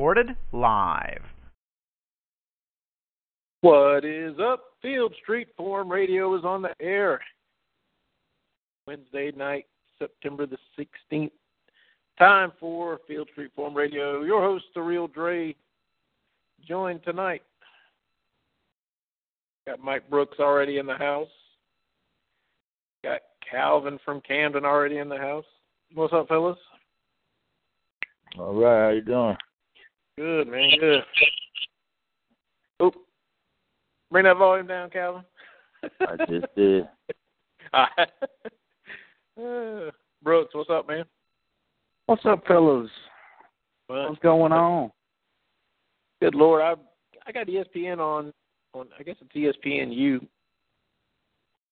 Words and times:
Recorded 0.00 0.34
live. 0.52 1.20
What 3.60 4.02
is 4.02 4.32
up? 4.42 4.62
Field 4.80 5.14
Street 5.22 5.48
Forum 5.58 5.92
Radio 5.92 6.34
is 6.38 6.42
on 6.42 6.62
the 6.62 6.70
air. 6.80 7.20
Wednesday 8.86 9.30
night, 9.36 9.66
September 9.98 10.46
the 10.46 10.56
16th. 10.78 11.30
Time 12.18 12.50
for 12.58 13.00
Field 13.06 13.28
Street 13.32 13.50
Forum 13.54 13.74
Radio. 13.74 14.22
Your 14.22 14.40
host, 14.40 14.64
The 14.74 14.80
Real 14.80 15.06
Dre, 15.06 15.54
joined 16.66 17.04
tonight. 17.04 17.42
Got 19.66 19.84
Mike 19.84 20.08
Brooks 20.08 20.38
already 20.40 20.78
in 20.78 20.86
the 20.86 20.96
house. 20.96 21.28
Got 23.04 23.20
Calvin 23.50 23.98
from 24.02 24.22
Camden 24.22 24.64
already 24.64 24.96
in 24.96 25.10
the 25.10 25.18
house. 25.18 25.44
What's 25.92 26.14
up, 26.14 26.28
fellas? 26.28 26.56
All 28.38 28.54
right, 28.54 28.86
how 28.86 28.94
you 28.94 29.02
doing? 29.02 29.36
Good, 30.20 30.48
man. 30.48 30.68
Good. 30.78 31.02
Oop. 32.82 32.94
Bring 34.10 34.24
that 34.24 34.36
volume 34.36 34.66
down, 34.66 34.90
Calvin. 34.90 35.24
I 35.82 36.16
just 36.28 36.44
did. 36.54 36.86
uh, 37.72 37.86
Brooks, 40.22 40.54
what's 40.54 40.68
up, 40.68 40.86
man? 40.86 41.06
What's 42.04 42.26
up, 42.26 42.46
fellas? 42.46 42.90
Well, 43.88 44.10
What's 44.10 44.20
going 44.20 44.52
on? 44.52 44.90
Good 46.20 46.34
Lord, 46.34 46.60
I 46.60 46.74
I 47.26 47.32
got 47.32 47.46
ESPN 47.46 47.98
on 47.98 48.30
on 48.74 48.88
I 48.98 49.02
guess 49.02 49.16
it's 49.22 49.56
ESPN 49.66 49.90
U, 49.96 50.20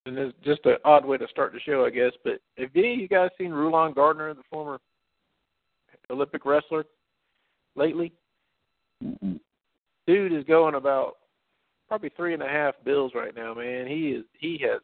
and 0.06 0.16
it's 0.16 0.38
just 0.42 0.64
an 0.64 0.76
odd 0.86 1.04
way 1.04 1.18
to 1.18 1.28
start 1.28 1.52
the 1.52 1.60
show, 1.60 1.84
I 1.84 1.90
guess. 1.90 2.12
But 2.24 2.40
have 2.56 2.70
any 2.74 2.94
of 2.94 3.00
you 3.00 3.08
guys 3.08 3.28
seen 3.36 3.50
Rulon 3.50 3.92
Gardner, 3.92 4.32
the 4.32 4.40
former 4.50 4.78
Olympic 6.10 6.46
wrestler, 6.46 6.86
lately? 7.76 8.14
Dude 9.00 10.32
is 10.32 10.44
going 10.44 10.74
about 10.74 11.16
probably 11.88 12.10
three 12.16 12.34
and 12.34 12.42
a 12.42 12.48
half 12.48 12.74
bills 12.84 13.12
right 13.14 13.34
now, 13.34 13.54
man. 13.54 13.86
He 13.86 14.10
is 14.10 14.24
he 14.38 14.58
has 14.62 14.80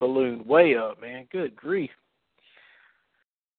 ballooned 0.00 0.46
way 0.46 0.76
up, 0.76 1.00
man. 1.00 1.26
Good 1.30 1.54
grief. 1.54 1.90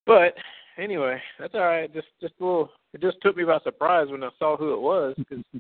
But 0.06 0.34
anyway, 0.78 1.22
that's 1.40 1.54
all 1.56 1.62
right. 1.62 1.94
Just 1.94 2.08
just 2.20 2.34
a 2.40 2.44
little. 2.44 2.70
It 2.94 3.02
just 3.02 3.18
took 3.22 3.38
me 3.38 3.44
by 3.44 3.60
surprise 3.60 4.08
when 4.10 4.24
I 4.24 4.30
saw 4.38 4.58
who 4.58 4.74
it 4.74 4.82
was 4.82 5.16
because 5.18 5.44
I 5.54 5.60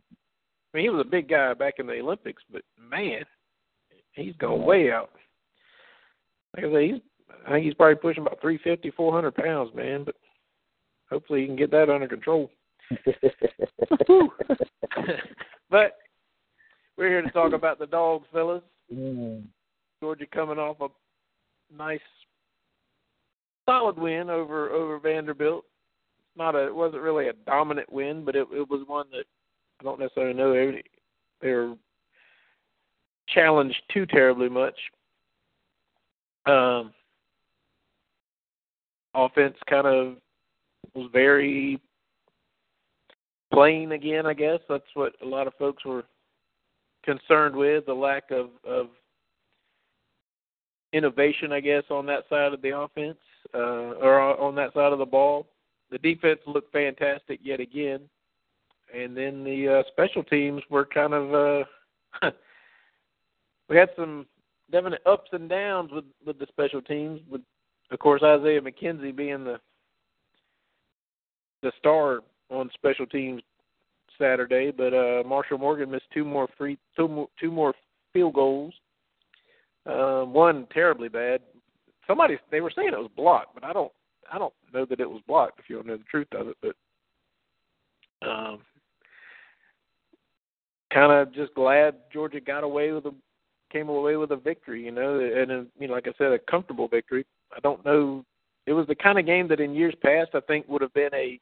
mean 0.73 0.84
he 0.84 0.89
was 0.89 1.06
a 1.06 1.09
big 1.09 1.30
guy 1.30 1.53
back 1.53 1.75
in 1.78 1.88
the 1.88 2.00
Olympics, 2.00 2.44
but 2.52 2.64
man, 2.78 3.23
he's 4.14 4.36
going 4.38 4.64
way 4.64 4.92
out. 4.92 5.12
Like 6.56 6.66
I 6.66 6.72
say, 6.72 6.88
he's 6.92 7.02
I 7.47 7.52
think 7.52 7.66
he's 7.66 7.73
probably 7.73 7.95
pushing 7.95 8.23
about 8.23 8.42
three 8.42 8.59
fifty, 8.64 8.92
four 8.92 9.14
hundred 9.14 9.36
pounds, 9.36 9.72
man. 9.73 10.03
But 10.03 10.16
hopefully 11.09 11.42
he 11.42 11.47
can 11.47 11.56
get 11.56 11.72
that 11.72 11.89
under 11.89 12.08
control. 12.08 12.52
but 15.69 15.97
we're 16.97 17.09
here 17.09 17.22
to 17.22 17.31
talk 17.31 17.53
about 17.53 17.79
the 17.79 17.88
dogs, 17.88 18.28
fellas. 18.31 18.63
Mm. 18.94 19.44
Georgia 20.02 20.25
coming 20.34 20.57
off 20.57 20.81
a 20.81 20.88
nice, 21.75 22.00
solid 23.68 23.97
win 23.97 24.30
over 24.30 24.69
over 24.69 25.00
Vanderbilt. 25.00 25.66
Not 26.35 26.56
a, 26.56 26.68
it 26.68 26.75
wasn't 26.75 27.01
really 27.01 27.28
a 27.28 27.34
dominant 27.46 27.91
win, 27.91 28.25
but 28.25 28.35
it 28.35 28.47
it 28.51 28.69
was 28.69 28.84
one 28.88 29.06
that 29.12 29.25
I 29.80 29.84
don't 29.84 30.00
necessarily 30.00 30.34
know 30.34 30.53
they 30.53 30.84
they 31.41 31.51
were 31.51 31.75
challenged 33.30 33.81
too 33.94 34.06
terribly 34.06 34.50
much. 34.50 34.78
Um, 36.46 36.91
offense 39.13 39.56
kind 39.69 39.88
of 39.88 40.16
was 40.96 41.09
very 41.13 41.80
plain 43.51 43.91
again. 43.91 44.25
I 44.25 44.34
guess 44.34 44.59
that's 44.69 44.84
what 44.94 45.13
a 45.22 45.25
lot 45.25 45.47
of 45.47 45.53
folks 45.56 45.85
were 45.85 46.03
concerned 47.03 47.56
with 47.56 47.85
the 47.85 47.94
lack 47.94 48.31
of 48.31 48.50
of 48.66 48.88
innovation, 50.94 51.51
I 51.51 51.59
guess, 51.59 51.84
on 51.89 52.06
that 52.07 52.25
side 52.29 52.53
of 52.53 52.62
the 52.62 52.78
offense 52.78 53.17
uh, 53.53 53.95
or 54.01 54.19
on 54.19 54.56
that 54.56 54.73
side 54.73 54.91
of 54.91 55.00
the 55.00 55.06
ball. 55.06 55.47
The 55.89 55.97
defense 55.97 56.39
looked 56.45 56.72
fantastic 56.72 57.39
yet 57.44 57.59
again, 57.59 58.01
and 58.94 59.16
then 59.16 59.44
the 59.44 59.79
uh, 59.79 59.83
special 59.91 60.23
teams 60.23 60.62
were 60.69 60.85
kind 60.85 61.13
of 61.13 61.33
uh, 61.33 62.31
we 63.69 63.78
had 63.78 63.89
some 63.95 64.25
definite 64.72 65.01
ups 65.06 65.29
and 65.33 65.50
downs 65.50 65.91
with 65.91 66.06
with 66.25 66.39
the 66.39 66.47
special 66.47 66.81
teams. 66.81 67.22
With 67.29 67.41
of 67.91 68.00
course 68.00 68.22
Isaiah 68.23 68.62
McKenzie 68.62 69.16
being 69.16 69.44
the 69.44 69.59
the 71.62 71.72
star 71.78 72.22
on 72.51 72.69
special 72.73 73.06
teams 73.06 73.41
Saturday, 74.19 74.72
but 74.72 74.94
uh, 74.94 75.23
Marshall 75.28 75.57
Morgan 75.57 75.91
missed 75.91 76.06
two 76.13 76.25
more 76.25 76.47
free 76.57 76.78
two 76.95 77.07
more, 77.07 77.28
two 77.39 77.51
more 77.51 77.73
field 78.13 78.34
goals. 78.34 78.73
Uh, 79.85 80.22
one 80.23 80.67
terribly 80.73 81.09
bad. 81.09 81.41
Somebody 82.06 82.38
they 82.51 82.62
were 82.62 82.72
saying 82.75 82.89
it 82.89 83.00
was 83.00 83.09
blocked, 83.16 83.56
but 83.56 83.63
I 83.63 83.73
don't 83.73 83.91
I 84.31 84.38
don't 84.38 84.53
know 84.73 84.85
that 84.85 85.00
it 85.00 85.09
was 85.09 85.22
blocked. 85.28 85.59
If 85.59 85.69
you 85.69 85.78
don't 85.78 85.88
know 85.88 85.97
the 85.97 86.03
truth 86.03 86.28
of 86.34 86.50
it, 86.50 86.57
but 86.62 88.28
um, 88.28 88.59
kind 90.94 91.12
of 91.12 91.33
just 91.33 91.53
glad 91.56 91.95
Georgia 92.13 92.39
got 92.39 92.63
away 92.63 92.91
with 92.91 93.06
a 93.06 93.13
came 93.72 93.89
away 93.89 94.18
with 94.18 94.31
a 94.31 94.35
victory. 94.35 94.83
You 94.83 94.91
know, 94.91 95.19
and 95.19 95.51
a, 95.51 95.66
you 95.79 95.88
know, 95.88 95.94
like 95.94 96.07
I 96.07 96.13
said, 96.18 96.31
a 96.31 96.39
comfortable 96.39 96.88
victory. 96.88 97.25
I 97.56 97.59
don't 97.62 97.83
know. 97.85 98.23
It 98.68 98.73
was 98.73 98.88
the 98.88 98.95
kind 98.95 99.18
of 99.18 99.25
game 99.25 99.47
that 99.47 99.59
in 99.59 99.73
years 99.73 99.95
past 100.03 100.31
I 100.33 100.41
think 100.41 100.68
would 100.68 100.83
have 100.83 100.94
been 100.94 101.13
a 101.13 101.39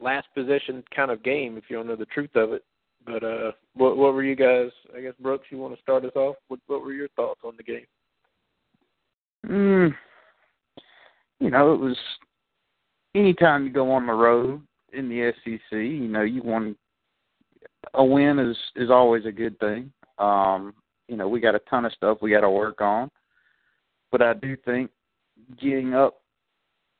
last 0.00 0.26
possession 0.34 0.82
kind 0.94 1.10
of 1.10 1.22
game 1.22 1.56
if 1.56 1.64
you 1.68 1.76
don't 1.76 1.86
know 1.86 1.96
the 1.96 2.06
truth 2.06 2.34
of 2.34 2.52
it. 2.52 2.64
But 3.06 3.22
uh, 3.22 3.52
what 3.74 3.96
what 3.96 4.14
were 4.14 4.24
you 4.24 4.36
guys? 4.36 4.70
I 4.96 5.00
guess 5.00 5.12
Brooks, 5.20 5.46
you 5.50 5.58
want 5.58 5.74
to 5.74 5.82
start 5.82 6.04
us 6.04 6.16
off? 6.16 6.36
What 6.48 6.60
what 6.66 6.82
were 6.82 6.92
your 6.92 7.08
thoughts 7.08 7.40
on 7.44 7.54
the 7.56 7.62
game? 7.62 7.86
Mm, 9.46 9.94
you 11.40 11.50
know, 11.50 11.74
it 11.74 11.80
was 11.80 11.96
anytime 13.14 13.66
you 13.66 13.72
go 13.72 13.90
on 13.92 14.06
the 14.06 14.12
road 14.12 14.62
in 14.92 15.08
the 15.08 15.32
SEC, 15.44 15.72
you 15.72 16.08
know, 16.08 16.22
you 16.22 16.42
want 16.42 16.76
a 17.92 18.04
win 18.04 18.38
is 18.38 18.56
is 18.76 18.90
always 18.90 19.26
a 19.26 19.32
good 19.32 19.58
thing. 19.58 19.92
Um, 20.18 20.74
you 21.08 21.16
know, 21.16 21.28
we 21.28 21.40
got 21.40 21.54
a 21.54 21.60
ton 21.70 21.84
of 21.84 21.92
stuff 21.92 22.18
we 22.22 22.30
got 22.30 22.40
to 22.40 22.50
work 22.50 22.80
on, 22.80 23.10
but 24.10 24.22
I 24.22 24.32
do 24.32 24.56
think 24.64 24.90
getting 25.60 25.94
up, 25.94 26.20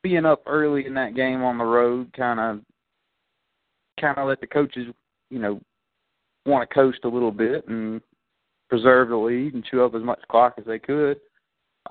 being 0.03 0.27
up 0.27 0.43
early 0.47 0.87
in 0.87 0.95
that 0.95 1.15
game 1.15 1.43
on 1.43 1.59
the 1.59 1.65
road, 1.65 2.13
kind 2.15 2.41
of, 2.41 2.61
kind 4.01 4.19
of 4.19 4.29
let 4.29 4.41
the 4.41 4.47
coaches, 4.47 4.87
you 5.31 5.39
know, 5.39 5.61
want 6.47 6.69
to 6.69 6.75
coast 6.75 6.99
a 7.05 7.09
little 7.09 7.31
bit 7.31 7.67
and 7.69 8.01
preserve 8.69 9.09
the 9.09 9.17
lead 9.17 9.55
and 9.55 9.65
chew 9.65 9.85
up 9.85 9.95
as 9.95 10.03
much 10.03 10.21
clock 10.31 10.55
as 10.59 10.65
they 10.65 10.79
could. 10.79 11.19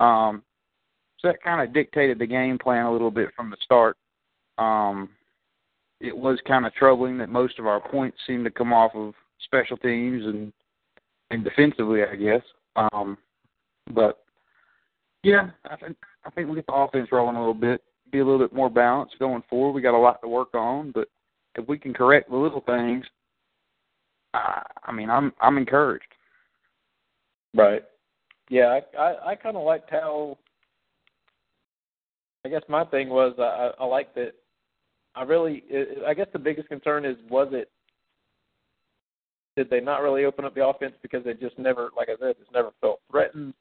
Um, 0.00 0.42
so 1.18 1.28
that 1.28 1.42
kind 1.42 1.66
of 1.66 1.74
dictated 1.74 2.18
the 2.18 2.26
game 2.26 2.58
plan 2.58 2.86
a 2.86 2.92
little 2.92 3.10
bit 3.10 3.30
from 3.34 3.50
the 3.50 3.56
start. 3.62 3.96
Um, 4.58 5.10
it 6.00 6.16
was 6.16 6.38
kind 6.46 6.66
of 6.66 6.74
troubling 6.74 7.18
that 7.18 7.28
most 7.28 7.58
of 7.58 7.66
our 7.66 7.80
points 7.80 8.18
seemed 8.26 8.44
to 8.44 8.50
come 8.50 8.72
off 8.72 8.92
of 8.94 9.14
special 9.44 9.76
teams 9.76 10.24
and 10.24 10.52
and 11.30 11.42
defensively, 11.42 12.02
I 12.02 12.14
guess. 12.16 12.42
Um, 12.76 13.16
but 13.92 14.24
yeah, 15.22 15.50
I 15.68 15.76
think 15.76 15.96
I 16.24 16.30
think 16.30 16.48
we 16.48 16.56
get 16.56 16.66
the 16.66 16.74
offense 16.74 17.08
rolling 17.10 17.36
a 17.36 17.40
little 17.40 17.54
bit, 17.54 17.82
be 18.10 18.18
a 18.18 18.24
little 18.24 18.46
bit 18.46 18.54
more 18.54 18.70
balanced 18.70 19.18
going 19.18 19.42
forward. 19.48 19.72
We 19.72 19.82
got 19.82 19.96
a 19.96 19.98
lot 19.98 20.20
to 20.22 20.28
work 20.28 20.54
on, 20.54 20.92
but 20.92 21.08
if 21.56 21.68
we 21.68 21.78
can 21.78 21.94
correct 21.94 22.30
the 22.30 22.36
little 22.36 22.60
things, 22.60 23.04
I, 24.32 24.62
I 24.84 24.92
mean, 24.92 25.10
I'm 25.10 25.32
I'm 25.40 25.58
encouraged. 25.58 26.04
Right. 27.54 27.82
Yeah, 28.48 28.78
I 28.96 28.98
I, 28.98 29.30
I 29.30 29.34
kind 29.36 29.56
of 29.56 29.64
liked 29.64 29.90
how. 29.90 30.38
I 32.46 32.50
guess 32.50 32.62
my 32.68 32.84
thing 32.84 33.08
was 33.08 33.34
I, 33.38 33.70
I 33.82 33.86
like 33.86 34.14
that. 34.16 34.32
I 35.14 35.22
really, 35.22 35.62
I 36.06 36.12
guess 36.12 36.26
the 36.32 36.38
biggest 36.38 36.68
concern 36.68 37.04
is 37.04 37.16
was 37.30 37.48
it 37.52 37.70
did 39.56 39.70
they 39.70 39.80
not 39.80 40.02
really 40.02 40.24
open 40.24 40.44
up 40.44 40.54
the 40.54 40.66
offense 40.66 40.94
because 41.00 41.24
they 41.24 41.34
just 41.34 41.58
never, 41.58 41.90
like 41.96 42.08
I 42.08 42.20
said, 42.20 42.34
just 42.38 42.52
never 42.52 42.72
felt 42.80 43.00
threatened? 43.10 43.54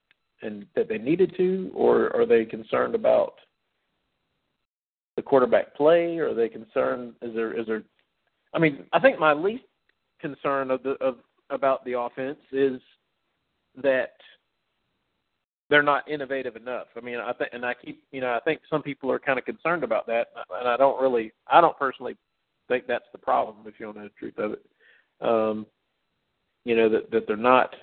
and 0.44 0.66
that 0.76 0.90
they 0.90 0.98
needed 0.98 1.34
to, 1.38 1.72
or 1.74 2.16
are 2.16 2.26
they 2.26 2.46
concerned 2.46 2.96
about 2.96 3.36
the 5.16 5.22
quarterback 5.22 5.76
play? 5.76 6.18
Or 6.18 6.30
are 6.30 6.34
they 6.34 6.50
concerned? 6.50 7.14
Is 7.22 7.34
there 7.34 7.58
is 7.60 7.68
there? 7.68 7.84
I 8.54 8.60
mean, 8.60 8.86
I 8.94 9.00
think 9.00 9.20
my 9.20 9.34
least 9.34 9.64
concern 10.20 10.72
of 10.72 10.84
the 10.84 10.92
of 11.02 11.18
about 11.50 11.84
the 11.86 12.00
offense 12.00 12.40
is 12.52 12.80
that 13.82 14.14
they're 15.70 15.84
not 15.84 16.08
innovative 16.08 16.56
enough. 16.56 16.88
I 16.96 17.00
mean, 17.00 17.18
I 17.18 17.34
think, 17.34 17.50
and 17.54 17.66
I 17.66 17.74
keep, 17.74 18.04
you 18.12 18.22
know, 18.22 18.34
I 18.34 18.40
think 18.42 18.62
some 18.70 18.84
people 18.84 19.12
are 19.12 19.20
kind 19.20 19.40
of 19.40 19.46
concerned 19.46 19.84
about 19.84 20.06
that, 20.08 20.28
and 20.60 20.68
I 20.68 20.78
don't 20.78 21.02
really, 21.02 21.32
I 21.48 21.62
don't 21.62 21.78
personally 21.78 22.16
think 22.68 22.86
that's 22.86 23.06
the 23.12 23.18
problem. 23.18 23.58
If 23.66 23.80
you 23.80 23.88
want 23.88 23.98
to 23.98 24.04
know 24.04 24.10
the 24.10 24.20
truth 24.20 24.38
of 24.38 24.52
it, 24.54 24.66
um, 25.22 25.66
you 26.66 26.76
know, 26.76 26.90
that 26.90 27.10
that 27.12 27.28
they're 27.28 27.38
not 27.38 27.76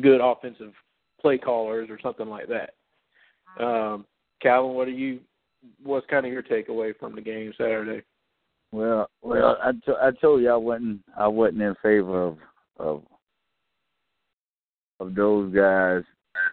good 0.00 0.20
offensive 0.20 0.72
play 1.20 1.38
callers 1.38 1.90
or 1.90 1.98
something 2.00 2.28
like 2.28 2.46
that. 2.48 2.74
Um, 3.62 4.06
Calvin, 4.40 4.74
what 4.74 4.88
are 4.88 4.92
you? 4.92 5.20
What's 5.82 6.06
kind 6.06 6.26
of 6.26 6.32
your 6.32 6.42
takeaway 6.42 6.96
from 6.98 7.14
the 7.14 7.20
game 7.20 7.52
Saturday? 7.56 8.02
Well, 8.70 9.08
well, 9.22 9.56
I, 9.62 9.72
t- 9.72 9.92
I 10.00 10.10
told 10.20 10.42
you 10.42 10.50
I 10.50 10.56
wasn't 10.56 11.00
I 11.16 11.26
wasn't 11.26 11.62
in 11.62 11.74
favor 11.82 12.22
of 12.22 12.38
of 12.78 13.02
of 15.00 15.14
those 15.14 15.54
guys 15.54 16.02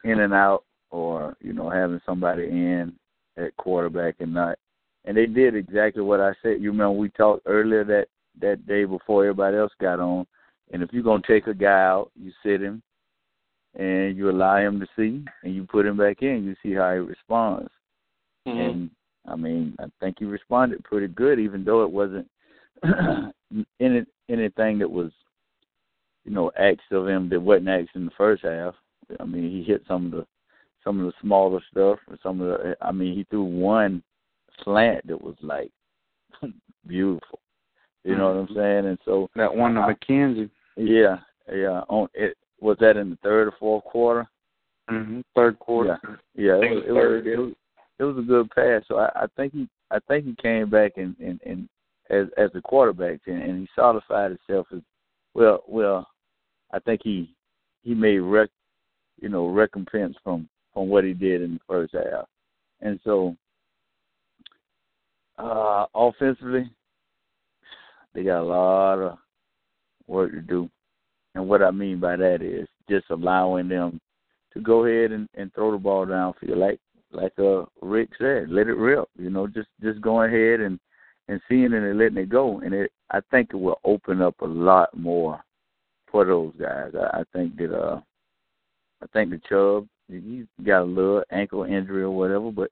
in 0.03 0.19
and 0.21 0.33
out 0.33 0.63
or 0.91 1.35
you 1.41 1.53
know 1.53 1.69
having 1.69 1.99
somebody 2.05 2.45
in 2.45 2.93
at 3.37 3.55
quarterback 3.57 4.15
and 4.19 4.33
not 4.33 4.57
and 5.03 5.15
they 5.15 5.25
did 5.25 5.55
exactly 5.55 6.01
what 6.01 6.21
I 6.21 6.33
said. 6.41 6.61
You 6.61 6.71
remember 6.71 6.91
we 6.91 7.09
talked 7.09 7.43
earlier 7.45 7.83
that 7.83 8.07
that 8.41 8.65
day 8.65 8.85
before 8.85 9.23
everybody 9.23 9.57
else 9.57 9.71
got 9.79 9.99
on. 9.99 10.25
And 10.71 10.81
if 10.81 10.89
you're 10.91 11.03
gonna 11.03 11.21
take 11.27 11.47
a 11.47 11.53
guy 11.53 11.83
out, 11.83 12.11
you 12.15 12.31
sit 12.43 12.61
him 12.61 12.81
and 13.75 14.15
you 14.17 14.29
allow 14.29 14.57
him 14.57 14.79
to 14.79 14.87
see 14.95 15.23
and 15.43 15.53
you 15.53 15.65
put 15.65 15.85
him 15.85 15.97
back 15.97 16.21
in, 16.21 16.45
you 16.45 16.55
see 16.63 16.75
how 16.75 16.93
he 16.93 16.99
responds. 16.99 17.69
Mm-hmm. 18.47 18.59
And 18.59 18.89
I 19.27 19.35
mean, 19.35 19.75
I 19.79 19.85
think 19.99 20.17
he 20.19 20.25
responded 20.25 20.83
pretty 20.83 21.07
good, 21.07 21.39
even 21.39 21.63
though 21.63 21.83
it 21.83 21.91
wasn't 21.91 22.27
any 23.79 24.05
anything 24.29 24.79
that 24.79 24.89
was, 24.89 25.11
you 26.25 26.31
know, 26.31 26.51
asked 26.59 26.91
of 26.91 27.07
him 27.07 27.29
that 27.29 27.39
wasn't 27.39 27.69
asked 27.69 27.95
in 27.95 28.05
the 28.05 28.11
first 28.17 28.43
half. 28.43 28.75
I 29.19 29.23
mean, 29.25 29.49
he 29.49 29.63
hit 29.63 29.83
some 29.87 30.07
of 30.07 30.11
the 30.11 30.25
some 30.83 30.99
of 30.99 31.05
the 31.07 31.13
smaller 31.21 31.61
stuff, 31.71 31.99
or 32.07 32.17
some 32.21 32.41
of 32.41 32.47
the. 32.47 32.75
I 32.81 32.91
mean, 32.91 33.15
he 33.15 33.23
threw 33.29 33.43
one 33.43 34.03
slant 34.63 35.07
that 35.07 35.21
was 35.21 35.35
like 35.41 35.71
beautiful. 36.87 37.39
You 38.03 38.15
know 38.15 38.27
what 38.27 38.49
I'm 38.49 38.55
saying? 38.55 38.85
And 38.85 38.99
so 39.03 39.27
That 39.35 39.53
one 39.53 39.73
to 39.73 39.81
McKenzie. 39.81 40.49
yeah, 40.77 41.17
yeah. 41.51 41.81
On 41.89 42.07
it 42.13 42.37
was 42.59 42.77
that 42.79 42.97
in 42.97 43.09
the 43.09 43.17
third 43.23 43.47
or 43.47 43.53
fourth 43.59 43.83
quarter. 43.83 44.27
Mm-hmm. 44.89 45.21
Third 45.35 45.57
quarter. 45.57 45.97
Yeah, 46.35 46.59
think 46.59 46.71
it 46.71 46.75
was 46.75 46.83
it, 46.87 46.91
was, 46.91 47.23
it 47.25 47.37
was 47.39 47.53
it 47.99 48.03
was 48.03 48.17
a 48.17 48.21
good 48.21 48.49
pass. 48.51 48.83
So 48.87 48.99
I, 48.99 49.09
I 49.15 49.25
think 49.35 49.53
he 49.53 49.67
I 49.91 49.99
think 50.07 50.25
he 50.25 50.35
came 50.41 50.69
back 50.69 50.93
and 50.97 51.15
and, 51.19 51.39
and 51.45 51.69
as 52.09 52.27
as 52.37 52.49
the 52.53 52.61
quarterback 52.61 53.21
and, 53.27 53.41
and 53.41 53.59
he 53.59 53.67
solidified 53.75 54.37
himself 54.47 54.67
as 54.73 54.81
well. 55.33 55.63
Well, 55.67 56.07
I 56.73 56.79
think 56.79 57.01
he 57.03 57.33
he 57.83 57.93
made 57.93 58.19
rec 58.19 58.49
you 59.21 59.29
know 59.29 59.47
recompense 59.47 60.15
from 60.23 60.49
from 60.73 60.89
what 60.89 61.03
he 61.03 61.13
did 61.13 61.41
in 61.41 61.53
the 61.55 61.59
first 61.67 61.93
half, 61.93 62.25
and 62.81 62.99
so 63.03 63.35
uh 65.37 65.85
offensively 65.93 66.69
they 68.13 68.23
got 68.23 68.41
a 68.41 68.43
lot 68.43 68.99
of 68.99 69.17
work 70.07 70.31
to 70.31 70.41
do. 70.41 70.69
And 71.35 71.49
what 71.49 71.61
I 71.61 71.71
mean 71.71 71.99
by 71.99 72.15
that 72.15 72.41
is 72.41 72.67
just 72.89 73.05
allowing 73.09 73.67
them 73.67 73.99
to 74.53 74.61
go 74.61 74.85
ahead 74.85 75.11
and, 75.11 75.27
and 75.33 75.53
throw 75.53 75.71
the 75.71 75.77
ball 75.77 76.05
downfield, 76.05 76.55
like 76.55 76.79
like 77.11 77.33
uh 77.39 77.65
Rick 77.81 78.09
said, 78.17 78.49
let 78.49 78.67
it 78.67 78.77
rip. 78.77 79.07
You 79.17 79.29
know, 79.29 79.47
just 79.47 79.69
just 79.81 80.01
going 80.01 80.33
ahead 80.33 80.59
and 80.59 80.79
and 81.27 81.41
seeing 81.49 81.73
it 81.73 81.83
and 81.83 81.97
letting 81.97 82.17
it 82.17 82.29
go. 82.29 82.59
And 82.59 82.73
it, 82.73 82.91
I 83.11 83.19
think 83.31 83.49
it 83.51 83.57
will 83.57 83.79
open 83.83 84.21
up 84.21 84.35
a 84.41 84.45
lot 84.45 84.95
more 84.97 85.43
for 86.11 86.25
those 86.25 86.53
guys. 86.59 86.91
I, 86.95 87.21
I 87.21 87.23
think 87.33 87.57
that 87.57 87.75
uh, 87.75 87.99
I 89.01 89.07
think 89.13 89.31
the 89.31 89.41
Chubb 89.49 89.87
he 90.07 90.45
got 90.63 90.81
a 90.81 90.83
little 90.83 91.23
ankle 91.31 91.63
injury 91.63 92.03
or 92.03 92.11
whatever, 92.11 92.51
but 92.51 92.69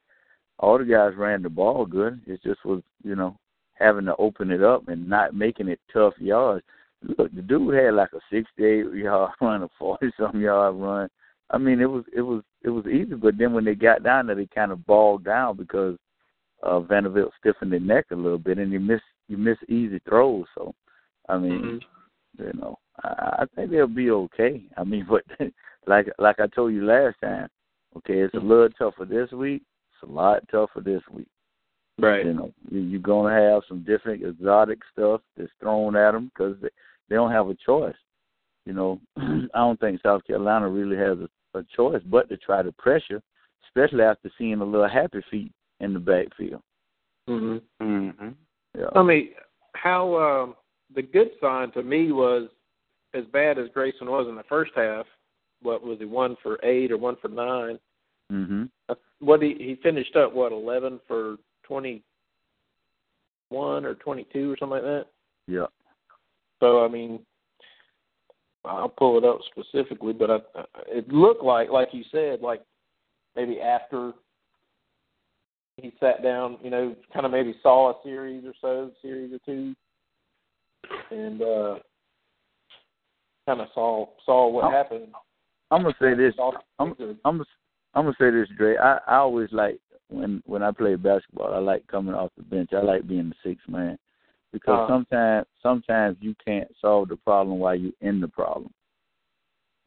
all 0.60 0.78
the 0.78 0.86
guys 0.86 1.16
ran 1.18 1.42
the 1.42 1.50
ball 1.50 1.86
good. 1.86 2.22
It 2.28 2.42
just 2.44 2.64
was 2.66 2.82
you 3.04 3.16
know 3.16 3.38
having 3.74 4.06
to 4.06 4.16
open 4.18 4.52
it 4.52 4.64
up 4.64 4.88
and 4.88 5.08
not 5.08 5.34
making 5.34 5.68
it 5.68 5.80
tough 5.92 6.14
yards. 6.20 6.64
Look, 7.18 7.34
the 7.36 7.42
dude 7.42 7.74
had 7.74 7.96
like 7.96 8.14
a 8.14 8.20
sixty-eight 8.32 8.94
yard 8.94 9.32
run, 9.42 9.64
a 9.64 9.70
forty-something 9.80 10.40
yard 10.40 10.76
run. 10.76 11.10
I 11.54 11.60
mean, 11.60 11.80
it 11.80 11.90
was 11.90 12.04
it 12.12 12.22
was 12.22 12.44
it 12.64 12.70
was 12.70 12.86
easy, 12.88 13.14
but 13.14 13.38
then 13.38 13.54
when 13.54 13.64
they 13.64 13.76
got 13.76 14.04
down 14.04 14.28
there, 14.28 14.36
they 14.36 14.48
kind 14.48 14.72
of 14.72 14.86
bogged 14.86 15.26
down 15.26 15.56
because 15.56 15.98
uh, 16.64 16.80
Vanderbilt 16.80 17.32
stiffened 17.40 17.72
their 17.72 17.80
neck 17.80 18.08
a 18.12 18.16
little 18.16 18.40
bit, 18.40 18.58
and 18.58 18.72
you 18.72 18.80
miss 18.80 19.02
you 19.28 19.38
miss 19.38 19.58
easy 19.70 20.00
throws. 20.00 20.46
So, 20.56 20.74
I 21.30 21.38
mean, 21.38 21.62
Mhm. 21.62 21.82
you 22.40 22.60
know, 22.60 22.80
I, 23.04 23.44
I 23.44 23.46
think 23.56 23.70
they'll 23.70 23.88
be 23.88 24.10
okay. 24.10 24.64
I 24.78 24.84
mean, 24.84 25.06
but 25.10 25.24
like 25.86 26.08
like 26.18 26.40
I 26.40 26.48
told 26.48 26.74
you 26.74 26.86
last 26.86 27.18
time, 27.22 27.48
okay, 27.98 28.20
it's 28.20 28.34
a 28.34 28.40
little 28.40 28.70
tougher 28.70 29.06
this 29.06 29.32
week. 29.32 29.62
It's 29.94 30.10
a 30.10 30.12
lot 30.12 30.42
tougher 30.50 30.82
this 30.82 31.04
week. 31.12 31.28
Right. 32.00 32.26
You 32.26 32.34
know, 32.34 32.54
you're 32.72 33.00
gonna 33.00 33.36
have 33.36 33.62
some 33.68 33.84
different 33.84 34.24
exotic 34.24 34.80
stuff 34.92 35.22
that's 35.38 35.52
thrown 35.60 35.96
at 35.96 36.14
them 36.14 36.32
because 36.34 36.58
they, 36.62 36.70
they 37.10 37.16
don't 37.16 37.32
have 37.32 37.50
a 37.50 37.56
choice. 37.64 37.96
You 38.66 38.74
know, 38.74 39.00
I 39.18 39.48
don't 39.54 39.80
think 39.80 40.02
South 40.02 40.24
Carolina 40.26 40.68
really 40.68 40.98
has 40.98 41.20
a, 41.20 41.30
a 41.56 41.66
choice 41.76 42.02
but 42.06 42.30
to 42.30 42.38
try 42.38 42.62
to 42.62 42.72
pressure, 42.74 43.22
especially 43.68 44.04
after 44.04 44.32
seeing 44.38 44.62
a 44.62 44.66
little 44.66 44.90
happy 44.90 45.22
feet 45.30 45.52
in 45.80 45.94
the 45.94 46.00
backfield. 46.00 46.62
hmm 47.28 47.58
Mm-hmm. 47.82 48.30
Yeah. 48.78 48.88
I 48.96 49.04
mean, 49.04 49.30
how 49.76 50.16
um, 50.18 50.56
the 50.96 51.02
good 51.02 51.32
sign 51.42 51.72
to 51.72 51.84
me 51.84 52.12
was 52.12 52.50
as 53.14 53.26
bad 53.26 53.60
as 53.60 53.70
Greyson 53.70 54.08
was 54.08 54.28
in 54.28 54.36
the 54.36 54.44
first 54.44 54.72
half. 54.76 55.06
What 55.62 55.84
was 55.84 56.00
he 56.00 56.06
one 56.06 56.36
for 56.42 56.64
eight 56.64 56.92
or 56.92 56.98
one 56.98 57.16
for 57.22 57.28
nine? 57.28 57.80
Mhm. 58.32 58.70
Uh, 58.90 58.96
What 59.20 59.42
he 59.42 59.54
he 59.54 59.76
finished 59.82 60.16
up 60.16 60.34
what 60.34 60.52
eleven 60.52 61.00
for 61.08 61.38
twenty 61.64 62.04
one 63.50 63.86
or 63.86 63.96
twenty 63.96 64.26
two 64.34 64.52
or 64.52 64.58
something 64.58 64.76
like 64.76 64.84
that. 64.84 65.06
Yeah. 65.48 65.68
So 66.60 66.84
I 66.84 66.88
mean, 66.88 67.20
I'll 68.66 68.90
pull 68.90 69.18
it 69.18 69.26
up 69.26 69.40
specifically, 69.52 70.14
but 70.14 70.32
I, 70.32 70.38
it 70.88 71.08
looked 71.10 71.44
like, 71.44 71.70
like 71.70 71.90
you 71.92 72.04
said, 72.12 72.42
like 72.42 72.62
maybe 73.36 73.60
after 73.60 74.14
he 75.78 75.92
sat 76.00 76.24
down, 76.24 76.58
you 76.64 76.70
know, 76.70 76.96
kind 77.14 77.26
of 77.26 77.32
maybe 77.32 77.56
saw 77.62 77.92
a 77.92 78.04
series 78.04 78.46
or 78.46 78.54
so, 78.62 78.92
series 79.02 79.34
or 79.34 79.40
two, 79.46 79.76
and 81.12 81.42
uh 81.42 81.80
kind 83.48 83.60
of 83.62 83.68
saw 83.74 84.08
saw 84.26 84.48
what 84.48 84.66
I'm- 84.66 84.74
happened. 84.74 85.08
I'm 85.72 85.82
gonna 85.82 85.96
say 86.00 86.14
this. 86.14 86.36
I'm 86.40 86.54
I'm 86.80 86.94
gonna, 86.94 87.44
I'm 87.96 88.06
gonna 88.06 88.16
say 88.20 88.30
this, 88.30 88.48
Dre. 88.58 88.78
I 88.78 88.98
I 89.08 89.16
always 89.18 89.52
like 89.52 89.80
when 90.10 90.42
when 90.46 90.62
I 90.62 90.72
play 90.72 90.96
basketball. 90.96 91.54
I 91.54 91.58
like 91.58 91.86
coming 91.88 92.14
off 92.14 92.32
the 92.38 92.44
bench. 92.44 92.70
I 92.74 92.82
like 92.82 93.08
being 93.08 93.30
the 93.30 93.50
sixth 93.50 93.68
man 93.68 93.98
because 94.54 94.80
Uh-huh. 94.80 94.88
sometimes 94.88 95.48
sometimes 95.62 96.16
you 96.22 96.34
can't 96.46 96.74
solve 96.80 97.10
the 97.10 97.18
problem 97.18 97.60
while 97.60 97.76
you're 97.76 97.92
in 98.00 98.22
the 98.22 98.28
problem. 98.28 98.72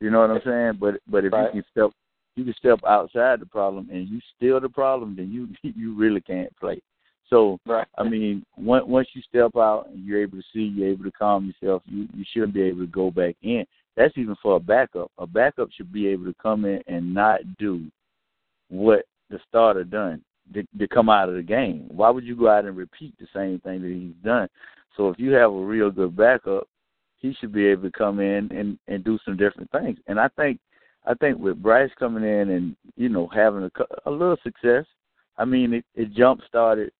You 0.01 0.11
know 0.11 0.21
what 0.21 0.31
I'm 0.31 0.43
saying? 0.45 0.73
But 0.79 1.01
but 1.07 1.25
if 1.25 1.33
Right. 1.33 1.55
you 1.55 1.63
can 1.63 1.71
step 1.71 1.91
you 2.35 2.45
can 2.45 2.55
step 2.55 2.81
outside 2.85 3.41
the 3.41 3.47
problem 3.47 3.89
and 3.91 4.07
you 4.07 4.21
still 4.37 4.61
the 4.61 4.69
problem, 4.69 5.17
then 5.17 5.31
you 5.33 5.49
you 5.63 5.95
really 5.95 6.21
can't 6.21 6.55
play. 6.57 6.83
So 7.31 7.59
right. 7.65 7.87
I 7.97 8.03
mean, 8.03 8.45
once 8.57 8.85
once 8.87 9.09
you 9.15 9.23
step 9.23 9.57
out 9.57 9.89
and 9.89 10.05
you're 10.05 10.21
able 10.21 10.39
to 10.39 10.45
see, 10.53 10.65
you're 10.65 10.91
able 10.91 11.05
to 11.05 11.13
calm 11.13 11.47
yourself, 11.47 11.83
you 11.87 12.09
you 12.13 12.25
should 12.33 12.53
be 12.53 12.63
able 12.63 12.81
to 12.81 12.87
go 12.89 13.11
back 13.11 13.37
in. 13.43 13.65
That's 13.97 14.19
even 14.19 14.37
for 14.43 14.57
a 14.57 14.61
backup. 14.61 15.11
A 15.17 15.27
backup 15.27 15.71
should 15.73 15.93
be 15.93 16.09
able 16.09 16.27
to 16.27 16.35
come 16.43 16.67
in 16.67 16.83
and 16.87 17.15
not 17.15 17.41
do 17.59 17.87
what 18.69 19.07
the 19.31 19.41
starter 19.49 19.85
done 19.85 20.23
to, 20.55 20.67
to 20.79 20.89
come 20.89 21.09
out 21.09 21.29
of 21.29 21.35
the 21.35 21.43
game. 21.43 21.87
Why 21.89 22.11
would 22.11 22.25
you 22.25 22.37
go 22.37 22.49
out 22.49 22.65
and 22.65 22.77
repeat 22.77 23.15
the 23.19 23.27
same 23.35 23.61
thing 23.61 23.83
that 23.83 23.91
he's 23.91 24.25
done? 24.25 24.49
So 24.97 25.09
if 25.09 25.19
you 25.19 25.33
have 25.33 25.53
a 25.53 25.65
real 25.65 25.91
good 25.91 26.17
backup, 26.17 26.69
he 27.19 27.35
should 27.35 27.53
be 27.53 27.67
able 27.67 27.83
to 27.83 27.91
come 27.91 28.21
in 28.21 28.51
and 28.53 28.79
and 28.89 29.05
do 29.05 29.19
some 29.25 29.37
different 29.37 29.71
things. 29.71 29.99
And 30.07 30.19
I 30.21 30.29
think 30.29 30.59
I 31.07 31.15
think 31.15 31.39
with 31.39 31.63
Brice 31.63 31.91
coming 31.99 32.25
in 32.25 32.51
and 32.51 32.77
you 32.97 33.09
know 33.09 33.29
having 33.29 33.63
a, 33.65 33.71
a 34.09 34.11
little 34.11 34.37
success, 34.43 34.85
I 35.39 35.45
mean 35.45 35.75
it, 35.75 35.85
it 35.95 36.13
jump 36.13 36.41
started 36.47 36.93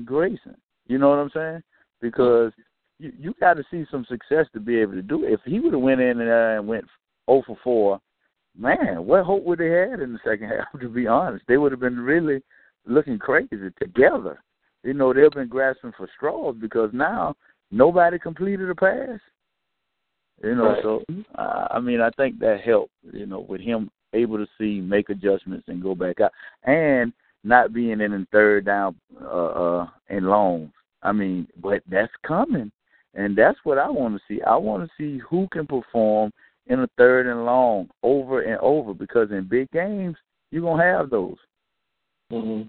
Greyson. 0.00 0.56
You 0.86 0.98
know 0.98 1.10
what 1.10 1.18
I'm 1.18 1.30
saying? 1.34 1.62
Because 2.00 2.52
you 2.98 3.12
you 3.18 3.34
got 3.40 3.54
to 3.54 3.64
see 3.70 3.84
some 3.90 4.04
success 4.08 4.46
to 4.52 4.60
be 4.60 4.78
able 4.78 4.94
to 4.94 5.02
do 5.02 5.24
it. 5.24 5.32
If 5.32 5.40
he 5.44 5.60
would 5.60 5.72
have 5.72 5.82
went 5.82 6.00
in 6.00 6.18
there 6.18 6.58
and 6.58 6.68
went 6.68 6.84
0 7.28 7.42
for 7.46 7.56
4, 7.62 8.00
man, 8.56 9.06
what 9.06 9.24
hope 9.24 9.44
would 9.44 9.58
they 9.58 9.70
had 9.70 10.00
in 10.00 10.12
the 10.12 10.18
second 10.24 10.48
half? 10.56 10.80
To 10.80 10.88
be 10.88 11.06
honest, 11.06 11.44
they 11.48 11.56
would 11.56 11.72
have 11.72 11.80
been 11.80 12.00
really 12.00 12.42
looking 12.86 13.18
crazy 13.18 13.70
together. 13.78 14.42
You 14.82 14.94
know, 14.94 15.12
they've 15.12 15.30
been 15.30 15.48
grasping 15.48 15.92
for 15.96 16.08
straws 16.16 16.56
because 16.60 16.90
now 16.92 17.36
nobody 17.70 18.18
completed 18.18 18.68
a 18.68 18.74
pass. 18.74 19.20
You 20.42 20.56
know, 20.56 20.72
Right. 20.72 20.82
so 20.82 21.04
uh, 21.36 21.68
I 21.70 21.78
mean, 21.78 22.00
I 22.00 22.10
think 22.10 22.38
that 22.40 22.60
helped. 22.62 22.92
You 23.12 23.26
know, 23.26 23.40
with 23.40 23.60
him 23.60 23.90
able 24.12 24.38
to 24.38 24.46
see, 24.58 24.80
make 24.80 25.08
adjustments, 25.08 25.68
and 25.68 25.82
go 25.82 25.94
back 25.94 26.20
out, 26.20 26.32
and 26.64 27.12
not 27.44 27.72
being 27.72 28.00
in 28.00 28.26
third 28.32 28.66
down 28.66 28.96
uh, 29.20 29.46
uh, 29.46 29.86
and 30.08 30.26
long. 30.26 30.72
I 31.02 31.12
mean, 31.12 31.48
but 31.60 31.82
that's 31.88 32.12
coming, 32.26 32.70
and 33.14 33.36
that's 33.36 33.58
what 33.64 33.78
I 33.78 33.88
want 33.88 34.16
to 34.16 34.22
see. 34.28 34.42
I 34.42 34.56
want 34.56 34.84
to 34.84 34.90
see 34.96 35.20
who 35.28 35.48
can 35.52 35.66
perform 35.66 36.32
in 36.66 36.80
a 36.80 36.88
third 36.96 37.26
and 37.26 37.44
long 37.44 37.88
over 38.02 38.42
and 38.42 38.58
over 38.60 38.94
because 38.94 39.30
in 39.30 39.48
big 39.48 39.70
games 39.72 40.16
you're 40.50 40.62
gonna 40.62 40.82
have 40.82 41.10
those. 41.10 41.36
Mhm. 42.32 42.68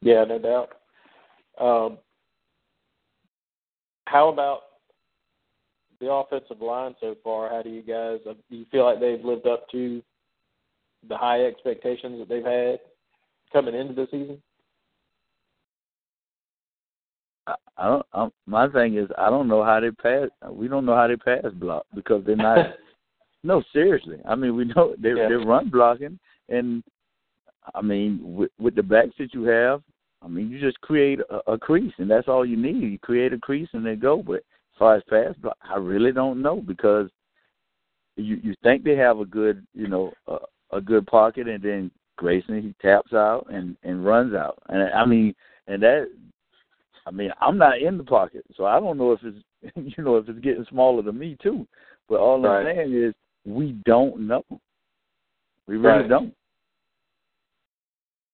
Yeah, 0.00 0.24
no 0.24 0.38
doubt. 0.38 0.70
Um, 1.58 1.98
how 4.06 4.28
about 4.28 4.62
the 6.00 6.10
offensive 6.10 6.60
line 6.60 6.94
so 7.00 7.14
far? 7.22 7.48
How 7.48 7.62
do 7.62 7.70
you 7.70 7.82
guys 7.82 8.18
uh, 8.28 8.34
do 8.50 8.56
you 8.56 8.66
feel 8.70 8.84
like 8.84 9.00
they've 9.00 9.24
lived 9.24 9.46
up 9.46 9.68
to 9.70 10.02
the 11.08 11.16
high 11.16 11.44
expectations 11.44 12.18
that 12.18 12.28
they've 12.28 12.44
had 12.44 12.80
coming 13.52 13.74
into 13.74 13.94
the 13.94 14.06
season? 14.10 14.42
I, 17.46 17.54
I 17.78 17.88
don't. 17.88 18.06
I, 18.12 18.28
my 18.46 18.68
thing 18.68 18.96
is, 18.96 19.08
I 19.16 19.30
don't 19.30 19.48
know 19.48 19.62
how 19.62 19.80
they 19.80 19.90
pass. 19.90 20.28
We 20.50 20.68
don't 20.68 20.84
know 20.84 20.96
how 20.96 21.06
they 21.06 21.16
pass 21.16 21.44
block 21.54 21.86
because 21.94 22.24
they're 22.26 22.36
not. 22.36 22.74
no, 23.44 23.62
seriously. 23.72 24.18
I 24.26 24.34
mean, 24.34 24.56
we 24.56 24.64
know 24.64 24.94
they're 24.98 25.16
Yeah. 25.16 25.28
they're 25.28 25.46
run 25.46 25.70
blocking, 25.70 26.18
and 26.48 26.82
I 27.74 27.82
mean, 27.82 28.20
with, 28.22 28.50
with 28.58 28.74
the 28.74 28.82
backs 28.82 29.14
that 29.18 29.32
you 29.34 29.44
have, 29.44 29.82
I 30.22 30.28
mean, 30.28 30.50
you 30.50 30.60
just 30.60 30.80
create 30.80 31.20
a, 31.30 31.52
a 31.52 31.58
crease, 31.58 31.92
and 31.98 32.10
that's 32.10 32.28
all 32.28 32.44
you 32.44 32.56
need. 32.56 32.82
You 32.82 32.98
create 32.98 33.32
a 33.32 33.38
crease 33.38 33.68
and 33.72 33.84
they 33.84 33.96
go. 33.96 34.22
But 34.22 34.36
as 34.36 34.78
far 34.78 34.96
as 34.96 35.02
pass 35.08 35.34
block, 35.40 35.56
I 35.62 35.76
really 35.76 36.12
don't 36.12 36.42
know 36.42 36.60
because 36.60 37.10
you 38.16 38.36
you 38.42 38.54
think 38.62 38.84
they 38.84 38.96
have 38.96 39.18
a 39.18 39.24
good, 39.24 39.66
you 39.74 39.88
know, 39.88 40.12
a, 40.26 40.38
a 40.72 40.80
good 40.80 41.06
pocket, 41.06 41.48
and 41.48 41.62
then 41.62 41.90
Greyson 42.18 42.62
he 42.62 42.74
taps 42.80 43.12
out 43.12 43.46
and 43.50 43.76
and 43.82 44.04
runs 44.04 44.34
out, 44.34 44.62
and 44.68 44.92
I 44.94 45.04
mean, 45.04 45.34
and 45.66 45.82
that 45.82 46.08
I 47.06 47.10
mean, 47.10 47.30
I'm 47.40 47.58
not 47.58 47.80
in 47.80 47.98
the 47.98 48.04
pocket, 48.04 48.44
so 48.56 48.64
I 48.64 48.80
don't 48.80 48.98
know 48.98 49.12
if 49.12 49.20
it's 49.22 49.38
you 49.96 50.04
know 50.04 50.16
if 50.16 50.28
it's 50.28 50.38
getting 50.40 50.66
smaller 50.70 51.02
than 51.02 51.18
me 51.18 51.36
too. 51.42 51.66
But 52.08 52.20
all 52.20 52.40
Right. 52.40 52.66
I'm 52.66 52.76
saying 52.76 52.94
is 52.94 53.14
we 53.44 53.72
don't 53.84 54.26
know. 54.26 54.44
We 55.66 55.76
really 55.76 56.00
Right. 56.00 56.08
don't. 56.08 56.34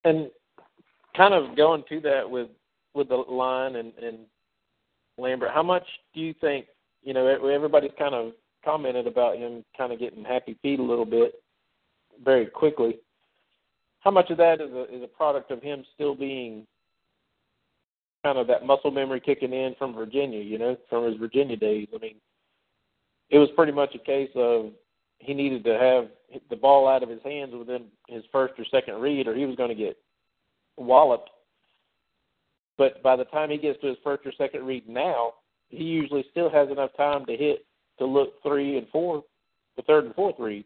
And 0.04 0.30
kind 1.16 1.34
of 1.34 1.56
going 1.56 1.84
to 1.88 2.00
that 2.00 2.28
with 2.28 2.48
with 2.94 3.08
the 3.08 3.16
line 3.16 3.76
and 3.76 3.92
and 4.02 4.18
Lambert, 5.18 5.50
how 5.52 5.62
much 5.62 5.84
do 6.14 6.20
you 6.20 6.34
think 6.40 6.66
you 7.02 7.14
know 7.14 7.26
everybody's 7.26 7.90
kind 7.98 8.14
of 8.14 8.32
commented 8.64 9.06
about 9.06 9.36
him 9.36 9.64
kind 9.76 9.92
of 9.92 9.98
getting 9.98 10.24
happy 10.24 10.56
feet 10.62 10.80
a 10.80 10.82
little 10.82 11.04
bit 11.04 11.34
very 12.24 12.46
quickly. 12.46 12.98
How 14.00 14.10
much 14.10 14.30
of 14.30 14.38
that 14.38 14.60
is 14.60 14.72
a 14.72 14.94
is 14.94 15.02
a 15.02 15.08
product 15.08 15.50
of 15.50 15.62
him 15.62 15.84
still 15.94 16.14
being 16.14 16.66
kind 18.24 18.38
of 18.38 18.46
that 18.46 18.66
muscle 18.66 18.90
memory 18.90 19.20
kicking 19.20 19.52
in 19.52 19.74
from 19.78 19.94
Virginia, 19.94 20.40
you 20.40 20.58
know, 20.58 20.76
from 20.88 21.04
his 21.06 21.16
Virginia 21.16 21.56
days. 21.56 21.88
I 21.94 21.98
mean, 21.98 22.16
it 23.30 23.38
was 23.38 23.48
pretty 23.56 23.72
much 23.72 23.94
a 23.94 23.98
case 23.98 24.30
of 24.34 24.72
he 25.20 25.34
needed 25.34 25.62
to 25.64 25.78
have 25.78 26.40
the 26.48 26.56
ball 26.56 26.88
out 26.88 27.02
of 27.02 27.08
his 27.08 27.22
hands 27.22 27.54
within 27.54 27.84
his 28.08 28.24
first 28.32 28.54
or 28.58 28.64
second 28.70 29.00
read, 29.00 29.28
or 29.28 29.34
he 29.34 29.46
was 29.46 29.56
going 29.56 29.68
to 29.68 29.74
get 29.74 29.96
walloped. 30.76 31.30
But 32.78 33.02
by 33.02 33.16
the 33.16 33.24
time 33.26 33.50
he 33.50 33.58
gets 33.58 33.80
to 33.80 33.88
his 33.88 33.98
first 34.02 34.24
or 34.24 34.32
second 34.38 34.64
read 34.66 34.88
now, 34.88 35.34
he 35.68 35.84
usually 35.84 36.24
still 36.30 36.50
has 36.50 36.70
enough 36.70 36.90
time 36.96 37.26
to 37.26 37.36
hit 37.36 37.66
to 37.98 38.06
look 38.06 38.42
three 38.42 38.78
and 38.78 38.88
four, 38.88 39.22
the 39.76 39.82
third 39.82 40.06
and 40.06 40.14
fourth 40.14 40.36
read. 40.38 40.64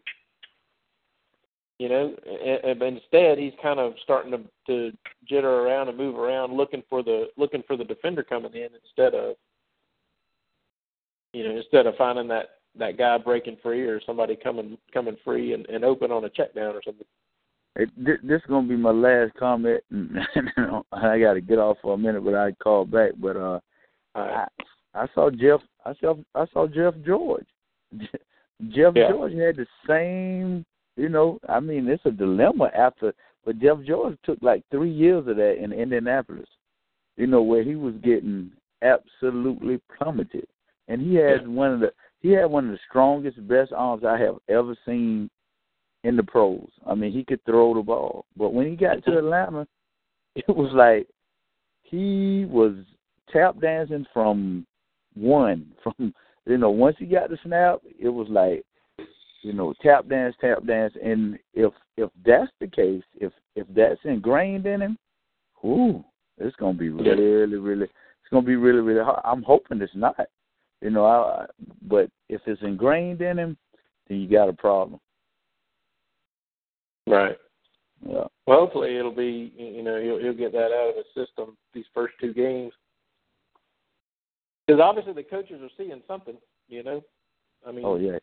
You 1.78 1.88
know, 1.88 2.14
and, 2.24 2.80
and 2.82 2.96
instead 2.96 3.36
he's 3.36 3.52
kind 3.60 3.80
of 3.80 3.94
starting 4.04 4.30
to 4.30 4.40
to 4.68 4.96
jitter 5.30 5.42
around 5.42 5.88
and 5.88 5.98
move 5.98 6.16
around, 6.16 6.56
looking 6.56 6.84
for 6.88 7.02
the 7.02 7.26
looking 7.36 7.64
for 7.66 7.76
the 7.76 7.84
defender 7.84 8.22
coming 8.22 8.54
in 8.54 8.68
instead 8.84 9.12
of 9.12 9.34
you 11.32 11.42
know 11.42 11.56
instead 11.56 11.86
of 11.86 11.96
finding 11.96 12.28
that 12.28 12.60
that 12.78 12.96
guy 12.98 13.18
breaking 13.18 13.56
free 13.62 13.82
or 13.82 14.00
somebody 14.04 14.36
coming 14.36 14.76
coming 14.92 15.16
free 15.24 15.52
and, 15.54 15.66
and 15.66 15.84
open 15.84 16.10
on 16.10 16.24
a 16.24 16.28
check 16.30 16.54
down 16.54 16.74
or 16.74 16.82
something. 16.84 17.06
It, 17.76 17.88
thi- 17.96 18.26
this 18.26 18.40
is 18.40 18.46
gonna 18.48 18.68
be 18.68 18.76
my 18.76 18.90
last 18.92 19.34
comment, 19.34 19.82
and 19.90 20.18
I 20.92 21.18
got 21.18 21.34
to 21.34 21.40
get 21.40 21.58
off 21.58 21.78
for 21.82 21.94
a 21.94 21.98
minute, 21.98 22.24
but 22.24 22.34
I 22.34 22.52
call 22.52 22.84
back. 22.84 23.12
But 23.18 23.36
uh, 23.36 23.60
Uh, 24.14 24.18
I, 24.18 24.46
I 24.94 25.06
saw 25.14 25.30
Jeff. 25.30 25.60
I 25.84 25.92
saw 26.00 26.14
I 26.34 26.46
saw 26.52 26.66
Jeff 26.68 26.94
George. 27.04 27.46
Jeff 28.70 28.92
Yeah. 28.94 29.10
George 29.10 29.32
had 29.34 29.56
the 29.56 29.66
same. 29.88 30.64
You 30.96 31.08
know, 31.08 31.40
I 31.48 31.58
mean, 31.58 31.88
it's 31.88 32.06
a 32.06 32.10
dilemma 32.12 32.70
after. 32.76 33.12
But 33.44 33.58
Jeff 33.58 33.78
George 33.86 34.16
took 34.24 34.38
like 34.40 34.62
three 34.70 34.92
years 34.92 35.26
of 35.26 35.36
that 35.36 35.56
in 35.62 35.72
Indianapolis. 35.72 36.46
You 37.16 37.26
know, 37.26 37.42
where 37.42 37.62
he 37.64 37.74
was 37.74 37.94
getting 38.02 38.52
absolutely 38.82 39.80
plummeted, 39.98 40.46
and 40.88 41.00
he 41.00 41.14
had 41.16 41.42
Yeah. 41.42 41.48
one 41.48 41.72
of 41.74 41.80
the 41.80 41.92
he 42.24 42.30
had 42.30 42.46
one 42.46 42.64
of 42.64 42.72
the 42.72 42.78
strongest, 42.88 43.46
best 43.46 43.70
arms 43.76 44.02
I 44.02 44.16
have 44.16 44.36
ever 44.48 44.74
seen 44.86 45.28
in 46.04 46.16
the 46.16 46.22
pros. 46.22 46.70
I 46.86 46.94
mean, 46.94 47.12
he 47.12 47.22
could 47.22 47.44
throw 47.44 47.74
the 47.74 47.82
ball, 47.82 48.24
but 48.34 48.54
when 48.54 48.66
he 48.66 48.76
got 48.76 49.04
to 49.04 49.18
Atlanta, 49.18 49.66
it 50.34 50.48
was 50.48 50.72
like 50.72 51.06
he 51.82 52.46
was 52.48 52.76
tap 53.30 53.60
dancing 53.60 54.06
from 54.14 54.66
one. 55.14 55.66
From 55.84 56.14
you 56.46 56.56
know, 56.56 56.70
once 56.70 56.96
he 56.98 57.04
got 57.04 57.28
the 57.28 57.38
snap, 57.44 57.80
it 58.00 58.08
was 58.08 58.28
like 58.30 58.64
you 59.42 59.52
know, 59.52 59.74
tap 59.82 60.08
dance, 60.08 60.34
tap 60.40 60.64
dance, 60.64 60.94
and 61.04 61.38
if 61.52 61.74
if 61.98 62.08
that's 62.24 62.50
the 62.58 62.68
case, 62.68 63.02
if 63.20 63.32
if 63.54 63.66
that's 63.76 64.00
ingrained 64.04 64.64
in 64.64 64.80
him, 64.80 64.98
ooh, 65.62 66.02
it's 66.38 66.56
gonna 66.56 66.72
be 66.72 66.88
really, 66.88 67.56
really, 67.56 67.84
it's 67.84 68.30
gonna 68.30 68.46
be 68.46 68.56
really, 68.56 68.80
really 68.80 69.04
hard. 69.04 69.20
I'm 69.24 69.42
hoping 69.42 69.82
it's 69.82 69.92
not, 69.94 70.16
you 70.84 70.90
know, 70.90 71.06
I, 71.06 71.46
but 71.88 72.10
if 72.28 72.42
it's 72.46 72.60
ingrained 72.60 73.22
in 73.22 73.38
him, 73.38 73.56
then 74.06 74.18
you 74.20 74.28
got 74.28 74.50
a 74.50 74.52
problem. 74.52 75.00
right. 77.08 77.36
Yeah. 78.06 78.24
Well, 78.46 78.58
hopefully 78.60 78.98
it'll 78.98 79.14
be 79.14 79.50
you 79.56 79.82
know 79.82 79.98
he'll 79.98 80.18
he'll 80.18 80.34
get 80.36 80.52
that 80.52 80.72
out 80.72 80.90
of 80.90 80.96
his 80.96 81.06
system 81.26 81.56
these 81.72 81.86
first 81.94 82.12
two 82.20 82.34
games 82.34 82.72
because 84.66 84.78
obviously 84.78 85.14
the 85.14 85.22
coaches 85.22 85.62
are 85.62 85.70
seeing 85.78 86.02
something. 86.06 86.36
You 86.68 86.82
know, 86.82 87.02
I 87.66 87.72
mean. 87.72 87.84
Oh 87.86 87.96
yeah. 87.96 88.18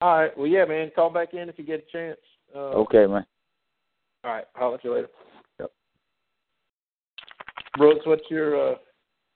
All 0.00 0.18
right. 0.18 0.36
Well, 0.38 0.46
yeah, 0.46 0.64
man. 0.64 0.90
Call 0.94 1.10
back 1.10 1.34
in 1.34 1.50
if 1.50 1.58
you 1.58 1.64
get 1.64 1.86
a 1.86 1.92
chance. 1.92 2.20
Uh, 2.54 2.80
Okay, 2.80 3.06
man. 3.06 3.26
All 4.24 4.32
right. 4.32 4.44
I'll 4.54 4.70
let 4.70 4.82
you 4.82 4.94
later. 4.94 5.08
Yep. 5.60 5.72
Brooks, 7.76 8.06
what's 8.06 8.30
your 8.30 8.72
uh, 8.72 8.76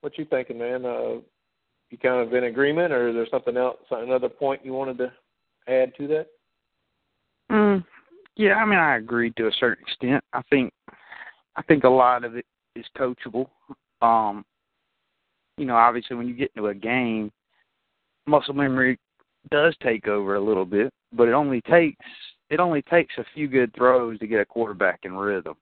what 0.01 0.19
you 0.19 0.25
thinking, 0.25 0.59
man? 0.59 0.85
Uh, 0.85 1.21
you 1.91 1.99
kind 2.01 2.27
of 2.27 2.33
in 2.33 2.45
agreement, 2.45 2.93
or 2.93 3.09
is 3.09 3.15
there 3.15 3.27
something 3.31 3.57
else, 3.57 3.79
another 3.91 4.29
point 4.29 4.65
you 4.65 4.73
wanted 4.73 4.99
to 4.99 5.13
add 5.67 5.93
to 5.97 6.07
that? 6.09 6.27
Mm, 7.51 7.85
yeah, 8.37 8.55
I 8.55 8.65
mean, 8.65 8.79
I 8.79 8.97
agree 8.97 9.33
to 9.37 9.49
a 9.49 9.53
certain 9.59 9.85
extent. 9.85 10.23
I 10.33 10.43
think, 10.51 10.73
I 11.57 11.63
think 11.63 11.85
a 11.85 11.89
lot 11.89 12.25
of 12.25 12.37
it 12.37 12.47
is 12.77 12.85
coachable. 12.97 13.49
Um, 14.03 14.45
you 15.59 15.67
know, 15.67 15.75
obviously, 15.75 16.17
when 16.17 16.29
you 16.29 16.35
get 16.35 16.53
into 16.55 16.69
a 16.69 16.75
game, 16.75 17.33
muscle 18.27 18.55
memory 18.55 18.99
does 19.51 19.75
take 19.83 20.07
over 20.07 20.37
a 20.37 20.41
little 20.41 20.65
bit, 20.65 20.93
but 21.13 21.29
it 21.29 21.33
only 21.33 21.61
takes 21.63 22.05
it 22.51 22.61
only 22.61 22.83
takes 22.83 23.15
a 23.19 23.25
few 23.35 23.47
good 23.47 23.73
throws 23.75 24.19
to 24.19 24.27
get 24.27 24.41
a 24.41 24.45
quarterback 24.45 25.01
in 25.05 25.13
rhythm. 25.13 25.55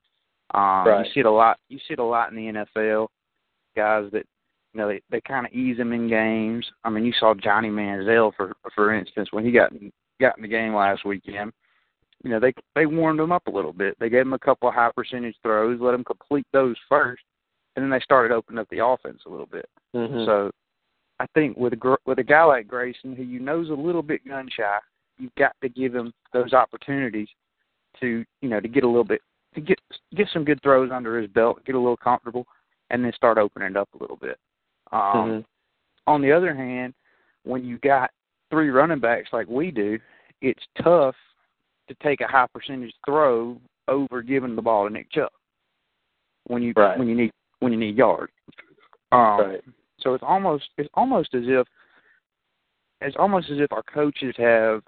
Um, 0.54 0.86
Right. 0.86 1.06
You 1.06 1.12
see 1.12 1.20
it 1.20 1.26
a 1.26 1.30
lot. 1.30 1.58
You 1.68 1.78
see 1.78 1.92
it 1.94 1.98
a 1.98 2.04
lot 2.04 2.30
in 2.30 2.36
the 2.36 2.66
NFL. 2.76 3.08
Guys 3.76 4.10
that 4.12 4.24
you 4.74 4.80
know 4.80 4.88
they 4.88 5.00
they 5.10 5.20
kind 5.20 5.46
of 5.46 5.52
ease 5.52 5.76
them 5.76 5.92
in 5.92 6.08
games. 6.08 6.66
I 6.84 6.90
mean, 6.90 7.04
you 7.04 7.12
saw 7.18 7.34
Johnny 7.34 7.68
Manziel 7.68 8.32
for 8.36 8.54
for 8.74 8.94
instance 8.94 9.28
when 9.32 9.44
he 9.44 9.52
got 9.52 9.72
got 10.20 10.36
in 10.36 10.42
the 10.42 10.48
game 10.48 10.74
last 10.74 11.04
weekend. 11.04 11.52
You 12.24 12.30
know 12.30 12.40
they 12.40 12.52
they 12.74 12.86
warmed 12.86 13.20
him 13.20 13.32
up 13.32 13.46
a 13.46 13.50
little 13.50 13.72
bit. 13.72 13.96
They 14.00 14.08
gave 14.08 14.22
him 14.22 14.32
a 14.32 14.38
couple 14.38 14.68
of 14.68 14.74
high 14.74 14.90
percentage 14.94 15.36
throws, 15.42 15.80
let 15.80 15.94
him 15.94 16.04
complete 16.04 16.46
those 16.52 16.76
first, 16.88 17.22
and 17.76 17.82
then 17.82 17.90
they 17.90 18.00
started 18.00 18.34
opening 18.34 18.58
up 18.58 18.68
the 18.70 18.84
offense 18.84 19.22
a 19.26 19.30
little 19.30 19.46
bit. 19.46 19.68
Mm-hmm. 19.94 20.24
So 20.26 20.50
I 21.20 21.26
think 21.34 21.56
with 21.56 21.74
a 21.74 21.96
with 22.06 22.18
a 22.18 22.24
guy 22.24 22.44
like 22.44 22.66
Greyson, 22.66 23.16
who 23.16 23.22
you 23.22 23.40
know's 23.40 23.70
a 23.70 23.74
little 23.74 24.02
bit 24.02 24.26
gun 24.26 24.48
shy, 24.54 24.78
you've 25.18 25.34
got 25.36 25.52
to 25.62 25.68
give 25.68 25.94
him 25.94 26.12
those 26.32 26.52
opportunities 26.52 27.28
to 28.00 28.24
you 28.40 28.48
know 28.48 28.60
to 28.60 28.68
get 28.68 28.84
a 28.84 28.88
little 28.88 29.04
bit 29.04 29.20
to 29.54 29.60
get 29.60 29.78
get 30.16 30.28
some 30.32 30.44
good 30.44 30.60
throws 30.62 30.90
under 30.92 31.20
his 31.20 31.30
belt, 31.30 31.64
get 31.64 31.74
a 31.74 31.78
little 31.78 31.96
comfortable, 31.96 32.46
and 32.90 33.04
then 33.04 33.12
start 33.12 33.38
opening 33.38 33.70
it 33.70 33.76
up 33.76 33.88
a 33.94 33.98
little 33.98 34.16
bit. 34.16 34.38
Um, 34.92 35.00
Mhm. 35.02 35.44
On 36.06 36.22
the 36.22 36.32
other 36.32 36.54
hand, 36.54 36.94
when 37.44 37.64
you 37.64 37.78
got 37.78 38.10
three 38.50 38.70
running 38.70 38.98
backs 38.98 39.32
like 39.32 39.46
we 39.48 39.70
do, 39.70 39.98
it's 40.40 40.66
tough 40.76 41.16
to 41.88 41.94
take 41.96 42.20
a 42.20 42.26
high 42.26 42.46
percentage 42.46 42.94
throw 43.04 43.60
over 43.88 44.22
giving 44.22 44.54
the 44.56 44.62
ball 44.62 44.86
to 44.86 44.92
Nick 44.92 45.10
Chubb 45.10 45.32
when 46.44 46.62
you 46.62 46.72
Right. 46.76 46.98
when 46.98 47.08
you 47.08 47.14
need 47.14 47.32
when 47.60 47.72
you 47.72 47.78
need 47.78 47.96
yards. 47.96 48.32
Um, 49.10 49.40
right. 49.40 49.64
so 49.98 50.14
it's 50.14 50.22
almost 50.22 50.70
it's 50.76 50.90
almost 50.94 51.34
as 51.34 51.46
if 51.48 51.66
it's 53.00 53.16
almost 53.16 53.50
as 53.50 53.58
if 53.58 53.72
our 53.72 53.82
coaches 53.82 54.36
have 54.36 54.82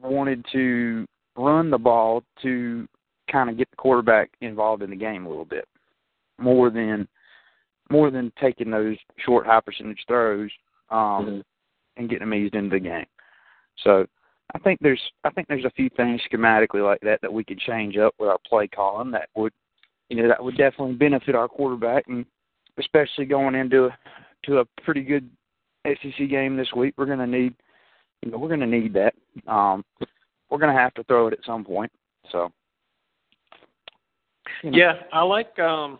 wanted 0.00 0.44
to 0.52 1.06
run 1.36 1.70
the 1.70 1.78
ball 1.78 2.22
to 2.42 2.88
kind 3.28 3.50
of 3.50 3.56
get 3.56 3.70
the 3.70 3.76
quarterback 3.76 4.30
involved 4.40 4.82
in 4.82 4.90
the 4.90 4.96
game 4.96 5.26
a 5.26 5.28
little 5.28 5.44
bit 5.44 5.66
more 6.38 6.70
than 6.70 7.08
more 7.90 8.10
than 8.10 8.32
taking 8.40 8.70
those 8.70 8.96
short 9.18 9.46
high 9.46 9.60
percentage 9.60 10.02
throws 10.06 10.50
um 10.90 11.26
Mhm. 11.26 11.44
and 11.96 12.08
getting 12.08 12.28
them 12.28 12.34
eased 12.34 12.54
into 12.54 12.70
the 12.70 12.80
game. 12.80 13.06
So 13.76 14.06
I 14.54 14.58
think 14.58 14.80
there's 14.80 15.00
I 15.24 15.30
think 15.30 15.48
there's 15.48 15.64
a 15.64 15.70
few 15.70 15.88
things 15.90 16.20
schematically 16.30 16.84
like 16.84 17.00
that 17.00 17.20
that 17.22 17.32
we 17.32 17.44
could 17.44 17.58
change 17.58 17.96
up 17.96 18.14
with 18.18 18.28
our 18.28 18.38
play 18.46 18.68
calling 18.68 19.10
that 19.12 19.28
would 19.34 19.52
you 20.08 20.16
know 20.16 20.28
that 20.28 20.42
would 20.42 20.56
definitely 20.56 20.94
benefit 20.94 21.34
our 21.34 21.48
quarterback 21.48 22.06
and 22.08 22.26
especially 22.78 23.24
going 23.24 23.54
into 23.54 23.90
to 24.44 24.58
a 24.58 24.64
pretty 24.82 25.02
good 25.02 25.28
SEC 25.86 26.28
game 26.28 26.56
this 26.56 26.72
week. 26.74 26.94
We're 26.96 27.06
going 27.06 27.18
to 27.18 27.26
need 27.26 27.54
you 28.22 28.30
know 28.30 28.38
we're 28.38 28.48
going 28.48 28.60
to 28.60 28.66
need 28.66 28.92
that. 28.94 29.14
Um, 29.46 29.84
we're 30.50 30.58
going 30.58 30.74
to 30.74 30.80
have 30.80 30.94
to 30.94 31.04
throw 31.04 31.26
it 31.26 31.32
at 31.32 31.44
some 31.44 31.64
point. 31.64 31.90
So 32.30 32.50
you 34.62 34.70
know. 34.70 34.78
Yeah, 34.78 34.92
I 35.12 35.22
like 35.22 35.58
um 35.58 35.98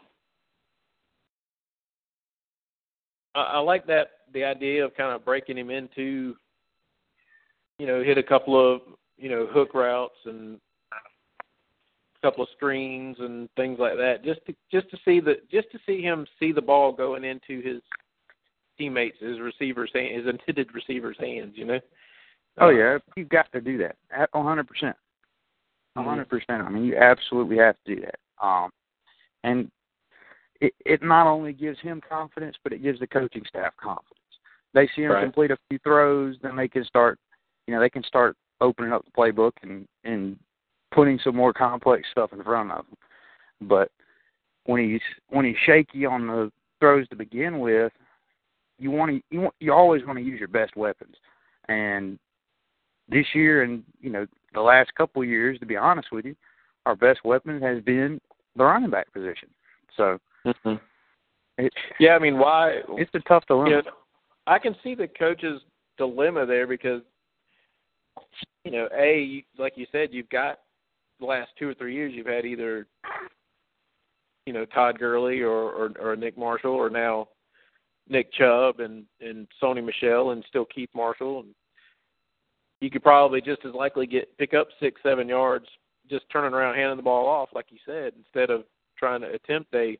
I, 3.34 3.40
I 3.40 3.58
like 3.58 3.86
that 3.86 4.08
the 4.32 4.44
idea 4.44 4.84
of 4.84 4.94
kind 4.96 5.14
of 5.14 5.24
breaking 5.24 5.58
him 5.58 5.70
into 5.70 6.34
you 7.78 7.86
know, 7.86 8.02
hit 8.02 8.18
a 8.18 8.22
couple 8.22 8.74
of, 8.74 8.80
you 9.16 9.28
know, 9.28 9.46
hook 9.50 9.74
routes 9.74 10.14
and 10.24 10.58
a 10.92 12.20
couple 12.26 12.42
of 12.42 12.48
screens 12.56 13.16
and 13.18 13.48
things 13.56 13.78
like 13.78 13.96
that 13.96 14.24
just 14.24 14.44
to 14.46 14.54
just 14.70 14.90
to 14.90 14.96
see 15.04 15.20
the 15.20 15.34
just 15.50 15.70
to 15.72 15.78
see 15.86 16.00
him 16.00 16.26
see 16.38 16.52
the 16.52 16.62
ball 16.62 16.92
going 16.92 17.24
into 17.24 17.60
his 17.60 17.82
teammates, 18.78 19.18
his 19.20 19.40
receivers 19.40 19.90
hand, 19.94 20.16
his 20.16 20.26
intended 20.26 20.74
receivers' 20.74 21.16
hands, 21.18 21.52
you 21.54 21.64
know. 21.64 21.80
Oh 22.58 22.70
yeah, 22.70 22.98
you've 23.16 23.28
got 23.28 23.50
to 23.52 23.60
do 23.60 23.78
that. 23.78 23.96
A 24.32 24.42
hundred 24.42 24.68
percent. 24.68 24.96
A 25.96 26.00
Mhm. 26.00 26.04
hundred 26.04 26.28
percent. 26.28 26.62
I 26.62 26.68
mean, 26.68 26.84
you 26.84 26.96
absolutely 26.96 27.56
have 27.58 27.76
to 27.84 27.94
do 27.94 28.00
that. 28.02 28.18
Um, 28.44 28.70
and 29.42 29.70
it 30.64 30.74
it 30.84 31.02
not 31.02 31.26
only 31.26 31.52
gives 31.52 31.78
him 31.80 32.00
confidence, 32.06 32.56
but 32.62 32.72
it 32.72 32.82
gives 32.82 33.00
the 33.00 33.06
coaching 33.06 33.44
staff 33.48 33.72
confidence. 33.76 34.18
They 34.72 34.88
see 34.94 35.02
him 35.02 35.12
Right. 35.12 35.22
complete 35.22 35.50
a 35.50 35.58
few 35.68 35.78
throws, 35.80 36.36
then 36.42 36.56
they 36.56 36.68
can 36.68 36.84
start, 36.84 37.18
you 37.66 37.74
know, 37.74 37.80
they 37.80 37.90
can 37.90 38.02
start 38.02 38.36
opening 38.60 38.92
up 38.92 39.04
the 39.04 39.10
playbook 39.10 39.52
and 39.62 39.86
and 40.04 40.38
putting 40.92 41.18
some 41.18 41.36
more 41.36 41.52
complex 41.52 42.08
stuff 42.10 42.32
in 42.32 42.42
front 42.42 42.70
of 42.70 42.86
him. 42.86 42.96
But 43.68 43.90
when 44.64 44.82
he's 44.82 45.00
when 45.28 45.44
he's 45.44 45.56
shaky 45.64 46.06
on 46.06 46.26
the 46.26 46.52
throws 46.80 47.08
to 47.08 47.16
begin 47.16 47.60
with, 47.60 47.92
you 48.78 48.90
want 48.90 49.10
to 49.10 49.22
you 49.30 49.40
want 49.42 49.54
you 49.60 49.72
always 49.72 50.04
want 50.04 50.18
to 50.18 50.24
use 50.24 50.38
your 50.38 50.48
best 50.48 50.76
weapons. 50.76 51.16
And 51.68 52.18
this 53.08 53.26
year 53.34 53.62
and 53.62 53.84
you 54.00 54.10
know 54.10 54.26
the 54.54 54.60
last 54.60 54.94
couple 54.94 55.22
of 55.22 55.28
years, 55.28 55.58
to 55.58 55.66
be 55.66 55.76
honest 55.76 56.10
with 56.10 56.24
you, 56.24 56.36
our 56.86 56.96
best 56.96 57.24
weapon 57.24 57.60
has 57.60 57.82
been 57.82 58.20
the 58.56 58.64
running 58.64 58.90
back 58.90 59.12
position. 59.12 59.48
So 59.96 60.18
Mhm. 60.44 60.80
it, 61.58 61.72
Yeah, 61.98 62.14
I 62.14 62.18
mean, 62.18 62.38
why 62.38 62.82
it's 62.88 63.14
a 63.14 63.20
tough 63.20 63.46
dilemma. 63.46 63.70
you 63.70 63.82
know, 63.82 63.92
I 64.46 64.58
can 64.58 64.74
see 64.82 64.94
the 64.94 65.08
coach's 65.08 65.62
dilemma 65.96 66.44
there 66.46 66.66
because, 66.66 67.02
you 68.64 68.70
know, 68.70 68.88
a 68.92 69.44
like 69.56 69.76
you 69.76 69.86
said, 69.92 70.12
you've 70.12 70.28
got 70.28 70.60
the 71.20 71.26
last 71.26 71.50
two 71.56 71.68
or 71.68 71.74
three 71.74 71.94
years 71.94 72.12
you've 72.14 72.26
had 72.26 72.44
either, 72.44 72.86
you 74.46 74.52
know, 74.52 74.64
Todd 74.66 74.98
Gurley 74.98 75.40
or 75.40 75.70
or, 75.72 75.92
or 76.00 76.16
Nick 76.16 76.36
Marshall 76.36 76.72
or 76.72 76.90
now 76.90 77.28
Nick 78.08 78.32
Chubb 78.32 78.80
and 78.80 79.04
and 79.20 79.46
Sony 79.62 79.82
Michel 79.84 80.30
and 80.30 80.44
still 80.48 80.66
Keith 80.66 80.90
Marshall 80.94 81.40
and 81.40 81.54
you 82.80 82.90
could 82.90 83.02
probably 83.02 83.40
just 83.40 83.64
as 83.64 83.72
likely 83.72 84.06
get 84.06 84.36
pick 84.36 84.52
up 84.52 84.68
six 84.78 85.00
seven 85.02 85.28
yards 85.28 85.66
just 86.10 86.28
turning 86.30 86.52
around 86.52 86.74
handing 86.74 86.96
the 86.98 87.02
ball 87.02 87.26
off 87.26 87.48
like 87.54 87.66
you 87.70 87.78
said 87.86 88.12
instead 88.18 88.50
of 88.50 88.64
trying 88.98 89.22
to 89.22 89.32
attempt 89.32 89.72
a 89.74 89.98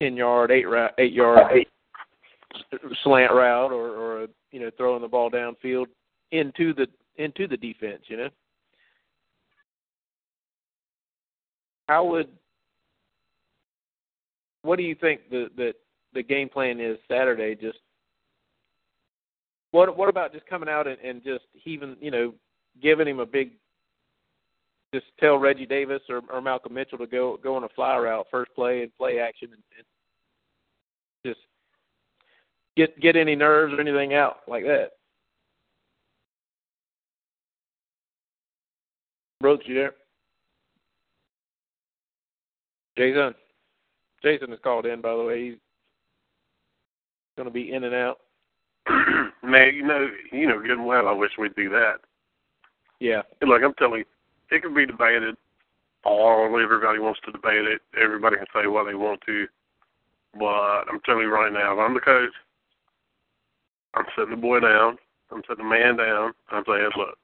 ten 0.00 0.16
yard 0.16 0.50
eight 0.50 0.66
ra- 0.66 0.90
eight 0.98 1.12
yard 1.12 1.66
slant 3.02 3.32
route 3.32 3.72
or 3.72 3.88
or 3.88 4.24
a, 4.24 4.28
you 4.52 4.60
know 4.60 4.70
throwing 4.76 5.02
the 5.02 5.08
ball 5.08 5.30
downfield 5.30 5.86
into 6.32 6.74
the 6.74 6.86
into 7.16 7.46
the 7.46 7.56
defense. 7.56 8.02
You 8.06 8.16
know, 8.16 8.28
how 11.88 12.04
would 12.04 12.28
what 14.62 14.76
do 14.76 14.82
you 14.82 14.94
think 14.94 15.28
the 15.30 15.48
the 15.56 15.72
the 16.14 16.22
game 16.22 16.48
plan 16.48 16.80
is 16.80 16.98
Saturday? 17.08 17.54
Just 17.54 17.78
what 19.70 19.96
what 19.96 20.08
about 20.08 20.32
just 20.32 20.46
coming 20.46 20.68
out 20.68 20.86
and, 20.86 20.98
and 21.00 21.22
just 21.22 21.44
heaving 21.52 21.96
you 22.00 22.10
know 22.10 22.34
giving 22.82 23.08
him 23.08 23.18
a 23.18 23.26
big 23.26 23.52
just 24.94 25.06
tell 25.20 25.36
Reggie 25.36 25.66
Davis 25.66 26.02
or, 26.08 26.22
or 26.32 26.40
Malcolm 26.40 26.74
Mitchell 26.74 26.98
to 26.98 27.06
go 27.06 27.38
go 27.42 27.56
on 27.56 27.64
a 27.64 27.68
fly 27.70 27.96
route 27.96 28.26
first 28.30 28.54
play 28.54 28.82
and 28.82 28.96
play 28.96 29.18
action 29.18 29.48
and, 29.52 29.62
and 29.76 29.86
just 31.26 31.40
get 32.76 32.98
get 33.00 33.16
any 33.16 33.36
nerves 33.36 33.74
or 33.74 33.80
anything 33.80 34.14
out 34.14 34.38
like 34.46 34.64
that. 34.64 34.90
Brooks, 39.40 39.64
you 39.66 39.74
there? 39.74 39.94
Jason. 42.96 43.34
Jason 44.22 44.52
is 44.52 44.58
called 44.64 44.86
in 44.86 45.00
by 45.00 45.14
the 45.14 45.22
way. 45.22 45.50
He's 45.50 45.58
gonna 47.36 47.50
be 47.50 47.72
in 47.72 47.84
and 47.84 47.94
out. 47.94 48.18
Man, 49.42 49.74
you 49.74 49.86
know, 49.86 50.08
you 50.32 50.48
know 50.48 50.60
good 50.60 50.72
and 50.72 50.86
well. 50.86 51.08
I 51.08 51.12
wish 51.12 51.30
we'd 51.38 51.54
do 51.54 51.68
that. 51.68 51.96
Yeah. 53.00 53.22
Look, 53.46 53.62
I'm 53.62 53.74
telling 53.74 54.00
you, 54.00 54.04
it 54.50 54.62
can 54.62 54.74
be 54.74 54.86
debated. 54.86 55.36
All 56.04 56.46
everybody 56.62 56.98
wants 56.98 57.20
to 57.24 57.32
debate 57.32 57.66
it. 57.66 57.80
Everybody 58.00 58.36
can 58.36 58.46
say 58.54 58.66
what 58.66 58.84
they 58.86 58.94
want 58.94 59.20
to. 59.26 59.46
But 60.34 60.88
I'm 60.88 61.00
telling 61.04 61.22
you 61.22 61.32
right 61.32 61.52
now, 61.52 61.72
if 61.72 61.78
I'm 61.78 61.94
the 61.94 62.00
coach, 62.00 62.32
I'm 63.94 64.04
sitting 64.16 64.30
the 64.30 64.40
boy 64.40 64.60
down. 64.60 64.96
I'm 65.30 65.42
sitting 65.48 65.64
the 65.64 65.70
man 65.70 65.96
down. 65.96 66.32
I'm 66.50 66.64
saying, 66.66 66.90
look, 66.96 67.18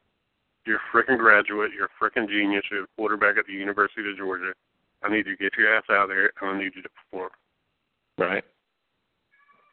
you're 0.66 0.80
a 0.80 0.96
freaking 0.96 1.18
graduate. 1.18 1.70
You're 1.76 1.88
a 1.88 2.02
freaking 2.02 2.28
genius. 2.28 2.64
You're 2.70 2.84
a 2.84 2.96
quarterback 2.96 3.36
at 3.38 3.46
the 3.46 3.52
University 3.52 4.10
of 4.10 4.16
Georgia. 4.16 4.52
I 5.02 5.10
need 5.10 5.26
you 5.26 5.36
to 5.36 5.42
get 5.42 5.56
your 5.56 5.74
ass 5.74 5.84
out 5.90 6.08
there, 6.08 6.32
and 6.40 6.50
I 6.50 6.58
need 6.58 6.72
you 6.74 6.82
to 6.82 6.88
perform. 6.88 7.30
Right. 8.18 8.44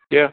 Yeah. 0.09 0.29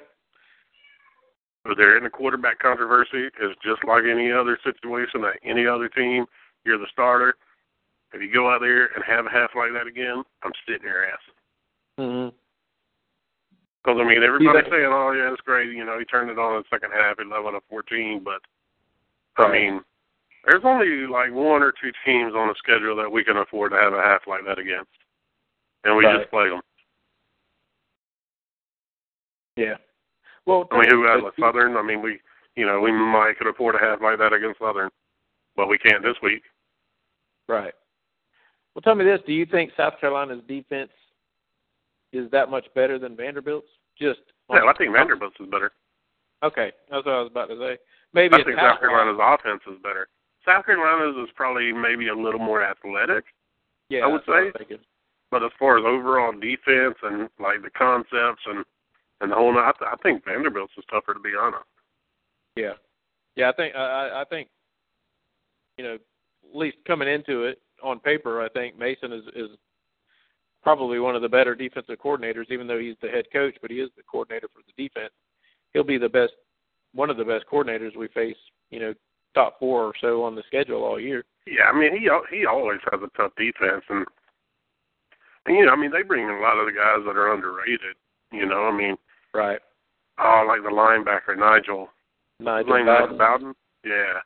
But 1.64 1.76
they're 1.76 1.96
in 1.96 2.04
the 2.04 2.10
quarterback 2.10 2.58
controversy. 2.58 3.28
It's 3.40 3.60
just 3.62 3.84
like 3.86 4.04
any 4.10 4.32
other 4.32 4.58
situation 4.64 5.24
at 5.24 5.38
any 5.44 5.66
other 5.66 5.88
team. 5.88 6.26
You're 6.64 6.78
the 6.78 6.86
starter. 6.92 7.34
If 8.12 8.20
you 8.22 8.32
go 8.32 8.50
out 8.50 8.60
there 8.60 8.86
and 8.94 9.04
have 9.04 9.26
a 9.26 9.30
half 9.30 9.50
like 9.54 9.72
that 9.74 9.86
again, 9.86 10.22
I'm 10.42 10.52
sitting 10.66 10.86
your 10.86 11.04
ass. 11.06 11.20
Because 11.96 12.32
I 14.00 14.04
mean, 14.04 14.22
everybody's 14.22 14.62
think- 14.64 14.74
saying, 14.74 14.90
"Oh 14.92 15.12
yeah, 15.12 15.32
it's 15.32 15.40
great." 15.42 15.70
You 15.72 15.84
know, 15.84 15.98
he 15.98 16.04
turned 16.04 16.30
it 16.30 16.38
on 16.38 16.56
in 16.56 16.62
the 16.62 16.68
second 16.70 16.92
half, 16.92 17.18
eleven 17.20 17.52
to 17.54 17.60
fourteen. 17.68 18.22
But 18.24 18.40
I 19.36 19.50
mean, 19.50 19.84
there's 20.46 20.64
only 20.64 21.06
like 21.06 21.32
one 21.32 21.62
or 21.62 21.72
two 21.72 21.92
teams 22.04 22.34
on 22.34 22.48
the 22.48 22.54
schedule 22.56 22.96
that 22.96 23.10
we 23.10 23.24
can 23.24 23.36
afford 23.36 23.72
to 23.72 23.78
have 23.78 23.92
a 23.92 24.00
half 24.02 24.26
like 24.26 24.44
that 24.46 24.58
against, 24.58 24.90
and 25.84 25.96
we 25.96 26.04
Right. 26.04 26.18
just 26.18 26.30
play 26.30 26.48
them. 26.48 26.60
Yeah. 29.56 29.76
Well, 30.46 30.66
I 30.70 30.80
mean, 30.80 30.90
who 30.90 31.02
has 31.04 31.22
a 31.22 31.32
Southern? 31.38 31.76
I 31.76 31.82
mean, 31.82 32.00
we, 32.00 32.20
you 32.56 32.64
know, 32.64 32.80
we 32.80 32.90
might 32.92 33.36
could 33.36 33.48
afford 33.48 33.74
a 33.74 33.78
half 33.78 34.00
like 34.00 34.18
that 34.18 34.32
against 34.32 34.60
Southern, 34.60 34.90
but 35.58 35.68
we 35.68 35.76
can't 35.76 36.02
this 36.04 36.14
week. 36.22 36.42
Right. 37.48 37.74
Well, 38.74 38.82
tell 38.82 38.94
me 38.94 39.04
this: 39.04 39.20
Do 39.26 39.32
you 39.32 39.44
think 39.44 39.72
South 39.76 39.94
Carolina's 40.00 40.40
defense 40.46 40.90
is 42.12 42.30
that 42.30 42.48
much 42.48 42.64
better 42.74 42.98
than 42.98 43.16
Vanderbilt's? 43.16 43.66
Just 44.00 44.20
Yeah, 44.50 44.60
I 44.64 44.72
think 44.78 44.94
Vanderbilt's 44.94 45.36
is 45.40 45.48
better. 45.50 45.72
Okay, 46.44 46.70
that's 46.88 47.04
what 47.04 47.14
I 47.14 47.20
was 47.20 47.30
about 47.30 47.48
to 47.48 47.58
say. 47.58 47.76
Maybe 48.14 48.36
I 48.36 48.44
think 48.44 48.56
South 48.56 48.78
Carolina's 48.78 49.18
offense 49.20 49.60
is 49.66 49.82
better. 49.82 50.06
South 50.46 50.64
Carolina's 50.64 51.28
is 51.28 51.34
probably 51.34 51.72
maybe 51.72 52.06
a 52.08 52.14
little 52.14 52.38
more 52.40 52.62
athletic, 52.62 53.24
Yeah, 53.90 54.04
I 54.04 54.06
would 54.06 54.22
say- 54.24 54.52
but 55.30 55.42
as 55.42 55.50
far 55.58 55.76
as 55.78 55.84
overall 55.84 56.32
defense 56.32 56.94
and 57.02 57.28
like 57.40 57.60
the 57.62 57.70
concepts 57.70 58.42
and 58.46 58.64
and 59.20 59.32
the 59.32 59.34
whole, 59.34 59.58
I, 59.58 59.72
th- 59.76 59.90
I 59.92 59.96
think 60.00 60.24
Vanderbilt's 60.24 60.72
is 60.78 60.84
tougher 60.88 61.12
to 61.12 61.18
be 61.20 61.32
honest. 61.34 61.64
Yeah, 62.54 62.74
yeah. 63.34 63.48
I 63.48 63.52
think 63.52 63.74
I- 63.74 64.20
I 64.20 64.24
think 64.24 64.48
you 65.78 65.84
know 65.84 65.94
at 65.94 66.56
least 66.56 66.76
coming 66.86 67.08
into 67.08 67.44
it 67.44 67.60
on 67.82 68.00
paper, 68.00 68.42
I 68.42 68.48
think 68.50 68.78
Mason 68.78 69.12
is 69.12 69.24
is 69.34 69.50
probably 70.62 70.98
one 70.98 71.16
of 71.16 71.22
the 71.22 71.28
better 71.28 71.54
defensive 71.54 71.98
coordinators, 72.04 72.50
even 72.50 72.66
though 72.66 72.78
he's 72.78 72.96
the 73.00 73.08
head 73.08 73.24
coach, 73.32 73.54
but 73.62 73.70
he 73.70 73.78
is 73.78 73.90
the 73.96 74.02
coordinator 74.10 74.48
for 74.52 74.60
the 74.66 74.82
defense. 74.82 75.12
He'll 75.72 75.84
be 75.84 75.98
the 75.98 76.08
best, 76.08 76.32
one 76.92 77.10
of 77.10 77.16
the 77.16 77.24
best 77.24 77.44
coordinators 77.50 77.96
we 77.96 78.08
face. 78.08 78.36
You 78.70 78.80
know, 78.80 78.94
top 79.34 79.58
four 79.58 79.84
or 79.84 79.92
so 80.00 80.24
on 80.24 80.34
the 80.34 80.42
schedule 80.46 80.84
all 80.84 81.00
year. 81.00 81.24
Yeah, 81.46 81.70
I 81.72 81.78
mean 81.78 81.96
he 81.96 82.08
he 82.36 82.44
always 82.44 82.80
has 82.90 83.00
a 83.02 83.16
tough 83.16 83.32
defense 83.36 83.84
and. 83.88 84.04
And, 85.46 85.56
you 85.56 85.64
know, 85.64 85.72
I 85.72 85.76
mean, 85.76 85.90
they 85.90 86.02
bring 86.02 86.24
in 86.24 86.30
a 86.30 86.40
lot 86.40 86.58
of 86.58 86.66
the 86.66 86.72
guys 86.72 87.06
that 87.06 87.16
are 87.16 87.32
underrated. 87.32 87.96
You 88.32 88.44
know, 88.44 88.64
I 88.64 88.76
mean, 88.76 88.98
Right. 89.32 89.58
oh, 90.18 90.44
like 90.46 90.62
the 90.62 90.68
linebacker 90.68 91.38
Nigel 91.38 91.88
Nigel 92.38 92.84
Bowden. 92.84 93.16
Bowden. 93.16 93.54
Yeah. 93.82 94.20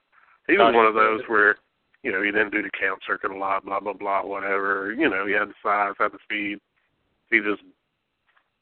He 0.46 0.57
was 0.57 0.74
one 0.74 0.87
of 0.87 0.94
those 0.94 1.20
where, 1.28 1.57
you 2.02 2.12
know, 2.12 2.22
he 2.22 2.31
didn't 2.31 2.50
do 2.52 2.62
the 2.62 2.70
count 2.78 3.00
circuit 3.07 3.31
a 3.31 3.37
lot, 3.37 3.64
blah 3.64 3.81
blah 3.81 3.92
blah, 3.92 4.24
whatever. 4.24 4.92
You 4.92 5.09
know, 5.09 5.26
he 5.26 5.33
had 5.33 5.48
the 5.48 5.55
size, 5.62 5.94
had 5.98 6.12
the 6.12 6.18
speed. 6.24 6.59
He 7.31 7.38
just 7.38 7.62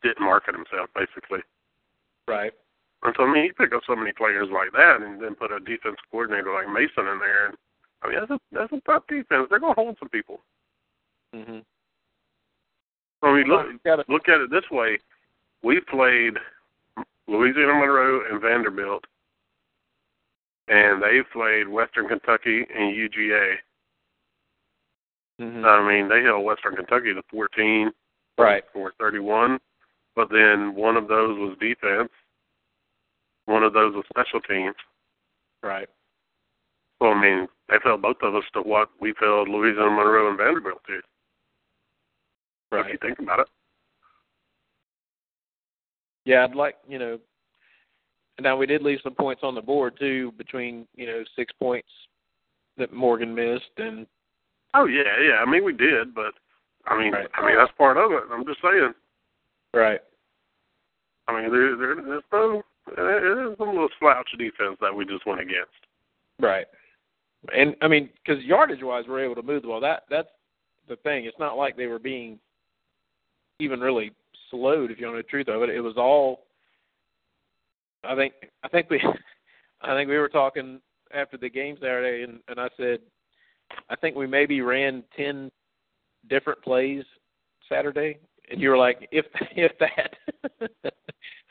didn't 0.03 0.25
market 0.25 0.55
himself 0.55 0.89
basically. 0.95 1.41
Right. 2.29 2.53
And 3.03 3.15
so 3.17 3.25
I 3.25 3.33
mean, 3.33 3.45
you 3.45 3.55
pick 3.55 3.75
up 3.75 3.83
so 3.87 3.97
many 3.97 4.13
players 4.13 4.49
like 4.53 4.73
that, 4.73 5.01
and 5.03 5.21
then 5.21 5.35
put 5.35 5.53
a 5.53 5.61
defense 5.61 5.97
coordinator 6.11 6.53
like 6.53 6.69
Mason 6.69 7.09
in 7.09 7.19
there, 7.19 7.47
and 7.47 7.57
I 8.03 8.09
mean, 8.09 8.19
that's 8.21 8.31
a 8.31 8.39
that's 8.53 8.73
a 8.73 8.81
tough 8.85 9.05
defense. 9.09 9.47
They're 9.49 9.59
gonna 9.59 9.75
hold 9.75 9.97
some 9.99 10.11
people. 10.11 10.41
Mhm. 11.35 11.65
I 13.23 13.33
mean, 13.33 13.47
look 13.47 13.67
look 14.09 14.29
at 14.29 14.41
it 14.41 14.51
this 14.51 14.69
way: 14.71 14.99
we 15.63 15.81
played 15.81 16.37
Louisiana 17.27 17.75
Monroe 17.75 18.31
and 18.31 18.41
Vanderbilt, 18.41 19.05
and 20.71 21.03
they 21.03 21.21
played 21.33 21.69
Western 21.69 22.09
Kentucky 22.09 22.65
and 22.73 22.97
UGA. 22.97 23.59
Mhm. 25.41 25.65
I 25.65 25.87
mean, 25.87 26.09
they 26.09 26.23
held 26.23 26.45
Western 26.45 26.77
Kentucky 26.77 27.13
to 27.13 27.23
14 27.25 27.93
right. 28.39 28.65
or 28.75 28.93
31, 28.93 29.61
but 30.15 30.29
then 30.31 30.75
one 30.75 30.97
of 30.97 31.09
those 31.09 31.37
was 31.39 31.59
defense, 31.59 32.13
one 33.47 33.65
of 33.65 33.73
those 33.73 33.95
was 33.95 34.07
special 34.07 34.41
teams. 34.41 34.77
Right. 35.63 35.89
So 37.03 37.11
I 37.11 37.21
mean, 37.21 37.49
they 37.69 37.79
held 37.83 38.03
both 38.03 38.23
of 38.23 38.35
us 38.35 38.45
to 38.53 38.63
what 38.63 38.91
we 39.01 39.13
held 39.19 39.49
Louisiana 39.49 39.91
Monroe 39.91 40.29
and 40.29 40.39
Vanderbilt 40.39 40.85
to. 40.85 41.03
Right. 42.71 42.87
If 42.87 42.93
you 42.93 42.99
think 42.99 43.19
about 43.19 43.41
it. 43.41 43.49
Yeah, 46.25 46.45
I'd 46.45 46.55
like 46.55 46.77
you 46.87 46.99
know. 46.99 47.19
Now 48.41 48.57
we 48.57 48.67
did 48.67 48.83
leave 48.83 48.99
some 49.03 49.15
points 49.15 49.43
on 49.45 49.55
the 49.55 49.61
board 49.63 49.95
too, 49.99 50.33
between 50.39 50.87
you 50.97 51.07
know 51.07 51.23
six 51.37 51.53
points 51.59 51.89
that 52.77 52.93
Morgan 52.93 53.35
missed, 53.35 53.71
and 53.79 54.07
Oh 54.75 54.87
yeah, 54.87 55.03
yeah. 55.23 55.37
I 55.45 55.51
mean, 55.51 55.65
we 55.65 55.73
did, 55.73 56.15
but 56.15 56.33
I 56.87 56.99
mean, 56.99 57.13
Right. 57.13 57.27
I 57.35 57.47
mean 57.47 57.57
that's 57.57 57.73
part 57.77 57.97
of 57.97 58.13
it. 58.13 58.23
I'm 58.33 58.45
just 58.47 58.61
saying. 58.63 58.93
right. 59.75 60.01
I 61.29 61.41
mean, 61.43 61.53
there, 61.53 61.77
there, 61.77 61.95
there's 61.95 62.23
no, 62.33 62.63
there's 62.97 63.57
some 63.57 63.69
little 63.69 63.89
slouch 64.01 64.29
defense 64.37 64.77
that 64.81 64.93
we 64.93 65.05
just 65.05 65.25
went 65.27 65.41
against. 65.41 65.71
Right. 66.41 66.67
And 67.57 67.77
I 67.83 67.89
mean, 67.89 68.11
because 68.25 68.43
yardage 68.45 68.83
wise, 68.83 69.05
we're 69.09 69.25
able 69.25 69.37
to 69.37 69.43
move 69.43 69.63
the 69.63 69.69
ball. 69.69 69.81
That 69.81 70.05
that's 70.11 70.29
the 70.89 70.97
thing. 70.97 71.25
It's 71.27 71.39
not 71.39 71.57
like 71.57 71.77
they 71.77 71.87
were 71.87 71.99
being 72.01 72.39
even 73.61 73.81
really 73.81 74.13
slowed. 74.51 74.91
If 74.91 74.99
you 74.99 75.07
know 75.07 75.17
the 75.17 75.23
truth 75.23 75.49
of 75.49 75.63
it, 75.63 75.71
it 75.71 75.81
was 75.81 75.97
all. 75.97 76.43
I 78.05 78.15
think 78.15 78.35
I 78.63 78.69
think 78.69 78.91
we, 78.91 79.03
I 79.83 79.95
think 79.95 80.09
we 80.09 80.19
were 80.19 80.29
talking 80.29 80.81
after 81.13 81.37
the 81.37 81.51
game 81.51 81.77
Saturday, 81.81 82.25
and 82.25 82.41
and 82.49 82.61
I 82.61 82.69
said, 82.77 83.01
I 83.89 83.97
think 83.97 84.17
we 84.17 84.27
maybe 84.27 84.61
ran 84.61 85.03
ten 85.17 85.51
different 86.29 86.63
plays 86.63 87.05
Saturday, 87.69 88.19
and 88.51 88.61
you 88.61 88.71
were 88.71 88.79
like, 88.79 89.09
if 89.11 89.27
if 89.57 89.73
that. 89.79 90.93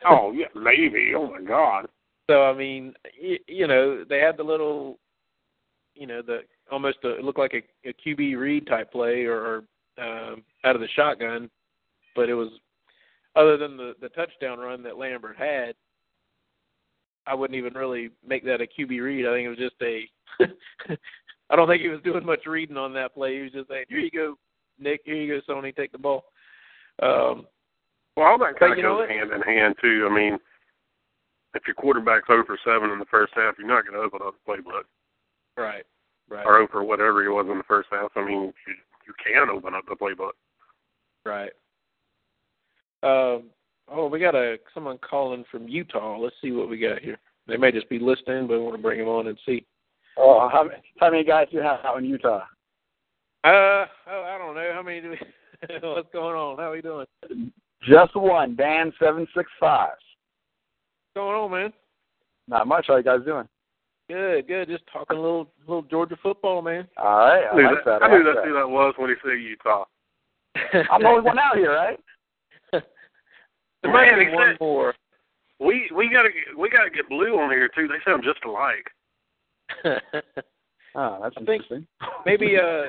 Oh 0.05 0.31
yeah, 0.31 0.47
maybe. 0.55 1.13
Oh 1.15 1.29
my 1.29 1.41
God. 1.41 1.87
So 2.29 2.43
I 2.43 2.53
mean, 2.53 2.93
you, 3.19 3.37
you 3.47 3.67
know, 3.67 4.03
they 4.07 4.19
had 4.19 4.37
the 4.37 4.43
little, 4.43 4.99
you 5.95 6.07
know, 6.07 6.21
the 6.21 6.41
almost 6.71 6.99
a, 7.03 7.17
it 7.17 7.23
looked 7.23 7.39
like 7.39 7.53
a, 7.53 7.89
a 7.89 7.93
QB 7.93 8.37
read 8.37 8.67
type 8.67 8.91
play 8.91 9.25
or, 9.25 9.41
or 9.41 9.57
um, 10.01 10.43
out 10.63 10.75
of 10.75 10.81
the 10.81 10.87
shotgun, 10.95 11.49
but 12.15 12.29
it 12.29 12.33
was 12.33 12.49
other 13.35 13.57
than 13.57 13.77
the 13.77 13.93
the 14.01 14.09
touchdown 14.09 14.59
run 14.59 14.83
that 14.83 14.97
Lambert 14.97 15.37
had. 15.37 15.73
I 17.29 17.35
wouldn't 17.35 17.57
even 17.57 17.73
really 17.73 18.09
make 18.27 18.43
that 18.45 18.61
a 18.61 18.65
QB 18.65 19.01
read. 19.01 19.27
I 19.27 19.33
think 19.33 19.45
it 19.45 19.49
was 19.49 19.57
just 19.57 19.75
a. 19.81 20.09
I 21.51 21.55
don't 21.55 21.67
think 21.67 21.81
he 21.81 21.89
was 21.89 22.01
doing 22.03 22.25
much 22.25 22.45
reading 22.45 22.77
on 22.77 22.93
that 22.93 23.13
play. 23.13 23.35
He 23.35 23.41
was 23.41 23.51
just 23.51 23.69
saying, 23.69 23.85
"Here 23.87 23.99
you 23.99 24.11
go, 24.11 24.35
Nick. 24.79 25.01
Here 25.05 25.15
you 25.15 25.39
go, 25.47 25.53
Sony. 25.53 25.75
Take 25.75 25.91
the 25.91 25.97
ball." 25.97 26.25
Um, 27.01 27.45
Well, 28.17 28.27
all 28.27 28.37
that 28.39 28.59
kind 28.59 28.73
of 28.73 28.77
you 28.77 28.83
know 28.83 28.97
goes 28.97 29.07
what? 29.07 29.09
hand 29.09 29.31
in 29.31 29.41
hand 29.41 29.75
too. 29.81 30.07
I 30.09 30.13
mean, 30.13 30.37
if 31.53 31.63
your 31.65 31.75
quarterback's 31.75 32.27
0 32.27 32.43
for 32.45 32.57
7 32.65 32.89
in 32.89 32.99
the 32.99 33.05
first 33.05 33.33
half, 33.35 33.55
you're 33.57 33.67
not 33.67 33.85
going 33.85 33.93
to 33.93 34.05
open 34.05 34.19
up 34.25 34.33
the 34.33 34.51
playbook 34.51 34.83
right, 35.57 35.83
right. 36.29 36.45
or 36.45 36.57
0 36.57 36.67
for 36.71 36.83
whatever 36.83 37.21
he 37.21 37.29
was 37.29 37.47
in 37.49 37.57
the 37.57 37.63
first 37.63 37.89
half. 37.91 38.11
I 38.15 38.25
mean, 38.25 38.53
you, 38.67 38.73
you 39.07 39.13
can 39.23 39.49
open 39.49 39.73
up 39.73 39.85
the 39.87 39.95
playbook. 39.95 40.33
Right. 41.25 41.51
Um. 43.01 43.43
Oh, 43.91 44.07
we 44.07 44.19
got 44.19 44.35
a 44.35 44.57
someone 44.73 44.97
calling 44.99 45.43
from 45.51 45.67
Utah. 45.67 46.17
Let's 46.17 46.35
see 46.41 46.51
what 46.51 46.69
we 46.69 46.77
got 46.77 46.99
here. 47.01 47.17
They 47.47 47.57
may 47.57 47.71
just 47.71 47.89
be 47.89 47.99
listening, 47.99 48.47
but 48.47 48.59
we 48.59 48.63
want 48.63 48.75
to 48.75 48.81
bring 48.81 48.99
them 48.99 49.07
on 49.07 49.27
and 49.27 49.37
see. 49.45 49.65
Oh, 50.17 50.47
how, 50.51 50.63
many- 50.63 50.81
how 50.99 51.09
many 51.09 51.23
guys 51.23 51.47
do 51.49 51.57
you 51.57 51.63
have 51.63 51.79
out 51.83 51.97
in 51.97 52.05
Utah? 52.05 52.43
Uh, 53.43 53.85
oh, 54.07 54.23
I 54.27 54.37
don't 54.37 54.53
know 54.55 54.71
how 54.73 54.81
many. 54.83 55.01
Do 55.01 55.09
we, 55.11 55.17
what's 55.81 56.09
going 56.13 56.35
on? 56.35 56.57
How 56.57 56.69
are 56.69 56.71
we 56.71 56.81
doing? 56.81 57.05
Just 57.87 58.15
one, 58.15 58.55
Dan 58.55 58.91
seven 58.99 59.25
six 59.35 59.49
five. 59.59 59.89
What's 59.91 61.15
going 61.15 61.35
on, 61.35 61.51
man? 61.51 61.73
Not 62.47 62.67
much. 62.67 62.85
How 62.87 62.97
you 62.97 63.03
guys 63.03 63.21
doing? 63.25 63.47
Good, 64.09 64.47
good. 64.47 64.67
Just 64.67 64.83
talking 64.91 65.17
a 65.17 65.21
little, 65.21 65.49
little 65.67 65.83
Georgia 65.83 66.17
football, 66.21 66.61
man. 66.61 66.87
All 66.97 67.19
right. 67.19 67.43
I 67.45 67.51
I 67.51 67.55
knew, 67.55 67.63
like 67.63 67.85
that, 67.85 67.99
that. 67.99 68.03
I 68.03 68.07
knew 68.09 68.25
like 68.25 68.35
that's 68.35 68.47
who 68.47 68.53
that 68.55 68.69
was 68.69 68.93
when 68.97 69.09
he 69.09 69.15
said 69.23 69.39
Utah. 69.39 69.85
I'm 70.91 71.01
the 71.01 71.07
only 71.07 71.21
one 71.21 71.39
out 71.39 71.55
here, 71.57 71.73
right? 71.73 71.99
there 73.83 73.91
might 73.91 74.11
Man, 74.11 74.19
be 74.29 74.33
one 74.35 74.47
said- 74.53 74.59
more. 74.59 74.93
We 75.59 75.89
we 75.93 76.09
gotta 76.09 76.29
we 76.57 76.69
gotta 76.69 76.89
get 76.89 77.09
blue 77.09 77.37
on 77.37 77.49
here 77.51 77.69
too. 77.75 77.87
They 77.87 77.95
sound 78.09 78.23
just 78.23 78.39
alike. 78.45 78.87
Oh, 80.95 81.19
that's 81.21 81.35
I 81.37 81.39
interesting. 81.39 81.85
Maybe 82.25 82.55
uh, 82.63 82.83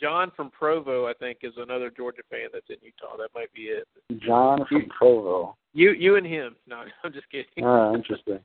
John 0.00 0.32
from 0.34 0.50
Provo, 0.50 1.06
I 1.06 1.12
think, 1.14 1.38
is 1.42 1.52
another 1.58 1.90
Georgia 1.94 2.22
fan 2.30 2.48
that's 2.52 2.68
in 2.70 2.76
Utah. 2.80 3.16
That 3.18 3.28
might 3.34 3.52
be 3.52 3.64
it. 3.64 3.86
John 4.26 4.64
from 4.68 4.86
Provo. 4.88 5.56
You, 5.74 5.90
you 5.92 6.16
and 6.16 6.26
him. 6.26 6.56
No, 6.66 6.84
I'm 7.04 7.12
just 7.12 7.28
kidding. 7.30 7.62
Oh, 7.62 7.94
interesting. 7.94 8.40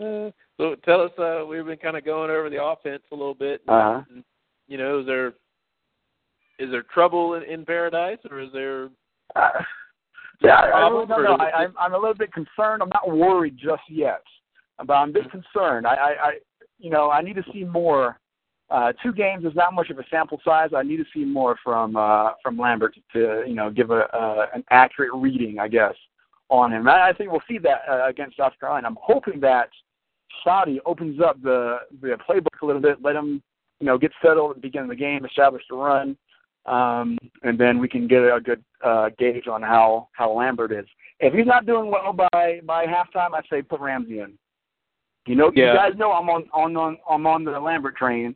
Uh, 0.00 0.30
so 0.58 0.74
tell 0.84 1.02
us, 1.02 1.10
uh, 1.18 1.44
we've 1.46 1.64
been 1.64 1.78
kind 1.78 1.96
of 1.96 2.04
going 2.04 2.30
over 2.30 2.50
the 2.50 2.62
offense 2.62 3.02
a 3.12 3.14
little 3.14 3.34
bit. 3.34 3.60
Uh-huh. 3.68 4.02
And, 4.10 4.24
you 4.66 4.78
know, 4.78 5.00
is 5.00 5.06
there 5.06 5.28
is 6.58 6.70
there 6.70 6.84
trouble 6.84 7.34
in, 7.34 7.42
in 7.42 7.64
paradise, 7.66 8.18
or 8.30 8.40
is 8.40 8.48
there? 8.52 8.88
Uh, 9.34 9.48
yeah, 10.40 10.54
I, 10.54 10.80
I 10.80 10.88
really 10.88 11.06
don't 11.06 11.22
know. 11.22 11.36
I, 11.36 11.62
I'm 11.62 11.74
I'm 11.78 11.94
a 11.94 11.98
little 11.98 12.14
bit 12.14 12.32
concerned. 12.32 12.82
I'm 12.82 12.90
not 12.92 13.10
worried 13.10 13.56
just 13.56 13.82
yet, 13.88 14.22
but 14.84 14.92
I'm 14.92 15.10
a 15.10 15.12
bit 15.12 15.30
concerned. 15.30 15.86
I, 15.86 15.94
I, 15.94 16.10
I 16.28 16.32
you 16.78 16.90
know, 16.90 17.10
I 17.10 17.22
need 17.22 17.36
to 17.36 17.44
see 17.52 17.64
more. 17.64 18.18
Uh, 18.68 18.92
two 19.00 19.12
games 19.12 19.44
is 19.44 19.54
not 19.54 19.72
much 19.72 19.90
of 19.90 19.98
a 19.98 20.04
sample 20.10 20.40
size. 20.44 20.70
I 20.76 20.82
need 20.82 20.96
to 20.96 21.04
see 21.14 21.24
more 21.24 21.56
from 21.62 21.96
uh, 21.96 22.32
from 22.42 22.58
Lambert 22.58 22.96
to 23.12 23.44
you 23.46 23.54
know 23.54 23.70
give 23.70 23.90
a 23.90 24.04
uh, 24.14 24.46
an 24.54 24.64
accurate 24.70 25.10
reading, 25.14 25.58
I 25.58 25.68
guess, 25.68 25.94
on 26.48 26.72
him. 26.72 26.88
I, 26.88 27.10
I 27.10 27.12
think 27.12 27.30
we'll 27.30 27.42
see 27.48 27.58
that 27.58 27.82
uh, 27.88 28.08
against 28.08 28.36
South 28.36 28.52
Carolina. 28.58 28.88
I'm 28.88 28.98
hoping 29.00 29.40
that 29.40 29.68
Schotty 30.44 30.78
opens 30.84 31.20
up 31.20 31.40
the 31.42 31.78
the 32.02 32.18
playbook 32.28 32.60
a 32.62 32.66
little 32.66 32.82
bit, 32.82 32.98
let 33.02 33.16
him 33.16 33.42
you 33.80 33.86
know 33.86 33.98
get 33.98 34.12
settled 34.22 34.50
at 34.50 34.56
the 34.56 34.62
beginning 34.62 34.90
of 34.90 34.96
the 34.96 35.00
game, 35.00 35.24
establish 35.24 35.62
the 35.70 35.76
run, 35.76 36.16
um, 36.66 37.16
and 37.42 37.58
then 37.58 37.78
we 37.78 37.88
can 37.88 38.06
get 38.08 38.18
a 38.18 38.40
good 38.42 38.62
uh, 38.84 39.10
gauge 39.18 39.46
on 39.46 39.62
how 39.62 40.08
how 40.12 40.30
Lambert 40.32 40.72
is. 40.72 40.86
If 41.20 41.32
he's 41.32 41.46
not 41.46 41.66
doing 41.66 41.90
well 41.90 42.12
by 42.12 42.60
by 42.64 42.86
halftime, 42.86 43.34
I 43.34 43.40
say 43.50 43.62
put 43.62 43.80
Ramsey 43.80 44.20
in. 44.20 44.36
You 45.26 45.34
know, 45.34 45.50
Yeah. 45.54 45.72
you 45.72 45.74
guys 45.78 45.98
know 45.98 46.12
I'm 46.12 46.28
on 46.28 46.44
on 46.52 46.76
on 46.76 46.98
I'm 47.08 47.26
on 47.26 47.44
the 47.44 47.58
Lambert 47.58 47.96
train. 47.96 48.34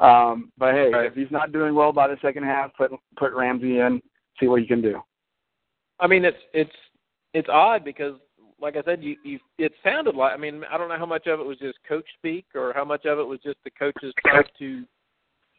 Um, 0.00 0.50
but 0.58 0.74
hey, 0.74 0.90
Right. 0.90 1.06
if 1.06 1.14
he's 1.14 1.30
not 1.30 1.52
doing 1.52 1.74
well 1.74 1.92
by 1.92 2.08
the 2.08 2.18
second 2.22 2.44
half, 2.44 2.74
put 2.76 2.90
put 3.16 3.32
Ramsey 3.32 3.78
in. 3.78 4.02
See 4.40 4.48
what 4.48 4.60
you 4.62 4.66
can 4.66 4.80
do. 4.80 5.00
I 6.00 6.06
mean, 6.06 6.24
it's 6.24 6.38
it's 6.52 6.76
it's 7.34 7.48
odd 7.48 7.84
because, 7.84 8.14
like 8.60 8.76
I 8.76 8.82
said, 8.82 9.02
you 9.02 9.16
you 9.24 9.38
it 9.58 9.72
sounded 9.84 10.14
like. 10.16 10.32
I 10.32 10.36
mean, 10.36 10.64
I 10.70 10.76
don't 10.76 10.88
know 10.88 10.98
how 10.98 11.06
much 11.06 11.26
of 11.26 11.40
it 11.40 11.46
was 11.46 11.58
just 11.58 11.78
coach 11.88 12.06
speak 12.18 12.46
or 12.54 12.72
how 12.74 12.84
much 12.84 13.04
of 13.06 13.18
it 13.18 13.26
was 13.26 13.40
just 13.40 13.58
the 13.64 13.70
coaches 13.70 14.12
trying 14.26 14.44
to 14.58 14.84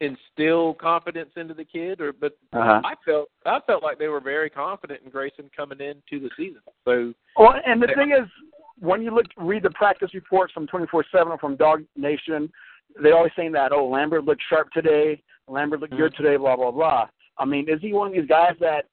instill 0.04 0.74
confidence 0.74 1.30
into 1.36 1.54
the 1.54 1.64
kid, 1.64 2.00
or 2.00 2.12
but 2.12 2.36
Uh-huh. 2.52 2.80
I 2.84 2.94
felt 3.04 3.28
I 3.46 3.60
felt 3.66 3.82
like 3.82 3.98
they 3.98 4.08
were 4.08 4.20
very 4.20 4.50
confident 4.50 5.00
in 5.04 5.10
Greyson 5.10 5.50
coming 5.56 5.80
into 5.80 6.20
the 6.22 6.30
season. 6.36 6.62
So 6.84 7.14
Well, 7.36 7.54
and 7.66 7.82
the 7.82 7.88
thing 7.88 8.12
is, 8.12 8.28
when 8.78 9.02
you 9.02 9.10
look 9.14 9.26
read 9.36 9.62
the 9.62 9.70
practice 9.70 10.12
reports 10.14 10.52
from 10.52 10.66
24/7 10.66 11.28
or 11.28 11.38
from 11.38 11.56
Dog 11.56 11.84
Nation, 11.96 12.52
they 13.02 13.12
always 13.12 13.32
saying 13.36 13.52
that 13.52 13.72
oh 13.72 13.86
Lambert 13.88 14.24
looked 14.24 14.42
sharp 14.48 14.70
today, 14.72 15.22
Lambert 15.48 15.80
looked 15.80 15.96
good 15.96 16.14
today, 16.16 16.36
blah 16.36 16.56
blah 16.56 16.70
blah. 16.70 17.08
I 17.38 17.44
mean, 17.44 17.68
is 17.68 17.80
he 17.80 17.92
one 17.92 18.08
of 18.08 18.12
these 18.14 18.28
guys 18.28 18.54
that 18.60 18.86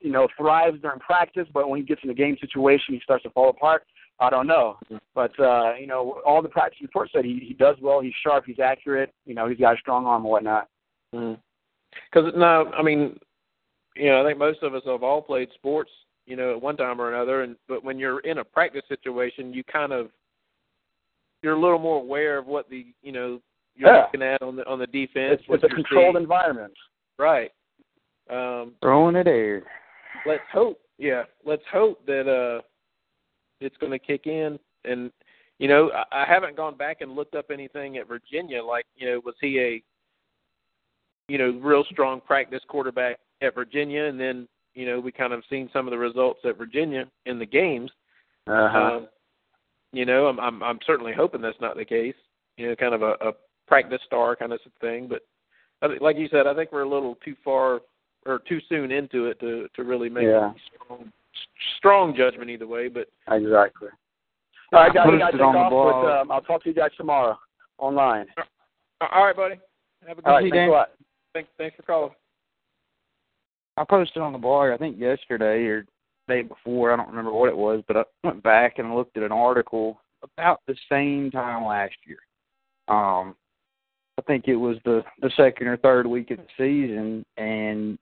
you 0.00 0.12
know 0.12 0.28
thrives 0.36 0.80
during 0.80 1.00
practice, 1.00 1.48
but 1.52 1.68
when 1.68 1.80
he 1.80 1.86
gets 1.86 2.02
in 2.04 2.10
a 2.10 2.14
game 2.14 2.36
situation, 2.40 2.94
he 2.94 3.00
starts 3.00 3.24
to 3.24 3.30
fall 3.30 3.50
apart? 3.50 3.84
I 4.20 4.30
don't 4.30 4.46
know, 4.48 4.76
but 5.14 5.38
uh, 5.38 5.74
you 5.74 5.86
know, 5.86 6.20
all 6.26 6.42
the 6.42 6.48
practice 6.48 6.80
reports 6.82 7.12
said 7.14 7.24
he 7.24 7.38
he 7.46 7.54
does 7.54 7.76
well, 7.80 8.00
he's 8.00 8.12
sharp, 8.22 8.44
he's 8.46 8.58
accurate, 8.58 9.12
you 9.26 9.34
know, 9.34 9.48
he's 9.48 9.58
got 9.58 9.74
a 9.74 9.78
strong 9.78 10.06
arm 10.06 10.22
and 10.22 10.30
whatnot. 10.30 10.68
Because 11.12 12.32
no, 12.36 12.70
I 12.76 12.82
mean, 12.82 13.18
you 13.94 14.06
know, 14.06 14.22
I 14.22 14.26
think 14.28 14.38
most 14.38 14.62
of 14.62 14.74
us 14.74 14.82
have 14.86 15.02
all 15.02 15.22
played 15.22 15.48
sports, 15.54 15.90
you 16.26 16.36
know, 16.36 16.50
at 16.54 16.60
one 16.60 16.76
time 16.76 17.00
or 17.00 17.12
another. 17.14 17.42
And 17.42 17.56
but 17.68 17.84
when 17.84 17.98
you're 17.98 18.20
in 18.20 18.38
a 18.38 18.44
practice 18.44 18.82
situation, 18.88 19.54
you 19.54 19.62
kind 19.64 19.92
of 19.92 20.08
you're 21.42 21.54
a 21.54 21.60
little 21.60 21.78
more 21.78 22.00
aware 22.00 22.38
of 22.38 22.46
what 22.46 22.68
the 22.68 22.86
you 23.02 23.12
know 23.12 23.40
you're 23.76 23.92
Yeah. 23.94 24.02
looking 24.02 24.22
at 24.22 24.42
on 24.42 24.56
the 24.56 24.66
on 24.66 24.78
the 24.80 24.86
defense. 24.88 25.40
It's, 25.40 25.44
it's 25.48 25.64
a 25.64 25.68
controlled 25.68 26.14
seeing. 26.14 26.22
environment. 26.24 26.72
right. 27.18 27.52
Um, 28.30 28.72
Throwing 28.82 29.16
it 29.16 29.26
air. 29.26 29.62
let's 30.26 30.42
hope. 30.52 30.78
Yeah, 30.98 31.22
let's 31.46 31.62
hope 31.72 32.04
that 32.06 32.28
uh, 32.28 32.60
it's 33.60 33.76
going 33.78 33.92
to 33.92 33.98
kick 33.98 34.26
in. 34.26 34.58
And 34.84 35.10
you 35.58 35.68
know, 35.68 35.90
I, 35.90 36.22
I 36.22 36.24
haven't 36.26 36.56
gone 36.56 36.76
back 36.76 37.00
and 37.00 37.14
looked 37.14 37.34
up 37.34 37.46
anything 37.52 37.98
at 37.98 38.08
Virginia. 38.08 38.62
Like, 38.62 38.86
you 38.96 39.10
know, 39.10 39.20
was 39.24 39.34
he 39.40 39.58
a 39.60 39.82
you 41.28 41.38
know 41.38 41.58
real 41.62 41.84
strong 41.90 42.20
practice 42.20 42.62
quarterback 42.68 43.18
at 43.42 43.54
Virginia, 43.54 44.04
and 44.04 44.18
then 44.18 44.48
you 44.74 44.86
know 44.86 45.00
we 45.00 45.12
kind 45.12 45.32
of 45.32 45.42
seen 45.50 45.68
some 45.72 45.86
of 45.86 45.90
the 45.90 45.98
results 45.98 46.40
at 46.44 46.56
Virginia 46.58 47.04
in 47.26 47.38
the 47.38 47.46
games. 47.46 47.90
Uh-huh. 48.46 48.78
Um, 48.78 49.08
you 49.92 50.06
know, 50.06 50.26
I'm 50.26 50.40
I'm 50.40 50.62
I'm 50.62 50.78
certainly 50.86 51.12
hoping 51.16 51.40
that's 51.40 51.60
not 51.60 51.76
the 51.76 51.84
case. 51.84 52.14
You 52.56 52.68
know, 52.68 52.76
kind 52.76 52.94
of 52.94 53.02
a, 53.02 53.12
a 53.20 53.32
practice 53.66 54.00
star 54.06 54.34
kind 54.36 54.52
of 54.52 54.60
thing. 54.80 55.08
But 55.08 55.20
I 55.82 55.88
think, 55.88 56.00
like 56.00 56.16
you 56.16 56.28
said, 56.30 56.46
I 56.46 56.54
think 56.54 56.72
we're 56.72 56.82
a 56.82 56.88
little 56.88 57.16
too 57.24 57.36
far 57.44 57.80
or 58.26 58.40
too 58.48 58.58
soon 58.68 58.90
into 58.90 59.26
it 59.26 59.38
to 59.40 59.68
to 59.76 59.84
really 59.84 60.08
make 60.08 60.24
Yeah. 60.24 60.52
strong 60.74 61.12
strong 61.78 62.14
judgment 62.16 62.50
either 62.50 62.66
way. 62.66 62.88
But 62.88 63.08
exactly. 63.30 63.88
All 64.72 64.80
right, 64.80 64.92
guys, 64.92 65.06
I 65.06 65.18
got 65.18 65.30
to 65.30 65.38
take 65.38 65.40
off, 65.40 65.70
blog. 65.70 66.04
but 66.04 66.20
um, 66.20 66.30
I'll 66.30 66.42
talk 66.42 66.62
to 66.64 66.68
you 66.68 66.74
guys 66.74 66.90
tomorrow 66.96 67.38
online. 67.78 68.26
all 69.00 69.24
right, 69.24 69.36
buddy. 69.36 69.54
Have 70.06 70.18
a 70.18 70.22
good 70.22 70.28
All 70.28 70.34
right, 70.36 70.44
See, 70.44 70.50
thanks 70.50 70.68
a 70.68 70.72
lot. 70.72 70.88
Thanks, 71.34 71.50
thanks 71.56 71.76
for 71.76 71.82
calling. 71.82 72.10
I 73.76 73.84
posted 73.88 74.22
on 74.22 74.32
the 74.32 74.38
blog, 74.38 74.70
I 74.70 74.76
think 74.76 74.98
yesterday 74.98 75.64
or 75.64 75.84
day 76.28 76.42
before, 76.42 76.92
I 76.92 76.96
don't 76.96 77.08
remember 77.08 77.32
what 77.32 77.48
it 77.48 77.56
was, 77.56 77.82
but 77.86 77.96
I 77.96 78.02
went 78.24 78.42
back 78.42 78.78
and 78.78 78.94
looked 78.94 79.16
at 79.16 79.22
an 79.22 79.32
article 79.32 80.00
about 80.22 80.60
the 80.66 80.76
same 80.90 81.30
time 81.30 81.64
last 81.64 81.94
year. 82.06 82.18
Um, 82.88 83.34
I 84.18 84.22
think 84.26 84.48
it 84.48 84.56
was 84.56 84.76
the 84.84 85.04
the 85.22 85.30
second 85.36 85.68
or 85.68 85.76
third 85.76 86.06
week 86.06 86.30
of 86.32 86.38
the 86.38 86.46
season, 86.56 87.24
and 87.36 87.98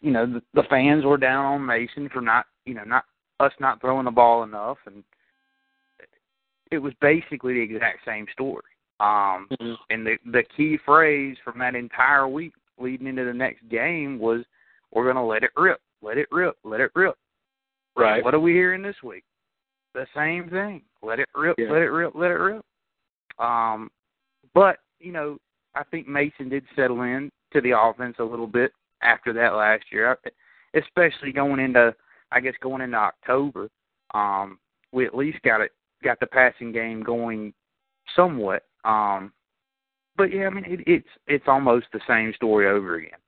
you 0.00 0.10
know 0.10 0.26
the, 0.26 0.42
the 0.54 0.62
fans 0.68 1.04
were 1.04 1.16
down 1.16 1.44
on 1.44 1.66
Mason 1.66 2.08
for 2.12 2.20
not 2.20 2.46
you 2.64 2.74
know 2.74 2.84
not 2.84 3.04
us 3.40 3.52
not 3.60 3.80
throwing 3.80 4.04
the 4.04 4.10
ball 4.10 4.42
enough, 4.42 4.78
and 4.86 5.02
it 6.70 6.78
was 6.78 6.92
basically 7.00 7.54
the 7.54 7.62
exact 7.62 8.00
same 8.04 8.26
story. 8.32 8.62
Um, 9.00 9.48
and 9.90 10.06
the 10.06 10.16
the 10.32 10.42
key 10.56 10.78
phrase 10.84 11.36
from 11.44 11.58
that 11.58 11.74
entire 11.74 12.26
week 12.26 12.52
leading 12.78 13.06
into 13.06 13.24
the 13.24 13.32
next 13.32 13.68
game 13.68 14.18
was, 14.18 14.44
"We're 14.92 15.04
going 15.04 15.16
to 15.16 15.22
let 15.22 15.44
it 15.44 15.50
rip, 15.56 15.80
let 16.02 16.18
it 16.18 16.28
rip, 16.30 16.56
let 16.64 16.80
it 16.80 16.90
rip." 16.94 17.14
Right. 17.96 18.22
What 18.22 18.34
are 18.34 18.40
we 18.40 18.52
hearing 18.52 18.82
this 18.82 18.96
week? 19.02 19.24
The 19.94 20.06
same 20.14 20.48
thing. 20.50 20.82
Let 21.02 21.18
it 21.18 21.28
rip, 21.34 21.56
Yeah. 21.58 21.70
let 21.70 21.82
it 21.82 21.90
rip, 21.90 22.14
let 22.14 22.30
it 22.30 22.34
rip. 22.34 22.64
Um, 23.38 23.90
but 24.54 24.78
you 25.00 25.12
know, 25.12 25.38
I 25.74 25.84
think 25.84 26.08
Mason 26.08 26.48
did 26.48 26.64
settle 26.76 27.02
in 27.02 27.30
to 27.52 27.60
the 27.60 27.78
offense 27.78 28.16
a 28.18 28.24
little 28.24 28.46
bit 28.46 28.72
after 29.02 29.32
that 29.32 29.54
last 29.54 29.84
year, 29.92 30.18
especially 30.74 31.32
going 31.32 31.60
into, 31.60 31.94
I 32.32 32.40
guess, 32.40 32.54
going 32.60 32.82
into 32.82 32.96
October. 32.96 33.68
Um, 34.14 34.58
we 34.92 35.06
at 35.06 35.14
least 35.14 35.42
got 35.42 35.60
it, 35.60 35.72
got 36.02 36.20
the 36.20 36.26
passing 36.26 36.72
game 36.72 37.02
going 37.02 37.52
somewhat. 38.16 38.64
Um, 38.84 39.32
but 40.16 40.32
yeah, 40.32 40.46
I 40.46 40.50
mean, 40.50 40.64
it, 40.66 40.80
it's 40.86 41.08
it's 41.26 41.44
almost 41.46 41.86
the 41.92 42.00
same 42.08 42.32
story 42.34 42.66
over 42.66 42.96
again 42.96 43.18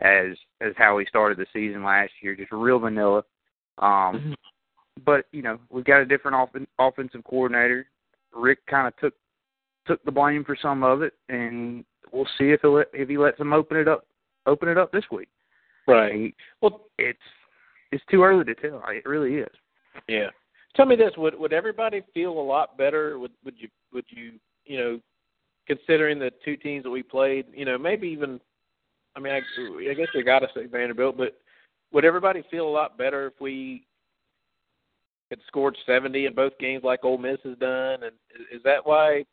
as 0.00 0.36
as 0.60 0.72
how 0.76 0.96
we 0.96 1.06
started 1.06 1.38
the 1.38 1.46
season 1.52 1.84
last 1.84 2.12
year, 2.22 2.34
just 2.34 2.52
real 2.52 2.78
vanilla. 2.78 3.22
Um, 3.78 4.34
but 5.04 5.26
you 5.32 5.42
know, 5.42 5.58
we've 5.70 5.84
got 5.84 6.00
a 6.00 6.06
different 6.06 6.36
offen- 6.36 6.66
offensive 6.78 7.24
coordinator. 7.24 7.86
Rick 8.34 8.58
kind 8.66 8.86
of 8.88 8.96
took 8.96 9.14
took 9.86 10.02
the 10.04 10.12
blame 10.12 10.44
for 10.44 10.56
some 10.60 10.82
of 10.82 11.02
it, 11.02 11.14
and 11.28 11.84
we'll 12.12 12.28
see 12.38 12.50
if 12.50 12.60
he 12.62 12.68
let, 12.68 12.86
if 12.92 13.08
he 13.08 13.18
lets 13.18 13.38
them 13.38 13.52
open 13.52 13.76
it 13.76 13.88
up 13.88 14.06
open 14.46 14.68
it 14.68 14.78
up 14.78 14.92
this 14.92 15.04
week. 15.10 15.28
Right. 15.86 16.12
He- 16.14 16.34
Well, 16.60 16.86
It's 16.98 17.18
it's 17.92 18.04
too 18.10 18.22
early 18.22 18.44
to 18.44 18.54
tell. 18.54 18.82
It 18.88 19.04
really 19.06 19.36
is. 19.36 19.52
Yeah. 20.06 20.28
Tell 20.76 20.86
me 20.86 20.94
this: 20.96 21.12
would 21.16 21.34
would 21.38 21.52
everybody 21.52 22.02
feel 22.14 22.32
a 22.32 22.40
lot 22.40 22.78
better? 22.78 23.18
Would 23.18 23.32
would 23.44 23.54
you 23.58 23.68
would 23.92 24.04
you 24.08 24.32
you 24.66 24.78
know, 24.78 25.00
considering 25.66 26.18
the 26.18 26.30
two 26.44 26.56
teams 26.56 26.84
that 26.84 26.90
we 26.90 27.02
played, 27.02 27.46
you 27.52 27.64
know, 27.64 27.76
maybe 27.76 28.06
even, 28.06 28.38
I 29.16 29.20
mean, 29.20 29.32
I, 29.32 29.38
I 29.90 29.94
guess 29.94 30.06
you 30.14 30.22
got 30.22 30.40
to 30.40 30.48
say 30.54 30.66
Vanderbilt, 30.66 31.16
but 31.16 31.40
would 31.92 32.04
everybody 32.04 32.44
feel 32.50 32.68
a 32.68 32.70
lot 32.70 32.96
better 32.96 33.26
if 33.26 33.32
we 33.40 33.84
had 35.30 35.40
scored 35.48 35.76
seventy 35.86 36.26
in 36.26 36.34
both 36.34 36.56
games 36.58 36.84
like 36.84 37.04
Ole 37.04 37.18
Miss 37.18 37.38
has 37.44 37.58
done? 37.58 38.04
And 38.04 38.12
is- 38.38 38.58
is 38.58 38.62
that 38.62 38.86
why 38.86 39.24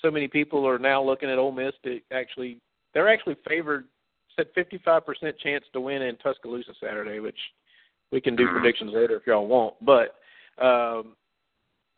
so 0.00 0.10
many 0.10 0.26
people 0.26 0.66
are 0.66 0.78
now 0.78 1.00
looking 1.02 1.30
at 1.30 1.38
Ole 1.38 1.52
Miss 1.52 1.74
to 1.84 2.00
actually? 2.10 2.58
They're 2.94 3.08
actually 3.08 3.36
favored. 3.46 3.86
Said 4.40 4.48
fifty-five 4.54 5.04
percent 5.04 5.38
chance 5.38 5.64
to 5.74 5.82
win 5.82 6.00
in 6.00 6.16
Tuscaloosa 6.16 6.72
Saturday, 6.82 7.20
which 7.20 7.36
we 8.10 8.22
can 8.22 8.36
do 8.36 8.48
predictions 8.48 8.90
later 8.94 9.16
if 9.16 9.26
y'all 9.26 9.46
want. 9.46 9.74
But 9.82 10.14
um, 10.64 11.14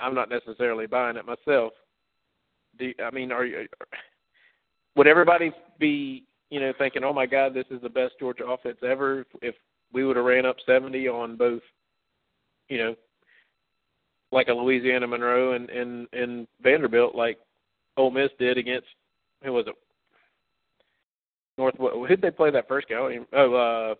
I'm 0.00 0.12
not 0.12 0.28
necessarily 0.28 0.88
buying 0.88 1.16
it 1.16 1.24
myself. 1.24 1.72
Do 2.80 2.92
I 3.04 3.12
mean, 3.12 3.30
are 3.30 3.44
you? 3.44 3.68
Would 4.96 5.06
everybody 5.06 5.52
be, 5.78 6.24
you 6.50 6.58
know, 6.58 6.72
thinking, 6.78 7.04
"Oh 7.04 7.12
my 7.12 7.26
God, 7.26 7.54
this 7.54 7.66
is 7.70 7.80
the 7.80 7.88
best 7.88 8.14
Georgia 8.18 8.44
offense 8.44 8.78
ever"? 8.82 9.20
If, 9.20 9.26
if 9.40 9.54
we 9.92 10.04
would 10.04 10.16
have 10.16 10.24
ran 10.24 10.44
up 10.44 10.56
70 10.66 11.06
on 11.06 11.36
both, 11.36 11.62
you 12.68 12.78
know, 12.78 12.96
like 14.32 14.48
a 14.48 14.52
Louisiana 14.52 15.06
Monroe 15.06 15.52
and 15.52 15.70
and 15.70 16.08
and 16.12 16.48
Vanderbilt, 16.60 17.14
like 17.14 17.38
Ole 17.96 18.10
Miss 18.10 18.30
did 18.40 18.58
against 18.58 18.88
who 19.44 19.52
was 19.52 19.68
it? 19.68 19.76
North. 21.62 21.76
Who 21.78 22.06
did 22.06 22.20
they 22.20 22.30
play 22.30 22.50
that 22.50 22.68
first 22.68 22.88
game? 22.88 22.96
I 22.98 23.00
don't 23.00 23.12
even- 23.12 23.26
Oh, 23.32 23.54
uh, 23.54 23.94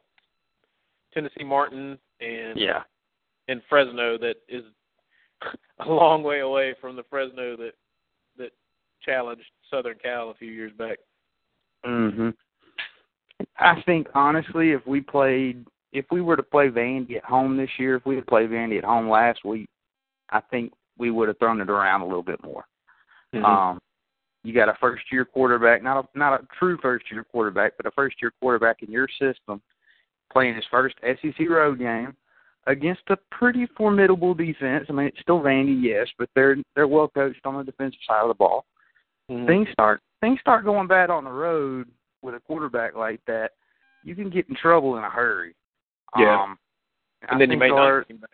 Tennessee 1.14 1.44
Martin 1.44 1.98
and 2.20 2.59
Yeah. 2.59 2.85
and 3.48 3.62
Fresno 3.68 4.16
that 4.18 4.37
is 4.48 4.64
a 5.81 5.88
long 5.88 6.22
way 6.22 6.40
away 6.40 6.75
from 6.81 6.96
the 6.96 7.03
Fresno 7.05 7.57
that 7.57 7.75
that 8.37 8.53
challenged 9.03 9.51
Southern 9.70 9.98
Cal 9.98 10.31
a 10.31 10.35
few 10.35 10.51
years 10.51 10.72
back. 10.72 10.98
Mhm. 11.85 12.35
I 13.59 13.81
think 13.83 14.09
honestly, 14.14 14.70
if 14.72 14.87
we 14.87 15.01
played, 15.01 15.66
if 15.92 16.07
we 16.11 16.20
were 16.22 16.37
to 16.37 16.42
play 16.42 16.68
Vandy 16.68 17.16
at 17.16 17.25
home 17.25 17.57
this 17.57 17.79
year, 17.79 17.96
if 17.96 18.07
we 18.07 18.14
had 18.14 18.27
played 18.27 18.51
Vandy 18.51 18.79
at 18.79 18.85
home 18.85 19.09
last 19.09 19.44
week, 19.44 19.68
I 20.31 20.40
think 20.40 20.72
we 20.96 21.11
would 21.11 21.29
have 21.29 21.38
thrown 21.38 21.61
it 21.61 21.68
around 21.68 22.03
a 22.03 22.07
little 22.07 22.22
bit 22.22 22.42
more. 22.44 22.64
Um, 23.35 23.81
you 24.44 24.52
got 24.52 24.68
a 24.68 24.74
first 24.81 25.05
year 25.12 25.24
quarterback, 25.24 25.83
not 25.83 26.05
a 26.05 26.18
not 26.18 26.40
a 26.40 26.46
true 26.59 26.78
first 26.83 27.05
year 27.11 27.24
quarterback, 27.24 27.72
but 27.76 27.87
a 27.87 27.90
first 27.92 28.16
year 28.20 28.33
quarterback 28.40 28.83
in 28.83 28.90
your 28.90 29.09
system, 29.09 29.61
playing 30.33 30.55
his 30.57 30.64
first 30.70 30.96
SEC 31.02 31.48
road 31.48 31.78
game 31.78 32.16
against 32.66 33.02
a 33.09 33.16
pretty 33.31 33.66
formidable 33.76 34.35
defense. 34.35 34.87
I 34.88 34.92
mean, 34.92 35.07
it's 35.07 35.20
still 35.20 35.40
Vandy, 35.40 35.81
yes, 35.83 36.09
but 36.18 36.28
they're 36.35 36.57
they're 36.74 36.88
well 36.88 37.09
coached 37.09 37.44
on 37.44 37.57
the 37.57 37.64
defensive 37.64 38.00
side 38.07 38.22
of 38.22 38.28
the 38.28 38.35
ball 38.35 38.64
Mhm. 39.31 39.46
things 39.46 39.68
start 39.70 40.00
things 40.20 40.40
start 40.40 40.64
going 40.64 40.88
bad 40.88 41.09
on 41.11 41.22
the 41.24 41.31
road 41.31 41.88
with 42.22 42.35
a 42.35 42.40
quarterback 42.40 42.94
like 42.94 43.20
that, 43.26 43.52
you 44.05 44.14
can 44.14 44.31
get 44.31 44.48
in 44.48 44.55
trouble 44.57 44.96
in 44.96 45.05
a 45.05 45.11
hurry. 45.11 45.55
Yeah. 46.18 46.40
Um, 46.42 46.59
I 47.28 47.33
and 47.33 47.40
then 47.40 47.50
you 47.50 47.57
may 47.57 47.70
our- 47.70 48.05
not. 48.09 48.31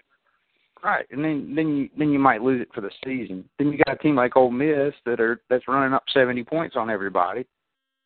Right, 0.82 1.06
and 1.10 1.24
then 1.24 1.54
then 1.54 1.76
you 1.76 1.88
then 1.98 2.10
you 2.10 2.18
might 2.18 2.42
lose 2.42 2.60
it 2.60 2.68
for 2.74 2.80
the 2.80 2.90
season. 3.04 3.48
Then 3.58 3.72
you 3.72 3.78
got 3.84 3.96
a 3.96 3.98
team 3.98 4.16
like 4.16 4.36
Ole 4.36 4.50
Miss 4.50 4.94
that 5.06 5.20
are 5.20 5.40
that's 5.48 5.68
running 5.68 5.94
up 5.94 6.04
seventy 6.12 6.44
points 6.44 6.76
on 6.76 6.90
everybody. 6.90 7.46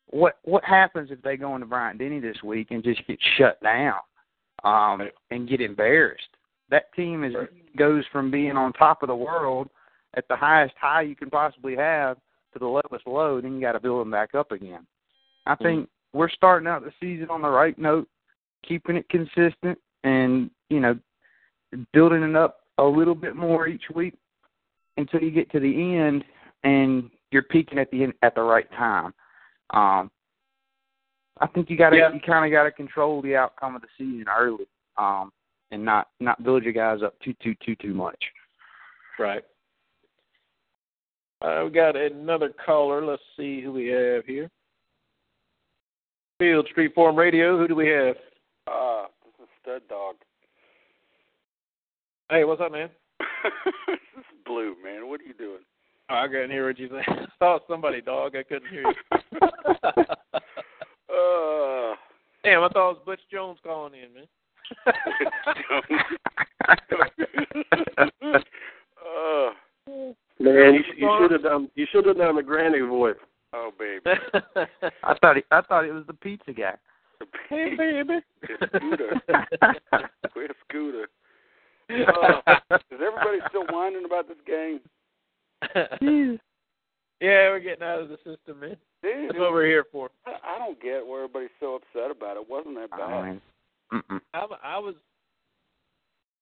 What 0.07 0.39
what 0.43 0.65
happens 0.65 1.11
if 1.11 1.23
they 1.23 1.37
go 1.37 1.55
into 1.55 1.67
Bryant 1.67 1.99
Denny 1.99 2.21
this 2.21 2.43
week 2.45 2.69
and 2.71 2.83
just 2.83 3.07
get 3.07 3.19
shut 3.37 3.63
down, 3.63 4.01
um, 4.65 5.09
and 5.31 5.49
get 5.49 5.61
embarrassed? 5.61 6.37
That 6.71 6.93
team 6.95 7.25
is 7.25 7.35
Right. 7.35 7.77
goes 7.77 8.05
from 8.13 8.31
being 8.31 8.57
on 8.57 8.73
top 8.73 9.03
of 9.03 9.09
the 9.09 9.17
world 9.17 9.69
at 10.15 10.27
the 10.29 10.37
highest 10.37 10.75
high 10.81 11.03
you 11.03 11.17
can 11.17 11.31
possibly 11.31 11.77
have 11.77 12.19
to 12.53 12.59
the 12.59 12.67
lowest 12.67 13.07
low, 13.07 13.41
then 13.41 13.55
you 13.55 13.61
got 13.61 13.73
to 13.73 13.81
build 13.81 14.01
them 14.01 14.11
back 14.11 14.35
up 14.35 14.53
again. 14.53 14.87
I 15.47 15.55
think 15.55 15.89
we're 16.13 16.29
starting 16.29 16.69
out 16.69 16.85
the 16.85 16.93
season 17.01 17.31
on 17.31 17.43
the 17.43 17.49
right 17.49 17.77
note, 17.79 18.09
keeping 18.67 18.97
it 18.97 19.09
consistent, 19.09 19.79
and 20.05 20.51
you 20.69 20.81
know, 20.81 20.99
building 21.93 22.23
it 22.23 22.37
up 22.37 22.61
a 22.83 22.89
little 22.89 23.15
bit 23.15 23.37
more 23.37 23.69
each 23.69 23.85
week 23.95 24.15
until 24.97 25.21
you 25.23 25.31
get 25.31 25.51
to 25.53 25.61
the 25.61 25.97
end 25.97 26.25
and 26.65 27.11
you're 27.31 27.45
peaking 27.45 27.79
at 27.79 27.91
the 27.91 28.03
end 28.05 28.15
at 28.23 28.35
the 28.35 28.43
right 28.43 28.71
time. 28.73 29.15
Um, 29.71 30.11
I 31.41 31.47
think 31.47 31.71
you 31.71 31.77
got 31.77 31.91
to 31.91 31.97
Yeah. 31.97 32.13
you 32.13 32.21
kind 32.21 32.45
of 32.45 32.51
got 32.51 32.65
to 32.65 32.73
control 32.73 33.23
the 33.23 33.37
outcome 33.37 33.75
of 33.75 33.83
the 33.83 33.89
season 33.97 34.27
early, 34.29 34.67
um, 34.97 35.33
and 35.71 35.85
not 35.85 36.09
not 36.21 36.43
build 36.43 36.63
your 36.63 36.73
guys 36.73 37.03
up 37.03 37.19
too 37.21 37.35
too 37.43 37.55
too 37.65 37.75
too 37.77 37.95
much. 37.95 38.23
Right. 39.19 39.43
Uh, 41.41 41.63
we 41.65 41.71
got 41.71 41.97
another 41.97 42.51
caller. 42.65 43.05
Let's 43.05 43.23
see 43.37 43.61
who 43.63 43.73
we 43.73 43.89
have 43.89 44.25
here. 44.27 44.51
Field 46.39 46.69
Street 46.71 46.95
Forum 46.95 47.17
Radio. 47.17 47.59
Who 47.59 47.67
do 47.67 47.75
we 47.75 47.89
have? 47.89 48.17
Uh, 48.67 49.07
this 49.25 49.45
is 49.45 49.49
Stud 49.63 49.83
Dog. 49.89 50.17
Hey, 52.33 52.45
what's 52.45 52.63
up, 52.63 52.73
man? 52.73 52.89
this 53.87 53.99
is 54.17 54.25
Blue, 54.47 54.75
man. 54.83 55.07
What 55.07 55.21
are 55.21 55.25
you 55.25 55.35
doing? 55.35 55.61
Oh, 56.09 56.15
I 56.15 56.29
couldn't 56.29 56.51
hear 56.51 56.67
what 56.67 56.79
you 56.79 56.89
said. 56.89 57.05
I 57.07 57.27
thought 57.39 57.61
somebody 57.69 58.01
dog. 58.01 58.35
I 58.35 58.43
couldn't 58.43 58.71
hear 58.71 58.85
you. 58.85 58.95
uh, 61.13 61.95
Damn, 62.43 62.63
I 62.63 62.69
thought 62.71 62.89
it 62.89 62.97
was 62.97 63.03
Butch 63.05 63.21
Jones 63.31 63.59
calling 63.63 63.93
in, 63.93 64.15
man. 64.15 64.25
uh, 68.97 69.51
Man, 70.41 70.73
you, 70.73 70.83
you 70.97 71.19
should 71.21 71.33
have 71.33 71.43
done. 71.43 71.69
You 71.75 71.87
should 71.93 72.07
have 72.07 72.17
done 72.17 72.37
the 72.37 72.43
granny 72.43 72.81
voice. 72.81 73.17
oh, 73.53 73.73
baby. 73.79 74.01
I 75.05 75.15
thought 75.21 75.37
he, 75.37 75.43
I 75.51 75.61
thought 75.61 75.85
it 75.85 75.93
was 75.93 76.07
the 76.07 76.15
pizza 76.15 76.53
guy. 76.55 76.77
hey, 77.51 77.75
baby. 77.77 78.21
Scooter. 78.75 79.21
Where's 80.33 80.57
Scooter? 80.71 81.09
Uh, 81.93 82.79
is 82.91 83.01
everybody 83.05 83.39
still 83.49 83.67
whining 83.71 84.05
about 84.05 84.27
this 84.29 84.39
game? 84.47 84.81
yeah, 87.21 87.51
we're 87.51 87.61
getting 87.61 87.85
out 87.85 88.01
of 88.01 88.09
the 88.09 88.17
system, 88.19 88.61
man. 88.61 88.77
Dude, 89.03 89.29
That's 89.31 89.39
what 89.39 89.53
we're 89.53 89.67
here 89.67 89.85
for. 89.91 90.11
I 90.27 90.37
I 90.45 90.59
don't 90.59 90.81
get 90.81 91.05
why 91.07 91.17
everybody's 91.19 91.51
so 91.61 91.77
upset 91.77 92.11
about 92.11 92.37
it. 92.37 92.41
It 92.43 92.51
wasn't 92.51 92.77
that 92.77 92.91
bad. 92.91 93.01
I. 93.03 93.41
I, 94.33 94.47
I 94.65 94.79
was, 94.79 94.95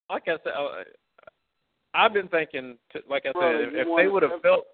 like 0.08 0.24
I 0.28 0.36
said, 0.44 0.52
I, 0.56 0.82
I've 1.94 2.12
been 2.12 2.28
thinking, 2.28 2.76
to, 2.92 3.00
like 3.08 3.24
I 3.26 3.32
Brother, 3.32 3.64
said, 3.64 3.72
you 3.72 3.80
if 3.80 3.86
they 3.96 4.06
would 4.06 4.22
have 4.22 4.40
felt, 4.42 4.66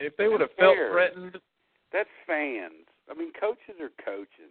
if 0.00 0.16
they 0.16 0.26
would 0.26 0.40
have 0.40 0.50
felt 0.58 0.76
threatened, 0.90 1.38
That's 1.92 2.08
fans. 2.26 2.86
I 3.10 3.14
mean, 3.14 3.30
coaches 3.38 3.78
are 3.80 3.90
coaching. 4.04 4.50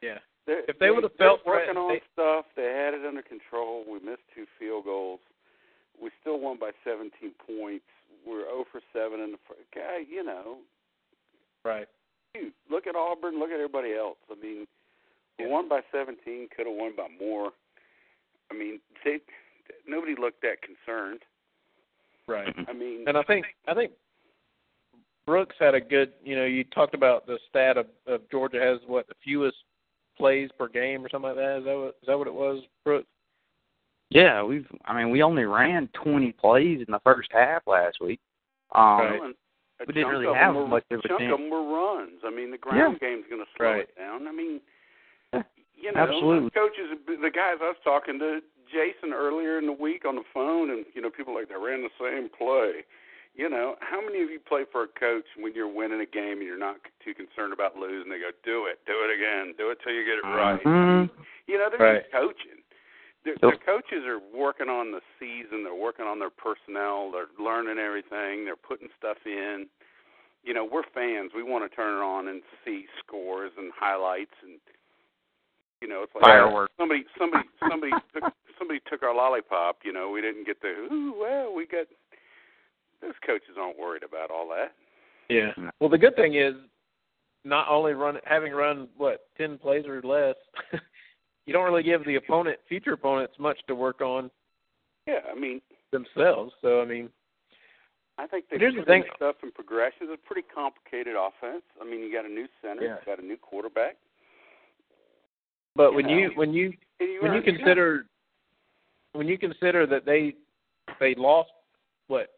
yeah, 0.00 0.18
They're, 0.46 0.64
If 0.68 0.78
they 0.78 0.90
would've 0.90 1.12
they're 1.18 1.28
felt 1.28 1.46
working 1.46 1.76
on 1.76 1.88
they- 1.94 2.02
stuff, 2.12 2.44
they 2.56 2.64
had 2.64 2.94
it 2.94 3.04
under 3.06 3.22
control. 3.22 3.84
We 3.88 3.98
missed 4.00 4.22
two 4.34 4.46
field 4.58 4.84
goals. 4.84 5.20
We 6.00 6.10
still 6.20 6.38
won 6.40 6.58
by 6.58 6.72
17 6.84 7.10
points. 7.46 7.84
We're 8.26 8.44
0 8.44 8.64
for 8.70 8.80
7 8.92 9.20
in 9.20 9.32
the 9.32 9.38
first. 9.48 9.60
Guy, 9.74 10.04
you 10.08 10.24
know, 10.24 10.58
right, 11.64 11.86
shoot, 12.36 12.52
look 12.70 12.86
at 12.86 12.96
Auburn. 12.96 13.38
Look 13.38 13.50
at 13.50 13.54
everybody 13.54 13.94
else. 13.94 14.18
I 14.30 14.34
mean, 14.34 14.66
we 15.38 15.44
Yeah. 15.44 15.50
won 15.50 15.68
by 15.68 15.82
17. 15.92 16.48
Could 16.48 16.66
have 16.66 16.74
won 16.76 16.92
by 16.96 17.08
more. 17.20 17.52
I 18.50 18.54
mean, 18.54 18.80
they 19.04 19.20
nobody 19.86 20.14
looked 20.14 20.40
that 20.42 20.60
concerned. 20.62 21.22
right. 22.26 22.54
I 22.68 22.72
mean, 22.72 23.06
And 23.08 23.16
I 23.18 23.22
think 23.22 23.46
I 23.68 23.74
think 23.74 23.92
Brooks 25.26 25.56
had 25.58 25.74
a 25.74 25.80
good. 25.80 26.12
You 26.22 26.36
know, 26.36 26.44
you 26.44 26.64
talked 26.64 26.94
about 26.94 27.26
the 27.26 27.38
stat 27.48 27.76
of, 27.76 27.86
of 28.06 28.28
Georgia 28.30 28.60
has 28.60 28.80
what 28.86 29.06
the 29.08 29.14
fewest 29.24 29.56
plays 30.16 30.50
per 30.58 30.68
game 30.68 31.04
or 31.04 31.08
something 31.08 31.28
like 31.28 31.36
that. 31.36 31.58
Is 31.58 31.64
that 31.64 31.76
what 31.76 31.88
is 32.02 32.06
that 32.06 32.18
what 32.18 32.26
it 32.26 32.34
was, 32.34 32.62
Brooks? 32.84 33.06
Yeah, 34.10 34.42
we've. 34.42 34.66
I 34.84 34.96
mean, 34.96 35.10
we 35.10 35.22
only 35.22 35.44
ran 35.44 35.88
20 36.02 36.32
plays 36.32 36.84
in 36.86 36.92
the 36.92 37.00
first 37.04 37.28
half 37.32 37.62
last 37.66 37.98
week. 38.00 38.20
Um, 38.74 38.98
Right. 38.98 39.20
We 39.88 39.92
didn't 39.92 40.08
really 40.10 40.26
of 40.26 40.36
have 40.36 40.54
were, 40.54 40.68
much 40.68 40.84
of 40.92 41.00
a 41.04 41.08
chunk 41.08 41.18
team. 41.20 41.32
of 41.32 41.38
them 41.40 41.50
were 41.50 41.64
runs. 41.66 42.22
I 42.24 42.30
mean, 42.30 42.52
the 42.52 42.56
ground 42.58 43.00
game's 43.00 43.24
going 43.28 43.42
to 43.42 43.50
slow 43.56 43.66
Right. 43.66 43.80
it 43.82 43.96
down. 43.98 44.28
I 44.28 44.32
mean, 44.32 44.60
Yeah, 45.32 45.42
you 45.74 45.92
know, 45.92 46.00
absolutely. 46.00 46.50
coaches, 46.50 46.96
the 47.06 47.30
guys 47.30 47.58
I 47.60 47.74
was 47.74 47.76
talking 47.82 48.18
to, 48.20 48.40
Jason 48.70 49.12
earlier 49.12 49.58
in 49.58 49.66
the 49.66 49.72
week 49.72 50.04
on 50.06 50.14
the 50.14 50.22
phone, 50.32 50.70
and 50.70 50.86
you 50.94 51.02
know, 51.02 51.10
people 51.10 51.34
like 51.34 51.48
they 51.48 51.56
ran 51.56 51.82
the 51.82 51.90
same 52.00 52.28
play. 52.30 52.84
You 53.34 53.50
know, 53.50 53.74
how 53.80 54.00
many 54.00 54.22
of 54.22 54.30
you 54.30 54.38
play 54.38 54.62
for 54.70 54.84
a 54.84 54.86
coach 54.88 55.26
when 55.36 55.54
you're 55.54 55.66
winning 55.72 56.00
a 56.00 56.06
game 56.06 56.38
and 56.38 56.46
you're 56.46 56.58
not 56.58 56.76
too 57.04 57.14
concerned 57.14 57.52
about 57.52 57.74
losing? 57.76 58.08
They 58.10 58.18
go, 58.22 58.30
"Do 58.44 58.66
it, 58.66 58.78
do 58.86 58.94
it 59.02 59.10
again, 59.10 59.54
do 59.58 59.70
it 59.70 59.78
till 59.82 59.92
you 59.92 60.04
get 60.04 60.18
it 60.18 60.24
right." 60.24 60.62
Mhm. 60.62 61.10
You 61.48 61.58
know, 61.58 61.68
they're 61.68 61.78
Right. 61.80 62.00
just 62.02 62.12
coaching. 62.12 62.62
The, 63.24 63.36
So- 63.40 63.50
the 63.50 63.56
coaches 63.58 64.04
are 64.06 64.18
working 64.20 64.68
on 64.68 64.92
the 64.92 65.02
season. 65.18 65.64
They're 65.64 65.74
working 65.74 66.06
on 66.06 66.18
their 66.20 66.30
personnel. 66.30 67.10
They're 67.10 67.28
learning 67.38 67.78
everything. 67.78 68.44
They're 68.44 68.54
putting 68.56 68.88
stuff 68.98 69.18
in. 69.26 69.68
You 70.44 70.52
know, 70.54 70.64
we're 70.64 70.82
fans. 70.94 71.32
We 71.34 71.42
want 71.42 71.68
to 71.68 71.74
turn 71.74 71.96
it 71.98 72.02
on 72.04 72.28
and 72.28 72.42
see 72.64 72.86
scores 73.00 73.50
and 73.56 73.72
highlights 73.72 74.34
and 74.42 74.60
you 75.80 75.88
know, 75.88 76.02
it's 76.02 76.14
like 76.14 76.24
Fireworks. 76.24 76.72
somebody 76.78 77.04
somebody 77.18 77.48
somebody 77.60 77.92
took 78.14 78.32
somebody 78.58 78.80
took 78.88 79.02
our 79.02 79.14
lollipop. 79.14 79.84
You 79.84 79.92
know, 79.92 80.08
we 80.10 80.22
didn't 80.22 80.44
get 80.44 80.60
the 80.62 80.68
ooh 80.90 81.12
well 81.18 81.52
we 81.52 81.66
got. 81.66 81.86
Those 83.04 83.14
coaches 83.26 83.56
aren't 83.60 83.78
worried 83.78 84.02
about 84.02 84.30
all 84.30 84.48
that. 84.48 84.72
Yeah. 85.28 85.50
Mm-hmm. 85.52 85.68
Well, 85.80 85.90
the 85.90 85.98
good 85.98 86.16
thing 86.16 86.36
is, 86.36 86.54
not 87.44 87.68
only 87.68 87.92
run 87.92 88.16
having 88.24 88.52
run 88.52 88.88
what 88.96 89.26
ten 89.36 89.58
plays 89.58 89.84
or 89.86 90.00
less, 90.02 90.36
you 91.46 91.52
don't 91.52 91.64
really 91.64 91.82
give 91.82 92.04
the 92.06 92.14
opponent, 92.16 92.58
future 92.68 92.94
opponents, 92.94 93.34
much 93.38 93.58
to 93.68 93.74
work 93.74 94.00
on 94.00 94.30
Yeah, 95.06 95.20
I 95.30 95.38
mean, 95.38 95.60
themselves. 95.92 96.52
So 96.62 96.80
I 96.80 96.86
mean, 96.86 97.10
I 98.16 98.26
think 98.26 98.46
they 98.50 98.56
Here's 98.58 98.74
the 98.74 98.82
thing- 98.84 99.04
stuff 99.16 99.36
in 99.42 99.50
progressions. 99.52 100.08
It's 100.10 100.22
a 100.24 100.26
pretty 100.26 100.46
complicated 100.54 101.14
offense. 101.16 101.64
I 101.80 101.84
mean, 101.84 102.00
you 102.00 102.10
got 102.12 102.24
a 102.24 102.28
new 102.32 102.46
center, 102.62 102.82
Yeah. 102.82 102.96
you 103.00 103.06
got 103.06 103.22
a 103.22 103.26
new 103.26 103.36
quarterback. 103.36 103.96
but 105.76 105.90
You 105.90 105.96
when 105.96 106.06
know. 106.06 106.16
you 106.16 106.30
when 106.36 106.54
you 106.54 106.72
And 107.00 107.08
you 107.10 107.18
when 107.22 107.34
you 107.34 107.42
consider 107.42 108.06
when 109.12 109.28
you 109.28 109.36
consider 109.36 109.86
that 109.86 110.06
they 110.06 110.34
they 111.00 111.14
lost 111.16 111.50
what 112.08 112.28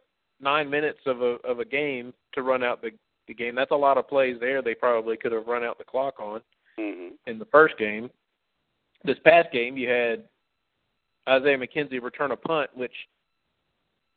nine 0.41 0.69
minutes 0.71 1.01
of 1.07 1.23
a 1.23 1.37
of 1.45 1.61
a 1.61 1.65
game 1.65 2.13
to 2.35 2.43
run 2.43 2.63
out 2.63 2.83
the 2.83 2.91
the 3.29 3.35
game, 3.35 3.55
that's 3.57 3.73
a 3.73 3.77
lot 3.77 3.99
of 3.99 4.09
plays 4.09 4.37
there. 4.39 4.63
They 4.63 4.75
probably 4.75 5.17
could 5.17 5.33
have 5.33 5.49
run 5.49 5.65
out 5.65 5.79
the 5.79 5.85
clock 5.85 6.21
on 6.21 6.43
Mhm. 6.79 7.17
in 7.27 7.39
the 7.39 7.45
first 7.47 7.77
game. 7.77 8.11
This 9.03 9.19
past 9.21 9.51
game, 9.51 9.77
you 9.77 9.89
had 9.89 10.29
Isaiah 11.29 11.59
McKenzie 11.59 12.01
return 12.01 12.31
a 12.31 12.37
punt, 12.37 12.71
which 12.77 13.09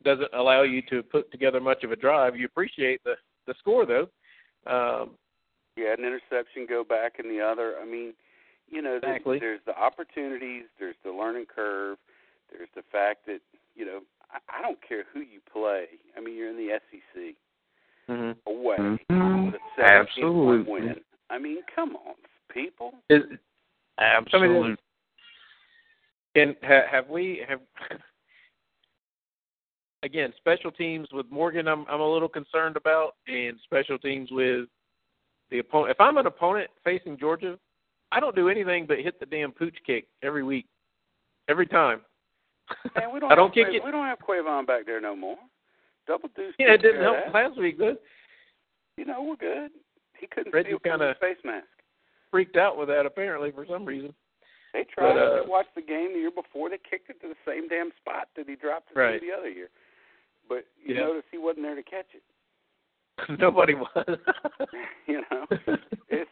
doesn't 0.03 0.31
allow 0.33 0.61
you 0.61 0.81
to 0.83 1.01
put 1.03 1.31
together 1.31 1.59
much 1.59 1.83
of 1.83 1.91
a 1.91 1.95
drive. 1.95 2.35
You 2.37 2.45
appreciate 2.45 3.03
the 3.03 3.17
the 3.45 3.53
score 3.55 3.85
though. 3.85 4.09
Um, 4.67 5.17
You 5.75 5.85
had 5.85 5.97
an 5.99 6.05
interception 6.05 6.65
go 6.67 6.83
back 6.83 7.19
in 7.19 7.29
the 7.29 7.39
other. 7.41 7.79
I 7.79 7.85
mean, 7.85 8.13
you 8.67 8.81
know, 8.81 8.99
there's, 8.99 9.15
Exactly. 9.15 9.39
there's 9.39 9.63
the 9.65 9.75
opportunities, 9.79 10.65
there's 10.77 10.97
the 11.03 11.11
learning 11.11 11.45
curve, 11.47 11.97
there's 12.51 12.69
the 12.75 12.83
fact 12.83 13.25
that 13.25 13.41
you 13.75 13.85
know 13.85 14.03
I, 14.31 14.59
I 14.59 14.61
don't 14.61 14.79
care 14.87 15.03
who 15.13 15.19
you 15.21 15.39
play. 15.51 15.85
I 16.17 16.21
mean, 16.21 16.35
you're 16.35 16.49
in 16.49 16.57
the 16.57 16.79
SEC 16.91 17.35
away 18.47 18.77
Mhm. 18.77 19.45
with 19.45 19.55
a 19.55 19.59
17 19.75 20.23
Absolutely. 20.23 20.71
win. 20.71 21.03
I 21.29 21.37
mean, 21.37 21.63
come 21.75 21.95
on, 21.95 22.15
people. 22.49 22.93
is, 23.09 23.23
Absolutely. 23.99 24.77
And 26.35 26.55
ha, 26.63 26.81
have 26.89 27.09
we 27.09 27.43
have 27.47 27.59
again 30.03 30.33
special 30.37 30.71
teams 30.71 31.07
with 31.11 31.29
Morgan? 31.29 31.67
I'm 31.67 31.85
I'm 31.89 32.01
a 32.01 32.07
little 32.07 32.29
concerned 32.29 32.77
about, 32.77 33.15
and 33.27 33.59
special 33.63 33.97
teams 33.99 34.31
with 34.31 34.67
the 35.51 35.59
opponent. 35.59 35.91
If 35.91 35.99
I'm 35.99 36.17
an 36.17 36.27
opponent 36.27 36.69
facing 36.83 37.17
Georgia, 37.17 37.59
I 38.11 38.19
don't 38.19 38.35
do 38.35 38.49
anything 38.49 38.85
but 38.87 38.99
hit 38.99 39.19
the 39.19 39.25
damn 39.25 39.51
pooch 39.51 39.75
kick 39.85 40.07
every 40.23 40.43
week, 40.43 40.65
every 41.47 41.67
time. 41.67 42.01
Man, 42.95 43.13
we 43.13 43.19
don't 43.21 43.31
I 43.31 43.35
don't 43.35 43.47
have 43.47 43.53
kick 43.53 43.67
it. 43.73 43.83
We 43.83 43.91
don't 43.91 44.05
have 44.05 44.19
Quavon 44.19 44.65
back 44.67 44.85
there 44.85 45.01
no 45.01 45.15
more. 45.15 45.37
Double 46.07 46.29
deuce. 46.35 46.53
Yeah, 46.59 46.73
it 46.73 46.81
didn't 46.81 47.01
help 47.03 47.17
that. 47.25 47.33
last 47.33 47.57
week. 47.59 47.77
Good. 47.77 47.97
You 48.97 49.05
know, 49.05 49.23
we're 49.23 49.35
good. 49.37 49.71
He 50.19 50.27
couldn't 50.27 50.53
Reggie 50.53 50.71
see 50.71 50.77
kinda- 50.89 51.07
his 51.09 51.17
face 51.21 51.37
mask. 51.43 51.67
Freaked 52.31 52.57
out 52.57 52.77
with 52.77 52.89
that 52.89 53.05
apparently 53.05 53.51
for 53.51 53.65
some 53.65 53.85
reason. 53.85 54.13
They 54.73 54.83
tried. 54.83 55.13
But, 55.13 55.17
uh, 55.17 55.41
I 55.43 55.47
watched 55.47 55.73
the 55.75 55.81
game 55.81 56.13
the 56.13 56.19
year 56.19 56.29
before. 56.31 56.69
They 56.69 56.77
kicked 56.77 57.09
it 57.09 57.19
to 57.21 57.27
the 57.27 57.35
same 57.45 57.67
damn 57.67 57.91
spot 57.97 58.27
that 58.35 58.47
he 58.47 58.55
dropped 58.55 58.91
it 58.91 58.93
to 58.95 58.99
Right. 58.99 59.21
the 59.21 59.31
other 59.31 59.49
year. 59.49 59.69
But 60.47 60.65
you 60.83 60.93
Yeah. 60.95 61.01
notice 61.01 61.23
he 61.31 61.37
wasn't 61.39 61.63
there 61.65 61.75
to 61.75 61.81
catch 61.83 62.05
it. 62.13 62.21
Nobody 63.39 63.73
was. 63.73 63.89
You 65.07 65.21
know, 65.31 65.47
it's. 66.09 66.29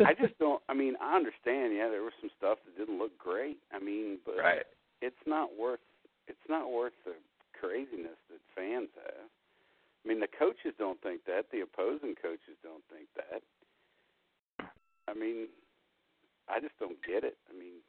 I 0.00 0.14
just 0.14 0.38
don't. 0.38 0.62
I 0.70 0.74
mean, 0.74 0.94
I 1.02 1.16
understand. 1.16 1.74
Yeah, 1.74 1.88
there 1.90 2.02
was 2.02 2.12
some 2.20 2.30
stuff 2.38 2.58
that 2.64 2.78
didn't 2.78 2.98
look 2.98 3.16
great. 3.18 3.58
I 3.74 3.78
mean, 3.78 4.18
but 4.24 4.36
right. 4.38 4.64
It's 5.02 5.24
not 5.26 5.50
worth. 5.58 5.82
It's 6.28 6.46
not 6.48 6.70
worth 6.70 6.94
the 7.04 7.12
craziness 7.58 8.16
that 8.30 8.40
fans 8.54 8.88
have. 8.94 9.28
I 9.28 10.08
mean, 10.08 10.20
the 10.20 10.30
coaches 10.30 10.72
don't 10.78 11.00
think 11.02 11.24
that. 11.26 11.46
The 11.52 11.60
opposing 11.60 12.14
coaches 12.14 12.56
don't 12.62 12.82
think 12.90 13.08
that. 13.18 13.42
I 15.08 15.14
mean, 15.14 15.48
I 16.48 16.60
just 16.60 16.78
don't 16.78 16.96
get 17.06 17.24
it. 17.24 17.36
I 17.50 17.58
mean, 17.58 17.82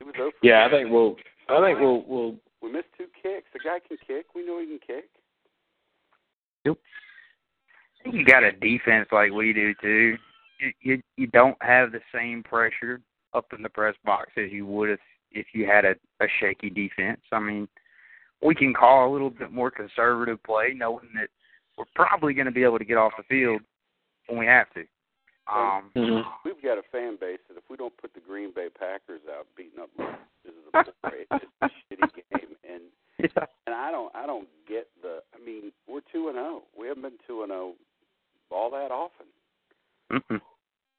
it 0.00 0.06
was 0.06 0.14
over. 0.18 0.32
Yeah, 0.42 0.64
I 0.66 0.70
think 0.70 0.90
we'll. 0.90 1.16
I 1.48 1.60
think 1.60 1.78
we'll. 1.80 2.04
We'll. 2.06 2.34
We 2.62 2.72
missed 2.72 2.88
two 2.96 3.06
kicks. 3.22 3.46
The 3.52 3.60
guy 3.60 3.78
can 3.86 3.98
kick. 4.06 4.26
We 4.34 4.46
know 4.46 4.60
he 4.60 4.66
can 4.66 4.80
kick. 4.84 5.10
I 6.66 6.74
think 8.02 8.14
you 8.14 8.24
got 8.24 8.44
a 8.44 8.52
defense 8.52 9.08
like 9.10 9.32
we 9.32 9.52
do 9.52 9.74
too. 9.80 10.16
You, 10.60 10.72
you 10.80 11.02
you 11.16 11.26
don't 11.28 11.56
have 11.60 11.92
the 11.92 12.00
same 12.12 12.42
pressure 12.42 13.00
up 13.34 13.46
in 13.56 13.62
the 13.62 13.68
press 13.68 13.94
box 14.04 14.30
as 14.36 14.50
you 14.50 14.66
would 14.66 14.90
if 14.90 15.00
if 15.32 15.46
you 15.52 15.66
had 15.66 15.84
a, 15.84 15.94
a 16.20 16.26
shaky 16.40 16.70
defense. 16.70 17.20
I 17.32 17.40
mean, 17.40 17.68
we 18.42 18.54
can 18.54 18.72
call 18.72 19.10
a 19.10 19.12
little 19.12 19.30
bit 19.30 19.52
more 19.52 19.70
conservative 19.70 20.42
play, 20.42 20.72
knowing 20.74 21.08
that 21.14 21.28
we're 21.76 21.84
probably 21.94 22.32
going 22.32 22.46
to 22.46 22.52
be 22.52 22.64
able 22.64 22.78
to 22.78 22.84
get 22.84 22.96
off 22.96 23.12
the 23.16 23.24
field 23.24 23.60
when 24.26 24.38
we 24.38 24.46
have 24.46 24.66
to. 24.74 24.84
Um, 25.52 25.90
We've 26.44 26.62
got 26.62 26.78
a 26.78 26.82
fan 26.92 27.16
base 27.20 27.38
that 27.48 27.56
if 27.56 27.64
we 27.70 27.76
don't 27.76 27.96
put 27.96 28.12
the 28.14 28.20
Green 28.20 28.52
Bay 28.54 28.68
Packers 28.68 29.20
out 29.30 29.46
beating 29.56 29.80
up 29.80 29.90
this 30.44 30.52
is 30.52 30.58
a 30.72 30.84
boy, 30.84 31.24
it's 31.30 31.44
a 31.62 31.66
shitty 31.66 32.14
game. 32.14 32.56
And 32.68 32.82
yeah. 33.18 33.44
And 33.66 33.74
I 33.74 33.90
don't 33.90 34.14
I 34.14 34.26
don't 34.26 34.48
get 34.66 34.88
the. 35.02 35.20
I 35.34 35.44
mean, 35.44 35.72
we're 35.86 36.00
two 36.12 36.28
and 36.28 36.36
zero. 36.36 36.62
We 36.78 36.88
haven't 36.88 37.02
been 37.02 37.18
two 37.26 37.42
and 37.42 37.50
zero 37.50 37.74
all 38.50 38.70
that 38.70 38.90
often. 38.90 39.26
Mm-mm. 40.12 40.40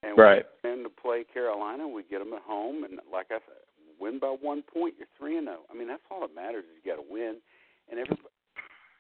And 0.04 0.18
Right. 0.18 0.46
we 0.64 0.70
tend 0.70 0.84
to 0.86 0.90
play 0.90 1.24
Carolina. 1.24 1.88
We 1.88 2.04
get 2.04 2.20
them 2.20 2.34
at 2.34 2.42
home, 2.42 2.84
and 2.84 3.00
like 3.12 3.32
I 3.32 3.40
said, 3.40 3.64
win 4.00 4.18
by 4.20 4.30
one 4.30 4.64
point. 4.64 4.96
You're 4.98 5.12
three 5.18 5.38
and 5.38 5.48
zero. 5.48 5.66
I 5.70 5.74
mean, 5.74 5.88
that's 5.88 6.04
all 6.10 6.22
that 6.22 6.34
matters. 6.34 6.64
Is 6.66 6.72
you 6.84 6.92
got 6.92 7.02
to 7.02 7.08
win. 7.10 7.42
And 7.90 8.00
everybody, 8.00 8.30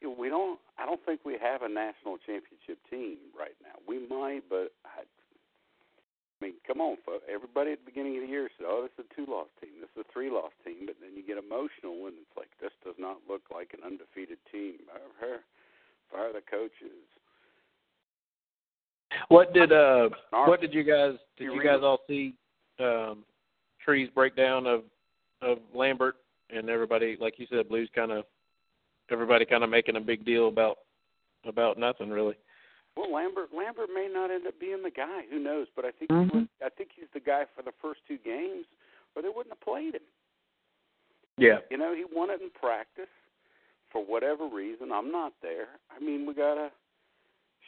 we 0.03 0.29
don't. 0.29 0.59
I 0.77 0.85
don't 0.85 1.03
think 1.05 1.23
we 1.23 1.37
have 1.37 1.61
a 1.61 1.69
national 1.69 2.17
championship 2.19 2.79
team 2.89 3.17
right 3.37 3.55
now. 3.63 3.79
We 3.87 3.99
might, 4.07 4.43
but 4.49 4.73
I, 4.83 5.03
I 5.03 6.39
mean, 6.41 6.55
come 6.67 6.81
on, 6.81 6.97
folks. 7.05 7.23
Everybody 7.31 7.71
at 7.71 7.79
the 7.79 7.85
beginning 7.85 8.15
of 8.17 8.23
the 8.23 8.31
year 8.31 8.49
said, 8.57 8.65
"Oh, 8.67 8.83
this 8.83 8.91
is 8.99 9.05
a 9.07 9.15
two-loss 9.15 9.47
team. 9.61 9.79
This 9.79 9.91
is 9.95 10.03
a 10.03 10.11
three-loss 10.11 10.51
team." 10.65 10.87
But 10.87 10.99
then 10.99 11.15
you 11.15 11.23
get 11.23 11.37
emotional, 11.37 12.07
and 12.07 12.15
it's 12.19 12.35
like, 12.35 12.51
this 12.59 12.73
does 12.83 12.95
not 12.97 13.23
look 13.27 13.43
like 13.51 13.71
an 13.71 13.83
undefeated 13.83 14.39
team. 14.51 14.83
Fire, 15.19 15.43
fire 16.11 16.33
the 16.33 16.41
coaches. 16.43 17.03
What 19.29 19.53
did 19.53 19.71
uh 19.71 20.09
what 20.31 20.61
did 20.61 20.73
you 20.73 20.83
guys 20.83 21.13
did 21.37 21.45
You 21.45 21.63
guys 21.63 21.79
all 21.81 21.99
see 22.07 22.35
um 22.79 23.23
Tree's 23.83 24.09
breakdown 24.09 24.67
of 24.67 24.83
of 25.41 25.59
Lambert 25.73 26.15
and 26.49 26.69
everybody 26.69 27.17
like 27.19 27.39
you 27.39 27.47
said 27.49 27.69
Blues 27.69 27.89
kind 27.95 28.11
of 28.11 28.25
everybody 29.11 29.45
kind 29.45 29.63
of 29.63 29.69
making 29.69 29.95
a 29.95 30.01
big 30.01 30.25
deal 30.25 30.47
about 30.47 30.79
about 31.45 31.77
nothing 31.77 32.09
really. 32.09 32.35
Well, 32.95 33.13
Lambert 33.13 33.49
Lambert 33.55 33.89
may 33.93 34.09
not 34.11 34.31
end 34.31 34.45
up 34.47 34.59
being 34.59 34.83
the 34.83 34.91
guy. 34.91 35.21
Who 35.29 35.39
knows? 35.39 35.67
But 35.75 35.85
I 35.85 35.91
think 35.91 36.11
Mhm. 36.11 36.41
he 36.59 36.65
I 36.65 36.69
think 36.69 36.91
he's 36.95 37.09
the 37.13 37.19
guy 37.19 37.45
for 37.55 37.61
the 37.61 37.71
first 37.81 38.01
two 38.07 38.17
games, 38.17 38.65
or 39.15 39.21
they 39.21 39.29
wouldn't 39.29 39.53
have 39.53 39.61
played 39.61 39.95
him. 39.95 40.01
Yeah. 41.37 41.59
You 41.69 41.77
know, 41.77 41.93
he 41.95 42.03
won 42.03 42.29
it 42.29 42.41
in 42.41 42.49
practice 42.49 43.09
for 43.89 44.03
whatever 44.03 44.45
reason. 44.47 44.91
I'm 44.91 45.11
not 45.11 45.33
there. 45.41 45.69
I 45.89 45.99
mean, 45.99 46.25
we 46.25 46.33
got 46.33 46.57
a 46.57 46.71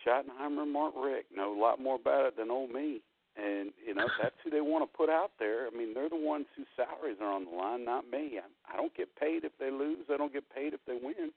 Schottenheimer 0.05 0.63
and 0.63 0.73
Mark 0.73 0.93
Richt 0.97 1.35
know 1.35 1.57
a 1.57 1.59
lot 1.59 1.79
more 1.79 1.95
about 1.95 2.25
it 2.25 2.37
than 2.37 2.51
old 2.51 2.71
me. 2.71 3.01
And 3.37 3.71
you 3.85 3.95
know, 3.95 4.07
that's 4.21 4.35
who 4.43 4.49
they 4.49 4.61
want 4.61 4.83
to 4.83 4.97
put 4.97 5.09
out 5.09 5.31
there. 5.39 5.67
I 5.67 5.71
mean, 5.71 5.93
they're 5.93 6.09
the 6.09 6.19
ones 6.19 6.47
whose 6.55 6.67
salaries 6.75 7.17
are 7.21 7.31
on 7.31 7.45
the 7.45 7.51
line, 7.51 7.85
not 7.85 8.09
me. 8.11 8.39
I, 8.39 8.73
I 8.73 8.75
don't 8.75 8.95
get 8.95 9.15
paid 9.15 9.45
if 9.45 9.53
they 9.57 9.71
lose. 9.71 10.05
I 10.11 10.17
don't 10.17 10.33
get 10.33 10.43
paid 10.53 10.73
if 10.73 10.81
they 10.85 10.97
win. 11.01 11.31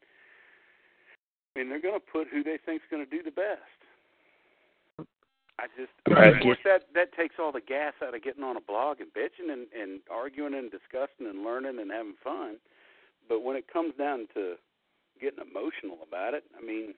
I 1.54 1.58
mean, 1.58 1.68
they're 1.68 1.80
going 1.80 1.94
to 1.94 2.02
put 2.02 2.26
who 2.26 2.42
they 2.42 2.58
think's 2.66 2.84
going 2.90 3.04
to 3.04 3.10
do 3.10 3.22
the 3.22 3.30
best. 3.30 3.62
I 5.56 5.70
just, 5.78 5.94
I 6.10 6.26
mean, 6.26 6.34
of 6.34 6.42
course, 6.42 6.58
that 6.64 6.82
that 6.94 7.14
takes 7.14 7.36
all 7.38 7.52
the 7.52 7.60
gas 7.60 7.94
out 8.02 8.14
of 8.14 8.24
getting 8.24 8.42
on 8.42 8.56
a 8.56 8.60
blog 8.60 8.98
and 8.98 9.08
bitching 9.14 9.52
and, 9.52 9.68
and 9.70 10.00
arguing 10.10 10.54
and 10.54 10.68
discussing 10.68 11.30
and 11.30 11.44
learning 11.44 11.78
and 11.78 11.92
having 11.92 12.18
fun. 12.24 12.56
But 13.28 13.44
when 13.44 13.54
it 13.54 13.70
comes 13.72 13.94
down 13.96 14.26
to 14.34 14.56
getting 15.20 15.38
emotional 15.38 15.98
about 16.06 16.34
it, 16.34 16.42
I 16.58 16.64
mean, 16.64 16.94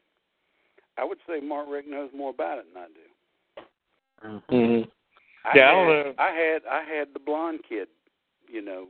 I 0.98 1.04
would 1.04 1.18
say 1.28 1.40
Mark 1.40 1.66
Richt 1.70 1.88
knows 1.88 2.10
more 2.14 2.30
about 2.30 2.58
it 2.58 2.66
than 2.72 2.82
I 2.82 2.86
do. 2.88 4.46
Mm-hmm. 4.50 4.88
I 5.44 5.52
Yeah, 5.56 5.70
I 5.70 5.74
had, 5.74 5.74
don't 5.74 5.88
know. 5.88 6.12
I 6.18 6.30
had 6.30 6.62
I 6.70 6.82
had 6.98 7.08
the 7.14 7.20
blonde 7.20 7.60
kid, 7.68 7.88
you 8.48 8.62
know, 8.62 8.86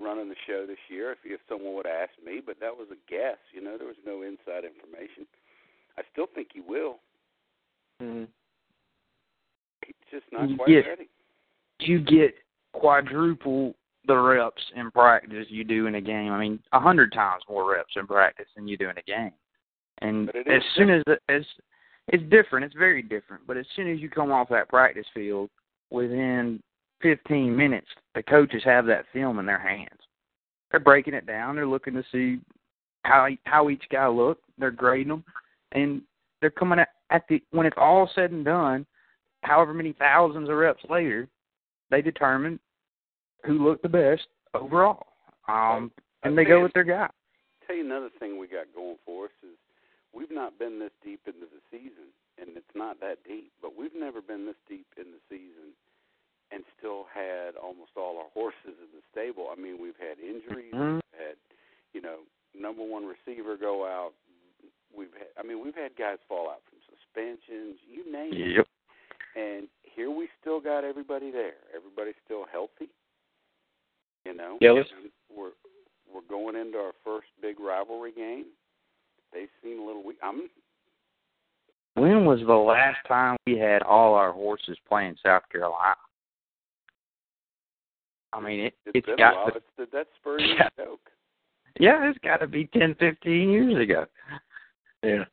running 0.00 0.28
the 0.28 0.36
show 0.46 0.66
this 0.66 0.78
year. 0.88 1.12
If 1.12 1.18
if 1.24 1.40
someone 1.48 1.74
would 1.74 1.86
have 1.86 2.08
asked 2.10 2.24
me, 2.24 2.40
but 2.44 2.60
that 2.60 2.76
was 2.76 2.88
a 2.92 3.10
guess. 3.10 3.38
You 3.52 3.62
know, 3.62 3.76
there 3.78 3.86
was 3.86 3.96
no 4.06 4.22
inside 4.22 4.64
information. 4.64 5.26
I 5.98 6.02
still 6.12 6.26
think 6.34 6.48
he 6.52 6.60
will. 6.60 6.98
Mm-hmm. 8.02 8.24
He's 9.86 9.94
just 10.10 10.24
not 10.32 10.48
You 10.48 10.56
quite 10.56 10.68
get- 10.68 10.86
ready. 10.86 11.08
you 11.80 11.98
get 12.00 12.34
quadruple 12.72 13.74
the 14.06 14.16
reps 14.16 14.62
in 14.76 14.90
practice 14.90 15.46
you 15.50 15.64
do 15.64 15.86
in 15.86 15.94
a 15.96 16.00
game. 16.00 16.32
I 16.32 16.38
mean, 16.38 16.60
a 16.72 16.80
hundred 16.80 17.12
times 17.12 17.42
more 17.48 17.70
reps 17.72 17.94
in 17.96 18.06
practice 18.06 18.46
than 18.56 18.66
you 18.68 18.76
do 18.76 18.88
in 18.88 18.96
a 18.98 19.02
game. 19.02 19.32
And 20.00 20.30
as 20.30 20.62
soon 20.76 20.90
as 20.90 21.02
the, 21.06 21.18
as 21.28 21.42
it's 22.08 22.22
different, 22.30 22.64
it's 22.64 22.74
very 22.74 23.02
different. 23.02 23.46
But 23.46 23.56
as 23.56 23.66
soon 23.76 23.92
as 23.92 24.00
you 24.00 24.08
come 24.08 24.32
off 24.32 24.48
that 24.48 24.68
practice 24.68 25.06
field, 25.14 25.50
within 25.90 26.62
15 27.02 27.54
minutes, 27.54 27.86
the 28.14 28.22
coaches 28.22 28.62
have 28.64 28.86
that 28.86 29.04
film 29.12 29.38
in 29.38 29.46
their 29.46 29.58
hands. 29.58 30.00
They're 30.70 30.80
breaking 30.80 31.14
it 31.14 31.26
down. 31.26 31.56
They're 31.56 31.66
looking 31.66 31.94
to 31.94 32.04
see 32.12 32.40
how 33.02 33.28
how 33.44 33.70
each 33.70 33.84
guy 33.90 34.06
looked. 34.06 34.44
They're 34.58 34.70
grading 34.70 35.08
them, 35.08 35.24
and 35.72 36.02
they're 36.40 36.50
coming 36.50 36.78
at, 36.78 36.88
at 37.10 37.24
the 37.28 37.42
when 37.50 37.66
it's 37.66 37.76
all 37.78 38.08
said 38.14 38.30
and 38.30 38.44
done. 38.44 38.86
However 39.42 39.72
many 39.72 39.94
thousands 39.94 40.48
of 40.48 40.56
reps 40.56 40.84
later, 40.88 41.26
they 41.90 42.02
determine 42.02 42.60
who 43.44 43.64
looked 43.64 43.82
the 43.82 43.88
best 43.88 44.26
overall. 44.54 45.06
Um, 45.48 45.90
and 46.22 46.36
they 46.36 46.44
go 46.44 46.62
with 46.62 46.72
their 46.74 46.84
guy. 46.84 47.08
tell 47.66 47.76
you 47.76 47.84
another 47.84 48.10
thing 48.18 48.38
we 48.38 48.46
got 48.46 48.66
going 48.74 48.96
for 49.06 49.24
us 49.24 49.30
is 49.42 49.56
we've 50.12 50.30
not 50.30 50.58
been 50.58 50.78
this 50.78 50.92
deep 51.04 51.20
into 51.26 51.46
the 51.46 51.62
season, 51.70 52.10
and 52.38 52.56
it's 52.56 52.74
not 52.74 53.00
that 53.00 53.18
deep, 53.26 53.52
but 53.62 53.76
we've 53.76 53.94
never 53.94 54.20
been 54.20 54.46
this 54.46 54.58
deep 54.68 54.86
in 54.96 55.12
the 55.12 55.22
season 55.28 55.74
and 56.50 56.64
still 56.78 57.06
had 57.14 57.54
almost 57.54 57.94
all 57.96 58.18
our 58.18 58.30
horses 58.34 58.74
in 58.82 58.90
the 58.90 59.02
stable. 59.12 59.48
I 59.52 59.60
mean, 59.60 59.78
we've 59.80 59.98
had 59.98 60.18
injuries, 60.18 60.74
Mhm. 60.74 60.94
we've 60.98 61.20
had, 61.20 61.36
you 61.92 62.00
know, 62.00 62.26
number 62.54 62.82
one 62.82 63.06
receiver 63.06 63.56
go 63.56 63.86
out. 63.86 64.14
We've 64.92 65.14
had, 65.14 65.28
I 65.36 65.42
mean, 65.42 65.60
we've 65.60 65.76
had 65.76 65.94
guys 65.94 66.18
fall 66.26 66.50
out 66.50 66.62
from 66.64 66.80
suspensions, 66.90 67.78
you 67.86 68.04
name 68.10 68.32
it. 68.34 68.66
And 69.36 69.68
here 69.84 70.10
we 70.10 70.28
still 70.40 70.58
got 70.58 70.82
everybody 70.82 71.30
there. 71.30 71.58
Everybody's 71.72 72.16
still 72.24 72.44
healthy. 72.46 72.90
You 74.24 74.34
know, 74.34 74.58
Yeah, 74.60 74.72
we're 75.28 75.52
we're 76.12 76.20
going 76.22 76.56
into 76.56 76.76
our 76.76 76.92
first 77.04 77.28
big 77.40 77.60
rivalry 77.60 78.10
game. 78.10 78.46
They 79.32 79.46
seem 79.62 79.80
a 79.80 79.84
little 79.86 80.02
weak. 80.04 80.18
I'm 80.22 80.42
When 81.94 82.24
was 82.24 82.40
the 82.46 82.54
last 82.54 82.98
time 83.06 83.36
we 83.46 83.58
had 83.58 83.82
all 83.82 84.14
our 84.14 84.32
horses 84.32 84.76
playing 84.88 85.16
South 85.24 85.42
Carolina? 85.50 85.96
I 88.32 88.40
mean, 88.40 88.60
it, 88.60 88.74
it's 88.86 88.96
it's 88.96 89.06
been 89.06 89.14
a 89.14 89.18
got 89.18 89.34
while. 89.36 89.50
to, 89.50 89.56
It's 89.56 89.66
the, 89.76 89.86
that's 89.92 90.08
Spurs 90.20 90.42
Yeah. 90.44 90.68
joke. 90.76 91.10
yeah, 91.78 92.08
it's 92.08 92.18
got 92.20 92.38
to 92.38 92.46
be 92.46 92.66
ten, 92.66 92.94
fifteen 92.98 93.50
years 93.50 93.76
ago. 93.82 94.06
Yeah. 95.02 95.24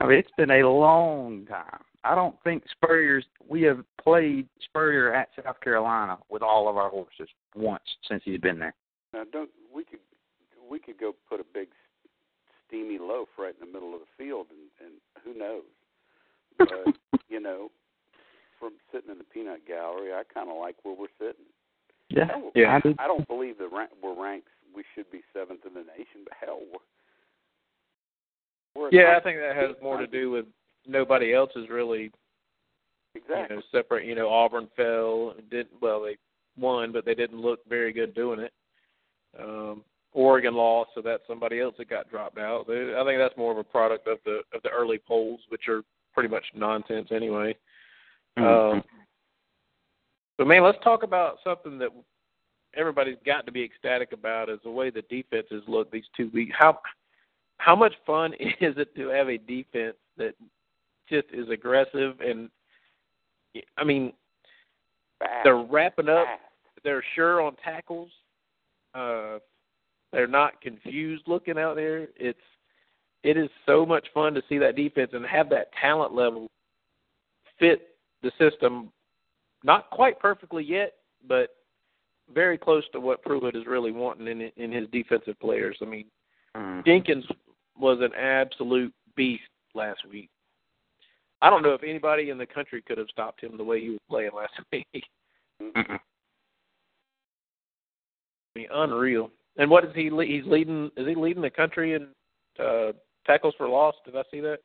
I 0.00 0.06
mean, 0.06 0.18
it's 0.18 0.30
been 0.36 0.50
a 0.50 0.68
long 0.68 1.46
time. 1.46 1.80
I 2.02 2.14
don't 2.14 2.36
think 2.44 2.64
Spurrier's. 2.70 3.24
We 3.48 3.62
have 3.62 3.82
played 4.02 4.46
Spurrier 4.62 5.14
at 5.14 5.28
South 5.42 5.58
Carolina 5.60 6.18
with 6.28 6.42
all 6.42 6.68
of 6.68 6.76
our 6.76 6.90
horses 6.90 7.28
once 7.54 7.82
since 8.08 8.20
he's 8.24 8.40
been 8.40 8.58
there. 8.58 8.74
Now, 9.14 9.22
don't 9.32 9.48
we 9.74 9.84
could 9.84 10.00
we 10.68 10.78
could 10.78 10.98
go 10.98 11.14
put 11.28 11.40
a 11.40 11.44
big 11.54 11.68
steamy 12.74 12.98
loaf 12.98 13.28
right 13.38 13.54
in 13.60 13.66
the 13.66 13.72
middle 13.72 13.94
of 13.94 14.00
the 14.00 14.24
field, 14.24 14.46
and, 14.50 14.88
and 14.90 14.94
who 15.24 15.38
knows? 15.38 15.62
But 16.58 17.18
you 17.28 17.40
know, 17.40 17.70
from 18.60 18.72
sitting 18.92 19.10
in 19.10 19.18
the 19.18 19.24
peanut 19.24 19.66
gallery, 19.66 20.12
I 20.12 20.22
kind 20.32 20.48
of 20.48 20.56
like 20.56 20.76
where 20.84 20.94
we're 20.94 21.06
sitting. 21.18 21.46
Yeah, 22.10 22.26
Hell, 22.28 22.52
Yeah. 22.54 22.76
I 22.76 22.80
do. 22.80 22.94
I 22.98 23.06
don't 23.08 23.26
believe 23.26 23.58
that 23.58 23.72
rank, 23.72 23.90
we're 24.02 24.20
ranked. 24.20 24.48
We 24.74 24.84
should 24.94 25.10
be 25.10 25.22
seventh 25.32 25.60
in 25.66 25.74
the 25.74 25.80
nation, 25.80 26.22
but 26.24 26.32
hell, 26.40 26.60
we're, 28.76 28.82
we're 28.82 28.90
Yeah, 28.92 29.16
I 29.16 29.20
think 29.20 29.38
that 29.38 29.56
has 29.56 29.74
more 29.82 29.98
to 29.98 30.06
do 30.06 30.30
with 30.30 30.46
nobody 30.86 31.34
else 31.34 31.50
is 31.56 31.68
really 31.68 32.12
exactly. 33.16 33.46
you 33.50 33.56
know 33.56 33.62
separate. 33.72 34.06
You 34.06 34.14
know, 34.14 34.28
Auburn 34.28 34.68
fell, 34.76 35.34
did 35.50 35.66
well. 35.80 36.02
They 36.02 36.16
won, 36.56 36.92
but 36.92 37.04
they 37.04 37.14
didn't 37.14 37.40
look 37.40 37.60
very 37.68 37.92
good 37.92 38.14
doing 38.14 38.40
it. 38.40 38.52
Um, 39.40 39.82
Oregon 40.14 40.54
lost, 40.54 40.90
so 40.94 41.02
that's 41.02 41.22
somebody 41.26 41.60
else 41.60 41.74
that 41.76 41.90
got 41.90 42.08
dropped 42.08 42.38
out. 42.38 42.66
I 42.70 43.04
think 43.04 43.18
that's 43.18 43.36
more 43.36 43.52
of 43.52 43.58
a 43.58 43.64
product 43.64 44.06
of 44.06 44.18
the 44.24 44.40
of 44.54 44.62
the 44.62 44.70
early 44.70 44.98
polls, 44.98 45.40
which 45.48 45.68
are 45.68 45.82
pretty 46.14 46.28
much 46.28 46.44
nonsense 46.54 47.08
anyway. 47.10 47.54
Mm-hmm. 48.38 48.76
Um, 48.76 48.84
but 50.38 50.46
man, 50.46 50.62
let's 50.62 50.78
talk 50.82 51.02
about 51.02 51.38
something 51.44 51.78
that 51.78 51.90
everybody's 52.76 53.16
got 53.26 53.44
to 53.46 53.52
be 53.52 53.62
ecstatic 53.62 54.12
about 54.12 54.48
is 54.48 54.60
the 54.64 54.70
way 54.70 54.90
the 54.90 55.02
defenses 55.02 55.62
look 55.66 55.90
these 55.90 56.04
two 56.16 56.30
weeks. 56.32 56.54
How 56.58 56.78
how 57.58 57.74
much 57.74 57.94
fun 58.06 58.32
is 58.60 58.76
it 58.76 58.94
to 58.96 59.08
have 59.08 59.28
a 59.28 59.38
defense 59.38 59.96
that 60.16 60.34
just 61.08 61.26
is 61.32 61.48
aggressive 61.50 62.20
and 62.20 62.48
I 63.76 63.84
mean 63.84 64.12
Fast, 65.18 65.44
they're 65.44 65.56
wrapping 65.56 66.08
up 66.08 66.26
fast. 66.26 66.40
they're 66.82 67.04
sure 67.14 67.40
on 67.40 67.56
tackles. 67.62 68.10
Uh, 68.94 69.38
they're 70.14 70.26
not 70.26 70.60
confused 70.60 71.24
looking 71.26 71.58
out 71.58 71.76
there. 71.76 72.08
It's 72.16 72.38
it 73.24 73.36
is 73.36 73.48
so 73.66 73.84
much 73.84 74.06
fun 74.14 74.34
to 74.34 74.42
see 74.48 74.58
that 74.58 74.76
defense 74.76 75.10
and 75.12 75.26
have 75.26 75.48
that 75.50 75.70
talent 75.80 76.14
level 76.14 76.50
fit 77.58 77.88
the 78.22 78.30
system. 78.38 78.90
Not 79.64 79.90
quite 79.90 80.20
perfectly 80.20 80.62
yet, 80.62 80.94
but 81.26 81.56
very 82.32 82.56
close 82.56 82.84
to 82.92 83.00
what 83.00 83.22
Pruitt 83.22 83.56
is 83.56 83.66
really 83.66 83.92
wanting 83.92 84.28
in 84.28 84.52
in 84.56 84.72
his 84.72 84.88
defensive 84.90 85.38
players. 85.40 85.76
I 85.82 85.86
mean, 85.86 86.06
Mhm. 86.54 86.86
Jenkins 86.86 87.26
was 87.76 88.00
an 88.00 88.14
absolute 88.14 88.94
beast 89.16 89.42
last 89.74 90.04
week. 90.06 90.30
I 91.42 91.50
don't 91.50 91.62
know 91.62 91.74
if 91.74 91.82
anybody 91.82 92.30
in 92.30 92.38
the 92.38 92.46
country 92.46 92.80
could 92.82 92.98
have 92.98 93.10
stopped 93.10 93.40
him 93.42 93.56
the 93.56 93.64
way 93.64 93.80
he 93.80 93.90
was 93.90 94.00
playing 94.08 94.30
last 94.32 94.54
week. 94.72 95.08
Mm-mm. 95.60 96.00
I 98.56 98.58
mean, 98.58 98.68
unreal. 98.70 99.30
And 99.56 99.70
what 99.70 99.84
is 99.84 99.90
he? 99.94 100.10
le- 100.10 100.24
He's 100.24 100.44
leading. 100.46 100.90
Is 100.96 101.06
he 101.06 101.14
leading 101.14 101.42
the 101.42 101.50
country 101.50 101.94
in 101.94 102.08
uh, 102.62 102.92
tackles 103.26 103.54
for 103.56 103.68
loss? 103.68 103.94
Did 104.04 104.16
I 104.16 104.22
see 104.30 104.40
that? 104.40 104.58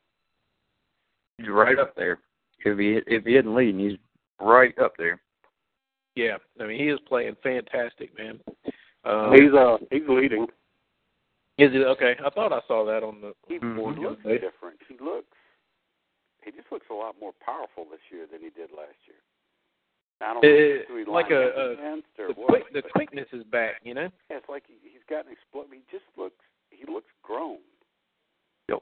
He's 1.38 1.48
right 1.50 1.78
up 1.80 1.96
there. 1.96 2.20
If 2.66 2.78
he 2.78 3.00
if 3.08 3.24
he 3.26 3.36
isn't 3.38 3.56
leading, 3.56 3.80
he's 3.80 3.98
right 4.42 4.78
up 4.80 4.94
there. 4.98 5.22
Yeah, 6.16 6.38
I 6.60 6.66
mean 6.68 6.80
he 6.80 6.90
is 6.90 7.00
playing 7.08 7.36
fantastic, 7.42 8.18
man. 8.18 8.40
Um, 9.06 9.32
He's 9.34 9.54
uh 9.54 9.78
he's 9.92 10.02
leading. 10.10 10.44
is 11.58 11.72
it 11.74 11.86
okay? 11.88 12.16
I 12.26 12.30
thought 12.32 12.52
I 12.52 12.60
saw 12.68 12.84
that 12.86 13.04
on 13.04 13.22
the 13.22 13.34
He, 13.48 13.60
Mhm. 13.60 13.96
he 13.98 14.04
looks 14.06 14.24
different. 14.24 14.80
He 14.90 14.98
looks. 15.00 15.28
He 16.44 16.52
just 16.52 16.70
looks 16.72 16.88
a 16.90 16.94
lot 16.94 17.16
more 17.22 17.32
powerful 17.46 17.86
this 17.90 18.02
year 18.12 18.26
than 18.30 18.42
he 18.42 18.50
did 18.50 18.72
last 18.72 19.00
year. 19.08 19.20
I 20.22 20.34
don't 20.34 20.44
know 20.44 20.80
who 21.06 21.12
like 21.12 21.32
a- 21.32 21.50
a- 21.56 21.76
the 22.18 22.34
what. 22.36 22.48
quick 22.50 22.74
the 22.74 22.82
quickness 22.82 23.28
is 23.32 23.44
back. 23.46 23.76
You 23.84 23.94
know. 23.94 24.10
yeah, 24.30 24.38
it's 24.38 24.50
like 24.50 24.64
he, 24.68 24.76
he's 24.84 25.02
gotten 25.10 25.32
exploded. 25.32 25.72
He 25.74 25.82
just 25.92 26.06
looks. 26.18 26.36
He 26.72 26.86
looks 26.92 27.08
grown. 27.24 27.60
Yep. 28.70 28.80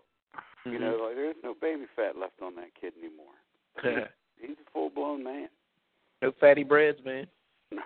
You 0.66 0.80
know, 0.80 0.98
like 1.06 1.16
there's 1.16 1.36
no 1.44 1.54
baby 1.60 1.86
fat 1.96 2.18
left 2.18 2.42
on 2.42 2.56
that 2.56 2.74
kid 2.80 2.94
anymore. 2.98 3.36
Mhm. 3.84 4.08
He's 4.40 4.58
a 4.66 4.72
full 4.72 4.90
blown 4.92 5.24
man. 5.24 5.50
no 6.22 6.32
fatty 6.40 6.64
breads, 6.64 7.00
man. 7.06 7.28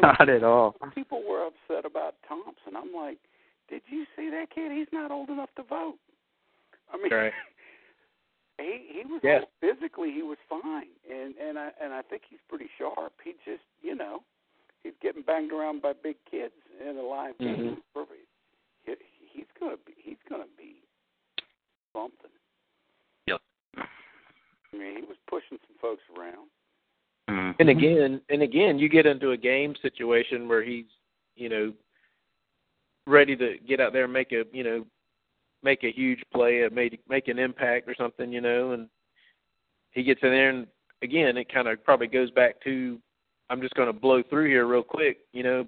Not 0.00 0.28
at 0.28 0.42
all. 0.44 0.74
People 0.94 1.22
were 1.28 1.46
upset 1.46 1.84
about 1.84 2.14
Thompson. 2.28 2.76
I'm 2.76 2.92
like, 2.94 3.18
did 3.68 3.82
you 3.88 4.04
see 4.16 4.30
that 4.30 4.50
kid? 4.54 4.72
He's 4.72 4.88
not 4.92 5.10
old 5.10 5.28
enough 5.30 5.50
to 5.56 5.62
vote. 5.62 5.96
I 6.92 6.96
mean, 6.96 7.12
Right. 7.12 7.32
he 8.58 8.88
he 9.00 9.04
was 9.06 9.20
Yes. 9.22 9.44
physically 9.60 10.12
he 10.12 10.22
was 10.22 10.38
fine, 10.48 10.88
and 11.12 11.34
and 11.36 11.58
I 11.58 11.70
and 11.82 11.92
I 11.92 12.02
think 12.02 12.22
he's 12.28 12.40
pretty 12.48 12.68
sharp. 12.78 13.12
He 13.22 13.32
just 13.44 13.64
you 13.82 13.94
know 13.94 14.22
he's 14.82 14.94
getting 15.02 15.22
banged 15.22 15.52
around 15.52 15.82
by 15.82 15.92
big 15.92 16.16
kids 16.30 16.54
in 16.80 16.96
a 16.96 17.02
live 17.02 17.38
game. 17.38 17.56
Mhm. 17.56 17.76
Perfect. 17.94 18.26
He, 18.84 18.94
he's 19.32 19.46
gonna 19.58 19.76
be 19.86 19.92
he's 19.96 20.22
gonna 20.28 20.44
be 20.56 20.76
something. 21.92 22.30
Yep. 23.26 23.40
I 23.76 24.76
mean, 24.76 24.96
he 24.96 25.02
was 25.02 25.18
pushing 25.28 25.58
some 25.66 25.76
folks 25.80 26.02
around. 26.16 26.48
Mhm. 27.28 27.56
And 27.60 27.68
again, 27.68 28.20
and 28.28 28.42
again, 28.42 28.78
you 28.78 28.88
get 28.88 29.06
into 29.06 29.30
a 29.30 29.36
game 29.36 29.74
situation 29.76 30.48
where 30.48 30.62
he's, 30.62 30.86
you 31.36 31.48
know, 31.48 31.72
ready 33.06 33.36
to 33.36 33.58
get 33.66 33.80
out 33.80 33.92
there 33.92 34.04
and 34.04 34.12
make 34.12 34.32
a, 34.32 34.44
you 34.52 34.64
know, 34.64 34.86
make 35.62 35.84
a 35.84 35.92
huge 35.92 36.22
play, 36.32 36.66
make 36.72 36.98
make 37.08 37.28
an 37.28 37.38
impact 37.38 37.88
or 37.88 37.94
something, 37.94 38.32
you 38.32 38.40
know, 38.40 38.72
and 38.72 38.88
he 39.92 40.02
gets 40.02 40.22
in 40.22 40.30
there 40.30 40.50
and 40.50 40.66
again, 41.02 41.36
it 41.36 41.52
kind 41.52 41.68
of 41.68 41.82
probably 41.84 42.06
goes 42.06 42.30
back 42.30 42.62
to 42.64 42.98
I'm 43.50 43.60
just 43.60 43.74
going 43.74 43.88
to 43.88 43.92
blow 43.92 44.22
through 44.22 44.48
here 44.48 44.66
real 44.66 44.82
quick, 44.82 45.18
you 45.32 45.42
know, 45.42 45.66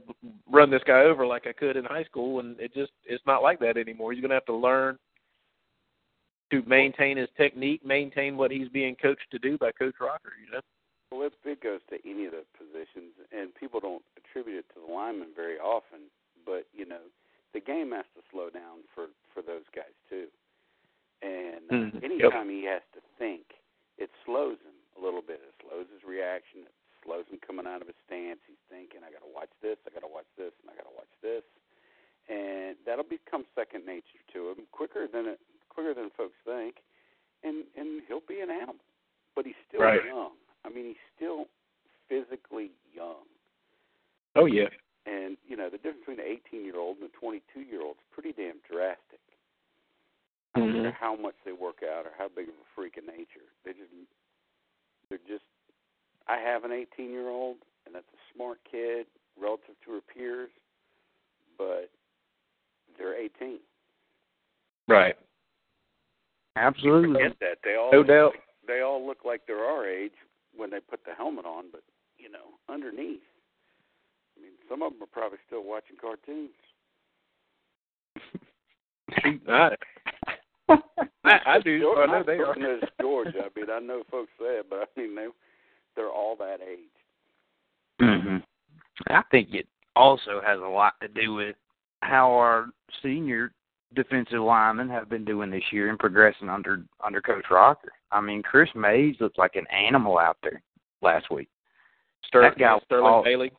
run 0.50 0.70
this 0.70 0.82
guy 0.86 1.02
over 1.02 1.26
like 1.26 1.46
I 1.46 1.52
could 1.52 1.76
in 1.76 1.84
high 1.84 2.04
school, 2.04 2.40
and 2.40 2.58
it 2.58 2.72
just 2.72 2.92
it's 3.04 3.22
not 3.26 3.42
like 3.42 3.60
that 3.60 3.76
anymore. 3.76 4.12
He's 4.12 4.22
going 4.22 4.30
to 4.30 4.36
have 4.36 4.46
to 4.46 4.56
learn 4.56 4.98
to 6.50 6.62
maintain 6.66 7.16
his 7.16 7.28
technique, 7.36 7.84
maintain 7.84 8.36
what 8.36 8.50
he's 8.50 8.68
being 8.68 8.96
coached 8.96 9.26
to 9.32 9.38
do 9.38 9.58
by 9.58 9.72
Coach 9.72 9.96
Rocker, 10.00 10.32
you 10.42 10.50
know. 10.52 10.60
Well, 11.12 11.26
it, 11.26 11.34
it 11.44 11.62
goes 11.62 11.80
to 11.90 11.98
any 12.08 12.24
of 12.24 12.32
the 12.32 12.44
positions, 12.56 13.12
and 13.32 13.54
people 13.54 13.80
don't 13.80 14.02
attribute 14.16 14.58
it 14.58 14.68
to 14.74 14.80
the 14.86 14.92
linemen 14.92 15.28
very 15.36 15.58
often. 15.58 16.08
But 16.46 16.66
you 16.72 16.86
know, 16.86 17.04
the 17.52 17.60
game 17.60 17.92
has 17.92 18.06
to 18.16 18.22
slow 18.32 18.48
down 18.50 18.86
for 18.94 19.06
for 19.34 19.42
those 19.42 19.68
guys 19.74 19.92
too. 20.08 20.26
And 21.22 21.70
uh, 21.70 21.74
Mhm. 21.74 21.94
Yep. 21.94 22.02
anytime 22.04 22.48
he 22.48 22.64
has 22.64 22.82
to 22.94 23.00
think, 23.18 23.42
it 23.98 24.10
slows 24.24 24.58
him 24.64 24.73
a 24.96 25.00
little 25.02 25.22
bit. 25.22 25.40
It 25.42 25.54
slows 25.62 25.86
his 25.92 26.04
reaction. 26.04 26.66
It 26.66 26.74
slows 27.04 27.26
him 27.28 27.38
coming 27.44 27.66
out 27.66 27.82
of 27.82 27.88
his 27.88 27.96
stance. 28.06 28.40
He's 28.46 28.60
thinking, 28.70 29.02
"I 29.04 29.10
got 29.10 29.20
to 29.26 29.32
watch 29.32 29.50
this. 29.60 29.78
I 29.86 29.90
got 29.90 30.00
to 30.06 30.12
watch 30.12 30.28
this, 30.36 30.52
and 30.62 30.70
I 30.70 30.74
got 30.74 30.88
to 30.88 30.96
watch 30.96 31.10
this." 31.22 31.44
And 32.28 32.76
that'll 32.86 33.04
become 33.04 33.44
second 33.54 33.84
nature 33.84 34.22
to 34.32 34.50
him 34.50 34.66
quicker 34.72 35.06
than 35.06 35.26
it 35.26 35.40
quicker 35.68 35.92
than 35.94 36.10
folks 36.10 36.38
think. 36.44 36.82
And 37.42 37.64
and 37.76 38.02
he'll 38.08 38.24
be 38.24 38.40
an 38.40 38.50
animal, 38.50 38.80
but 39.34 39.44
he's 39.44 39.58
still 39.68 39.82
Right. 39.82 40.04
young. 40.04 40.32
I 40.64 40.70
mean, 40.70 40.86
he's 40.86 41.04
still 41.14 41.48
physically 42.08 42.70
young. 42.94 43.26
Oh 44.36 44.46
yeah. 44.46 44.70
And 45.06 45.36
you 45.46 45.56
know, 45.56 45.68
the 45.68 45.76
difference 45.76 46.06
between 46.06 46.20
an 46.20 46.26
18 46.26 46.64
year 46.64 46.78
old 46.78 46.96
and 46.98 47.10
a 47.10 47.12
22 47.12 47.60
year 47.60 47.82
old 47.82 47.96
is 47.98 48.06
pretty 48.10 48.32
damn 48.32 48.58
drastic. 48.60 49.20
I 50.54 50.60
don't 50.60 50.72
care 50.72 50.92
Mhm. 50.92 50.94
how 50.94 51.16
much 51.16 51.34
they 51.44 51.52
work 51.52 51.82
out 51.82 52.06
or 52.06 52.12
how 52.16 52.28
big 52.28 52.48
of 52.48 52.54
a 52.54 52.64
freak 52.74 52.96
of 52.96 53.04
nature. 53.04 53.44
They 53.64 53.72
just, 53.74 53.90
they're 55.14 55.36
just. 55.36 55.44
I 56.28 56.38
have 56.38 56.64
an 56.64 56.72
18 56.72 57.10
year 57.10 57.28
old, 57.28 57.56
and 57.86 57.94
that's 57.94 58.06
a 58.14 58.34
smart 58.34 58.58
kid 58.70 59.06
relative 59.40 59.74
to 59.84 59.92
her 59.92 60.00
peers, 60.00 60.50
but 61.58 61.90
they're 62.96 63.14
18. 63.14 63.58
Right. 64.88 65.14
Absolutely. 66.56 67.14
Forget 67.14 67.36
that. 67.40 67.58
They 67.62 67.76
all 67.76 67.90
No 67.92 68.02
doubt. 68.02 68.32
they 68.66 68.80
all 68.80 69.06
look 69.06 69.18
like 69.24 69.42
they're 69.46 69.64
our 69.64 69.86
age 69.88 70.12
when 70.56 70.70
they 70.70 70.80
put 70.80 71.04
the 71.04 71.12
helmet 71.14 71.44
on, 71.44 71.66
but 71.70 71.82
you 72.16 72.30
know, 72.30 72.56
underneath, 72.72 73.20
I 74.38 74.42
mean, 74.42 74.52
some 74.68 74.82
of 74.82 74.92
them 74.92 75.02
are 75.02 75.06
probably 75.06 75.38
still 75.46 75.64
watching 75.64 75.96
cartoons. 76.00 76.50
I, 79.48 79.74
I, 81.24 81.38
I 81.46 81.60
do. 81.60 81.80
Georgia, 81.80 82.00
I 82.02 82.06
know 82.06 82.12
not 82.18 82.26
they 82.26 82.32
are. 82.34 82.46
putting 82.46 82.62
this 82.62 82.90
Georgia. 83.00 83.38
I 83.44 83.58
mean, 83.60 83.70
I 83.70 83.78
know 83.80 84.02
folks 84.10 84.30
say 84.38 84.58
it, 84.58 84.66
but 84.68 84.80
I 84.80 85.00
mean, 85.00 85.14
they 85.14 85.26
they're 85.96 86.10
all 86.10 86.36
that 86.36 86.58
age. 86.60 86.78
Mm-hmm. 88.00 88.36
I 89.08 89.22
think 89.30 89.48
it 89.52 89.66
also 89.96 90.40
has 90.44 90.58
a 90.58 90.62
lot 90.68 90.94
to 91.00 91.08
do 91.08 91.34
with 91.34 91.56
how 92.02 92.32
our 92.32 92.66
senior 93.02 93.52
defensive 93.94 94.40
linemen 94.40 94.88
have 94.88 95.08
been 95.08 95.24
doing 95.24 95.50
this 95.50 95.62
year 95.70 95.88
and 95.88 95.98
progressing 95.98 96.48
under 96.48 96.82
under 97.04 97.20
Coach 97.20 97.44
Rocker. 97.50 97.92
I 98.10 98.20
mean, 98.20 98.42
Chris 98.42 98.68
Mayes 98.74 99.16
looked 99.20 99.38
like 99.38 99.56
an 99.56 99.66
animal 99.68 100.18
out 100.18 100.36
there 100.42 100.62
last 101.02 101.30
week. 101.30 101.48
Sterling, 102.26 102.50
that 102.50 102.58
guy 102.58 102.78
Sterling 102.84 103.06
all- 103.12 103.24
Bailey. 103.24 103.52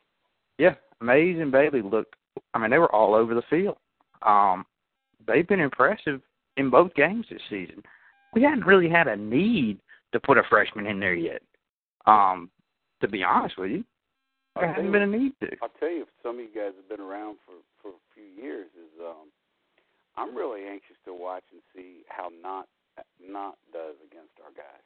Yeah, 0.58 0.74
Mayes 1.00 1.38
and 1.40 1.52
Bailey 1.52 1.82
looked. 1.82 2.14
I 2.54 2.58
mean, 2.58 2.70
they 2.70 2.78
were 2.78 2.94
all 2.94 3.14
over 3.14 3.34
the 3.34 3.42
field. 3.48 3.76
Um, 4.22 4.64
they've 5.26 5.46
been 5.46 5.60
impressive 5.60 6.20
in 6.56 6.70
both 6.70 6.94
games 6.94 7.26
this 7.30 7.40
season. 7.48 7.82
We 8.34 8.42
hadn't 8.42 8.66
really 8.66 8.88
had 8.88 9.08
a 9.08 9.16
need 9.16 9.78
to 10.12 10.20
put 10.20 10.38
a 10.38 10.42
freshman 10.48 10.86
in 10.86 11.00
there 11.00 11.14
yet. 11.14 11.42
Um, 12.06 12.50
to 13.00 13.08
be 13.08 13.22
honest 13.22 13.58
with 13.58 13.70
you, 13.70 13.84
there 14.54 14.72
hasn't 14.72 14.92
been 14.92 15.02
a 15.02 15.06
need 15.06 15.32
to. 15.40 15.48
I'll 15.62 15.72
tell 15.78 15.90
you, 15.90 16.02
if 16.02 16.08
some 16.22 16.36
of 16.36 16.40
you 16.40 16.52
guys 16.54 16.72
have 16.76 16.88
been 16.88 17.04
around 17.04 17.36
for 17.44 17.60
for 17.82 17.92
a 17.92 18.02
few 18.14 18.24
years, 18.24 18.66
is 18.72 18.92
um, 19.00 19.28
I'm 20.16 20.34
really 20.34 20.64
anxious 20.64 20.96
to 21.04 21.12
watch 21.12 21.44
and 21.52 21.60
see 21.74 22.02
how 22.08 22.30
not 22.42 22.68
not 23.20 23.56
does 23.72 23.96
against 24.00 24.32
our 24.40 24.52
guys. 24.56 24.84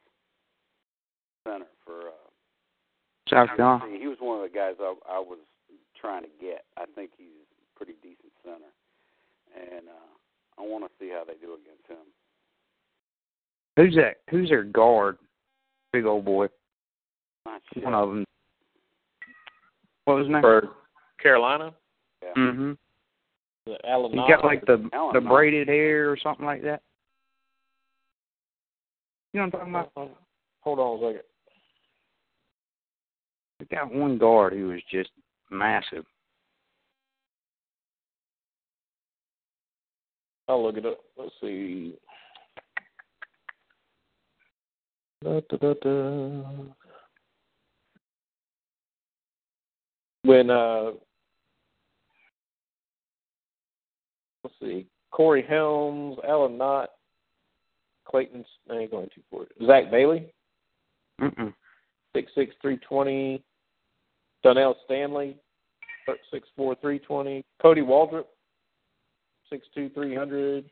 Center 1.47 1.71
for 1.87 2.11
uh, 2.11 2.29
South 3.31 3.57
Carolina. 3.57 3.97
he 3.99 4.07
was 4.07 4.19
one 4.21 4.43
of 4.43 4.45
the 4.45 4.55
guys 4.55 4.75
I, 4.81 4.95
I 5.09 5.19
was 5.19 5.39
trying 5.95 6.23
to 6.23 6.33
get. 6.41 6.65
I 6.77 6.85
think 6.95 7.13
he's 7.17 7.31
a 7.31 7.79
pretty 7.79 7.95
decent 8.03 8.35
center, 8.43 8.75
and 9.55 9.87
uh, 9.87 10.11
I 10.61 10.67
want 10.67 10.85
to 10.85 10.91
see 10.99 11.11
how 11.11 11.25
they 11.27 11.35
do 11.35 11.55
against 11.55 11.89
him. 11.89 11.97
Who's 13.77 13.95
that? 13.95 14.17
Who's 14.31 14.49
their 14.51 14.65
guard? 14.65 15.17
Big 15.93 16.05
old 16.05 16.25
boy. 16.25 16.49
Not 17.47 17.63
sure. 17.73 17.85
One 17.85 17.95
of 17.95 18.09
them. 18.11 18.25
What 20.05 20.17
was 20.17 20.27
his 20.27 20.33
name? 20.33 20.43
for 20.43 20.69
Carolina. 21.23 21.73
Yeah. 22.23 22.43
Mm-hmm. 22.43 22.73
The 23.67 23.89
Alan 23.89 24.13
He 24.13 24.17
got 24.17 24.45
like 24.45 24.65
the 24.67 24.89
Alan 24.93 25.15
the 25.15 25.21
braided 25.21 25.69
hair 25.69 26.11
or 26.11 26.19
something 26.23 26.45
like 26.45 26.63
that. 26.63 26.83
You 29.33 29.41
know 29.41 29.47
what 29.47 29.63
I'm 29.63 29.73
talking 29.73 29.91
about? 29.95 30.17
Hold 30.61 30.79
on 30.79 30.99
a 30.99 31.09
second. 31.09 31.23
We 33.61 33.67
got 33.67 33.95
one 33.95 34.19
guard 34.19 34.53
who 34.53 34.69
was 34.69 34.81
just 34.91 35.11
massive. 35.51 36.05
I'll 40.51 40.65
look 40.65 40.77
it 40.77 40.85
up. 40.85 40.99
Let's 41.17 41.31
see. 41.41 41.95
Da, 45.23 45.41
da, 45.49 45.57
da, 45.59 45.75
da. 45.81 46.43
When 50.25 50.51
uh, 50.51 50.91
let's 54.43 54.57
see, 54.61 54.87
Corey 55.13 55.45
Helms, 55.49 56.17
Alan 56.27 56.59
Knott, 56.59 56.91
Clayton. 58.09 58.45
I 58.71 58.75
ain't 58.75 58.91
going 58.91 59.09
too 59.15 59.23
far. 59.31 59.45
Zach 59.65 59.89
Bailey, 59.89 60.33
Mm-mm. 61.21 61.55
six 62.15 62.33
six 62.35 62.57
three 62.61 62.79
twenty. 62.79 63.41
Donnell 64.43 64.75
Stanley, 64.85 65.37
six 66.33 66.49
four 66.57 66.75
three 66.81 66.99
twenty. 66.99 67.45
Cody 67.63 67.83
Waldrop, 67.83 68.25
six 69.51 69.67
two 69.75 69.91
three 69.91 70.15
hundred. 70.15 70.65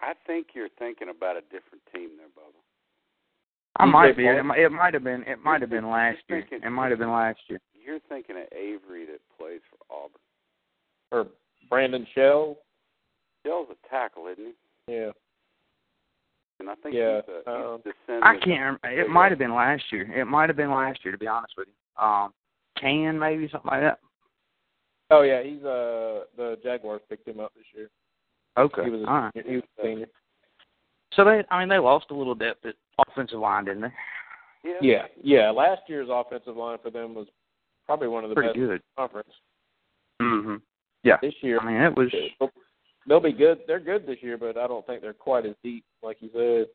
I 0.00 0.12
think 0.26 0.48
you're 0.54 0.68
thinking 0.78 1.08
about 1.10 1.36
a 1.36 1.42
different 1.42 1.82
team 1.94 2.10
there, 2.16 2.26
Bubba. 2.28 2.58
I 3.76 3.86
DJ 3.86 3.92
might 3.92 4.16
be. 4.16 4.24
Ball? 4.24 4.38
It 4.38 4.42
might, 4.42 4.58
it 4.58 4.72
might 4.72 4.94
have 4.94 5.04
been. 5.04 5.22
It 5.22 5.38
might 5.44 5.60
have 5.60 5.70
been 5.70 5.88
last 5.88 6.18
year. 6.28 6.44
It 6.50 6.70
might 6.70 6.90
have 6.90 6.98
been 6.98 7.10
last 7.10 7.38
year. 7.48 7.60
You're 7.84 8.00
thinking 8.08 8.36
of 8.36 8.44
Avery 8.52 9.06
that 9.06 9.20
plays 9.38 9.60
for 9.70 9.94
Auburn. 9.94 10.20
or 11.10 11.26
Brandon 11.68 12.06
Shell. 12.14 12.56
Shell's 13.44 13.68
a 13.70 13.88
tackle, 13.88 14.28
isn't 14.28 14.54
he? 14.86 14.92
Yeah. 14.92 15.10
And 16.60 16.70
I 16.70 16.74
think 16.76 16.94
Yeah, 16.94 17.20
he's, 17.26 17.34
a, 17.46 17.78
he's. 17.84 18.20
I 18.22 18.36
can't. 18.44 18.78
rem- 18.84 18.98
It 18.98 19.08
might 19.08 19.32
have 19.32 19.38
been 19.38 19.54
last 19.54 19.82
year. 19.90 20.02
It 20.12 20.26
might 20.26 20.48
have 20.48 20.56
been 20.56 20.70
last 20.70 21.00
year, 21.04 21.10
to 21.12 21.18
be 21.18 21.26
honest 21.26 21.54
with 21.56 21.66
you. 21.68 22.04
Um, 22.04 22.32
Can 22.78 23.18
maybe 23.18 23.48
something 23.50 23.70
like 23.70 23.80
that. 23.80 23.98
Oh 25.12 25.22
yeah, 25.22 25.42
he's 25.42 25.62
uh 25.62 26.24
the 26.36 26.58
Jaguars 26.62 27.02
picked 27.08 27.28
him 27.28 27.38
up 27.40 27.52
this 27.54 27.64
year. 27.74 27.88
Okay, 28.58 28.84
He 28.84 28.90
was 28.90 29.02
a, 29.02 29.06
all 29.06 29.20
right. 29.20 29.32
he 29.46 29.54
was 29.56 29.64
a 29.78 29.82
senior. 29.82 30.06
So 31.14 31.24
they, 31.24 31.42
I 31.50 31.60
mean, 31.60 31.68
they 31.68 31.78
lost 31.78 32.06
a 32.10 32.14
little 32.14 32.34
depth 32.34 32.64
at 32.66 32.74
offensive 33.06 33.38
line, 33.38 33.64
didn't 33.66 33.82
they? 33.82 33.92
Yeah. 34.64 34.74
Yeah, 34.80 35.02
yeah. 35.22 35.50
Last 35.50 35.82
year's 35.88 36.08
offensive 36.10 36.56
line 36.56 36.78
for 36.82 36.90
them 36.90 37.14
was 37.14 37.26
probably 37.86 38.08
one 38.08 38.24
of 38.24 38.30
the 38.30 38.34
Pretty 38.34 38.48
best 38.50 38.58
good. 38.58 38.70
in 38.70 38.76
the 38.76 38.82
conference. 38.96 39.28
Mm-hmm. 40.20 40.56
Yeah. 41.04 41.16
This 41.20 41.34
year, 41.42 41.58
I 41.60 41.66
mean, 41.66 41.82
it 41.82 41.94
was. 41.96 42.12
they'll 43.06 43.20
be 43.20 43.32
good. 43.32 43.60
They're 43.66 43.80
good 43.80 44.06
this 44.06 44.18
year, 44.22 44.38
but 44.38 44.56
I 44.56 44.66
don't 44.66 44.86
think 44.86 45.02
they're 45.02 45.12
quite 45.12 45.44
as 45.46 45.54
deep, 45.62 45.84
like 46.02 46.18
you 46.20 46.30
said. 46.32 46.66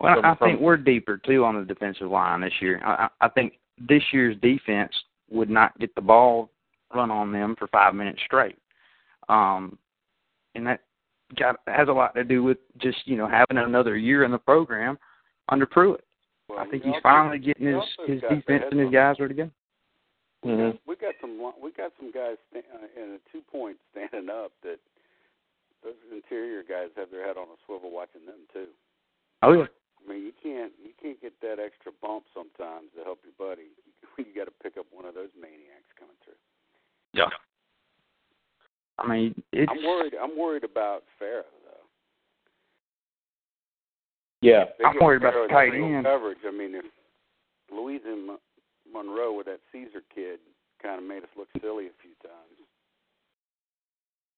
Well, 0.00 0.16
from- 0.16 0.24
I 0.24 0.34
from- 0.36 0.48
think 0.48 0.60
we're 0.60 0.76
deeper 0.76 1.18
too 1.18 1.44
on 1.44 1.56
the 1.58 1.64
defensive 1.64 2.10
line 2.10 2.40
this 2.40 2.54
year. 2.60 2.80
I, 2.84 3.08
I 3.20 3.26
I 3.26 3.28
think 3.28 3.54
this 3.88 4.02
year's 4.12 4.36
defense 4.40 4.92
would 5.30 5.50
not 5.50 5.78
get 5.78 5.94
the 5.94 6.00
ball 6.00 6.50
run 6.94 7.10
on 7.10 7.32
them 7.32 7.56
for 7.58 7.66
five 7.68 7.94
minutes 7.94 8.20
straight, 8.24 8.58
um, 9.28 9.78
and 10.54 10.66
that 10.66 10.80
got 11.38 11.56
has 11.66 11.88
a 11.88 11.92
lot 11.92 12.14
to 12.14 12.24
do 12.24 12.42
with 12.42 12.58
just 12.78 12.98
you 13.06 13.16
know 13.16 13.28
having 13.28 13.58
another 13.58 13.96
year 13.96 14.24
in 14.24 14.30
the 14.30 14.38
program 14.38 14.98
under 15.48 15.66
Pruitt. 15.66 16.04
Well, 16.48 16.58
I 16.58 16.66
think 16.68 16.82
he's 16.82 16.92
also- 16.94 17.02
finally 17.02 17.38
getting 17.38 17.66
his 17.66 17.82
his 18.06 18.20
defense 18.22 18.64
and 18.70 18.80
his 18.80 18.90
guys 18.90 19.16
ready 19.18 19.34
to 19.34 19.44
go. 19.44 19.50
Mm-hmm. 20.44 20.76
We 20.86 20.96
got 20.96 21.14
some 21.20 21.38
we 21.62 21.70
got 21.72 21.92
some 21.98 22.10
guys 22.10 22.36
sta- 22.50 22.66
uh, 22.74 23.02
in 23.02 23.14
a 23.14 23.20
two 23.30 23.42
point 23.50 23.76
standing 23.92 24.28
up 24.28 24.52
that 24.62 24.78
those 25.84 25.98
interior 26.10 26.62
guys 26.62 26.90
have 26.96 27.10
their 27.10 27.26
head 27.26 27.36
on 27.36 27.46
a 27.46 27.58
swivel 27.66 27.90
watching 27.90 28.26
them 28.26 28.42
too. 28.52 28.66
Oh 29.42 29.52
yeah. 29.52 29.66
I 30.02 30.10
mean, 30.10 30.26
you 30.26 30.32
can't 30.42 30.72
you 30.82 30.90
can't 31.00 31.20
get 31.22 31.38
that 31.42 31.62
extra 31.62 31.92
bump 32.02 32.24
sometimes 32.34 32.90
to 32.98 33.04
help 33.04 33.20
your 33.22 33.34
buddy. 33.38 33.70
You 34.18 34.26
got 34.36 34.44
to 34.44 34.52
pick 34.62 34.76
up 34.76 34.84
one 34.92 35.06
of 35.06 35.14
those 35.14 35.32
maniacs 35.40 35.88
coming 35.98 36.14
through. 36.22 36.36
Yeah. 37.14 37.28
I 38.98 39.08
mean, 39.08 39.42
it's 39.52 39.70
I'm 39.70 39.84
worried. 39.84 40.14
I'm 40.20 40.38
worried 40.38 40.64
about 40.64 41.02
Pharoh 41.18 41.44
though. 41.64 41.86
Yeah, 44.40 44.64
I'm 44.84 44.94
get 44.94 45.02
worried 45.02 45.22
about 45.22 45.34
the 45.34 45.48
tight 45.52 45.74
end. 45.74 46.04
coverage. 46.04 46.38
I 46.46 46.50
mean, 46.50 46.74
if 46.74 46.84
Louisiana 47.72 48.36
Monroe 48.92 49.32
with 49.32 49.46
that 49.46 49.60
Caesar 49.72 50.02
kid 50.14 50.38
kind 50.82 50.98
of 50.98 51.06
made 51.06 51.22
us 51.22 51.30
look 51.36 51.48
silly 51.60 51.86
a 51.86 51.96
few 52.02 52.12
times. 52.22 52.58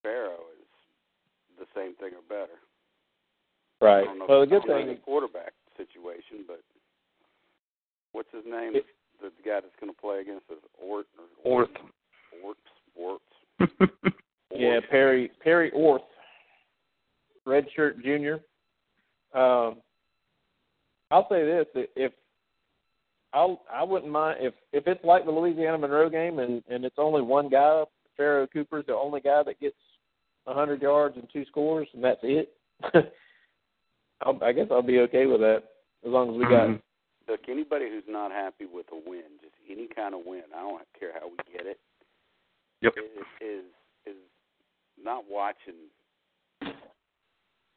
Pharoh 0.02 0.52
is 0.60 0.68
the 1.58 1.66
same 1.74 1.94
thing 1.96 2.12
or 2.12 2.24
better. 2.28 2.60
I 3.80 3.84
right. 3.84 4.04
don't 4.04 4.18
know 4.18 4.26
Well, 4.28 4.40
the 4.40 4.46
good 4.46 4.64
thing, 4.68 4.86
the 4.88 5.00
quarterback 5.00 5.52
situation, 5.76 6.44
but 6.46 6.60
what's 8.12 8.28
his 8.32 8.44
name? 8.44 8.76
It- 8.76 8.86
the, 9.22 9.30
the 9.30 9.48
guy 9.48 9.60
that's 9.62 9.78
going 9.80 9.94
to 9.94 10.00
play 10.00 10.20
against 10.20 10.50
us, 10.50 10.58
Ort 10.82 11.06
or 11.44 11.68
Orth. 12.44 12.56
Orts, 12.96 13.24
Orts. 13.80 13.92
yeah, 14.54 14.80
Perry 14.90 15.30
Perry 15.42 15.70
Orth, 15.72 16.02
redshirt 17.46 18.02
junior. 18.02 18.40
Um, 19.34 19.76
I'll 21.10 21.28
say 21.28 21.44
this: 21.44 21.66
if 21.96 22.12
I'll, 23.32 23.62
I 23.72 23.82
wouldn't 23.82 24.10
mind 24.10 24.38
if 24.40 24.54
if 24.72 24.86
it's 24.86 25.04
like 25.04 25.24
the 25.24 25.30
Louisiana 25.30 25.78
Monroe 25.78 26.10
game 26.10 26.38
and 26.38 26.62
and 26.68 26.84
it's 26.84 26.98
only 26.98 27.22
one 27.22 27.48
guy, 27.48 27.84
Pharoh 28.16 28.46
Cooper's 28.46 28.86
the 28.86 28.94
only 28.94 29.20
guy 29.20 29.42
that 29.44 29.60
gets 29.60 29.76
a 30.46 30.54
hundred 30.54 30.82
yards 30.82 31.16
and 31.16 31.26
two 31.32 31.44
scores, 31.46 31.88
and 31.94 32.04
that's 32.04 32.20
it. 32.22 32.52
I'll, 34.22 34.38
I 34.42 34.52
guess 34.52 34.66
I'll 34.70 34.82
be 34.82 35.00
okay 35.00 35.26
with 35.26 35.40
that 35.40 35.64
as 36.04 36.12
long 36.12 36.30
as 36.30 36.38
we 36.38 36.44
got. 36.44 36.80
Look, 37.26 37.40
anybody 37.48 37.88
who's 37.88 38.04
not 38.06 38.30
happy 38.30 38.66
with 38.70 38.86
a 38.92 39.08
win, 39.08 39.22
just 39.40 39.54
any 39.70 39.88
kind 39.88 40.14
of 40.14 40.20
win, 40.26 40.42
I 40.54 40.60
don't 40.60 40.82
care 40.98 41.12
how 41.14 41.28
we 41.28 41.36
get 41.56 41.66
it, 41.66 41.80
Yep. 42.84 42.94
is 42.96 43.26
is, 43.40 43.64
is 44.06 44.22
not 45.02 45.24
watching 45.28 45.74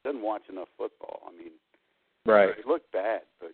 doesn't 0.04 0.22
watch 0.22 0.44
enough 0.50 0.70
football. 0.78 1.24
I 1.28 1.32
mean, 1.36 1.52
Right. 2.28 2.50
They 2.58 2.70
look 2.70 2.82
bad, 2.92 3.22
but 3.40 3.52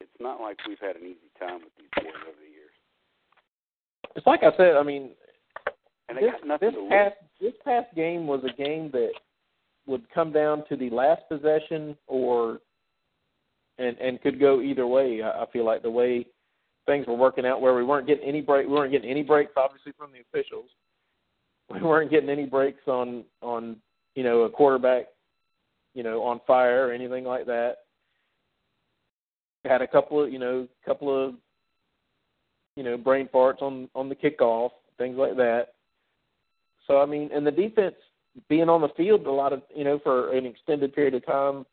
it's 0.00 0.10
not 0.18 0.40
like 0.40 0.58
we've 0.66 0.80
had 0.80 0.96
an 0.96 1.02
easy 1.02 1.30
time 1.38 1.60
with 1.60 1.72
these 1.78 1.86
boys 1.96 2.12
over 2.26 2.36
the 2.44 2.50
years. 2.50 2.72
It's 4.16 4.26
like 4.26 4.42
I 4.42 4.56
said. 4.56 4.76
I 4.76 4.82
mean, 4.82 5.10
And 6.08 6.18
this, 6.18 6.32
got 6.32 6.46
nothing 6.46 6.72
this 6.72 6.88
past 6.90 7.14
this 7.40 7.52
past 7.64 7.94
game 7.94 8.26
was 8.26 8.42
a 8.42 8.60
game 8.60 8.90
that 8.92 9.12
would 9.86 10.02
come 10.12 10.32
down 10.32 10.64
to 10.68 10.76
the 10.76 10.90
last 10.90 11.22
possession 11.28 11.96
or 12.08 12.58
and 13.78 13.96
and 13.98 14.20
could 14.20 14.40
go 14.40 14.60
either 14.60 14.88
way. 14.88 15.22
I, 15.22 15.44
I 15.44 15.46
feel 15.52 15.64
like 15.64 15.82
the 15.82 15.90
way 15.90 16.26
things 16.90 17.06
were 17.06 17.14
working 17.14 17.46
out 17.46 17.60
where 17.60 17.74
we 17.74 17.84
weren't 17.84 18.08
getting 18.08 18.28
any 18.28 18.40
break 18.40 18.66
we 18.66 18.72
weren't 18.72 18.90
getting 18.90 19.10
any 19.10 19.22
breaks 19.22 19.52
obviously 19.56 19.92
from 19.96 20.10
the 20.12 20.20
officials. 20.20 20.66
We 21.72 21.80
weren't 21.80 22.10
getting 22.10 22.28
any 22.28 22.46
breaks 22.46 22.82
on 22.88 23.24
on 23.42 23.76
you 24.16 24.24
know 24.24 24.40
a 24.40 24.50
quarterback 24.50 25.06
you 25.94 26.02
know 26.02 26.22
on 26.24 26.40
fire 26.48 26.88
or 26.88 26.92
anything 26.92 27.22
like 27.22 27.46
that. 27.46 27.76
Had 29.64 29.82
a 29.82 29.86
couple 29.86 30.24
of 30.24 30.32
you 30.32 30.40
know 30.40 30.66
couple 30.84 31.28
of 31.28 31.34
you 32.74 32.82
know 32.82 32.96
brain 32.96 33.28
farts 33.32 33.62
on 33.62 33.88
on 33.94 34.08
the 34.08 34.16
kickoff 34.16 34.70
things 34.98 35.16
like 35.16 35.36
that. 35.36 35.74
So 36.88 37.00
I 37.00 37.06
mean, 37.06 37.30
and 37.32 37.46
the 37.46 37.52
defense 37.52 37.94
being 38.48 38.68
on 38.68 38.80
the 38.80 38.88
field 38.96 39.26
a 39.26 39.30
lot 39.30 39.52
of 39.52 39.62
you 39.74 39.84
know 39.84 40.00
for 40.02 40.36
an 40.36 40.44
extended 40.44 40.92
period 40.92 41.14
of 41.14 41.24
time 41.24 41.64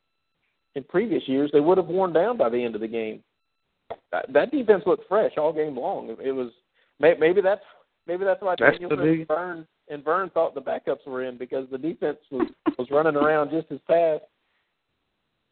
in 0.76 0.84
previous 0.84 1.24
years, 1.28 1.50
they 1.52 1.60
would 1.60 1.80
have 1.80 1.88
worn 1.88 2.14
down 2.14 2.38
by 2.38 2.50
the 2.50 2.64
end 2.64 2.76
of 2.76 2.82
the 2.82 2.88
game. 2.88 3.24
That, 4.12 4.32
that 4.34 4.52
defense 4.52 4.84
looked 4.86 5.08
fresh 5.08 5.34
all 5.38 5.54
game 5.54 5.78
long. 5.78 6.16
It 6.24 6.32
was 6.32 6.52
may- 7.00 7.16
maybe 7.20 7.42
that's 7.42 7.62
maybe 8.06 8.24
that's 8.26 8.42
why 8.42 8.56
That's 8.60 8.74
Danielson 8.78 8.98
the 9.00 9.04
big- 9.04 9.20
and 9.20 9.28
Verne 9.28 9.68
and 9.90 10.04
Verne 10.04 10.30
thought 10.32 10.54
the 10.56 10.62
backups 10.62 11.06
were 11.06 11.24
in 11.24 11.38
because 11.38 11.68
the 11.72 11.78
defense 11.78 12.18
was 12.32 12.48
was 12.78 12.90
running 12.92 13.16
around 13.16 13.50
just 13.52 13.72
as 13.72 13.80
fast 13.88 14.24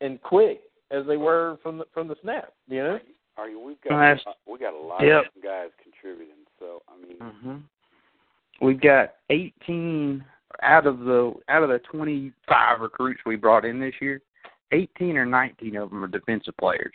and 0.02 0.22
quick 0.22 0.62
as 0.92 1.06
they 1.08 1.18
were 1.18 1.58
from 1.64 1.78
the 1.78 1.86
from 1.94 2.08
the 2.08 2.16
snap. 2.22 2.54
You 2.68 2.84
know. 2.84 3.00
Are 3.38 3.50
you? 3.50 3.60
We've 3.60 3.82
got 3.82 4.00
that's- 4.00 4.36
we 4.48 4.58
got 4.60 4.74
a 4.74 4.78
lot 4.80 5.02
Yep. 5.04 5.26
of 5.36 5.44
guys 5.44 5.70
contributing. 5.84 6.36
So 6.60 6.82
I 6.88 6.98
mean, 6.98 7.18
hmm 7.20 7.56
We've 8.62 8.80
got 8.80 9.16
18 9.32 10.24
out 10.62 10.88
of 10.88 11.00
the 11.00 11.34
out 11.50 11.64
of 11.64 11.68
the 11.70 11.80
25 11.80 12.80
recruits 12.80 13.20
we 13.26 13.36
brought 13.36 13.66
in 13.66 13.80
this 13.82 13.96
year. 14.00 14.22
18 14.72 15.18
or 15.18 15.26
19 15.26 15.76
of 15.76 15.90
them 15.90 16.04
are 16.04 16.08
defensive 16.08 16.56
players. 16.58 16.94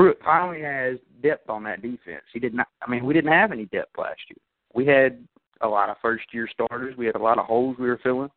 Pruitt 0.00 0.18
finally 0.24 0.62
has 0.62 0.96
depth 1.22 1.50
on 1.50 1.62
that 1.64 1.82
defense. 1.82 2.22
He 2.32 2.40
did 2.40 2.54
not. 2.54 2.68
I 2.80 2.90
mean, 2.90 3.04
we 3.04 3.12
didn't 3.12 3.32
have 3.32 3.52
any 3.52 3.66
depth 3.66 3.98
last 3.98 4.20
year. 4.30 4.38
We 4.72 4.86
had 4.86 5.22
a 5.60 5.68
lot 5.68 5.90
of 5.90 5.98
first 6.00 6.24
year 6.32 6.48
starters. 6.50 6.96
We 6.96 7.04
had 7.04 7.16
a 7.16 7.22
lot 7.22 7.38
of 7.38 7.44
holes 7.44 7.76
we 7.78 7.86
were 7.86 8.00
filling. 8.02 8.30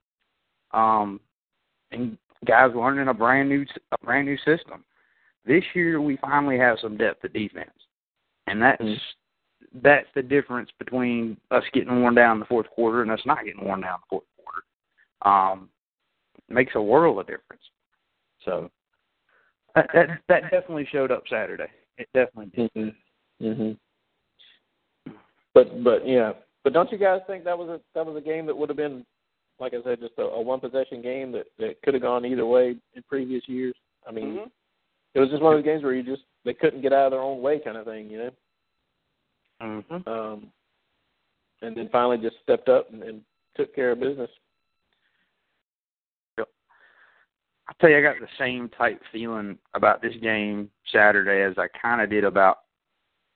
Um, 0.71 1.21
and 1.93 2.17
guys 2.45 2.71
learning 2.75 3.07
a 3.07 3.13
brand 3.13 3.47
new 3.47 3.65
a 3.93 3.97
brand 4.03 4.27
new 4.27 4.35
system. 4.39 4.83
This 5.45 5.63
year 5.73 6.01
we 6.01 6.17
finally 6.17 6.57
have 6.57 6.79
some 6.81 6.97
depth 6.97 7.23
at 7.23 7.31
defense, 7.31 7.71
and 8.47 8.61
that's 8.61 8.83
that's 9.81 10.07
the 10.15 10.21
difference 10.21 10.69
between 10.79 11.37
us 11.49 11.63
getting 11.73 12.01
worn 12.01 12.13
down 12.13 12.35
in 12.35 12.39
the 12.41 12.45
fourth 12.45 12.69
quarter 12.71 13.03
and 13.03 13.11
us 13.11 13.21
not 13.25 13.45
getting 13.45 13.63
worn 13.63 13.79
down 13.79 13.99
in 13.99 14.01
the 14.01 14.09
fourth 14.09 14.25
quarter. 14.35 15.53
Um, 15.53 15.69
makes 16.49 16.75
a 16.75 16.81
world 16.81 17.19
of 17.19 17.25
difference. 17.25 17.63
So 18.43 18.69
that 19.75 19.89
that, 19.93 20.07
that 20.29 20.43
definitely 20.43 20.87
showed 20.91 21.11
up 21.11 21.23
Saturday. 21.29 21.67
It 21.97 22.07
definitely 22.13 22.51
did. 22.55 22.73
Mm-hmm. 22.73 23.45
Mm-hmm. 23.45 25.11
But 25.53 25.83
but 25.83 26.07
yeah, 26.07 26.33
but 26.63 26.73
don't 26.73 26.91
you 26.91 26.97
guys 26.97 27.21
think 27.27 27.43
that 27.43 27.57
was 27.57 27.69
a 27.69 27.79
that 27.95 28.05
was 28.05 28.15
a 28.17 28.21
game 28.21 28.45
that 28.47 28.57
would 28.57 28.69
have 28.69 28.77
been, 28.77 29.05
like 29.59 29.73
I 29.73 29.83
said, 29.83 29.99
just 29.99 30.13
a, 30.17 30.23
a 30.23 30.41
one 30.41 30.59
possession 30.59 31.01
game 31.01 31.31
that 31.33 31.45
that 31.59 31.81
could 31.83 31.93
have 31.93 32.03
gone 32.03 32.25
either 32.25 32.45
way 32.45 32.75
in 32.95 33.03
previous 33.07 33.43
years. 33.47 33.75
I 34.07 34.11
mean, 34.11 34.37
mhm. 34.37 34.51
it 35.13 35.19
was 35.19 35.29
just 35.29 35.41
one 35.41 35.53
of 35.53 35.59
those 35.59 35.65
games 35.65 35.83
where 35.83 35.93
you 35.93 36.03
just 36.03 36.23
they 36.45 36.53
couldn't 36.53 36.81
get 36.81 36.93
out 36.93 37.05
of 37.05 37.11
their 37.11 37.21
own 37.21 37.41
way 37.41 37.59
kind 37.63 37.77
of 37.77 37.85
thing, 37.85 38.09
you 38.09 38.17
know. 38.17 38.31
Mm-hmm. 39.61 40.09
Um, 40.09 40.47
and 41.61 41.77
then 41.77 41.89
finally 41.91 42.17
just 42.17 42.35
stepped 42.43 42.67
up 42.67 42.91
and, 42.91 43.03
and 43.03 43.21
took 43.55 43.73
care 43.73 43.91
of 43.91 43.99
business. 43.99 44.29
I 47.67 47.73
tell 47.79 47.89
you, 47.89 47.97
I 47.97 48.01
got 48.01 48.19
the 48.19 48.27
same 48.37 48.69
type 48.69 49.01
feeling 49.11 49.57
about 49.73 50.01
this 50.01 50.15
game 50.21 50.69
Saturday 50.91 51.43
as 51.43 51.57
I 51.57 51.67
kind 51.79 52.01
of 52.01 52.09
did 52.09 52.23
about 52.23 52.59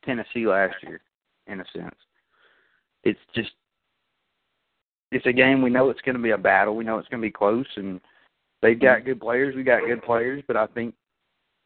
Tennessee 0.04 0.46
last 0.48 0.76
year, 0.84 1.02
in 1.48 1.62
a 1.62 1.66
sense. 1.74 1.96
It's 3.04 3.20
just, 3.34 3.52
it's 5.12 5.26
a 5.26 5.32
game 5.32 5.62
we 5.62 5.70
know 5.70 5.90
it's 5.90 6.02
going 6.02 6.18
to 6.18 6.22
be 6.22 6.32
a 6.32 6.38
battle. 6.38 6.76
We 6.76 6.84
know 6.84 6.98
it's 6.98 7.08
going 7.08 7.22
to 7.22 7.28
be 7.28 7.32
close, 7.32 7.66
and 7.78 8.02
they've 8.62 8.80
got 8.80 9.06
good 9.06 9.22
players. 9.22 9.56
We 9.56 9.64
got 9.64 9.86
good 9.88 10.04
players, 10.04 10.44
but 10.46 10.58
I 10.58 10.68
think, 10.68 10.94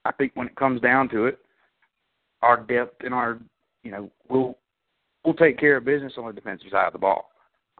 I 0.06 0.12
think 0.12 0.34
when 0.36 0.48
it 0.48 0.56
comes 0.56 0.82
down 0.82 1.10
to 1.10 1.26
it, 1.26 1.40
our 2.44 2.58
depth 2.58 3.04
and 3.04 3.14
our, 3.14 3.40
you 3.84 3.92
know, 3.92 4.12
we'll 4.30 4.58
we'll 5.24 5.36
take 5.36 5.60
care 5.60 5.78
of 5.78 5.86
business 5.86 6.14
on 6.18 6.26
the 6.26 6.34
defensive 6.34 6.68
side 6.72 6.88
of 6.88 6.94
the 6.94 7.00
ball. 7.00 7.32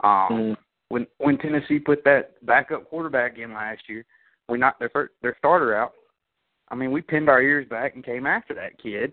Um, 0.02 0.28
Mm-hmm. 0.30 0.52
when 0.88 1.06
when 1.18 1.38
Tennessee 1.38 1.78
put 1.78 2.04
that 2.04 2.44
backup 2.44 2.88
quarterback 2.88 3.38
in 3.38 3.52
last 3.54 3.82
year, 3.88 4.04
we 4.52 4.58
knocked 4.58 4.78
their 4.78 4.90
first, 4.90 5.12
their 5.22 5.34
starter 5.38 5.74
out. 5.74 5.94
I 6.68 6.74
mean, 6.74 6.92
we 6.92 7.00
pinned 7.02 7.28
our 7.28 7.40
ears 7.42 7.66
back 7.68 7.94
and 7.94 8.04
came 8.04 8.26
after 8.26 8.54
that 8.54 8.78
kid, 8.78 9.12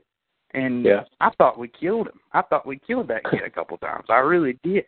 and 0.53 0.83
Yeah. 0.85 1.05
I 1.21 1.29
thought 1.37 1.57
we 1.57 1.69
killed 1.69 2.07
him. 2.07 2.19
I 2.33 2.41
thought 2.41 2.65
we 2.65 2.77
killed 2.77 3.07
that 3.07 3.23
kid 3.31 3.41
a 3.43 3.49
couple 3.49 3.77
times. 3.77 4.05
I 4.09 4.19
really 4.19 4.59
did. 4.63 4.85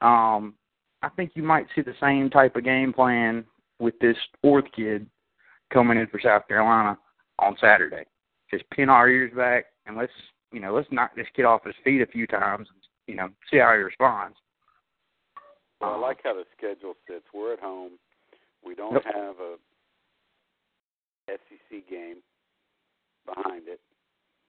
Um, 0.00 0.54
I 1.02 1.08
think 1.10 1.32
you 1.34 1.42
might 1.42 1.66
see 1.74 1.82
the 1.82 1.94
same 2.00 2.30
type 2.30 2.56
of 2.56 2.64
game 2.64 2.92
plan 2.92 3.44
with 3.78 3.98
this 4.00 4.16
fourth 4.40 4.64
kid 4.74 5.06
coming 5.72 5.98
in 5.98 6.06
for 6.06 6.20
South 6.20 6.46
Carolina 6.48 6.98
on 7.38 7.56
Saturday. 7.60 8.04
Just 8.50 8.68
pin 8.70 8.88
our 8.88 9.08
ears 9.08 9.32
back 9.34 9.66
and 9.86 9.96
let's 9.96 10.12
you 10.52 10.60
know 10.60 10.74
let's 10.74 10.90
knock 10.92 11.14
this 11.16 11.26
kid 11.34 11.44
off 11.44 11.64
his 11.64 11.74
feet 11.84 12.02
a 12.02 12.06
few 12.06 12.26
times. 12.26 12.68
You 13.06 13.16
know, 13.16 13.28
see 13.50 13.58
how 13.58 13.72
he 13.72 13.78
responds. 13.78 14.36
Well, 15.80 15.94
I 15.94 15.96
like 15.98 16.18
how 16.22 16.34
the 16.34 16.44
schedule 16.56 16.94
sits. 17.08 17.24
We're 17.34 17.54
at 17.54 17.60
home. 17.60 17.92
We 18.64 18.74
don't 18.74 18.92
Yep. 18.92 19.04
have 19.06 19.40
a 19.40 19.56
SEC 21.28 21.82
game 21.88 22.22
behind 23.26 23.68
it. 23.68 23.80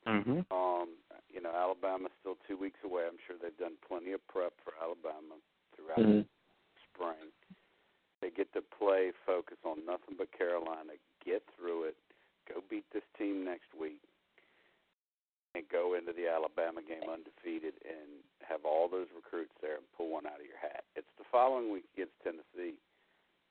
Mm-hmm. 0.07 0.43
Um, 0.51 0.89
you 1.32 1.41
know, 1.41 1.53
Alabama's 1.55 2.11
still 2.19 2.36
two 2.47 2.57
weeks 2.57 2.80
away. 2.84 3.03
I'm 3.07 3.19
sure 3.26 3.36
they've 3.39 3.55
done 3.57 3.80
plenty 3.88 4.11
of 4.11 4.21
prep 4.28 4.53
for 4.63 4.74
Alabama 4.82 5.39
throughout 5.76 5.99
Mm-hmm. 5.99 6.26
the 6.28 6.82
spring. 6.93 7.32
They 8.21 8.30
get 8.32 8.51
to 8.53 8.61
play, 8.63 9.11
focus 9.26 9.57
on 9.65 9.84
nothing 9.86 10.15
but 10.17 10.32
Carolina, 10.32 10.95
get 11.26 11.43
through 11.57 11.91
it, 11.91 11.97
go 12.47 12.63
beat 12.69 12.86
this 12.93 13.03
team 13.17 13.43
next 13.43 13.67
week, 13.76 13.99
and 15.55 15.63
go 15.69 15.93
into 15.93 16.13
the 16.13 16.32
Alabama 16.32 16.80
game 16.82 17.03
undefeated 17.09 17.76
and 17.84 18.24
have 18.41 18.63
all 18.65 18.88
those 18.88 19.07
recruits 19.13 19.53
there 19.61 19.76
and 19.76 19.86
pull 19.97 20.09
one 20.09 20.26
out 20.26 20.39
of 20.39 20.47
your 20.47 20.57
hat. 20.61 20.84
It's 20.95 21.11
the 21.19 21.28
following 21.32 21.71
week 21.71 21.86
against 21.93 22.15
Tennessee 22.24 22.80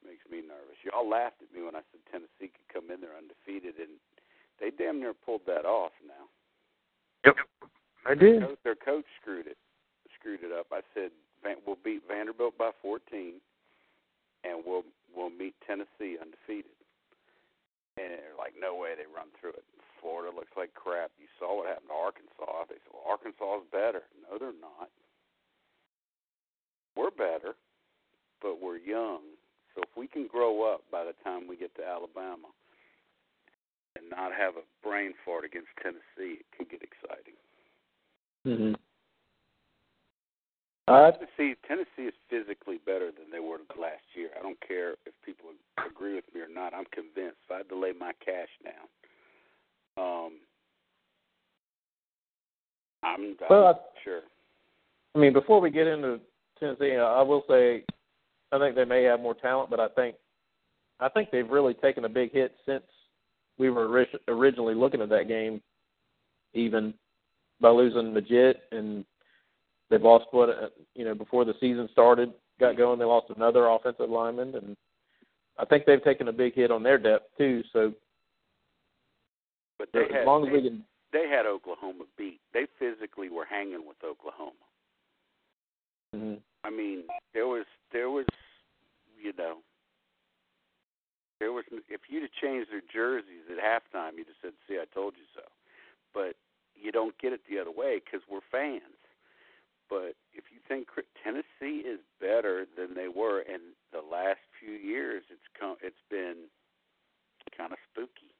makes 0.06 0.24
me 0.30 0.42
nervous. 0.42 0.78
Y'all 0.84 1.08
laughed 1.08 1.42
at 1.42 1.50
me 1.54 1.64
when 1.64 1.74
I 1.74 1.84
said 1.90 2.02
Tennessee 2.10 2.52
could 2.52 2.68
come 2.72 2.90
in 2.90 3.00
there 3.00 3.16
undefeated, 3.16 3.78
and 3.78 3.96
they 4.60 4.70
damn 4.70 5.00
near 5.00 5.14
pulled 5.14 5.46
that 5.46 5.64
off 5.64 5.92
now. 6.06 6.26
Yep, 7.24 7.36
I 8.06 8.14
did. 8.14 8.42
Coach, 8.42 8.58
their 8.64 8.78
coach 8.78 9.06
screwed 9.20 9.46
it, 9.46 9.58
screwed 10.18 10.42
it 10.42 10.50
up. 10.50 10.66
I 10.72 10.82
said 10.94 11.10
Van, 11.42 11.62
we'll 11.66 11.78
beat 11.82 12.02
Vanderbilt 12.06 12.58
by 12.58 12.70
14, 12.82 13.38
and 14.44 14.62
we'll 14.66 14.84
we'll 15.14 15.30
meet 15.30 15.54
Tennessee 15.66 16.18
undefeated. 16.18 16.74
And 18.00 18.16
they're 18.16 18.38
like, 18.38 18.54
no 18.56 18.74
way, 18.74 18.96
they 18.96 19.04
run 19.04 19.28
through 19.36 19.52
it. 19.52 19.66
Florida 20.00 20.34
looks 20.34 20.50
like 20.56 20.74
crap. 20.74 21.12
You 21.20 21.28
saw 21.38 21.60
what 21.60 21.68
happened 21.68 21.92
to 21.92 21.98
Arkansas. 22.00 22.66
They 22.66 22.80
said, 22.82 22.90
well, 22.90 23.06
Arkansas 23.06 23.62
is 23.62 23.68
better. 23.70 24.02
No, 24.26 24.40
they're 24.40 24.56
not. 24.56 24.90
We're 26.96 27.14
better, 27.14 27.54
but 28.42 28.60
we're 28.60 28.80
young. 28.80 29.31
So 29.74 29.82
if 29.82 29.88
we 29.96 30.06
can 30.06 30.26
grow 30.26 30.62
up 30.72 30.82
by 30.90 31.04
the 31.04 31.14
time 31.24 31.48
we 31.48 31.56
get 31.56 31.74
to 31.76 31.82
Alabama 31.86 32.48
and 33.96 34.08
not 34.10 34.32
have 34.32 34.54
a 34.56 34.66
brain 34.86 35.12
fart 35.24 35.44
against 35.44 35.68
Tennessee, 35.82 36.40
it 36.40 36.46
could 36.56 36.70
get 36.70 36.82
exciting. 36.82 37.34
Mm-hmm. 38.46 38.74
Uh, 40.88 41.12
Tennessee, 41.12 41.54
Tennessee 41.66 42.08
is 42.10 42.14
physically 42.28 42.78
better 42.84 43.06
than 43.12 43.30
they 43.30 43.38
were 43.38 43.58
last 43.80 44.02
year. 44.14 44.28
I 44.38 44.42
don't 44.42 44.58
care 44.66 44.92
if 45.06 45.14
people 45.24 45.46
agree 45.78 46.14
with 46.16 46.24
me 46.34 46.40
or 46.40 46.48
not. 46.52 46.74
I'm 46.74 46.86
convinced. 46.92 47.38
If 47.46 47.52
I 47.52 47.56
had 47.58 47.68
to 47.68 47.78
lay 47.78 47.92
my 47.98 48.12
cash 48.24 48.48
down, 48.64 48.86
um, 49.96 50.32
I'm, 53.04 53.22
I'm 53.22 53.36
Well, 53.48 53.66
I- 53.68 54.02
sure. 54.04 54.22
I 55.14 55.18
mean, 55.18 55.32
before 55.32 55.60
we 55.60 55.70
get 55.70 55.86
into 55.86 56.20
Tennessee, 56.58 56.96
I 56.96 57.22
will 57.22 57.44
say 57.48 57.84
I 58.52 58.58
think 58.58 58.76
they 58.76 58.84
may 58.84 59.02
have 59.04 59.20
more 59.20 59.34
talent, 59.34 59.70
but 59.70 59.80
I 59.80 59.88
think 59.88 60.16
I 61.00 61.08
think 61.08 61.30
they've 61.30 61.48
really 61.48 61.74
taken 61.74 62.04
a 62.04 62.08
big 62.08 62.32
hit 62.32 62.54
since 62.66 62.84
we 63.58 63.70
were 63.70 63.88
ori- 63.88 64.20
originally 64.28 64.74
looking 64.74 65.00
at 65.00 65.08
that 65.08 65.28
game, 65.28 65.60
even 66.54 66.94
by 67.60 67.70
losing 67.70 68.12
Maggitt, 68.12 68.56
and 68.70 69.04
they've 69.90 70.02
lost 70.02 70.26
what 70.32 70.50
uh, 70.50 70.68
you 70.94 71.04
know 71.04 71.14
before 71.14 71.44
the 71.44 71.54
season 71.60 71.88
started, 71.92 72.32
got 72.60 72.76
going. 72.76 72.98
They 72.98 73.04
lost 73.04 73.32
another 73.34 73.68
offensive 73.68 74.10
lineman, 74.10 74.54
and 74.54 74.76
I 75.58 75.64
think 75.64 75.84
they've 75.86 76.02
taken 76.04 76.28
a 76.28 76.32
big 76.32 76.54
hit 76.54 76.70
on 76.70 76.82
their 76.82 76.98
depth 76.98 77.36
too. 77.38 77.62
So 77.72 77.92
But 79.78 79.88
they 79.92 80.00
as 80.04 80.10
had 80.12 80.26
long 80.26 80.46
as 80.46 80.50
they, 80.52 80.56
we 80.60 80.68
can, 80.68 80.84
they 81.12 81.28
had 81.28 81.46
Oklahoma 81.46 82.04
beat. 82.18 82.40
They 82.52 82.66
physically 82.78 83.28
were 83.28 83.44
hanging 83.44 83.86
with 83.86 83.96
Oklahoma. 84.04 84.52
mhm. 86.14 86.38
I 86.64 86.70
mean, 86.70 87.04
there 87.34 87.46
was 87.46 87.66
there 87.92 88.10
was 88.10 88.26
you 89.22 89.32
know 89.38 89.58
there 91.40 91.52
was 91.52 91.64
if 91.88 92.02
you'd 92.08 92.22
have 92.22 92.38
changed 92.38 92.70
their 92.70 92.86
jerseys 92.86 93.50
at 93.50 93.58
halftime, 93.58 94.14
you'd 94.16 94.30
have 94.30 94.38
said, 94.42 94.52
"See, 94.68 94.78
I 94.78 94.86
told 94.94 95.14
you 95.16 95.26
so." 95.34 95.42
But 96.14 96.36
you 96.74 96.92
don't 96.92 97.18
get 97.18 97.32
it 97.32 97.40
the 97.48 97.58
other 97.58 97.70
way 97.70 97.98
because 97.98 98.22
we're 98.30 98.46
fans. 98.50 98.98
But 99.90 100.14
if 100.32 100.48
you 100.54 100.58
think 100.68 100.88
Tennessee 101.22 101.84
is 101.84 102.00
better 102.20 102.64
than 102.78 102.94
they 102.94 103.08
were 103.08 103.40
in 103.42 103.74
the 103.92 104.00
last 104.00 104.40
few 104.58 104.72
years, 104.72 105.24
it's 105.30 105.48
come 105.58 105.76
it's 105.82 106.00
been 106.08 106.46
kind 107.56 107.72
of 107.72 107.78
spooky. 107.90 108.32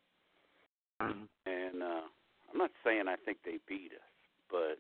And 1.45 1.83
uh 1.83 2.07
I'm 2.51 2.59
not 2.59 2.71
saying 2.85 3.09
I 3.09 3.17
think 3.17 3.39
they 3.45 3.59
beat 3.67 3.93
us, 3.93 4.13
but 4.51 4.79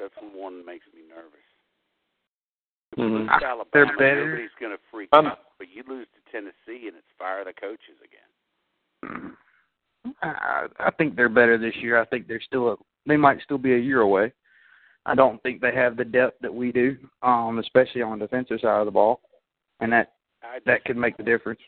that's 0.00 0.14
one 0.34 0.58
that 0.58 0.66
makes 0.66 0.86
me 0.92 1.02
nervous. 1.08 1.53
Mhm. 2.96 3.10
Lose 3.10 3.28
to 3.40 3.46
Alabama, 3.46 3.66
They're 3.72 3.96
better. 3.96 4.26
nobody's 4.30 4.54
going 4.60 4.72
to 4.72 4.78
freak 4.90 5.08
Um, 5.12 5.26
out. 5.26 5.40
But 5.58 5.68
you 5.68 5.82
lose 5.86 6.06
to 6.14 6.30
Tennessee, 6.32 6.86
and 6.88 6.96
it's 6.96 7.10
fire 7.18 7.44
the 7.44 7.52
coaches 7.52 7.96
again. 8.02 9.36
I, 10.22 10.66
I 10.78 10.90
think 10.92 11.16
they're 11.16 11.28
better 11.28 11.56
this 11.58 11.74
year. 11.76 11.98
I 12.00 12.04
think 12.04 12.26
they're 12.28 12.40
still 12.40 12.68
a, 12.72 12.76
they 13.06 13.16
might 13.16 13.40
still 13.42 13.58
be 13.58 13.74
a 13.74 13.78
year 13.78 14.00
away. 14.02 14.32
I 15.06 15.14
don't 15.14 15.42
think 15.42 15.60
they 15.60 15.72
have 15.74 15.96
the 15.96 16.04
depth 16.04 16.40
that 16.40 16.52
we 16.54 16.72
do, 16.72 16.96
um, 17.22 17.58
especially 17.58 18.02
on 18.02 18.18
the 18.18 18.26
defensive 18.26 18.60
side 18.60 18.80
of 18.80 18.86
the 18.86 18.90
ball, 18.90 19.20
and 19.80 19.92
that 19.92 20.12
I 20.42 20.56
just, 20.56 20.66
that 20.66 20.84
could 20.84 20.96
make 20.96 21.16
the 21.16 21.22
difference. 21.22 21.60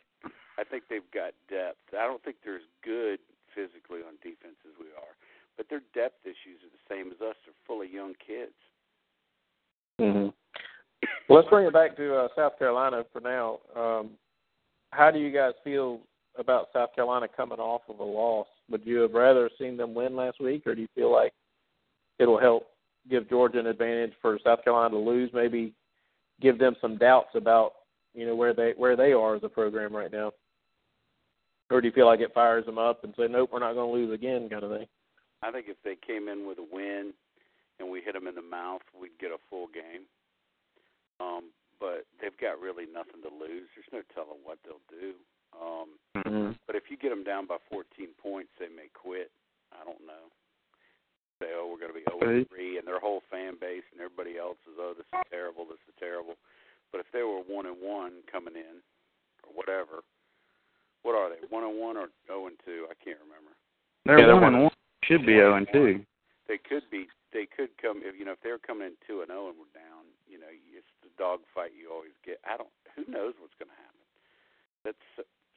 I 0.59 0.65
think 0.65 0.85
they've 0.89 1.11
got 1.13 1.33
depth. 1.49 1.79
I 1.93 2.07
don't 2.07 2.23
think 2.25 2.37
they're 2.45 2.57
as 2.57 2.63
good 2.83 3.19
physically 3.55 4.01
on 4.07 4.15
defense 4.23 4.57
as 4.65 4.73
we 4.81 4.87
are, 4.97 5.17
but 5.57 5.69
their 5.69 5.83
depth 5.95 6.25
issues 6.25 6.61
are 6.65 6.73
the 6.73 6.85
same 6.89 7.13
as 7.13 7.21
us. 7.21 7.37
They're 7.45 7.55
full 7.67 7.83
of 7.83 7.91
young 7.91 8.15
kids. 8.25 8.53
hmm 9.99 10.29
Well, 11.29 11.39
let's 11.39 11.49
bring 11.49 11.67
it 11.67 11.73
back 11.73 11.97
to 11.97 12.17
uh, 12.17 12.29
South 12.37 12.59
Carolina 12.59 13.05
for 13.13 13.21
now. 13.21 13.59
Um, 13.75 14.11
how 14.91 15.11
do 15.11 15.19
you 15.19 15.33
guys 15.33 15.53
feel 15.65 16.01
about 16.39 16.69
South 16.73 16.95
Carolina 16.95 17.27
coming 17.35 17.59
off 17.59 17.83
of 17.89 17.99
a 17.99 18.05
loss? 18.05 18.47
Would 18.71 18.87
you 18.87 18.99
have 18.99 19.13
rather 19.13 19.51
seen 19.59 19.77
them 19.77 19.95
win 19.95 20.17
last 20.17 20.41
week, 20.41 20.67
or 20.67 20.75
do 20.75 20.83
you 20.83 20.89
feel 20.95 21.13
like 21.13 21.33
it'll 22.19 22.39
help 22.39 22.69
give 23.11 23.29
Georgia 23.29 23.59
an 23.59 23.67
advantage 23.67 24.13
for 24.21 24.39
South 24.45 24.63
Carolina 24.65 24.91
to 24.91 24.99
lose? 24.99 25.31
Maybe 25.33 25.73
give 26.41 26.59
them 26.59 26.77
some 26.81 26.97
doubts 26.97 27.31
about 27.35 27.73
you 28.15 28.27
know 28.27 28.35
where 28.35 28.55
they 28.55 28.73
where 28.77 28.97
they 28.97 29.13
are 29.13 29.37
as 29.37 29.45
a 29.45 29.49
program 29.49 29.95
right 29.95 30.13
now, 30.13 30.33
or 31.71 31.81
do 31.81 31.89
you 31.89 31.93
feel 31.93 32.07
like 32.07 32.21
it 32.21 32.35
fires 32.35 32.67
them 32.67 32.79
up 32.79 33.05
and 33.05 33.15
say, 33.17 33.27
nope, 33.29 33.51
we're 33.53 33.59
not 33.59 33.75
going 33.75 33.89
to 33.89 34.01
lose 34.01 34.15
again, 34.15 34.49
kind 34.49 34.65
of 34.65 34.71
thing? 34.71 34.87
I 35.43 35.51
think 35.51 35.67
if 35.69 35.77
they 35.85 35.97
came 36.07 36.29
in 36.29 36.47
with 36.47 36.59
a 36.59 36.67
win 36.71 37.13
and 37.79 37.91
we 37.91 38.01
hit 38.01 38.15
them 38.15 38.27
in 38.27 38.35
the 38.35 38.43
mouth, 38.43 38.83
we'd 38.99 39.19
get 39.21 39.31
a 39.31 39.37
full 39.51 39.67
game. 39.69 40.03
Um, 41.21 41.53
but 41.81 42.09
they've 42.21 42.37
got 42.41 42.61
really 42.61 42.85
nothing 42.89 43.21
to 43.23 43.33
lose. 43.33 43.69
There's 43.75 43.93
no 43.93 44.03
telling 44.15 44.41
what 44.45 44.59
they'll 44.65 44.85
do. 44.89 45.15
Um, 45.57 45.97
Mm-hmm. 46.27 46.59
But 46.67 46.75
if 46.75 46.91
you 46.91 46.97
get 46.97 47.15
them 47.15 47.23
down 47.23 47.47
by 47.47 47.63
14 47.71 47.87
points, 48.19 48.51
they 48.59 48.67
may 48.67 48.91
quit. 48.91 49.31
I 49.71 49.85
don't 49.87 50.03
know. 50.03 50.27
Say, 51.39 51.53
oh, 51.55 51.69
we're 51.69 51.79
going 51.79 51.93
to 51.93 52.01
be 52.01 52.07
0 52.09 52.49
3, 52.49 52.79
and 52.81 52.87
their 52.89 52.99
whole 52.99 53.23
fan 53.31 53.61
base 53.61 53.85
and 53.93 54.01
everybody 54.01 54.41
else 54.41 54.57
is, 54.65 54.75
oh, 54.81 54.97
this 54.97 55.07
is 55.07 55.21
terrible, 55.29 55.69
this 55.69 55.83
is 55.87 55.95
terrible. 56.01 56.35
But 56.91 57.05
if 57.05 57.09
they 57.13 57.23
were 57.23 57.45
1 57.45 57.69
and 57.69 57.77
1 57.79 58.27
coming 58.33 58.57
in, 58.57 58.81
or 59.45 59.53
whatever, 59.53 60.03
what 61.05 61.15
are 61.15 61.29
they? 61.29 61.45
1 61.47 61.53
and 61.53 61.77
1 61.79 61.97
or 62.01 62.09
0 62.27 62.49
and 62.49 62.59
2? 62.65 62.89
I 62.89 62.97
can't 63.05 63.21
remember. 63.21 63.53
They're 64.09 64.19
Yeah, 64.19 64.33
they're 64.33 64.41
one 64.41 64.51
one 64.51 64.55
and 64.55 64.63
one. 64.73 64.77
Should 65.05 65.23
be 65.23 65.39
zero 65.39 65.55
and 65.55 65.69
two. 65.71 66.03
They 66.49 66.59
could 66.59 66.83
be. 66.91 67.07
They 67.33 67.47
could 67.51 67.75
come 67.81 68.01
if 68.07 68.15
you 68.15 68.25
know 68.25 68.33
if 68.33 68.43
they 68.43 68.55
were 68.55 68.63
coming 68.63 68.87
in 68.87 68.97
2 69.07 69.27
and 69.27 69.31
0 69.35 69.51
and 69.51 69.59
we're 69.59 69.75
down. 69.75 70.07
You 70.31 70.39
know, 70.39 70.51
it's 70.51 70.89
the 71.03 71.11
dog 71.19 71.41
fight 71.55 71.75
you 71.75 71.91
always 71.91 72.15
get. 72.25 72.39
I 72.47 72.57
don't. 72.57 72.73
Who 72.95 73.05
knows 73.11 73.35
what's 73.43 73.57
going 73.59 73.69
to 73.69 73.81
happen? 73.83 74.05
That's 74.87 75.07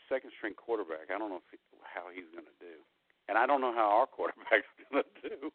second 0.09 0.31
string 0.37 0.57
quarterback. 0.57 1.13
I 1.13 1.17
don't 1.17 1.29
know 1.29 1.37
if 1.37 1.49
he, 1.53 1.57
how 1.85 2.09
he's 2.13 2.27
going 2.33 2.49
to 2.49 2.57
do, 2.59 2.81
and 3.29 3.37
I 3.37 3.45
don't 3.45 3.61
know 3.61 3.73
how 3.73 3.87
our 3.87 4.07
quarterback's 4.15 4.67
going 4.89 5.03
to 5.05 5.29
do. 5.29 5.51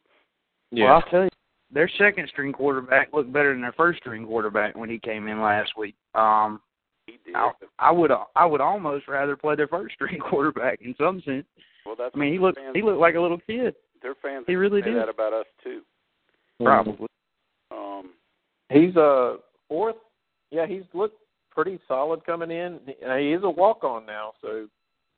Well, 0.73 0.95
I'll 0.95 1.11
tell 1.11 1.25
you, 1.25 1.35
their 1.71 1.91
second 1.99 2.29
string 2.31 2.53
quarterback 2.53 3.13
looked 3.13 3.33
better 3.33 3.53
than 3.53 3.63
their 3.63 3.75
first 3.75 3.99
string 4.01 4.25
quarterback 4.27 4.77
when 4.77 4.89
he 4.89 4.99
came 4.99 5.29
in 5.29 5.43
last 5.43 5.73
week. 5.77 5.95
Um, 6.15 6.61
He 7.07 7.19
did. 7.25 7.35
I, 7.35 7.51
I 7.79 7.91
would 7.91 8.11
I 8.37 8.47
would 8.47 8.61
almost 8.61 9.09
rather 9.09 9.37
play 9.37 9.57
their 9.57 9.69
first 9.69 9.95
string 9.99 10.19
quarterback 10.21 10.81
in 10.81 10.95
some 10.99 11.21
sense. 11.27 11.47
well, 11.85 11.97
that's 11.99 12.15
I 12.15 12.19
mean, 12.19 12.33
he 12.33 12.39
looked 12.39 12.59
fans, 12.59 12.73
he 12.75 12.83
looked 12.83 13.01
like 13.01 13.17
a 13.17 13.21
little 13.21 13.41
kid. 13.47 13.75
Their 14.03 14.15
fans 14.23 14.45
he 14.47 14.55
really 14.55 14.83
did. 14.83 14.97
that 14.97 15.09
about 15.09 15.33
us 15.33 15.47
too. 15.63 15.83
Mm-hmm. 16.61 16.65
Probably. 16.67 17.07
Um, 17.71 18.11
He's 18.73 18.97
a 18.97 19.37
fourth. 19.69 19.97
yeah, 20.51 20.67
he's 20.67 20.83
looked 20.93 21.19
pretty 21.51 21.79
solid 21.87 22.25
coming 22.27 22.51
in. 22.51 22.79
Uh, 23.07 23.17
he 23.17 23.33
is 23.33 23.43
a 23.45 23.51
walk 23.51 23.85
on 23.85 24.07
now, 24.07 24.33
so 24.41 24.67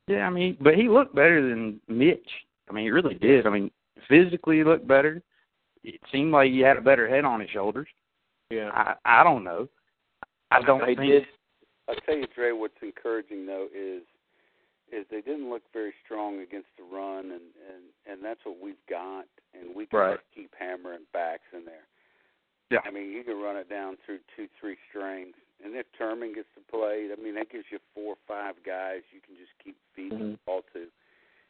Yeah, 0.09 0.27
I 0.27 0.31
mean, 0.31 0.57
but 0.61 0.75
he 0.75 0.89
looked 0.89 1.15
better 1.15 1.41
than 1.47 1.81
Mitch. 1.89 2.29
I 2.69 2.73
mean, 2.73 2.85
he 2.85 2.91
really 2.91 3.15
did. 3.15 3.47
I 3.47 3.51
mean, 3.51 3.71
physically 4.09 4.59
he 4.59 4.65
looked 4.65 4.87
better. 4.89 5.23
It 5.85 6.01
seemed 6.11 6.33
like 6.33 6.51
he 6.51 6.61
had 6.61 6.77
a 6.77 6.81
better 6.83 7.09
head 7.09 7.25
on 7.25 7.41
his 7.41 7.51
shoulders. 7.51 7.89
yeah. 8.51 8.71
I 8.73 8.95
I 9.21 9.23
don't 9.25 9.45
know. 9.45 9.69
I 10.51 10.61
don't 10.63 10.81
He 10.89 10.95
think 10.97 11.11
did. 11.11 11.27
I'll 11.89 11.95
tell 12.07 12.17
you, 12.17 12.27
Dre, 12.35 12.53
what's 12.53 12.75
encouraging 12.83 13.47
though 13.47 13.69
is 13.75 14.03
is 14.93 15.07
they 15.11 15.21
didn't 15.21 15.51
look 15.51 15.63
very 15.73 15.93
strong 16.05 16.41
against 16.41 16.69
the 16.77 16.85
run, 16.85 17.31
and 17.33 17.51
and 17.69 17.83
and 18.07 18.25
that's 18.25 18.41
what 18.45 18.61
we've 18.61 18.85
got, 18.89 19.27
and 19.55 19.75
we 19.75 19.87
can 19.87 19.99
Right. 19.99 20.17
just 20.17 20.31
keep 20.35 20.55
hammering 20.55 21.07
backs 21.13 21.47
in 21.53 21.65
there. 21.65 21.87
Yeah. 22.71 22.81
I 22.85 22.91
mean, 22.91 23.13
you 23.13 23.23
can 23.23 23.41
run 23.41 23.57
it 23.57 23.69
down 23.69 23.97
through 24.05 24.21
two, 24.35 24.49
three 24.61 24.77
strings, 24.89 25.37
and 25.63 25.75
if 25.75 25.87
Terman 25.93 26.35
gets 26.35 26.49
to 26.55 26.61
play, 26.71 27.11
I 27.13 27.21
mean, 27.21 27.35
that 27.35 27.51
gives 27.51 27.65
you 27.71 27.79
four 27.95 28.15
or 28.15 28.23
five 28.27 28.55
guys 28.65 29.03
you 29.13 29.21
can 29.21 29.37
just 29.37 29.53
keep 29.63 29.77
feeding 29.95 30.19
Mhm. 30.19 30.33
the 30.33 30.39
ball 30.47 30.63
to, 30.73 30.91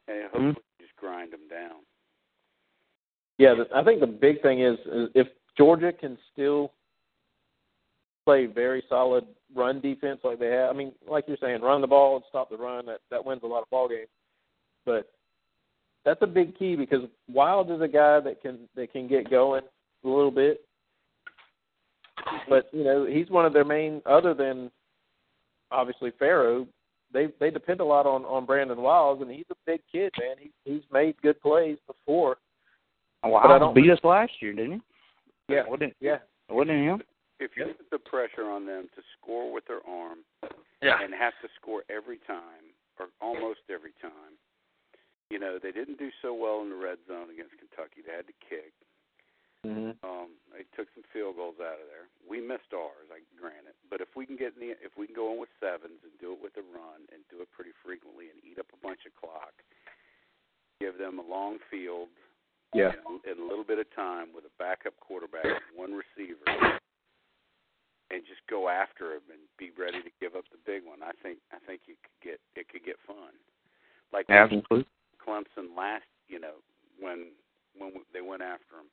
and 0.09 0.30
Mhm. 0.30 0.57
just 0.78 0.95
grind 0.97 1.32
them 1.32 1.49
down. 1.49 1.84
Yeah, 3.39 3.64
I 3.72 3.82
think 3.82 4.01
the 4.01 4.07
big 4.07 4.41
thing 4.43 4.61
is, 4.61 4.78
is 4.87 5.11
if 5.14 5.28
Georgia 5.57 5.93
can 5.93 6.18
still 6.32 6.72
play 8.27 8.45
very 8.47 8.83
solid 8.89 9.24
run 9.55 9.81
defense 9.81 10.20
like 10.24 10.39
they 10.39 10.49
have. 10.51 10.68
I 10.68 10.72
mean, 10.77 10.93
like 11.09 11.24
you're 11.29 11.39
saying, 11.41 11.62
run 11.62 11.81
the 11.81 11.87
ball 11.87 12.16
and 12.16 12.24
stop 12.29 12.51
the 12.51 12.57
run. 12.59 12.85
That 12.87 12.99
that 13.11 13.24
wins 13.24 13.41
a 13.45 13.47
lot 13.47 13.62
of 13.62 13.70
ball 13.70 13.89
games. 13.89 14.09
But 14.85 15.09
that's 16.05 16.20
a 16.22 16.27
big 16.27 16.59
key 16.59 16.77
because 16.77 17.03
Wilds 17.33 17.70
is 17.70 17.81
a 17.81 17.89
guy 17.89 18.20
that 18.20 18.43
can 18.43 18.59
that 18.74 18.93
can 18.93 19.09
get 19.09 19.31
going 19.31 19.62
a 20.05 20.09
little 20.09 20.31
bit. 20.31 20.61
But 22.49 22.68
you 22.72 22.85
know, 22.85 23.07
he's 23.07 23.31
one 23.31 23.47
of 23.47 23.53
their 23.53 23.64
main. 23.64 24.03
Other 24.07 24.35
than 24.35 24.70
obviously 25.70 26.12
Pharoh, 26.18 26.66
they 27.12 27.29
they 27.41 27.51
depend 27.51 27.81
a 27.81 27.85
lot 27.85 28.07
on 28.07 28.24
on 28.24 28.45
Brandon 28.45 28.81
Wilds, 28.83 29.22
and 29.22 29.31
he's 29.31 29.47
a 29.51 29.57
big 29.66 29.81
kid, 29.91 30.12
man. 30.18 30.37
He 30.41 30.51
he's 30.70 30.83
made 30.93 31.14
good 31.22 31.41
plays 31.41 31.79
before. 31.87 32.37
Wow, 33.24 33.41
But 33.43 33.51
I 33.53 33.59
don't- 33.59 33.74
beat 33.74 33.91
us 33.91 33.99
last 34.05 34.31
year, 34.41 34.53
didn't 34.53 34.72
he? 35.49 35.55
Yeah, 35.55 35.62
Wasn't 35.66 35.97
yeah. 36.01 36.18
wasn't 36.49 36.79
him? 36.79 37.03
If 37.39 37.53
you 37.57 37.74
put 37.76 37.91
the 37.91 37.99
pressure 38.01 38.49
on 38.49 38.64
them 38.64 38.89
to 38.97 39.03
score 39.18 39.53
with 39.53 39.66
their 39.66 39.84
arm 39.87 40.24
Yeah. 40.80 41.01
and 41.03 41.12
have 41.14 41.34
to 41.43 41.49
score 41.61 41.84
every 41.89 42.18
time 42.26 42.72
or 42.99 43.09
almost 43.20 43.61
every 43.68 43.93
time, 44.01 44.39
you 45.28 45.39
know, 45.39 45.59
they 45.59 45.72
didn't 45.72 45.99
do 45.99 46.11
so 46.22 46.32
well 46.32 46.62
in 46.62 46.70
the 46.70 46.76
red 46.76 46.99
zone 47.07 47.28
against 47.30 47.59
Kentucky. 47.59 48.01
They 48.01 48.12
had 48.12 48.26
to 48.26 48.37
kick. 48.49 48.72
Mm-hmm. 49.66 49.99
Um, 50.07 50.39
they 50.55 50.62
took 50.78 50.87
some 50.95 51.03
field 51.12 51.37
goals 51.37 51.59
out 51.61 51.82
of 51.82 51.87
there. 51.91 52.07
We 52.22 52.41
missed 52.41 52.70
ours, 52.72 53.11
I 53.11 53.20
grant 53.34 53.66
it. 53.66 53.74
But 53.91 54.01
if 54.01 54.14
we 54.14 54.24
can 54.24 54.37
get 54.37 54.55
in 54.55 54.61
the, 54.62 54.70
if 54.80 54.97
we 54.97 55.07
can 55.11 55.16
go 55.16 55.32
in 55.34 55.41
with 55.43 55.51
sevens 55.59 56.01
and 56.07 56.14
do 56.22 56.32
it 56.32 56.41
with 56.41 56.57
a 56.57 56.62
run 56.62 57.05
and 57.11 57.20
do 57.28 57.43
it 57.43 57.51
pretty 57.51 57.74
frequently 57.84 58.30
and 58.30 58.39
eat 58.47 58.59
up 58.62 58.70
a 58.72 58.78
bunch 58.80 59.03
of 59.05 59.12
clock, 59.18 59.53
give 60.80 60.97
them 60.97 61.18
a 61.18 61.26
long 61.26 61.59
field, 61.68 62.09
Yeah. 62.72 62.95
in, 63.11 63.18
in 63.26 63.37
a 63.43 63.47
little 63.49 63.64
bit 63.66 63.82
of 63.82 63.91
time 63.97 64.30
with 64.32 64.45
a 64.47 64.55
backup 64.62 64.95
quarterback, 65.03 65.59
one 65.74 65.91
receiver, 65.99 66.47
and 68.11 68.23
just 68.27 68.41
go 68.49 68.69
after 68.69 69.15
him 69.15 69.27
and 69.31 69.41
be 69.59 69.71
ready 69.79 70.03
to 70.03 70.11
give 70.21 70.35
up 70.37 70.45
the 70.51 70.59
big 70.65 70.87
one. 70.87 71.03
I 71.03 71.13
think 71.23 71.39
I 71.53 71.59
think 71.67 71.83
you 71.87 71.95
could 72.03 72.31
get 72.31 72.41
it 72.55 72.69
could 72.69 72.85
get 72.85 72.97
fun, 73.07 73.35
like 74.13 74.27
Absolutely. 74.29 74.87
Clemson 75.19 75.77
last, 75.77 76.07
you 76.29 76.39
know, 76.39 76.63
when 77.01 77.27
when 77.79 77.93
they 78.13 78.21
went 78.21 78.43
after 78.43 78.77
him. 78.81 78.89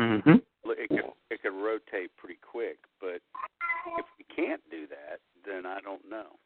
Mhm. 0.00 0.42
It 0.64 0.88
could 0.88 1.12
it 1.30 1.42
could 1.42 1.54
rotate 1.54 2.10
pretty 2.16 2.38
quick, 2.42 2.78
but 3.00 3.20
if 3.98 4.06
you 4.18 4.24
can't 4.34 4.62
do 4.70 4.86
that, 4.88 5.20
then 5.46 5.66
I 5.66 5.80
don't 5.80 6.08
know. 6.08 6.38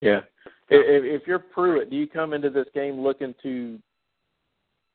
Yeah. 0.00 0.20
If, 0.68 1.22
if 1.22 1.26
you're 1.26 1.38
Pruitt, 1.38 1.90
do 1.90 1.96
you 1.96 2.06
come 2.06 2.32
into 2.34 2.50
this 2.50 2.66
game 2.74 3.00
looking 3.00 3.34
to 3.42 3.78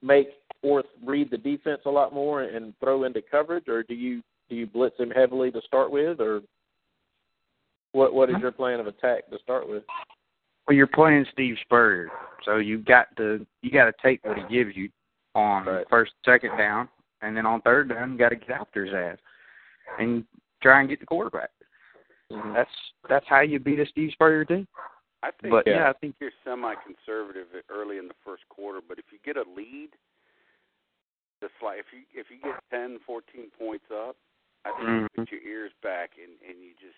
make 0.01 0.29
Orth 0.61 0.85
read 1.03 1.31
the 1.31 1.37
defense 1.37 1.81
a 1.85 1.89
lot 1.89 2.13
more 2.13 2.43
and 2.43 2.73
throw 2.79 3.05
into 3.05 3.21
coverage, 3.21 3.67
or 3.67 3.83
do 3.83 3.93
you 3.95 4.21
do 4.49 4.55
you 4.55 4.67
blitz 4.67 4.99
him 4.99 5.11
heavily 5.11 5.51
to 5.51 5.61
start 5.61 5.91
with, 5.91 6.19
or 6.19 6.41
what 7.91 8.13
what 8.13 8.29
is 8.29 8.35
your 8.41 8.51
plan 8.51 8.79
of 8.79 8.87
attack 8.87 9.29
to 9.29 9.39
start 9.39 9.67
with? 9.69 9.83
Well, 10.67 10.75
you're 10.75 10.87
playing 10.87 11.25
Steve 11.31 11.55
Spurrier, 11.61 12.09
so 12.45 12.57
you've 12.57 12.85
got 12.85 13.15
to 13.17 13.45
you 13.61 13.71
got 13.71 13.85
to 13.85 13.93
take 14.03 14.23
what 14.25 14.37
he 14.37 14.43
gives 14.55 14.75
you 14.75 14.89
on 15.35 15.65
Right. 15.65 15.85
first, 15.89 16.11
second 16.25 16.57
down, 16.57 16.89
and 17.21 17.35
then 17.35 17.45
on 17.45 17.61
third 17.61 17.89
down, 17.89 18.11
you 18.13 18.17
got 18.17 18.29
to 18.29 18.35
get 18.35 18.51
after 18.51 18.85
his 18.85 18.93
ass 18.93 19.17
and 19.99 20.23
try 20.61 20.79
and 20.79 20.89
get 20.89 20.99
the 20.99 21.05
quarterback. 21.05 21.49
Mm-hmm. 22.31 22.53
That's 22.53 22.69
that's 23.07 23.25
how 23.27 23.41
you 23.41 23.59
beat 23.59 23.79
a 23.79 23.85
Steve 23.87 24.11
Spurrier 24.13 24.45
team. 24.45 24.67
I 25.23 25.31
think 25.41 25.51
But 25.51 25.67
Yeah. 25.67 25.77
yeah, 25.77 25.89
I 25.89 25.93
think 25.93 26.15
you're 26.21 26.31
semi-conservative 26.43 27.47
early 27.69 27.97
in 27.97 28.07
the 28.07 28.13
first 28.23 28.43
quarter, 28.49 28.79
but 28.87 28.99
if 28.99 29.05
you 29.11 29.17
get 29.25 29.35
a 29.37 29.49
lead, 29.55 29.89
the 31.41 31.49
slight 31.59 31.79
if 31.79 31.85
you 31.91 32.01
if 32.13 32.27
you 32.29 32.37
get 32.43 32.61
ten, 32.69 32.99
fourteen 33.05 33.49
points 33.57 33.85
up, 33.91 34.15
I 34.65 34.71
think 34.71 34.83
you 34.83 34.85
Mhm. 34.85 35.07
put 35.15 35.31
your 35.31 35.41
ears 35.41 35.71
back 35.81 36.11
and 36.21 36.31
and 36.47 36.63
you 36.63 36.73
just 36.79 36.97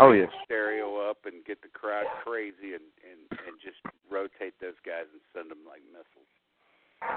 oh 0.00 0.12
yeah, 0.12 0.26
stereo 0.44 0.96
up 1.08 1.24
and 1.26 1.44
get 1.44 1.60
the 1.62 1.68
crowd 1.68 2.06
crazy 2.22 2.74
and 2.74 2.84
and 3.02 3.40
and 3.46 3.60
just 3.60 3.78
rotate 4.10 4.54
those 4.60 4.78
guys 4.84 5.06
and 5.12 5.20
send 5.32 5.50
them 5.50 5.64
like 5.66 5.82
missiles. 5.92 6.28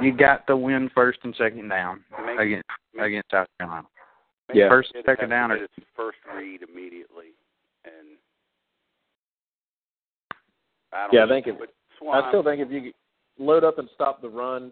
you 0.01 0.11
got 0.11 0.45
to 0.47 0.57
win 0.57 0.89
first 0.89 1.19
and 1.23 1.35
second 1.35 1.67
down 1.69 2.03
Make- 2.25 2.39
against 2.39 2.69
against 2.99 3.31
South 3.31 3.47
Carolina. 3.59 3.87
Yeah. 4.53 4.69
First, 4.69 4.93
the 4.93 5.03
second 5.03 5.29
down, 5.29 5.51
or 5.51 5.67
first 5.95 6.19
read 6.33 6.61
immediately, 6.63 7.33
and 7.83 8.17
I 10.93 11.03
don't 11.03 11.13
Yeah, 11.13 11.25
I 11.25 11.27
think 11.27 11.47
it- 11.47 11.75
Swan, 11.97 12.23
I 12.23 12.29
still 12.29 12.43
think 12.43 12.61
if 12.61 12.71
you 12.71 12.93
load 13.37 13.63
up 13.63 13.77
and 13.77 13.89
stop 13.91 14.21
the 14.21 14.29
run 14.29 14.71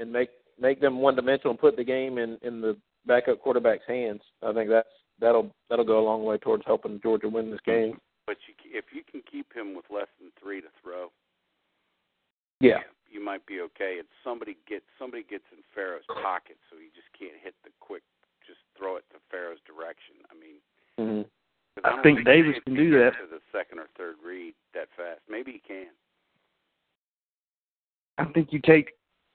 and 0.00 0.10
make 0.12 0.30
make 0.58 0.80
them 0.80 1.00
one 1.00 1.14
dimensional 1.16 1.50
and 1.50 1.58
put 1.60 1.76
the 1.76 1.84
game 1.84 2.18
in 2.18 2.38
in 2.42 2.60
the 2.60 2.76
backup 3.06 3.40
quarterback's 3.40 3.86
hands, 3.86 4.20
I 4.42 4.52
think 4.52 4.68
that's 4.70 4.88
that'll 5.20 5.50
that'll 5.68 5.84
go 5.84 6.00
a 6.00 6.04
long 6.06 6.24
way 6.24 6.38
towards 6.38 6.64
helping 6.66 7.00
Georgia 7.02 7.28
win 7.28 7.50
this 7.50 7.60
game. 7.64 7.98
but 8.26 8.36
you, 8.46 8.54
if 8.78 8.86
you 8.94 9.02
can 9.10 9.22
keep 9.30 9.52
him 9.52 9.74
with 9.74 9.84
less 9.90 10.08
than 10.20 10.30
three 10.40 10.60
to 10.60 10.68
throw, 10.82 11.10
Yeah. 12.60 12.80
you 13.10 13.22
might 13.22 13.44
be 13.46 13.60
okay. 13.60 13.96
And 13.98 14.08
somebody 14.24 14.56
gets 14.68 14.84
somebody 14.98 15.22
gets 15.28 15.44
in 15.52 15.58
Pharoh's 15.74 16.06
pocket, 16.22 16.56
so 16.70 16.76
he 16.78 16.86
just 16.94 17.10
can't 17.18 17.36
hit 17.42 17.54
the 17.64 17.70
quick. 17.80 18.02
Just 18.46 18.60
throw 18.78 18.96
it 18.96 19.04
to 19.12 19.18
Pharoh's 19.30 19.60
direction. 19.66 20.16
I 20.30 20.34
mean, 20.34 20.58
hmm 20.98 21.22
'cause 21.74 21.84
I 21.84 21.90
don't 21.90 22.02
think 22.02 22.24
Davis 22.24 22.54
can 22.64 22.74
can 22.74 22.74
do 22.74 22.90
that. 22.98 23.14
to 23.20 23.26
the 23.26 23.40
second 23.50 23.78
or 23.78 23.88
third 23.96 24.16
read 24.22 24.54
that 24.74 24.88
fast. 24.96 25.20
Maybe 25.28 25.52
he 25.52 25.58
can. 25.58 25.88
I 28.18 28.24
think 28.26 28.52
you 28.52 28.60
take 28.60 28.92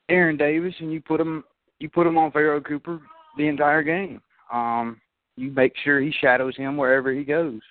Aaron 0.10 0.38
Davis 0.38 0.74
and 0.80 0.92
you 0.94 1.02
put 1.02 1.20
him 1.20 1.44
you 1.80 1.90
put 1.90 2.08
him 2.08 2.18
on 2.18 2.32
Pharoh 2.32 2.62
Cooper 2.62 3.00
the 3.38 3.48
entire 3.48 3.84
game. 3.84 4.22
Um, 4.52 5.00
you 5.36 5.52
make 5.52 5.74
sure 5.84 6.00
he 6.00 6.12
shadows 6.12 6.56
him 6.56 6.78
wherever 6.78 7.12
he 7.12 7.24
goes, 7.24 7.62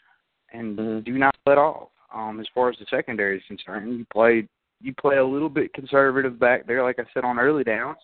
and 0.53 0.79
Mhm. 0.79 1.05
do 1.05 1.19
not 1.19 1.37
let 1.47 1.59
off. 1.59 1.91
Um, 2.13 2.41
as 2.41 2.49
far 2.49 2.69
as 2.71 2.79
the 2.79 2.87
secondary 2.87 3.39
is 3.39 3.45
concerned, 3.45 3.99
you 3.99 4.05
play 4.07 4.49
you 4.83 4.93
play 4.95 5.17
a 5.17 5.25
little 5.25 5.49
bit 5.49 5.73
conservative 5.73 6.39
back 6.39 6.67
there, 6.67 6.83
like 6.83 6.99
I 6.99 7.05
said 7.15 7.25
on 7.25 7.39
early 7.39 7.65
downs. 7.65 7.99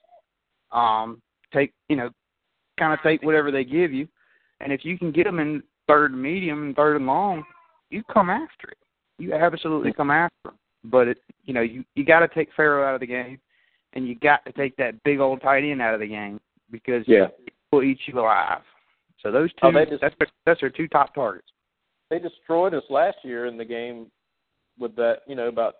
Um, 0.72 1.20
take 1.52 1.72
you 1.88 1.96
know, 1.96 2.10
kind 2.78 2.92
of 2.92 3.02
take 3.02 3.22
whatever 3.22 3.50
they 3.50 3.64
give 3.64 3.92
you, 3.92 4.08
and 4.60 4.72
if 4.72 4.84
you 4.84 4.98
can 4.98 5.12
get 5.12 5.24
them 5.24 5.38
in 5.38 5.62
third 5.86 6.12
and 6.12 6.22
medium 6.22 6.62
and 6.62 6.76
third 6.76 6.96
and 6.96 7.06
long, 7.06 7.44
you 7.90 8.02
come 8.04 8.30
after 8.30 8.68
it. 8.68 8.78
You 9.18 9.34
absolutely 9.34 9.92
come 9.92 10.10
after 10.10 10.34
them. 10.44 10.58
But 10.84 11.08
it, 11.08 11.18
you 11.44 11.54
know, 11.54 11.60
you 11.60 11.84
you 11.94 12.04
got 12.04 12.20
to 12.20 12.28
take 12.28 12.52
Pharoh 12.54 12.84
out 12.84 12.94
of 12.94 13.00
the 13.00 13.06
game, 13.06 13.38
and 13.92 14.08
you 14.08 14.14
got 14.16 14.44
to 14.46 14.52
take 14.52 14.74
that 14.76 15.00
big 15.04 15.20
old 15.20 15.42
tight 15.42 15.64
end 15.64 15.82
out 15.82 15.94
of 15.94 16.00
the 16.00 16.06
game 16.08 16.40
because 16.70 17.06
Yeah. 17.06 17.28
Will 17.72 17.82
eat 17.82 17.98
you 18.06 18.20
alive. 18.20 18.60
So 19.20 19.32
those 19.32 19.50
two, 19.54 19.58
Oh, 19.62 19.72
they 19.72 19.86
just- 19.86 20.00
that's 20.00 20.14
their, 20.18 20.28
that's 20.46 20.60
their 20.60 20.70
two 20.70 20.88
top 20.88 21.14
targets. 21.14 21.48
they 22.10 22.18
destroyed 22.18 22.74
us 22.74 22.84
last 22.90 23.16
year 23.24 23.46
in 23.46 23.56
the 23.56 23.64
game 23.64 24.10
with 24.78 24.94
that, 24.96 25.22
you 25.26 25.34
know, 25.34 25.48
about 25.48 25.74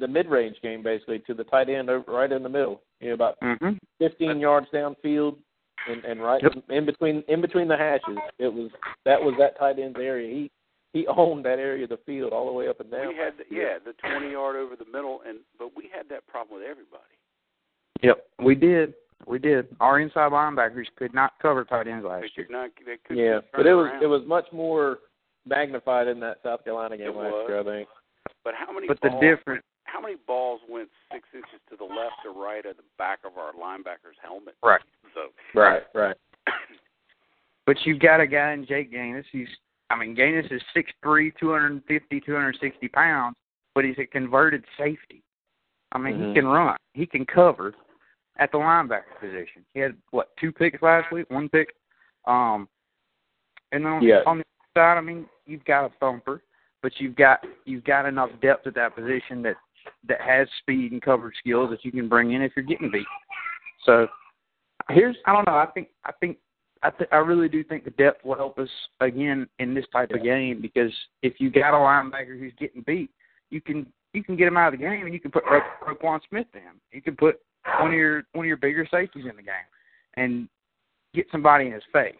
the 0.00 0.08
mid-range 0.08 0.56
game 0.62 0.82
basically 0.82 1.18
to 1.20 1.34
the 1.34 1.44
tight 1.44 1.68
end 1.68 1.90
over, 1.90 2.10
right 2.10 2.32
in 2.32 2.42
the 2.42 2.48
middle, 2.48 2.80
you 3.00 3.08
know, 3.08 3.14
about 3.14 3.38
Mm-hmm. 3.40 3.72
15 3.98 4.40
yards 4.40 4.66
downfield 4.72 5.36
and 5.88 6.04
and 6.04 6.20
right 6.22 6.42
Yep. 6.42 6.64
in 6.70 6.86
between 6.86 7.22
in 7.28 7.40
between 7.40 7.68
the 7.68 7.76
hashes. 7.76 8.16
It 8.38 8.52
was 8.52 8.70
that 9.04 9.20
was 9.22 9.34
that 9.38 9.58
tight 9.58 9.78
end's 9.78 9.98
area. 10.00 10.32
He 10.34 10.50
he 10.92 11.06
owned 11.06 11.44
that 11.44 11.58
area 11.58 11.84
of 11.84 11.90
the 11.90 11.98
field 12.06 12.32
all 12.32 12.46
the 12.46 12.52
way 12.52 12.68
up 12.68 12.80
and 12.80 12.90
down. 12.90 13.08
We 13.08 13.14
had 13.16 13.34
the, 13.36 13.44
yeah 13.54 13.78
the 13.84 13.92
twenty 13.94 14.30
yard 14.32 14.56
over 14.56 14.74
the 14.76 14.86
middle, 14.86 15.20
and 15.28 15.38
but 15.58 15.76
we 15.76 15.90
had 15.94 16.08
that 16.08 16.26
problem 16.26 16.58
with 16.58 16.66
everybody. 16.68 17.02
Yep, 18.02 18.26
we 18.42 18.54
did. 18.54 18.94
We 19.26 19.38
did. 19.38 19.66
Our 19.80 20.00
inside 20.00 20.30
linebackers 20.32 20.86
could 20.96 21.14
not 21.14 21.32
cover 21.40 21.64
tight 21.64 21.88
ends 21.88 22.04
They 22.04 22.08
last 22.08 22.36
year. 22.36 22.46
not. 22.50 22.70
They 22.84 22.96
couldn't 23.06 23.22
Yeah, 23.24 23.40
but 23.54 23.66
it 23.66 23.74
was 23.74 23.86
around. 23.86 24.02
it 24.02 24.06
was 24.06 24.22
much 24.26 24.44
more 24.52 24.98
magnified 25.46 26.06
in 26.08 26.20
that 26.20 26.38
South 26.42 26.62
Carolina 26.64 26.96
game 26.96 27.08
It 27.08 27.16
last 27.16 27.32
was. 27.32 27.44
year, 27.48 27.60
I 27.60 27.64
think. 27.64 27.88
But 28.44 28.54
how 28.54 28.72
many? 28.72 28.86
But 28.86 29.00
the 29.00 29.08
balls, 29.10 29.20
difference, 29.22 29.62
How 29.84 30.00
many 30.00 30.16
balls 30.26 30.60
went 30.68 30.88
six 31.12 31.26
inches 31.34 31.60
to 31.70 31.76
the 31.76 31.84
left 31.84 32.16
or 32.26 32.32
right 32.40 32.64
of 32.66 32.76
the 32.76 32.82
back 32.98 33.20
of 33.24 33.38
our 33.38 33.52
linebacker's 33.54 34.18
helmet? 34.22 34.54
right? 34.62 34.80
So 35.14 35.30
Right, 35.58 35.82
right. 35.94 36.16
But 37.66 37.76
you've 37.84 37.98
got 38.00 38.20
a 38.20 38.26
guy 38.28 38.52
in 38.52 38.64
Jake 38.64 38.92
Gaines. 38.92 39.24
He's, 39.32 39.48
I 39.90 39.96
mean, 39.96 40.14
Gaines 40.14 40.46
is 40.52 40.62
six 40.72 40.92
three, 41.02 41.32
two 41.40 41.50
hundred 41.50 41.82
fifty, 41.88 42.20
two 42.20 42.34
hundred 42.34 42.56
sixty 42.60 42.86
pounds, 42.88 43.34
but 43.74 43.84
he's 43.84 43.98
a 43.98 44.06
converted 44.06 44.64
safety. 44.78 45.22
I 45.92 45.98
mean, 45.98 46.14
Mhm. 46.18 46.28
he 46.28 46.34
can 46.34 46.46
run, 46.46 46.76
he 46.94 47.06
can 47.06 47.24
cover 47.26 47.74
at 48.38 48.52
the 48.52 48.58
linebacker 48.58 49.18
position. 49.20 49.64
He 49.74 49.80
had 49.80 49.94
what 50.10 50.30
two 50.38 50.52
picks 50.52 50.82
last 50.82 51.10
week, 51.12 51.30
one 51.30 51.48
pick. 51.48 51.74
Um, 52.26 52.68
and 53.72 53.84
then 53.84 53.92
on, 53.92 54.02
Yeah. 54.02 54.20
on 54.26 54.38
the 54.38 54.44
other 54.74 54.80
side, 54.80 54.98
I 54.98 55.00
mean, 55.00 55.26
you've 55.46 55.64
got 55.64 55.84
a 55.86 55.90
thumper, 56.00 56.42
but 56.82 56.92
you've 56.98 57.16
got 57.16 57.44
you've 57.64 57.84
got 57.84 58.06
enough 58.06 58.30
depth 58.42 58.66
at 58.66 58.74
that 58.74 58.94
position 58.94 59.42
that 59.42 59.56
that 60.08 60.20
has 60.20 60.48
speed 60.60 60.92
and 60.92 61.00
coverage 61.02 61.36
skills 61.38 61.70
that 61.70 61.84
you 61.84 61.92
can 61.92 62.08
bring 62.08 62.32
in 62.32 62.42
if 62.42 62.52
you're 62.56 62.64
getting 62.64 62.90
beat. 62.90 63.06
So 63.84 64.08
Here's 64.90 65.16
I 65.26 65.32
don't 65.32 65.46
know. 65.46 65.56
I 65.56 65.66
think 65.66 65.88
I 66.04 66.12
think 66.12 66.38
I 66.82 66.90
th- 66.90 67.10
I 67.10 67.16
really 67.16 67.48
do 67.48 67.64
think 67.64 67.84
the 67.84 67.90
depth 67.90 68.24
will 68.24 68.36
help 68.36 68.58
us 68.58 68.68
again 69.00 69.48
in 69.58 69.74
this 69.74 69.86
type 69.92 70.10
of 70.12 70.22
game 70.22 70.60
because 70.60 70.92
if 71.22 71.40
you 71.40 71.50
got 71.50 71.74
a 71.74 71.76
linebacker 71.76 72.38
who's 72.38 72.52
getting 72.58 72.82
beat, 72.82 73.10
you 73.50 73.60
can 73.60 73.86
you 74.12 74.22
can 74.22 74.36
get 74.36 74.46
him 74.46 74.56
out 74.56 74.72
of 74.72 74.78
the 74.78 74.84
game 74.84 75.04
and 75.04 75.12
you 75.12 75.18
can 75.20 75.30
put 75.32 75.44
Ro- 75.50 75.60
Roquan 75.82 76.20
Smith 76.28 76.46
in. 76.54 76.60
You 76.92 77.02
can 77.02 77.16
put 77.16 77.40
one 77.80 77.90
of 77.90 77.96
your 77.96 78.22
one 78.32 78.44
of 78.44 78.48
your 78.48 78.56
bigger 78.56 78.86
safeties 78.90 79.24
in 79.28 79.36
the 79.36 79.42
game 79.42 79.54
and 80.14 80.48
get 81.14 81.26
somebody 81.30 81.66
in 81.66 81.72
his 81.72 81.82
face. 81.92 82.14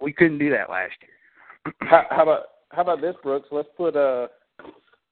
We 0.00 0.12
couldn't 0.12 0.38
do 0.38 0.50
that 0.50 0.70
last 0.70 0.94
year. 1.00 1.74
how, 1.88 2.04
how 2.10 2.22
about 2.22 2.42
how 2.70 2.82
about 2.82 3.00
this, 3.00 3.14
Brooks? 3.22 3.48
Let's 3.50 3.68
put 3.76 3.96
uh 3.96 4.28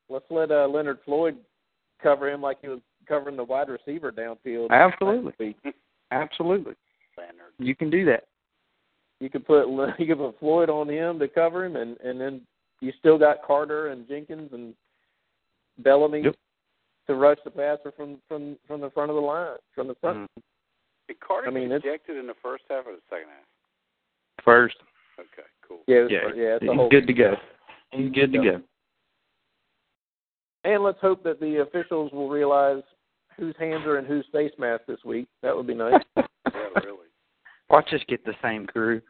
let's 0.08 0.24
let 0.30 0.50
uh, 0.50 0.66
Leonard 0.66 0.98
Floyd 1.04 1.36
cover 2.02 2.30
him 2.30 2.40
like 2.40 2.58
he 2.60 2.68
was 2.68 2.80
covering 3.06 3.36
the 3.36 3.44
wide 3.44 3.68
receiver 3.68 4.12
downfield. 4.12 4.70
Absolutely. 4.70 5.56
Absolutely. 6.10 6.74
Leonard. 7.16 7.52
You 7.58 7.74
can 7.74 7.90
do 7.90 8.04
that. 8.06 8.24
You 9.20 9.28
could 9.28 9.46
put 9.46 9.68
Le- 9.68 9.94
you 9.98 10.06
could 10.06 10.18
put 10.18 10.38
Floyd 10.38 10.70
on 10.70 10.88
him 10.88 11.18
to 11.18 11.28
cover 11.28 11.64
him, 11.64 11.76
and 11.76 11.98
and 12.00 12.20
then 12.20 12.40
you 12.80 12.92
still 12.98 13.18
got 13.18 13.44
Carter 13.46 13.88
and 13.88 14.08
Jenkins 14.08 14.50
and 14.52 14.74
Bellamy 15.78 16.22
Yep. 16.22 16.36
To 17.10 17.16
rush 17.16 17.38
the 17.44 17.50
passer 17.50 17.92
from 17.96 18.18
from 18.28 18.56
from 18.66 18.80
the 18.80 18.90
front 18.90 19.10
of 19.10 19.16
the 19.16 19.20
line, 19.20 19.56
from 19.74 19.88
the 19.88 19.94
front. 19.96 20.30
Mhm. 20.38 20.42
Did 21.08 21.20
Carter 21.20 21.48
I 21.48 21.50
mean, 21.50 21.68
get 21.68 21.76
it's- 21.78 21.90
ejected 21.94 22.16
in 22.18 22.26
the 22.26 22.34
first 22.34 22.64
half 22.70 22.86
or 22.86 22.92
the 22.94 23.02
second 23.10 23.28
half? 23.28 23.44
First. 24.44 24.76
Okay, 25.18 25.42
cool. 25.62 25.82
Yeah, 25.86 26.06
Yeah. 26.08 26.32
yeah, 26.34 26.54
it's 26.56 26.64
He's 26.64 26.72
whole. 26.72 26.88
good 26.88 27.06
to 27.08 27.12
go. 27.12 27.36
He's 27.90 28.10
good 28.12 28.32
to 28.32 28.42
Yep. 28.42 28.56
go. 28.60 28.62
And 30.64 30.82
let's 30.84 31.00
hope 31.00 31.22
that 31.24 31.40
the 31.40 31.56
officials 31.62 32.12
will 32.12 32.28
realize 32.28 32.82
whose 33.36 33.56
hands 33.56 33.84
are 33.86 33.98
in 33.98 34.04
whose 34.04 34.26
face 34.28 34.56
mask 34.58 34.84
this 34.86 35.02
week. 35.04 35.26
That 35.42 35.56
would 35.56 35.66
be 35.66 35.74
nice. 35.74 36.02
Yeah, 36.52 36.68
really. 36.84 37.06
Watch 37.68 37.92
us 37.92 38.02
get 38.08 38.24
the 38.24 38.34
same 38.42 38.66
crew. 38.66 39.00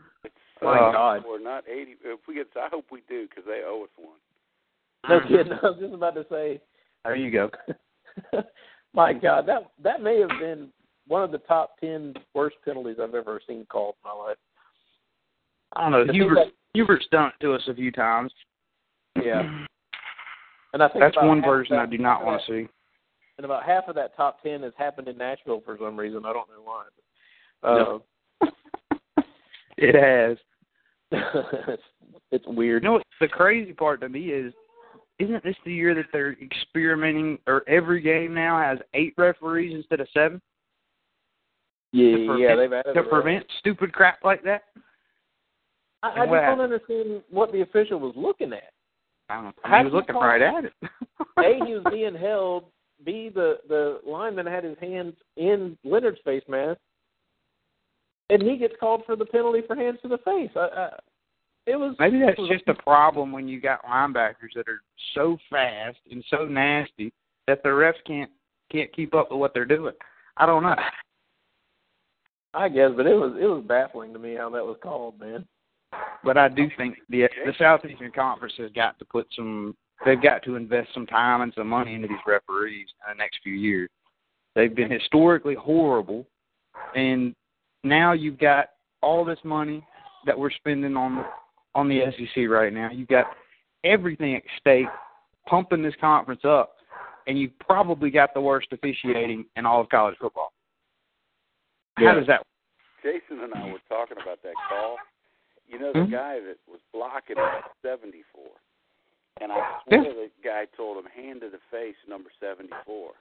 My 0.61 0.79
Uh, 0.79 0.93
God. 0.93 1.25
We're 1.27 1.39
not 1.39 1.67
eighty. 1.69 1.97
If 2.05 2.27
we 2.29 2.35
get, 2.35 2.49
I 2.57 2.69
hope 2.69 2.91
we 2.91 3.01
do 3.09 3.27
because 3.29 3.45
they 3.45 3.63
owe 3.65 3.85
us 3.85 3.91
one. 3.97 4.19
No 5.09 5.21
kidding. 5.27 5.53
I 5.55 5.67
was 5.71 5.79
just 5.79 5.95
about 5.95 6.15
to 6.17 6.27
say. 6.29 6.61
There 7.05 7.15
you 7.17 7.31
go. 7.31 7.51
My 8.95 9.13
God, 9.13 9.47
that 9.47 9.71
that 9.83 10.03
may 10.03 10.19
have 10.21 10.41
been 10.41 10.69
one 11.07 11.23
of 11.23 11.31
the 11.31 11.39
top 11.39 11.79
ten 11.79 12.15
worst 12.35 12.57
penalties 12.65 12.97
I've 13.01 13.15
ever 13.15 13.41
seen 13.47 13.67
called 13.71 13.95
in 14.05 14.11
my 14.11 14.29
life. 14.29 14.37
I 15.77 15.89
don't 15.89 16.07
know. 16.07 16.13
Hubert, 16.13 16.35
that- 16.35 16.53
Hubert's 16.75 17.07
done 17.11 17.29
it 17.29 17.45
to 17.45 17.55
us 17.55 17.63
a 17.69 17.75
few 17.75 17.93
times. 17.93 18.33
Yeah, 19.17 19.41
and 20.73 20.83
I 20.83 20.89
think 20.89 21.01
That's 21.01 21.17
one 21.17 21.43
version 21.43 21.77
I 21.77 21.87
do 21.87 21.99
not 21.99 22.25
want 22.25 22.43
to 22.47 22.53
see. 22.53 22.69
And 23.39 23.45
about 23.45 23.65
half 23.65 23.89
of 23.89 23.95
that 23.95 24.17
top 24.17 24.43
ten 24.43 24.63
has 24.63 24.73
happened 24.77 25.09
in 25.09 25.17
Nashville 25.17 25.63
for 25.65 25.79
some 25.81 25.97
reason. 25.97 26.25
I 26.27 26.33
don't 26.33 26.49
know 26.49 26.63
why. 26.65 26.85
But, 27.63 27.69
uh, 27.69 27.99
It 29.81 29.95
has. 29.95 30.37
it's, 31.11 31.83
it's 32.31 32.45
weird. 32.47 32.83
You 32.83 32.91
know 32.91 33.01
the 33.21 33.29
crazy 33.29 33.73
part 33.73 34.01
to 34.03 34.09
me 34.09 34.27
is 34.27 34.53
isn't 35.21 35.45
this 35.45 35.57
the 35.65 35.73
year 35.73 35.95
that 35.95 36.07
they're 36.13 36.37
experimenting 36.43 37.39
or 37.47 37.63
every 37.69 38.01
game 38.01 38.35
now 38.35 38.59
has 38.61 38.79
eight 38.95 39.15
referees 39.17 39.75
instead 39.75 40.01
of 40.01 40.09
seven? 40.15 40.41
yeah, 41.93 42.17
to 42.17 42.27
prevent- 42.27 42.41
yeah, 42.41 42.57
they've 42.57 42.73
added 42.73 42.95
To 42.95 43.01
a 43.01 43.03
rule. 43.03 43.11
prevent 43.11 43.47
stupid 43.59 43.93
crap 43.93 44.25
like 44.25 44.43
that? 44.45 44.63
I, 46.03 46.09
I 46.09 46.11
just 46.11 46.19
what 46.31 46.37
don't 46.37 46.45
happened? 46.45 46.61
understand 46.63 47.23
what 47.31 47.53
the 47.53 47.61
official 47.63 48.01
was 48.01 48.15
looking 48.17 48.53
at. 48.53 48.73
I 49.29 49.35
don't 49.35 49.45
know. 49.45 49.53
How 49.63 49.79
He 49.79 49.85
was 49.85 49.93
looking 49.93 50.17
right 50.17 50.41
at 50.43 50.65
it. 50.65 50.73
A, 51.39 51.65
he 51.67 51.75
was 51.75 51.85
being 51.91 52.15
held. 52.15 52.65
B, 53.05 53.31
the 53.35 53.59
the 53.69 54.01
lineman 54.07 54.47
had 54.47 54.65
his 54.65 54.77
hands 54.81 55.15
in 55.37 55.77
Leonard's 55.85 56.19
face 56.25 56.43
mask, 56.49 56.79
and 58.29 58.43
he 58.43 58.57
gets 58.57 58.75
called 58.81 59.03
for 59.07 59.17
the 59.17 59.25
penalty 59.25 59.61
for 59.67 59.75
hands 59.77 59.99
to 60.03 60.09
the 60.09 60.19
face. 60.19 60.51
I, 60.57 60.61
I, 60.61 60.89
it 61.67 61.77
was 61.77 61.95
Maybe 61.99 62.21
that's 62.21 62.39
was- 62.39 62.49
just 62.51 62.69
a 62.69 62.75
problem 62.83 63.33
when 63.33 63.49
you 63.49 63.61
got 63.61 63.85
linebackers 63.85 64.55
that 64.55 64.69
are 64.69 64.83
so 65.15 65.37
fast 65.49 65.99
and 66.11 66.25
so 66.29 66.45
nasty 66.45 67.13
that 67.47 67.63
the 67.63 67.69
refs 67.69 68.03
can't 68.07 68.31
can't 68.71 68.93
keep 68.93 69.15
up 69.15 69.31
with 69.31 69.41
what 69.41 69.53
they're 69.53 69.65
doing. 69.65 69.95
I 70.37 70.47
don't 70.47 70.63
know. 70.63 70.77
I 72.55 72.69
guess, 72.69 72.91
but 72.97 73.07
it 73.07 73.15
was 73.15 73.37
it 73.41 73.47
was 73.47 73.65
baffling 73.67 74.13
to 74.13 74.19
me 74.19 74.35
how 74.35 74.51
that 74.51 74.65
was 74.65 74.77
called, 74.83 75.19
man. 75.21 75.47
But 76.25 76.37
I 76.37 76.49
do 76.49 76.69
think 76.77 76.97
the 77.09 77.29
the 77.45 77.53
Southeastern 77.59 78.13
Conference 78.13 78.55
has 78.59 78.71
got 78.73 78.99
to 78.99 79.05
put 79.05 79.27
some. 79.35 79.77
They've 80.05 80.21
got 80.23 80.43
to 80.45 80.57
invest 80.57 80.89
some 80.95 81.07
time 81.07 81.43
and 81.43 81.53
some 81.55 81.69
money 81.69 81.95
into 81.95 82.09
these 82.09 82.17
referees 82.27 82.87
in 83.07 83.17
the 83.17 83.19
next 83.23 83.39
few 83.43 83.53
years. 83.53 83.91
They've 84.55 84.75
been 84.75 84.91
historically 84.91 85.55
horrible, 85.55 86.27
and 86.97 87.35
now 87.85 88.13
you've 88.13 88.39
got 88.39 88.71
all 89.03 89.25
this 89.25 89.39
money 89.45 89.85
that 90.27 90.39
we're 90.39 90.51
spending 90.51 90.97
on 90.97 91.25
on 91.75 91.89
the 91.89 92.01
SEC 92.17 92.49
right 92.49 92.73
now. 92.73 92.91
You've 92.91 93.09
got 93.09 93.27
everything 93.85 94.37
at 94.37 94.43
stake, 94.59 94.87
pumping 95.47 95.83
this 95.83 95.95
conference 96.01 96.43
up, 96.45 96.77
and 97.27 97.39
you've 97.39 97.59
probably 97.59 98.11
got 98.11 98.35
the 98.35 98.41
worst 98.41 98.69
officiating 98.73 99.45
in 99.57 99.67
all 99.67 99.81
of 99.81 99.89
college 99.89 100.17
football. 100.21 100.53
How 101.97 102.15
does 102.15 102.27
that? 102.27 102.41
work? 102.41 102.47
Jason 103.03 103.45
and 103.45 103.55
I 103.55 103.67
were 103.73 103.81
talking 103.89 104.17
about 104.23 104.43
that 104.43 104.55
call. 104.69 104.97
You 105.69 105.79
know, 105.79 105.93
the 105.93 106.01
Mhm. 106.01 106.11
guy 106.11 106.41
that 106.41 106.59
was 106.67 106.81
blocking 106.93 107.37
was 107.37 107.65
74. 107.83 108.51
And 109.41 109.53
I 109.53 109.81
swear 109.85 110.03
the 110.03 110.31
guy 110.43 110.67
told 110.77 110.99
him, 110.99 111.07
hand 111.07 111.41
to 111.43 111.49
the 111.49 111.61
face, 111.71 111.97
number 112.07 112.31
74. 112.41 113.15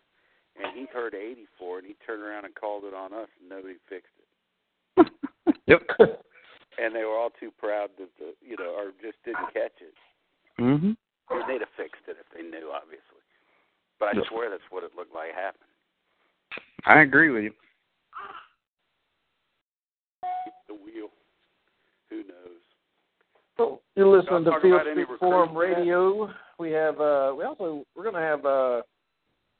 And 0.55 0.73
he 0.73 0.85
heard 0.85 1.13
84, 1.13 1.77
and 1.77 1.87
he 1.87 1.93
turned 2.05 2.23
around 2.23 2.45
and 2.45 2.55
called 2.55 2.83
it 2.85 2.93
on 2.93 3.13
us, 3.13 3.29
and 3.39 3.49
nobody 3.49 3.75
fixed 3.87 4.13
it. 4.17 4.27
Yep. 5.67 5.83
And 6.81 6.95
they 6.95 7.03
were 7.03 7.17
all 7.17 7.31
too 7.39 7.51
proud 7.57 7.89
that, 7.99 8.09
the, 8.19 8.33
you 8.41 8.55
know, 8.57 8.71
or 8.77 8.91
just 9.01 9.17
didn't 9.25 9.53
catch 9.53 9.75
it. 9.81 9.93
Mm 10.59 10.79
mhm. 10.79 10.97
And 11.31 11.49
they'd 11.49 11.61
have 11.61 11.69
fixed 11.77 12.03
it 12.07 12.17
if 12.19 12.25
they 12.33 12.41
knew, 12.43 12.71
obviously. 12.73 13.03
But 13.99 14.09
I 14.09 14.17
Yep. 14.17 14.25
swear 14.29 14.49
that's 14.49 14.63
what 14.71 14.83
it 14.83 14.95
looked 14.95 15.13
like 15.13 15.33
happened. 15.33 15.69
I 16.85 17.01
agree 17.01 17.29
with 17.29 17.43
you. 17.43 17.53
The 20.67 20.73
wheel. 20.73 21.09
Who 22.09 22.23
knows? 22.23 22.61
So 23.57 23.81
you're 23.95 24.07
listening 24.07 24.45
to 24.45 24.59
Field 24.61 24.81
Street 24.81 25.07
Forum 25.19 25.55
recruiting 25.55 25.85
yet? 25.85 25.93
Radio. 25.93 26.33
We 26.57 26.71
have 26.71 26.99
uh 27.01 27.33
we 27.37 27.43
also 27.43 27.85
we're 27.95 28.03
gonna 28.05 28.19
have 28.19 28.45
uh 28.45 28.81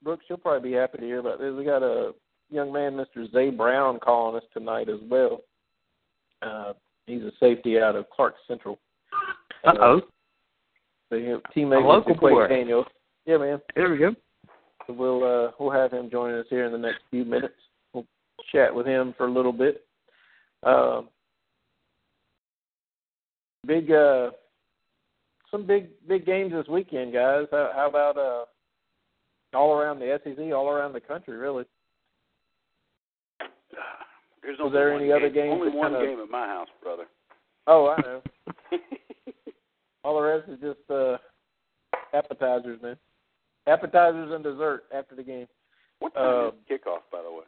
Brooks, 0.01 0.26
you'll 0.30 0.38
probably 0.38 0.70
be 0.72 0.76
happy 0.76 0.99
to 0.99 1.03
hear 1.03 1.20
about 1.20 1.39
this. 1.39 1.53
We 1.53 1.65
got 1.65 1.84
a 1.84 2.13
young 2.49 2.72
man, 2.72 2.93
Mr. 2.93 3.30
Zay 3.34 3.49
Brown, 3.49 3.99
calling 3.99 4.38
us 4.38 4.47
tonight 4.53 4.88
as 4.89 4.99
well. 5.09 5.41
Uh 6.41 6.74
he's 7.10 7.24
a 7.24 7.32
safety 7.39 7.80
out 7.80 7.95
of 7.95 8.10
Clark 8.10 8.36
Central. 8.47 8.80
Uh 9.66 9.74
oh. 9.80 10.01
So 11.10 11.16
you 11.16 11.41
teammate 11.55 11.84
local 11.84 12.16
boy. 12.16 12.47
Daniel. 12.47 12.86
Yeah, 13.26 13.38
man. 13.38 13.62
There 13.76 13.91
we 13.91 13.97
go. 13.97 14.16
So 14.88 14.93
we'll 14.93 15.24
uh 15.24 15.51
we'll 15.60 15.72
have 15.72 15.91
him 15.91 16.10
joining 16.10 16.38
us 16.38 16.45
here 16.49 16.66
in 16.66 16.72
the 16.72 16.78
next 16.78 17.01
few 17.10 17.26
minutes. 17.26 17.55
We'll 17.93 18.05
chat 18.51 18.74
with 18.74 18.86
him 18.86 19.14
for 19.18 19.28
a 19.28 19.32
little 19.32 19.53
bit. 19.53 19.86
Um 20.64 21.10
big 23.66 23.91
uh 23.91 24.32
some 25.51 25.66
big 25.66 25.89
big 26.07 26.26
games 26.26 26.53
this 26.53 26.68
weekend, 26.68 27.14
guys. 27.14 27.45
How, 27.51 27.72
how 27.76 27.89
about 27.89 28.18
uh 28.18 28.45
all 29.57 29.74
around 29.74 29.99
the 29.99 30.20
SEC, 30.24 30.38
all 30.53 30.70
around 30.70 30.93
the 30.93 31.01
country, 31.01 31.36
really? 31.36 31.66
There's 34.50 34.58
Was 34.62 34.74
there 34.74 34.93
one 34.93 35.02
any 35.04 35.12
other 35.12 35.30
game, 35.30 35.50
games 35.50 35.62
Only 35.62 35.78
one 35.78 35.91
kinda- 35.91 36.08
game 36.08 36.20
at 36.22 36.30
my 36.32 36.47
house, 36.47 36.70
brother. 36.82 37.06
Oh, 37.68 37.89
I 37.95 38.02
know. 38.02 38.22
all 40.04 40.16
the 40.20 40.26
rest 40.28 40.50
is 40.50 40.60
just 40.60 40.89
uh 40.89 41.18
appetizers, 42.16 42.82
man. 42.82 42.97
Appetizers 43.68 44.32
and 44.34 44.43
dessert 44.43 44.86
after 44.91 45.14
the 45.14 45.22
game. 45.22 45.45
what 46.00 46.16
time 46.16 46.24
Uh, 46.26 46.47
is 46.47 46.54
kickoff, 46.68 47.02
by 47.12 47.22
the 47.22 47.32
way? 47.32 47.43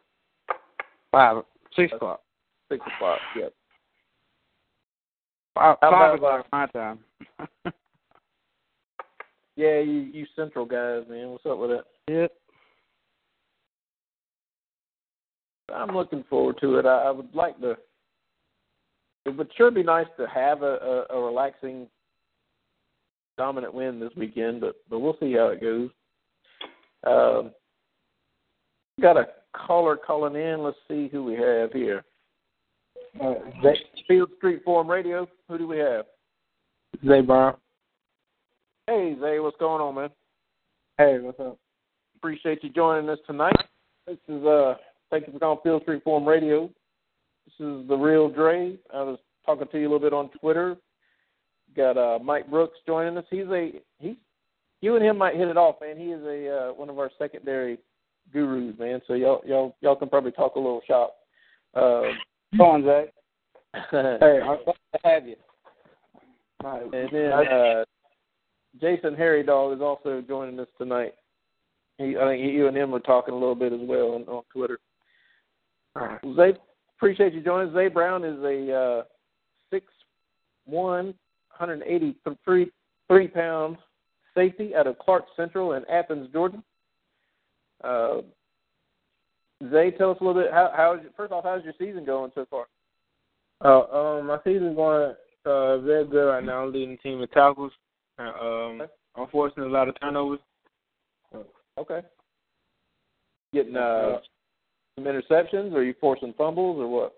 Five, 1.10 1.42
six 1.74 1.92
o'clock. 1.92 2.22
Six 2.70 2.84
o'clock. 2.94 3.18
Yep. 3.36 3.52
Five, 5.56 5.78
How 5.82 5.90
five 5.90 6.18
about, 6.20 6.40
o'clock 6.40 6.46
my 6.52 6.66
time. 6.68 6.98
Yeah, 9.56 9.80
you 9.80 10.08
you 10.14 10.24
Central 10.36 10.64
guys, 10.64 11.02
man. 11.10 11.30
What's 11.30 11.44
up 11.46 11.58
with 11.58 11.70
that? 11.70 11.84
yep. 12.08 12.32
I'm 15.72 15.94
looking 15.94 16.24
forward 16.28 16.56
to 16.60 16.76
it. 16.76 16.86
I, 16.86 17.04
I 17.04 17.10
would 17.10 17.34
like 17.34 17.58
to 17.60 17.76
it 19.24 19.36
would 19.36 19.50
sure 19.56 19.70
be 19.70 19.82
nice 19.82 20.06
to 20.18 20.26
have 20.26 20.62
a, 20.62 21.06
a, 21.10 21.16
a 21.16 21.24
relaxing, 21.24 21.86
dominant 23.38 23.72
win 23.72 24.00
this 24.00 24.10
weekend, 24.16 24.60
but 24.60 24.76
but 24.90 24.98
we'll 24.98 25.16
see 25.20 25.32
how 25.32 25.48
it 25.48 25.60
goes. 25.60 25.90
Um, 27.04 27.50
got 29.00 29.16
a 29.16 29.28
caller 29.54 29.96
calling 29.96 30.34
in. 30.34 30.62
Let's 30.62 30.76
see 30.88 31.08
who 31.08 31.24
we 31.24 31.34
have 31.34 31.72
here. 31.72 32.04
Uh, 33.20 33.34
Field 34.08 34.30
Street 34.38 34.62
Forum 34.64 34.90
Radio. 34.90 35.28
Who 35.48 35.58
do 35.58 35.68
we 35.68 35.78
have? 35.78 36.06
Zay 37.06 37.20
Brown. 37.20 37.56
Hey 38.86 39.16
Zay, 39.20 39.38
what's 39.38 39.56
going 39.58 39.80
on, 39.80 39.94
man? 39.94 40.10
Hey, 40.98 41.18
what's 41.20 41.38
up? 41.38 41.58
Appreciate 42.16 42.62
you 42.62 42.70
joining 42.70 43.08
us 43.08 43.18
tonight. 43.26 43.56
This 44.06 44.18
is 44.28 44.44
uh, 44.44 44.74
thank 45.12 45.26
you 45.26 45.32
for 45.32 45.38
calling 45.38 45.58
Field 45.62 45.82
Street 45.82 46.02
Forum 46.02 46.26
Radio. 46.26 46.68
This 47.44 47.66
is 47.66 47.86
the 47.86 47.96
real 47.96 48.28
Dre. 48.28 48.76
I 48.92 49.02
was 49.02 49.18
talking 49.44 49.68
to 49.70 49.78
you 49.78 49.84
a 49.84 49.90
little 49.92 50.00
bit 50.00 50.14
on 50.14 50.30
Twitter. 50.40 50.76
Got 51.76 51.96
uh, 51.96 52.18
Mike 52.18 52.50
Brooks 52.50 52.78
joining 52.86 53.16
us. 53.16 53.24
He's 53.30 53.46
a 53.46 53.72
he's 53.98 54.16
you 54.80 54.96
and 54.96 55.04
him 55.04 55.18
might 55.18 55.36
hit 55.36 55.48
it 55.48 55.56
off, 55.56 55.76
man. 55.80 55.96
He 55.96 56.06
is 56.06 56.22
a 56.24 56.48
uh, 56.48 56.72
one 56.72 56.88
of 56.88 56.98
our 56.98 57.10
secondary 57.18 57.78
gurus, 58.32 58.74
man. 58.78 59.00
So 59.06 59.12
y'all 59.14 59.42
y'all 59.46 59.76
y'all 59.80 59.96
can 59.96 60.08
probably 60.08 60.32
talk 60.32 60.56
a 60.56 60.58
little 60.58 60.82
shop. 60.86 61.14
Uh, 61.74 62.02
Come 62.56 62.60
on, 62.60 62.82
Zay. 62.82 63.04
hey, 63.90 64.40
I'm 64.42 64.58
glad 64.64 64.74
to 64.92 64.98
have 65.04 65.26
you. 65.26 65.36
And 66.64 67.08
then 67.12 67.32
uh, 67.32 67.84
Jason 68.80 69.14
Harry 69.14 69.42
Dog 69.42 69.74
is 69.74 69.82
also 69.82 70.22
joining 70.26 70.58
us 70.60 70.68
tonight. 70.78 71.14
He, 71.98 72.16
I 72.16 72.24
think 72.24 72.54
you 72.54 72.66
and 72.66 72.76
him 72.76 72.90
were 72.90 73.00
talking 73.00 73.34
a 73.34 73.38
little 73.38 73.54
bit 73.54 73.72
as 73.72 73.80
well 73.82 74.12
on, 74.12 74.22
on 74.22 74.42
Twitter. 74.52 74.78
Zay, 76.36 76.54
appreciate 76.96 77.34
you 77.34 77.42
joining 77.42 77.68
us. 77.68 77.74
Zay 77.74 77.88
Brown 77.88 78.24
is 78.24 78.38
a 78.42 78.72
uh, 78.72 79.02
six 79.70 79.86
one, 80.64 81.06
183 81.58 82.70
three 83.08 83.28
pound 83.28 83.76
safety 84.34 84.74
out 84.74 84.86
of 84.86 84.98
Clark 84.98 85.24
Central 85.36 85.72
in 85.74 85.84
Athens, 85.90 86.28
Georgia. 86.32 86.62
Uh, 87.84 88.22
Zay, 89.70 89.90
tell 89.92 90.10
us 90.10 90.18
a 90.20 90.24
little 90.24 90.40
bit. 90.42 90.52
How, 90.52 90.72
how 90.74 90.98
first 91.16 91.32
off, 91.32 91.44
how's 91.44 91.64
your 91.64 91.74
season 91.78 92.04
going 92.04 92.32
so 92.34 92.46
far? 92.50 92.66
Uh, 93.64 94.18
um, 94.18 94.26
my 94.26 94.38
season's 94.44 94.74
going 94.76 95.14
uh, 95.44 95.78
very 95.78 96.06
good 96.06 96.28
right 96.28 96.44
now. 96.44 96.64
I'm 96.64 96.72
leading 96.72 96.92
the 96.92 96.96
team 96.96 97.20
in 97.20 97.28
tackles. 97.28 97.72
Uh, 98.18 98.22
um, 98.22 98.80
Okay. 98.80 98.92
unfortunately, 99.16 99.70
a 99.70 99.74
lot 99.74 99.88
of 99.88 99.98
turnovers. 100.00 100.40
Okay. 101.78 102.00
Getting 103.54 103.76
uh, 103.76 104.18
some 104.94 105.04
interceptions, 105.04 105.72
or 105.72 105.78
are 105.78 105.84
you 105.84 105.94
forcing 106.00 106.34
fumbles, 106.36 106.78
or 106.78 106.88
what? 106.88 107.14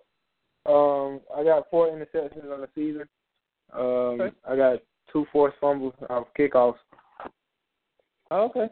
Um, 0.66 1.20
I 1.36 1.44
got 1.44 1.70
four 1.70 1.88
interceptions 1.88 2.50
on 2.52 2.60
the 2.60 2.68
season. 2.74 3.04
Um, 3.72 4.20
Okay. 4.20 4.36
I 4.48 4.56
got 4.56 4.78
two 5.12 5.26
forced 5.32 5.56
fumbles 5.60 5.94
off 6.08 6.26
kickoffs. 6.38 6.76
Okay. 8.30 8.68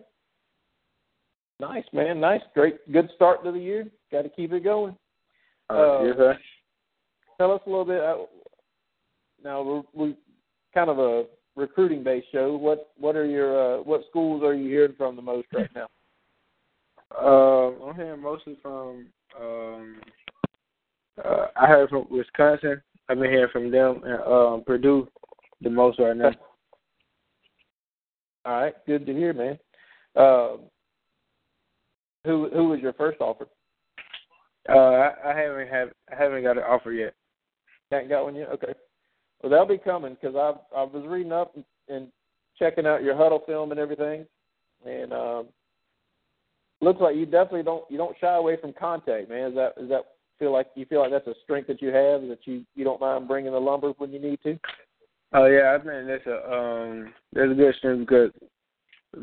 Nice, 1.61 1.85
man. 1.93 2.21
Nice. 2.21 2.41
Great. 2.55 2.93
Good 2.93 3.11
start 3.15 3.45
to 3.45 3.53
the 3.53 3.59
year. 3.59 3.87
Got 4.11 4.23
to 4.23 4.29
keep 4.29 4.53
it 4.53 4.65
going. 4.65 4.97
Uh, 5.71 6.03
yes, 6.03 6.17
sir. 6.17 6.39
Tell 7.39 7.53
us 7.53 7.61
a 7.67 7.71
little 7.71 7.85
bit. 7.85 8.01
Uh, 8.01 8.17
now 9.45 9.63
we're, 9.63 9.83
we're 9.95 10.15
kind 10.75 10.91
of 10.91 10.99
a 10.99 11.25
recruiting 11.57 12.03
based 12.03 12.27
show. 12.33 12.57
What 12.57 12.91
what 12.99 13.17
are 13.17 13.27
your 13.27 13.79
uh, 13.79 13.83
what 13.83 14.03
schools 14.11 14.43
are 14.43 14.55
you 14.55 14.69
hearing 14.69 14.95
from 14.97 15.17
the 15.17 15.23
most 15.23 15.47
right 15.53 15.71
now? 15.75 15.87
Um, 17.21 17.79
I'm 17.85 17.95
hearing 17.95 18.21
mostly 18.21 18.57
from. 18.63 19.07
Um, 19.41 20.01
uh, 21.23 21.47
I 21.57 21.67
heard 21.67 21.91
from 21.91 22.07
Wisconsin. 22.11 22.81
I've 23.09 23.19
been 23.19 23.31
hearing 23.31 23.51
from 23.53 23.71
them 23.71 24.03
and 24.05 24.23
um, 24.23 24.63
Purdue 24.65 25.09
the 25.61 25.71
most 25.71 25.99
right 25.99 26.17
now. 26.17 26.33
All 28.45 28.63
right. 28.63 28.75
Good 28.87 29.07
to 29.07 29.13
hear, 29.13 29.33
man. 29.33 29.59
Uh, 30.17 30.57
who 32.25 32.49
who 32.53 32.69
was 32.69 32.81
your 32.81 32.93
first 32.95 33.21
offer? 33.21 33.47
Uh, 34.69 34.73
I, 34.73 35.13
I 35.27 35.37
haven't 35.37 35.69
have 35.69 35.89
I 36.11 36.17
haven't 36.17 36.45
got 36.45 36.57
an 36.57 36.65
offer 36.65 36.93
yet. 36.93 37.15
Haven't 37.91 38.09
got 38.09 38.25
one 38.25 38.35
yet. 38.35 38.49
Okay. 38.49 38.73
Well, 39.43 39.51
they'll 39.51 39.67
be 39.67 39.79
coming 39.83 40.17
because 40.21 40.37
I 40.37 40.77
I 40.77 40.85
was 40.85 41.05
reading 41.07 41.33
up 41.33 41.55
and, 41.57 41.65
and 41.89 42.09
checking 42.59 42.87
out 42.87 43.03
your 43.03 43.15
Hudl 43.15 43.45
film 43.45 43.71
and 43.71 43.81
everything, 43.81 44.25
and 44.87 45.13
um, 45.13 45.47
looks 46.83 47.01
like 47.01 47.17
you 47.17 47.25
definitely 47.25 47.63
don't 47.63 47.85
you 47.89 47.97
don't 47.97 48.17
shy 48.21 48.35
away 48.35 48.57
from 48.61 48.75
contact, 48.75 49.31
man. 49.31 49.51
Is 49.51 49.55
that 49.55 49.75
is 49.79 49.89
that 49.89 50.03
feel 50.39 50.53
like 50.53 50.67
you 50.75 50.85
feel 50.87 51.01
like 51.01 51.11
that's 51.11 51.27
a 51.27 51.35
strength 51.45 51.69
that 51.69 51.81
you 51.81 51.89
have 51.89 52.23
that 52.29 52.41
you 52.45 52.65
you 52.75 52.85
don't 52.85 53.01
mind 53.01 53.29
bringing 53.29 53.53
the 53.53 53.59
lumber 53.59 53.93
when 53.99 54.13
you 54.13 54.21
need 54.21 54.41
to? 54.43 54.59
Oh 55.33 55.47
yeah, 55.47 55.75
I 55.75 55.83
think 55.83 56.07
that's 56.07 56.27
a 56.27 56.53
um 56.53 57.15
that's 57.33 57.51
a 57.51 57.55
good 57.55 57.75
strength 57.77 58.01
because 58.01 58.31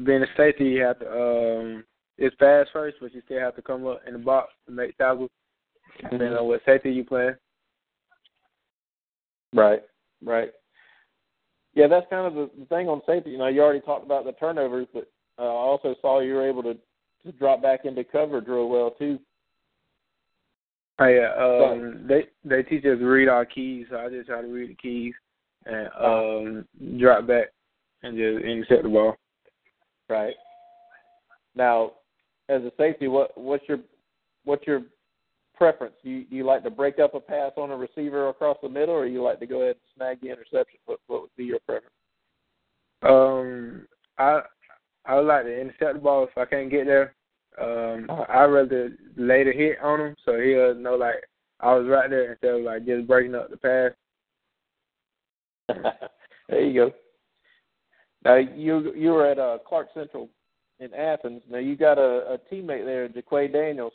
being 0.06 0.24
a 0.24 0.28
safety 0.38 0.66
you 0.66 0.82
have 0.82 1.00
to 1.00 1.06
um 1.12 1.84
it's 2.18 2.36
fast 2.38 2.70
first, 2.74 2.98
but 3.00 3.14
you 3.14 3.22
still 3.26 3.40
have 3.40 3.56
to 3.56 3.62
come 3.62 3.86
up 3.88 4.02
in 4.06 4.14
the 4.14 4.20
box 4.20 4.52
to 4.66 4.74
make 4.74 4.98
tackles. 4.98 5.30
Depending 6.02 6.34
on 6.34 6.48
what 6.48 6.62
safety 6.66 6.92
you 6.92 7.04
playing. 7.04 7.36
Right, 9.54 9.82
right. 10.24 10.52
Yeah, 11.74 11.88
that's 11.88 12.08
kind 12.10 12.28
of 12.28 12.34
the, 12.34 12.50
the 12.60 12.66
thing 12.66 12.88
on 12.88 13.02
safety. 13.06 13.32
You 13.32 13.38
know, 13.38 13.48
you 13.48 13.62
already 13.62 13.82
talked 13.82 14.06
about 14.06 14.26
the 14.26 14.34
turnovers, 14.34 14.88
but 14.94 15.10
uh, 15.38 15.44
I 15.44 15.46
also 15.46 15.96
saw 16.02 16.20
you 16.20 16.34
were 16.34 16.48
able 16.48 16.64
to 16.64 16.78
to 17.26 17.32
drop 17.34 17.62
back 17.62 17.86
into 17.86 18.04
coverage 18.04 18.48
real 18.48 18.70
well 18.70 18.92
too. 18.92 19.20
Oh 21.00 21.08
yeah, 21.08 21.34
um 21.38 22.06
they 22.08 22.28
they 22.44 22.64
teach 22.64 22.84
us 22.86 23.00
to 23.00 23.06
read 23.06 23.30
our 23.30 23.46
keys, 23.46 23.88
so 23.90 23.98
I 23.98 24.10
just 24.10 24.28
try 24.28 24.42
to 24.42 24.48
read 24.48 24.70
the 24.70 24.76
keys 24.76 25.14
and 25.66 25.88
um 25.98 26.66
drop 27.00 27.28
back 27.28 27.48
and 28.04 28.18
just 28.18 28.46
intercept 28.46 28.84
the 28.84 28.90
ball. 28.90 29.16
Right. 30.10 30.36
Now, 31.56 31.94
as 32.50 32.62
a 32.64 32.72
safety, 32.78 33.08
what 33.08 33.38
what's 33.38 33.64
your 33.68 33.80
what's 34.44 34.66
your 34.68 34.82
preference? 35.56 35.96
Do 36.04 36.10
you, 36.10 36.26
do 36.26 36.36
you 36.36 36.46
like 36.46 36.64
to 36.64 36.70
break 36.70 37.00
up 37.00 37.14
a 37.14 37.20
pass 37.20 37.52
on 37.58 37.72
a 37.72 37.78
receiver 37.78 38.30
across 38.30 38.58
the 38.64 38.70
middle, 38.70 38.96
or 38.96 39.06
you 39.06 39.22
like 39.22 39.40
to 39.40 39.46
go 39.46 39.62
ahead 39.62 39.76
and 39.76 39.96
snag 39.96 40.22
the 40.22 40.30
interception? 40.30 40.80
What 40.86 41.00
what 41.08 41.22
would 41.22 41.36
be 41.38 41.46
your 41.46 41.60
preference? 41.60 41.96
Um 43.04 43.88
I 44.18 44.42
I 45.06 45.16
would 45.16 45.26
like 45.26 45.46
to 45.46 45.62
intercept 45.62 45.96
the 45.96 46.00
ball 46.00 46.24
if 46.26 46.38
I 46.38 46.46
can't 46.46 46.70
get 46.70 46.86
there. 46.86 47.16
Um 47.60 48.10
I'd 48.30 48.46
rather 48.46 48.92
lay 49.18 49.44
the 49.44 49.52
hit 49.52 49.82
on 49.82 50.00
him 50.00 50.16
so 50.26 50.40
he'll 50.40 50.76
know 50.76 50.96
like 50.96 51.24
I 51.60 51.76
was 51.76 51.88
right 51.88 52.10
there 52.10 52.32
instead 52.34 52.56
of 52.56 52.62
like 52.62 52.86
just 52.86 53.08
breaking 53.08 53.36
up 53.36 53.50
the 53.50 53.58
pass. 53.58 53.92
there 56.50 56.62
you 56.62 56.74
go. 56.74 56.92
Now 58.24 58.36
you 58.36 58.94
you 58.96 59.12
were 59.12 59.26
at 59.26 59.40
uh, 59.40 59.58
Clark 59.68 59.88
Central 59.94 60.30
in 60.80 60.94
Athens. 60.94 61.42
Now 61.50 61.60
you 61.60 61.76
got 61.76 61.98
a, 61.98 62.34
a 62.34 62.38
teammate 62.52 62.86
there, 62.86 63.10
Jaquay 63.10 63.52
Daniels. 63.52 63.94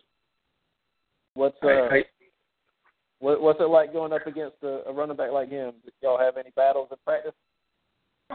What's 1.34 1.56
uh, 1.62 1.68
I, 1.68 1.96
I, 1.96 2.02
what, 3.18 3.40
what's 3.40 3.60
it 3.60 3.64
like 3.64 3.92
going 3.92 4.12
up 4.12 4.26
against 4.26 4.56
a, 4.62 4.82
a 4.86 4.92
running 4.92 5.16
back 5.16 5.32
like 5.32 5.50
him? 5.50 5.72
Did 5.84 5.94
y'all 6.02 6.18
have 6.18 6.36
any 6.36 6.50
battles 6.54 6.88
in 6.90 6.96
practice? 7.04 7.32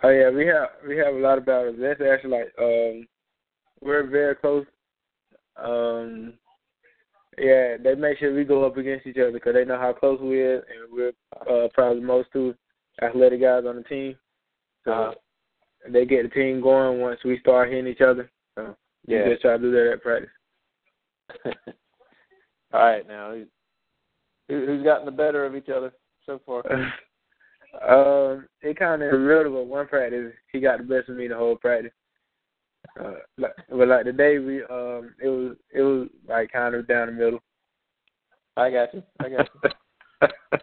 Oh 0.04 0.10
yeah, 0.10 0.30
we 0.30 0.46
have 0.48 0.70
we 0.88 0.98
have 0.98 1.16
a 1.16 1.20
lot 1.20 1.38
of 1.38 1.46
battles. 1.46 1.76
That's 1.80 2.02
actually 2.02 2.30
like 2.32 2.54
um 2.60 3.08
we're 3.82 4.08
very 4.08 4.36
close. 4.36 4.66
Um 5.56 6.34
yeah, 7.38 7.78
they 7.82 7.96
make 7.96 8.18
sure 8.20 8.34
we 8.34 8.44
go 8.44 8.66
up 8.66 8.78
against 8.78 9.08
each 9.08 9.18
other 9.18 9.32
because 9.32 9.54
they 9.54 9.64
know 9.66 9.80
how 9.80 9.94
close 9.94 10.20
we 10.20 10.42
are, 10.42 10.58
and 10.58 10.92
we're 10.92 11.14
uh, 11.50 11.68
probably 11.74 12.02
the 12.02 12.06
most 12.06 12.28
two 12.34 12.54
athletic 13.02 13.40
guys 13.42 13.64
on 13.66 13.78
the 13.78 13.84
team. 13.84 14.16
So 14.84 14.92
Uh, 14.92 15.14
they 15.90 16.06
get 16.06 16.24
the 16.24 16.30
team 16.30 16.60
going 16.62 17.00
once 17.00 17.20
we 17.24 17.40
start 17.40 17.70
hitting 17.70 17.88
each 17.88 18.02
other. 18.02 18.30
So 18.56 18.76
we 19.08 19.16
Yeah. 19.16 19.30
just 19.30 19.42
try 19.42 19.54
to 19.54 19.58
do 19.60 19.72
that 19.72 19.94
at 19.94 20.02
practice. 20.02 20.30
All 22.74 22.82
right, 22.82 23.08
now 23.08 23.32
who, 23.32 23.46
who- 24.50 24.66
who's 24.66 24.84
gotten 24.84 25.06
the 25.06 25.12
better 25.12 25.46
of 25.46 25.56
each 25.56 25.70
other 25.70 25.94
so 26.26 26.40
far? 26.46 26.64
um, 27.88 28.48
it 28.62 28.78
kind 28.78 29.02
of 29.02 29.14
in 29.14 29.22
the 29.22 29.28
middle, 29.28 29.54
but 29.54 29.68
one 29.68 29.88
practice 29.88 30.34
he 30.52 30.60
got 30.60 30.80
the 30.80 30.84
best 30.84 31.10
of 31.10 31.16
me 31.16 31.28
the 31.28 31.36
whole 31.36 31.56
practice. 31.56 31.92
Uh, 33.00 33.14
like, 33.38 33.52
but 33.70 33.88
like 33.88 34.06
today 34.06 34.40
we 34.40 34.64
um 34.64 35.14
it 35.22 35.28
was 35.28 35.56
it 35.74 35.82
was 35.82 36.08
like 36.28 36.52
kind 36.52 36.76
of 36.76 36.88
down 36.88 37.08
the 37.08 37.14
middle. 37.14 37.40
I 38.58 38.72
got 38.72 38.94
you. 38.94 39.04
I 39.20 39.30
got 39.30 39.50
you. 39.64 39.70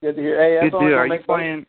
Good 0.00 0.16
to 0.16 0.22
hear. 0.22 0.40
Hey, 0.40 0.58
that's 0.60 0.70
Good 0.70 0.74
all 0.74 0.80
deal. 0.86 0.94
I'm 0.94 1.00
Are 1.00 1.06
you 1.06 1.10
make 1.10 1.26
fun- 1.26 1.38
playing? 1.38 1.66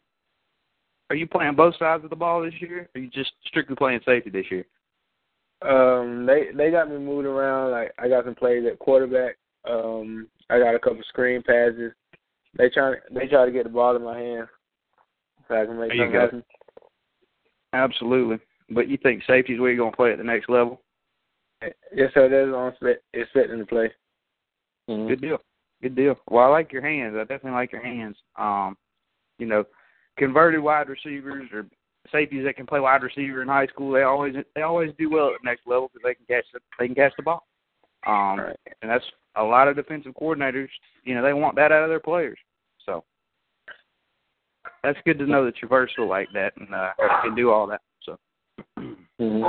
Are 1.09 1.15
you 1.15 1.27
playing 1.27 1.55
both 1.55 1.75
sides 1.77 2.03
of 2.03 2.09
the 2.09 2.15
ball 2.15 2.41
this 2.41 2.53
year? 2.59 2.81
Or 2.81 2.99
are 2.99 3.03
you 3.03 3.09
just 3.09 3.31
strictly 3.45 3.75
playing 3.75 3.99
safety 4.05 4.29
this 4.29 4.45
year? 4.49 4.65
Um, 5.61 6.25
they 6.25 6.47
they 6.55 6.69
got 6.71 6.89
me 6.89 6.97
moving 6.97 7.25
around. 7.31 7.71
Like 7.71 7.93
I 7.97 8.07
got 8.07 8.25
some 8.25 8.35
plays 8.35 8.63
at 8.69 8.79
quarterback. 8.79 9.37
Um, 9.69 10.27
I 10.49 10.59
got 10.59 10.75
a 10.75 10.79
couple 10.79 11.01
screen 11.07 11.41
passes. 11.41 11.93
They 12.57 12.69
try 12.69 12.95
they 13.11 13.27
try 13.27 13.45
to 13.45 13.51
get 13.51 13.63
the 13.63 13.69
ball 13.69 13.95
in 13.95 14.03
my 14.03 14.17
hand 14.17 14.47
so 15.47 15.55
I 15.55 15.65
can 15.65 15.79
make 15.79 15.89
There 15.89 15.95
you 15.97 16.03
something 16.03 16.13
go. 16.13 16.19
happen. 16.21 16.43
Absolutely. 17.73 18.37
But 18.69 18.87
you 18.87 18.97
think 18.97 19.23
safety's 19.27 19.59
where 19.59 19.69
you're 19.69 19.77
going 19.77 19.91
to 19.91 19.95
play 19.97 20.11
at 20.11 20.17
the 20.17 20.23
next 20.23 20.49
level? 20.49 20.81
Yes, 21.93 22.11
sir. 22.13 22.29
That's 22.29 22.55
on 22.55 22.69
expect, 22.71 23.03
expecting 23.13 23.59
to 23.59 23.65
play. 23.65 23.91
Mhm. 24.89 25.07
Good 25.07 25.21
deal. 25.21 25.41
Good 25.81 25.95
deal. 25.95 26.15
Well, 26.29 26.45
I 26.45 26.47
like 26.47 26.71
your 26.71 26.81
hands. 26.81 27.15
I 27.15 27.19
definitely 27.21 27.51
like 27.51 27.71
your 27.71 27.83
hands. 27.83 28.15
Um, 28.37 28.77
you 29.39 29.45
know, 29.45 29.65
converted 30.17 30.61
wide 30.61 30.89
receivers 30.89 31.49
or 31.51 31.67
safeties 32.11 32.45
that 32.45 32.55
can 32.55 32.65
play 32.65 32.79
wide 32.79 33.03
receiver 33.03 33.41
in 33.41 33.47
high 33.47 33.67
school, 33.67 33.91
they 33.91 34.03
always 34.03 34.35
they 34.55 34.61
always 34.61 34.91
do 34.97 35.09
well 35.09 35.27
at 35.27 35.41
the 35.41 35.45
next 35.49 35.67
level 35.67 35.89
because 35.91 36.03
they 36.03 36.15
can 36.15 36.25
catch 36.27 36.45
the, 36.53 36.59
they 36.79 36.87
can 36.87 36.95
catch 36.95 37.13
the 37.17 37.23
ball. 37.23 37.45
Um, 38.07 38.39
Right. 38.39 38.59
and 38.81 38.89
that's 38.91 39.05
a 39.35 39.43
lot 39.43 39.67
of 39.67 39.75
defensive 39.75 40.13
coordinators. 40.13 40.69
You 41.03 41.15
know, 41.15 41.23
they 41.23 41.33
want 41.33 41.55
that 41.55 41.71
out 41.71 41.83
of 41.83 41.89
their 41.89 41.99
players. 41.99 42.37
So 42.85 43.03
that's 44.83 44.99
good 45.05 45.19
to 45.19 45.25
know 45.25 45.45
that 45.45 45.55
you're 45.61 45.69
versatile 45.69 46.07
like 46.07 46.27
that 46.33 46.53
and 46.57 46.73
uh, 46.73 46.91
can 47.23 47.35
do 47.35 47.51
all 47.51 47.67
that. 47.67 47.81
So 48.03 48.17
hmm 49.19 49.43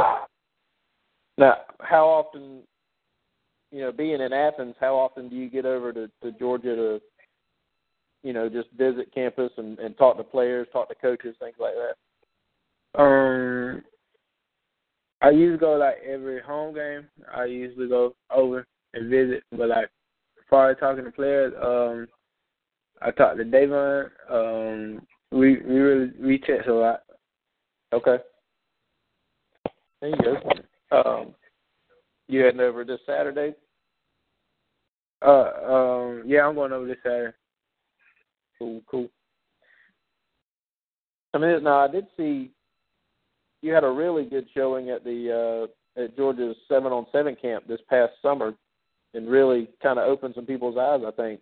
Now, 1.38 1.56
how 1.80 2.06
often, 2.06 2.62
you 3.70 3.80
know, 3.80 3.92
being 3.92 4.20
in 4.20 4.32
Athens, 4.32 4.74
how 4.80 4.94
often 4.96 5.28
do 5.28 5.36
you 5.36 5.50
get 5.50 5.66
over 5.66 5.92
to, 5.92 6.10
to 6.22 6.32
Georgia 6.38 6.74
to, 6.74 7.00
you 8.22 8.32
know, 8.32 8.48
just 8.48 8.70
visit 8.72 9.12
campus 9.14 9.52
and, 9.58 9.78
and 9.78 9.96
talk 9.98 10.16
to 10.16 10.24
players, 10.24 10.66
talk 10.72 10.88
to 10.88 10.94
coaches, 10.94 11.36
things 11.38 11.56
like 11.58 11.74
that? 11.74 13.00
Um, 13.00 13.82
I 15.20 15.30
usually 15.30 15.58
go 15.58 15.74
like 15.74 15.96
every 16.06 16.40
home 16.40 16.74
game. 16.74 17.06
I 17.34 17.44
usually 17.44 17.88
go 17.88 18.14
over 18.30 18.66
and 18.94 19.10
visit, 19.10 19.42
but 19.50 19.68
like 19.68 19.84
as 19.84 20.44
far 20.48 20.70
as 20.70 20.78
talking 20.78 21.04
to 21.04 21.10
players, 21.10 21.52
um, 21.62 22.08
I 23.02 23.10
talked 23.10 23.38
to 23.38 23.44
Davon. 23.44 24.10
Um, 24.30 25.06
we 25.30 25.58
we 25.58 25.78
really 25.78 26.12
we 26.20 26.38
text 26.38 26.68
a 26.68 26.74
lot. 26.74 27.02
Okay. 27.92 28.18
There 30.00 30.10
you 30.10 30.16
go. 30.16 30.96
Um, 30.96 31.34
you 32.28 32.40
heading 32.40 32.60
over 32.60 32.84
this 32.84 33.00
Saturday? 33.06 33.54
Uh, 35.24 35.50
um, 35.66 36.22
yeah, 36.26 36.46
I'm 36.46 36.54
going 36.54 36.72
over 36.72 36.86
this 36.86 36.96
Saturday. 37.02 37.36
Cool, 38.58 38.82
cool. 38.90 39.08
I 41.34 41.38
mean, 41.38 41.62
now 41.64 41.80
I 41.80 41.88
did 41.88 42.06
see 42.16 42.50
you 43.62 43.72
had 43.72 43.84
a 43.84 43.90
really 43.90 44.24
good 44.24 44.46
showing 44.54 44.90
at 44.90 45.04
the 45.04 45.68
uh, 45.98 46.02
at 46.02 46.16
Georgia's 46.16 46.56
seven 46.68 46.92
on 46.92 47.06
seven 47.12 47.36
camp 47.40 47.66
this 47.66 47.80
past 47.88 48.12
summer, 48.22 48.54
and 49.14 49.28
really 49.28 49.68
kind 49.82 49.98
of 49.98 50.08
opened 50.08 50.34
some 50.34 50.46
people's 50.46 50.78
eyes. 50.78 51.00
I 51.06 51.10
think. 51.10 51.40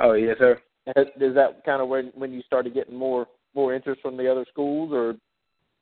Oh 0.00 0.12
yes, 0.12 0.36
sir. 0.38 0.60
Is 0.96 1.34
that 1.34 1.64
kind 1.64 1.82
of 1.82 1.88
when 1.88 2.06
when 2.14 2.32
you 2.32 2.42
started 2.42 2.74
getting 2.74 2.96
more 2.96 3.26
more 3.54 3.74
interest 3.74 4.00
from 4.00 4.16
the 4.16 4.30
other 4.30 4.46
schools, 4.48 4.92
or 4.92 5.16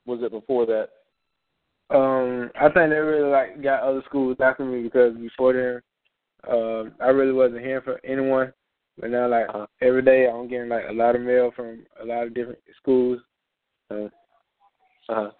was 0.06 0.22
it 0.22 0.30
before 0.32 0.66
that? 0.66 0.88
Um, 1.90 2.50
I 2.60 2.64
think 2.64 2.90
they 2.90 2.96
really 2.96 3.30
like 3.30 3.62
got 3.62 3.82
other 3.82 4.02
schools 4.06 4.36
after 4.40 4.64
me 4.64 4.82
because 4.82 5.14
before 5.16 5.52
then, 5.52 5.82
um, 6.52 6.92
I 7.00 7.08
really 7.08 7.32
wasn't 7.32 7.60
hearing 7.60 7.82
from 7.82 7.96
anyone. 8.04 8.52
But 8.98 9.10
now, 9.10 9.28
like 9.28 9.48
Uh-huh. 9.48 9.66
every 9.80 10.02
day, 10.02 10.26
I'm 10.28 10.48
getting 10.48 10.68
like 10.68 10.88
a 10.88 10.92
lot 10.92 11.14
of 11.14 11.22
mail 11.22 11.52
from 11.54 11.86
a 12.00 12.04
lot 12.04 12.26
of 12.26 12.34
different 12.34 12.58
schools. 12.76 13.20
Uh, 13.90 14.08
Uh-huh. 15.08 15.30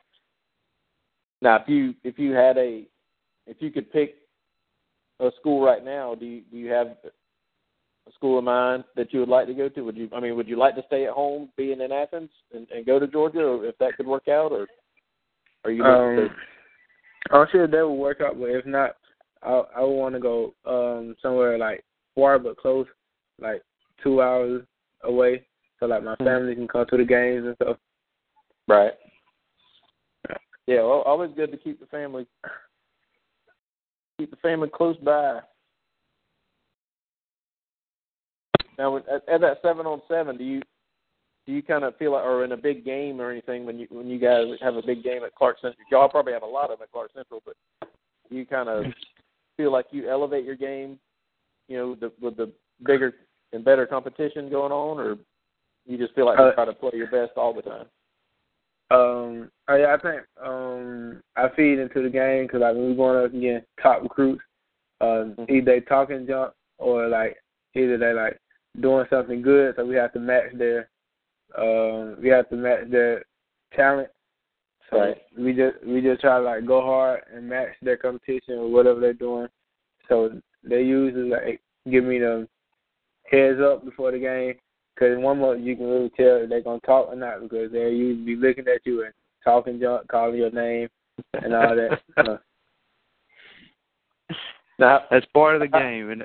Now, 1.42 1.56
if 1.56 1.68
you 1.68 1.94
if 2.04 2.18
you 2.18 2.32
had 2.32 2.56
a 2.58 2.86
if 3.46 3.60
you 3.60 3.70
could 3.70 3.90
pick 3.90 4.16
a 5.20 5.30
school 5.40 5.64
right 5.64 5.84
now, 5.84 6.14
do 6.14 6.26
you 6.26 6.42
do 6.42 6.56
you 6.56 6.70
have 6.70 6.96
school 8.14 8.38
of 8.38 8.44
mine 8.44 8.84
that 8.94 9.12
you 9.12 9.20
would 9.20 9.28
like 9.28 9.46
to 9.46 9.54
go 9.54 9.68
to? 9.68 9.80
Would 9.82 9.96
you 9.96 10.08
I 10.14 10.20
mean, 10.20 10.36
would 10.36 10.48
you 10.48 10.58
like 10.58 10.74
to 10.76 10.84
stay 10.86 11.06
at 11.06 11.12
home, 11.12 11.50
being 11.56 11.80
in 11.80 11.92
Athens, 11.92 12.30
and, 12.54 12.66
and 12.70 12.86
go 12.86 12.98
to 12.98 13.06
Georgia, 13.06 13.40
or 13.40 13.64
if 13.66 13.76
that 13.78 13.96
could 13.96 14.06
work 14.06 14.28
out, 14.28 14.52
or 14.52 14.66
are 15.64 15.70
you 15.70 15.84
um, 15.84 16.30
I'm 17.30 17.46
sure 17.50 17.66
that 17.66 17.88
would 17.88 17.94
work 17.94 18.20
out, 18.20 18.38
but 18.38 18.46
if 18.46 18.64
not, 18.66 18.96
I 19.42 19.62
I 19.76 19.80
would 19.80 19.90
want 19.96 20.14
to 20.14 20.20
go 20.20 20.54
um 20.64 21.16
somewhere 21.20 21.58
like 21.58 21.84
far 22.14 22.38
but 22.38 22.56
close, 22.56 22.86
like 23.40 23.62
two 24.02 24.22
hours 24.22 24.62
away, 25.02 25.46
so 25.80 25.86
like 25.86 26.02
my 26.02 26.14
Mhm. 26.16 26.24
family 26.24 26.54
can 26.54 26.68
come 26.68 26.86
to 26.86 26.96
the 26.96 27.04
games 27.04 27.46
and 27.46 27.56
stuff. 27.56 27.78
right? 28.68 28.94
Yeah, 30.66 30.78
well, 30.82 31.02
always 31.02 31.30
good 31.36 31.52
to 31.52 31.56
keep 31.56 31.78
the 31.78 31.86
family 31.86 32.26
keep 34.18 34.30
the 34.30 34.36
family 34.36 34.68
close 34.68 34.96
by. 34.98 35.40
Now, 38.78 38.96
at, 38.96 39.06
at 39.28 39.40
that 39.40 39.58
seven 39.62 39.86
on 39.86 40.02
seven, 40.08 40.36
do 40.36 40.44
you 40.44 40.62
do 41.46 41.52
you 41.52 41.62
kind 41.62 41.84
of 41.84 41.96
feel 41.96 42.12
like, 42.12 42.24
or 42.24 42.44
in 42.44 42.52
a 42.52 42.56
big 42.56 42.84
game 42.84 43.20
or 43.20 43.30
anything, 43.30 43.64
when 43.64 43.78
you 43.78 43.86
when 43.90 44.08
you 44.08 44.18
guys 44.18 44.46
have 44.60 44.76
a 44.76 44.82
big 44.82 45.02
game 45.02 45.22
at 45.24 45.34
Clark 45.34 45.58
Central? 45.60 45.84
Y'all 45.90 46.08
probably 46.08 46.32
have 46.32 46.42
a 46.42 46.46
lot 46.46 46.70
of 46.70 46.78
them 46.78 46.84
at 46.84 46.92
Clark 46.92 47.12
Central, 47.14 47.40
but 47.44 47.56
do 48.28 48.36
you 48.36 48.44
kind 48.44 48.68
of 48.68 48.84
feel 49.56 49.72
like 49.72 49.86
you 49.90 50.08
elevate 50.10 50.44
your 50.44 50.56
game, 50.56 50.98
you 51.68 51.76
know, 51.76 51.94
the, 51.94 52.12
with 52.20 52.36
the 52.36 52.52
bigger 52.84 53.14
and 53.52 53.64
better 53.64 53.86
competition 53.86 54.50
going 54.50 54.72
on, 54.72 54.98
or 54.98 55.16
you 55.86 55.96
just 55.96 56.14
feel 56.14 56.26
like 56.26 56.38
you 56.38 56.44
Uh, 56.44 56.52
try 56.52 56.64
to 56.64 56.72
play 56.72 56.90
your 56.94 57.06
best 57.06 57.32
all 57.36 57.54
the 57.54 57.62
time? 57.62 57.86
Um, 58.90 59.50
I, 59.66 59.84
I 59.84 59.96
think 59.98 60.22
um 60.44 61.22
I 61.36 61.48
feed 61.56 61.78
into 61.78 62.02
the 62.02 62.10
game 62.10 62.46
because 62.46 62.60
like 62.60 62.74
when 62.74 62.90
we're 62.90 62.94
going 62.96 63.24
up 63.24 63.34
against 63.34 63.66
top 63.82 64.02
recruits, 64.02 64.42
um, 65.00 65.34
Mhm. 65.38 65.50
either 65.50 65.64
they 65.64 65.80
talking 65.80 66.26
junk 66.26 66.52
or 66.78 67.08
like 67.08 67.36
either 67.74 67.98
they 67.98 68.12
like 68.12 68.38
doing 68.80 69.06
something 69.10 69.42
good, 69.42 69.74
so 69.76 69.84
we 69.84 69.94
have 69.96 70.12
to 70.12 70.18
match 70.20 70.52
their 70.54 70.88
um 71.56 72.16
we 72.20 72.28
have 72.28 72.48
to 72.50 72.56
match 72.56 72.90
their 72.90 73.24
talent. 73.74 74.08
So 74.90 74.98
Right. 74.98 75.22
we 75.36 75.52
just 75.52 75.76
we 75.84 76.00
just 76.00 76.20
try 76.20 76.38
to 76.38 76.44
like 76.44 76.66
go 76.66 76.80
hard 76.82 77.22
and 77.32 77.48
match 77.48 77.70
their 77.82 77.96
competition 77.96 78.58
or 78.58 78.70
whatever 78.70 79.00
they're 79.00 79.12
doing. 79.12 79.48
So 80.08 80.40
they 80.62 80.82
usually 80.82 81.30
like 81.30 81.60
give 81.90 82.04
me 82.04 82.18
the 82.18 82.48
heads 83.30 83.60
up 83.60 83.84
before 83.84 84.12
the 84.12 84.18
game 84.18 84.54
because 84.94 85.12
in 85.16 85.22
one 85.22 85.40
month 85.40 85.64
you 85.64 85.76
can 85.76 85.86
really 85.86 86.10
tell 86.10 86.36
if 86.36 86.48
they're 86.48 86.62
gonna 86.62 86.80
talk 86.80 87.08
or 87.08 87.16
not 87.16 87.42
because 87.42 87.72
they'll 87.72 87.90
usually 87.90 88.24
be 88.24 88.36
looking 88.36 88.68
at 88.68 88.84
you 88.84 89.04
and 89.04 89.12
talking 89.42 89.80
junk, 89.80 90.06
calling 90.08 90.36
your 90.36 90.50
name 90.50 90.88
and 91.42 91.54
all 91.54 91.74
that. 91.74 92.00
uh, 92.16 92.36
Now, 94.78 95.04
that's 95.10 95.24
part 95.32 95.54
of 95.54 95.60
the 95.60 95.68
game, 95.68 96.10
and 96.10 96.22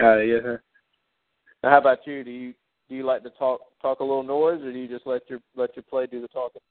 uh, 0.00 0.16
yes, 0.20 0.42
sir. 0.42 0.62
Now, 1.62 1.70
how 1.70 1.78
about 1.78 2.06
you? 2.06 2.24
Do 2.24 2.30
you 2.30 2.54
do 2.88 2.94
you 2.94 3.04
like 3.04 3.22
to 3.22 3.30
talk 3.30 3.60
talk 3.80 4.00
a 4.00 4.04
little 4.04 4.22
noise, 4.22 4.62
or 4.62 4.72
do 4.72 4.78
you 4.78 4.88
just 4.88 5.06
let 5.06 5.28
your 5.28 5.40
let 5.56 5.74
your 5.76 5.84
play 5.84 6.06
do 6.06 6.20
the 6.20 6.28
talking? 6.28 6.62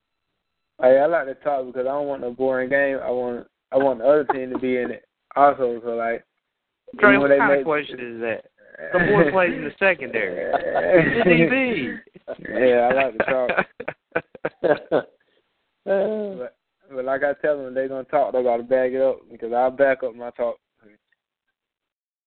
Hey, 0.82 1.00
I 1.00 1.06
like 1.08 1.26
to 1.26 1.36
talk 1.36 1.66
because 1.66 1.82
I 1.82 1.92
don't 1.92 2.08
want 2.08 2.22
no 2.22 2.32
boring 2.32 2.70
game. 2.70 2.98
I 3.04 3.10
want 3.10 3.48
I 3.72 3.78
want 3.78 4.00
the 4.00 4.06
other 4.06 4.26
team 4.26 4.52
to 4.52 4.60
be 4.60 4.78
in 4.78 4.92
it 4.92 5.06
also. 5.36 5.80
So 5.84 5.90
like, 5.92 6.24
Trey, 7.00 7.18
what 7.18 7.30
kind 7.30 7.50
make- 7.50 7.60
of 7.60 7.66
question 7.66 8.00
is 8.00 8.22
that? 8.22 8.46
The 8.94 9.00
boy 9.00 9.30
plays 9.32 9.54
in 9.54 9.66
the 9.66 9.72
secondary. 9.78 10.54
He's 11.04 11.22
a 11.22 11.26
DB. 11.26 12.00
Yeah, 12.48 12.88
I 12.88 12.94
like 12.94 13.18
to 13.18 13.24
talk. 13.26 15.06
But, 15.86 16.56
but 16.94 17.06
like 17.06 17.24
I 17.24 17.34
tell 17.42 17.58
them, 17.58 17.74
they're 17.74 17.88
gonna 17.88 18.04
talk. 18.04 18.34
They 18.34 18.44
gotta 18.44 18.64
back 18.64 18.92
it 18.92 19.02
up 19.02 19.20
because 19.32 19.52
I'll 19.54 19.72
back 19.72 20.04
up 20.04 20.16
my 20.16 20.30
talk. 20.32 20.58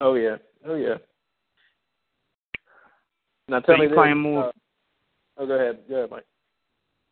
oh 0.01 0.15
yeah, 0.15 0.37
oh 0.67 0.75
yeah. 0.75 0.95
Now 3.53 3.61
tell 3.61 3.75
So 3.75 3.79
me 3.81 3.83
you 3.85 3.89
this. 3.91 3.97
playing 3.97 4.19
more- 4.19 4.49
uh, 4.49 4.53
oh, 5.37 5.47
go 5.47 5.53
ahead, 5.53 5.81
go 5.87 5.97
ahead, 5.97 6.11
Mike. 6.11 6.25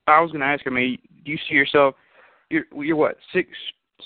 I 0.06 0.20
was 0.20 0.30
going 0.32 0.40
to 0.40 0.46
ask. 0.46 0.66
I 0.66 0.70
mean, 0.70 0.98
do 1.22 1.30
you 1.30 1.38
see 1.46 1.54
yourself? 1.54 1.94
You're 2.48 2.64
you're 2.74 2.96
what 2.96 3.18
six 3.32 3.48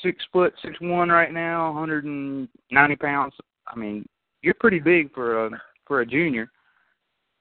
six 0.02 0.22
foot 0.32 0.52
six 0.60 0.74
one 0.80 1.08
right 1.10 1.32
now, 1.32 1.72
190 1.72 2.96
pounds. 2.96 3.32
I 3.68 3.76
mean, 3.76 4.04
you're 4.42 4.54
pretty 4.54 4.80
big 4.80 5.14
for 5.14 5.46
a 5.46 5.50
for 5.86 6.00
a 6.00 6.06
junior. 6.06 6.50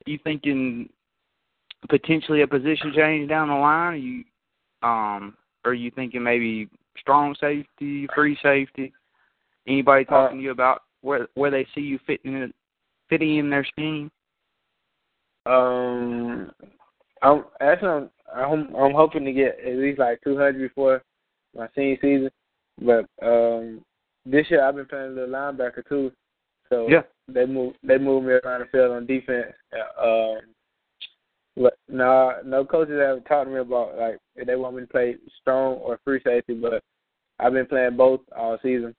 Are 0.06 0.10
you 0.11 0.20
thinking 0.24 0.88
potentially 1.90 2.44
a 2.44 2.48
position 2.48 2.94
change 2.95 3.28
down 3.28 3.48
the 3.49 3.56
line? 3.56 3.94
Are 3.94 3.95
you 3.95 4.24
um 4.84 5.36
are 5.65 5.74
you 5.74 5.90
thinking 5.91 6.22
maybe 6.24 6.70
strong 6.99 7.36
safety, 7.41 8.07
free 8.14 8.38
safety? 8.44 8.94
Anybody 9.68 10.06
talking 10.06 10.38
to 10.38 10.44
you 10.44 10.52
about 10.52 10.84
where 11.02 11.28
where 11.34 11.52
they 11.52 11.65
see 11.74 11.82
you 11.82 11.99
fitting 12.06 12.36
in 12.36 12.53
fitting 13.10 13.38
in 13.38 13.49
their 13.49 13.65
scheme? 13.65 14.11
Um, 15.45 16.52
I'm 17.22 17.45
actually 17.61 17.90
I'm 17.90 18.10
I'm, 18.34 18.76
I'm 18.76 18.94
hoping 18.94 19.26
to 19.26 19.34
get 19.34 19.60
at 19.65 19.76
least 19.76 19.99
like 19.99 20.22
200 20.24 20.57
before 20.57 21.03
my 21.56 21.68
senior 21.76 21.98
season, 22.02 22.30
but 22.82 23.06
um, 23.26 23.82
this 24.26 24.49
year 24.49 24.64
I've 24.64 24.76
been 24.76 24.86
playing 24.86 25.11
a 25.11 25.15
little 25.15 25.30
linebacker 25.30 25.88
too, 25.88 26.11
so 26.70 26.88
Yeah. 26.90 27.03
they 27.28 27.45
move 27.45 27.76
they 27.84 27.98
move 27.98 28.24
me 28.24 28.34
around 28.34 28.61
the 28.61 28.65
field 28.68 28.91
on 28.91 29.06
defense. 29.06 29.53
Um, 30.02 30.40
but 31.56 31.78
no, 31.88 32.34
no 32.44 32.65
coaches 32.65 32.99
have 32.99 33.24
talked 33.26 33.48
to 33.48 33.53
me 33.53 33.60
about 33.60 33.98
like 33.98 34.18
if 34.36 34.48
they 34.48 34.56
want 34.56 34.76
me 34.76 34.82
to 34.82 34.88
play 34.88 35.18
strong 35.41 35.76
or 35.76 35.99
free 36.03 36.22
safety, 36.24 36.53
but 36.53 36.84
I've 37.40 37.53
been 37.53 37.65
playing 37.65 37.98
both 37.98 38.22
all 38.36 38.57
season. 38.64 38.95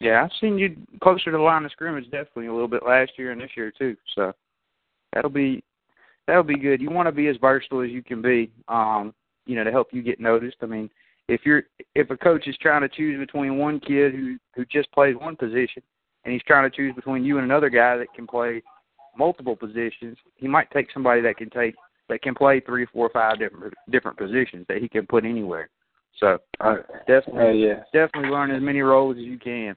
Yeah, 0.00 0.22
I've 0.24 0.30
seen 0.40 0.58
you 0.58 0.76
closer 1.02 1.26
to 1.26 1.30
the 1.32 1.38
line 1.38 1.64
of 1.64 1.72
scrimmage 1.72 2.04
definitely 2.04 2.46
a 2.46 2.52
little 2.52 2.68
bit 2.68 2.84
last 2.86 3.12
year 3.16 3.32
and 3.32 3.40
this 3.40 3.50
year 3.56 3.72
too. 3.76 3.96
So 4.14 4.32
that'll 5.12 5.30
be 5.30 5.62
that'll 6.26 6.42
be 6.42 6.58
good. 6.58 6.80
You 6.80 6.90
want 6.90 7.06
to 7.06 7.12
be 7.12 7.28
as 7.28 7.36
versatile 7.36 7.82
as 7.82 7.90
you 7.90 8.02
can 8.02 8.20
be, 8.20 8.50
um, 8.68 9.14
you 9.46 9.56
know, 9.56 9.64
to 9.64 9.70
help 9.70 9.88
you 9.92 10.02
get 10.02 10.20
noticed. 10.20 10.56
I 10.62 10.66
mean, 10.66 10.90
if 11.28 11.42
you're 11.44 11.64
if 11.94 12.10
a 12.10 12.16
coach 12.16 12.46
is 12.46 12.56
trying 12.60 12.82
to 12.82 12.88
choose 12.88 13.18
between 13.18 13.58
one 13.58 13.80
kid 13.80 14.14
who 14.14 14.36
who 14.54 14.64
just 14.66 14.90
plays 14.92 15.16
one 15.16 15.36
position 15.36 15.82
and 16.24 16.32
he's 16.32 16.42
trying 16.42 16.68
to 16.68 16.76
choose 16.76 16.94
between 16.94 17.24
you 17.24 17.38
and 17.38 17.44
another 17.44 17.70
guy 17.70 17.96
that 17.96 18.12
can 18.14 18.26
play 18.26 18.62
multiple 19.16 19.56
positions, 19.56 20.16
he 20.34 20.46
might 20.46 20.70
take 20.70 20.88
somebody 20.92 21.20
that 21.22 21.36
can 21.36 21.50
take 21.50 21.74
that 22.08 22.22
can 22.22 22.34
play 22.34 22.60
three, 22.60 22.86
four, 22.86 23.10
five 23.10 23.38
different 23.38 23.74
different 23.90 24.18
positions 24.18 24.66
that 24.68 24.78
he 24.78 24.88
can 24.88 25.06
put 25.06 25.24
anywhere. 25.24 25.70
So 26.18 26.38
Uh, 26.60 26.76
definitely, 27.06 27.42
uh, 27.42 27.50
yeah. 27.50 27.82
definitely 27.92 28.30
learn 28.30 28.50
as 28.50 28.62
many 28.62 28.80
roles 28.80 29.16
as 29.16 29.24
you 29.24 29.38
can. 29.38 29.76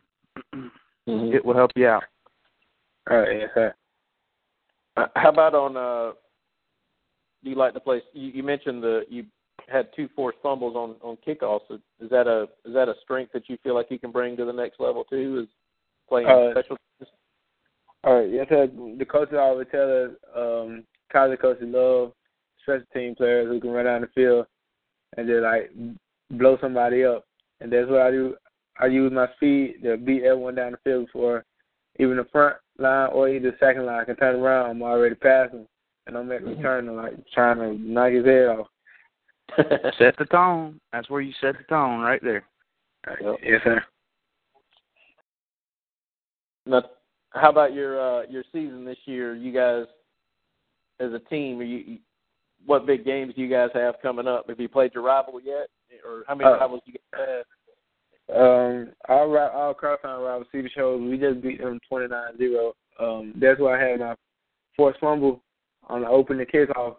Mhm. 1.08 1.34
It 1.34 1.44
will 1.44 1.56
help 1.56 1.72
you 1.76 1.88
out. 1.88 2.04
All 3.10 3.18
right, 3.18 3.40
yes, 3.40 3.50
sir. 3.56 3.74
Uh, 5.00 5.08
How 5.16 5.30
about 5.30 5.56
on? 5.56 5.78
uh 5.78 6.14
Do 7.44 7.50
you 7.50 7.56
like 7.56 7.74
to 7.74 7.80
play? 7.80 8.02
You, 8.14 8.28
you 8.30 8.44
mentioned 8.44 8.84
the 8.84 9.02
you 9.10 9.26
had 9.68 9.88
two 9.96 10.10
forced 10.16 10.40
fumbles 10.44 10.76
on 10.76 10.96
on 11.02 11.18
kickoffs. 11.26 11.70
Is 12.00 12.10
that 12.10 12.28
a 12.28 12.44
is 12.66 12.74
that 12.74 12.90
a 12.90 12.96
strength 13.02 13.32
that 13.34 13.50
you 13.50 13.58
feel 13.64 13.76
like 13.76 13.88
you 13.90 14.00
can 14.00 14.12
bring 14.12 14.36
to 14.38 14.46
the 14.46 14.54
next 14.54 14.80
level 14.80 15.04
too? 15.04 15.42
Is 15.44 15.50
playing 16.08 16.28
Uh, 16.28 16.52
special? 16.52 16.78
teams? 17.00 17.10
All 18.04 18.20
right, 18.20 18.30
yes, 18.30 18.48
sir. 18.50 18.68
The 18.98 19.06
coaches 19.06 19.36
always 19.38 19.68
tell 19.72 20.06
us, 20.06 20.12
um, 20.36 20.86
college 21.12 21.40
coaches 21.40 21.64
love 21.68 22.14
special 22.62 22.86
team 22.94 23.14
players 23.16 23.48
who 23.48 23.60
can 23.60 23.72
run 23.72 23.86
down 23.86 24.02
the 24.02 24.08
field 24.08 24.48
and 25.18 25.28
just 25.28 25.44
like 25.44 25.72
blow 26.32 26.58
somebody 26.62 27.04
up. 27.04 27.26
And 27.60 27.72
that's 27.72 27.90
what 27.90 28.02
I 28.02 28.12
do. 28.12 28.36
I 28.80 28.86
use 28.86 29.12
my 29.12 29.28
speed 29.36 29.84
to 29.84 29.98
beat 29.98 30.24
everyone 30.24 30.56
down 30.56 30.72
the 30.72 30.78
field 30.84 31.08
before 31.08 31.44
even 32.00 32.16
the 32.16 32.24
front 32.32 32.56
line 32.80 33.10
or 33.14 33.30
either 33.30 33.56
second 33.60 33.86
line 33.86 34.02
I 34.02 34.06
can 34.06 34.16
turn 34.16 34.36
around. 34.40 34.70
I'm 34.70 34.82
already 34.82 35.16
passing, 35.16 35.68
and 36.08 36.18
I'm 36.18 36.28
making 36.28 36.48
a 36.48 36.62
turn 36.62 36.88
and 36.88 36.98
like 36.98 37.14
trying 37.34 37.58
to 37.58 37.74
knock 37.80 38.12
his 38.12 38.26
head 38.26 38.48
off. 38.48 38.68
set 39.98 40.16
the 40.18 40.26
tone. 40.26 40.80
That's 40.92 41.10
where 41.10 41.22
you 41.22 41.34
set 41.42 41.58
the 41.58 41.64
tone 41.70 42.02
right 42.02 42.22
there. 42.24 42.44
Yes, 43.44 43.62
sir. 43.64 43.82
Now, 46.66 46.84
how 47.32 47.50
about 47.50 47.74
your 47.74 48.00
uh 48.00 48.24
your 48.30 48.44
season 48.52 48.86
this 48.86 48.98
year? 49.06 49.36
You 49.36 49.52
guys, 49.52 49.86
as 51.00 51.14
a 51.14 51.20
team, 51.20 51.60
are 51.60 51.64
you, 51.64 51.78
you 51.78 51.98
what 52.66 52.86
big 52.86 53.06
games 53.06 53.34
do 53.36 53.42
you 53.42 53.50
guys 53.50 53.70
have 53.74 53.96
coming 54.02 54.28
up? 54.28 54.48
Have 54.50 54.60
you 54.60 54.70
played 54.70 54.94
your 54.94 55.04
rival 55.04 55.40
yet, 55.42 55.70
or 56.06 56.24
how 56.28 56.36
many 56.36 56.50
Uh, 56.50 56.58
rivals 56.58 56.82
do 56.86 56.92
you 56.92 57.00
guys 57.14 57.28
have? 57.28 57.46
Um, 58.36 58.90
our 59.08 59.28
ri- 59.28 59.38
our 59.40 59.74
crosstown 59.74 60.22
rival 60.22 60.46
Cedar 60.52 60.70
Shoals, 60.76 61.02
we 61.02 61.18
just 61.18 61.42
beat 61.42 61.60
them 61.60 61.80
twenty 61.90 62.08
nine 62.08 62.38
zero. 62.38 62.74
Um, 63.00 63.34
that's 63.38 63.60
why 63.60 63.80
I 63.84 63.90
had 63.90 64.00
my 64.02 64.16
forced 64.76 65.00
fumble 65.00 65.42
on 65.88 66.02
the 66.02 66.08
opening 66.08 66.46
kickoff, 66.46 66.98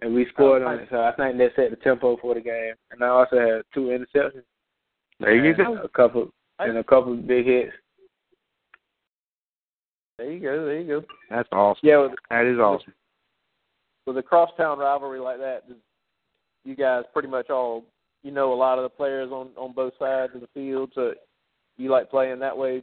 and 0.00 0.14
we 0.14 0.26
scored 0.32 0.62
Oh, 0.62 0.66
on 0.66 0.76
nice. 0.76 0.84
it. 0.84 0.88
So 0.90 1.00
I 1.02 1.12
think 1.16 1.38
that 1.38 1.52
set 1.56 1.70
the 1.70 1.76
tempo 1.76 2.16
for 2.18 2.34
the 2.34 2.40
game. 2.40 2.74
And 2.90 3.02
I 3.02 3.08
also 3.08 3.38
had 3.38 3.62
two 3.72 3.86
interceptions. 3.86 4.42
There 5.18 5.34
you 5.34 5.54
go. 5.54 5.76
A 5.82 5.88
couple 5.88 6.28
and 6.58 6.76
a 6.76 6.84
couple 6.84 7.14
of 7.14 7.26
big 7.26 7.46
hits. 7.46 7.72
There 10.18 10.30
you 10.32 10.40
go. 10.40 10.64
There 10.66 10.80
you 10.80 11.00
go. 11.00 11.06
That's 11.30 11.48
awesome. 11.52 11.80
Yeah, 11.82 11.98
with, 11.98 12.12
That 12.30 12.44
is 12.46 12.58
awesome. 12.58 12.92
with 14.06 14.16
a 14.18 14.22
crosstown 14.22 14.78
rivalry 14.78 15.20
like 15.20 15.38
that, 15.38 15.64
you 16.64 16.74
guys 16.76 17.04
pretty 17.12 17.28
much 17.28 17.50
all 17.50 17.84
you 18.26 18.32
know 18.32 18.52
a 18.52 18.54
lot 18.54 18.78
of 18.78 18.82
the 18.82 18.88
players 18.88 19.30
on 19.30 19.50
on 19.56 19.72
both 19.72 19.92
sides 20.00 20.32
of 20.34 20.40
the 20.40 20.48
field, 20.52 20.90
so 20.96 21.14
you 21.76 21.90
like 21.90 22.10
playing 22.10 22.40
that 22.40 22.58
way, 22.58 22.82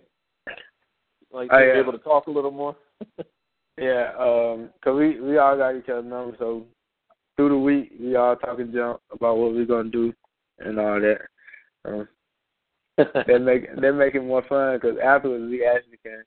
like 1.33 1.49
to 1.49 1.59
yeah. 1.59 1.73
be 1.73 1.79
able 1.79 1.91
to 1.91 1.97
talk 1.97 2.27
a 2.27 2.31
little 2.31 2.51
more. 2.51 2.75
Yeah, 3.75 4.11
um, 4.19 4.69
'cause 4.83 4.95
we 4.95 5.19
we 5.19 5.39
all 5.39 5.57
got 5.57 5.75
each 5.75 5.89
other's 5.89 6.05
numbers, 6.05 6.35
so 6.37 6.63
through 7.35 7.49
the 7.49 7.57
week 7.57 7.91
we 7.99 8.15
all 8.15 8.35
talking 8.35 8.71
junk 8.71 9.01
about 9.11 9.37
what 9.37 9.51
we're 9.51 9.65
gonna 9.65 9.89
do 9.89 10.13
and 10.59 10.79
all 10.79 11.01
that. 11.01 11.21
Um, 11.83 12.07
that 12.97 13.41
make 13.41 13.75
that 13.75 13.93
make 13.93 14.13
it 14.13 14.21
more 14.21 14.43
fun 14.47 14.75
because 14.75 14.99
afterwards 15.03 15.49
we 15.49 15.65
actually 15.65 15.97
can 16.03 16.23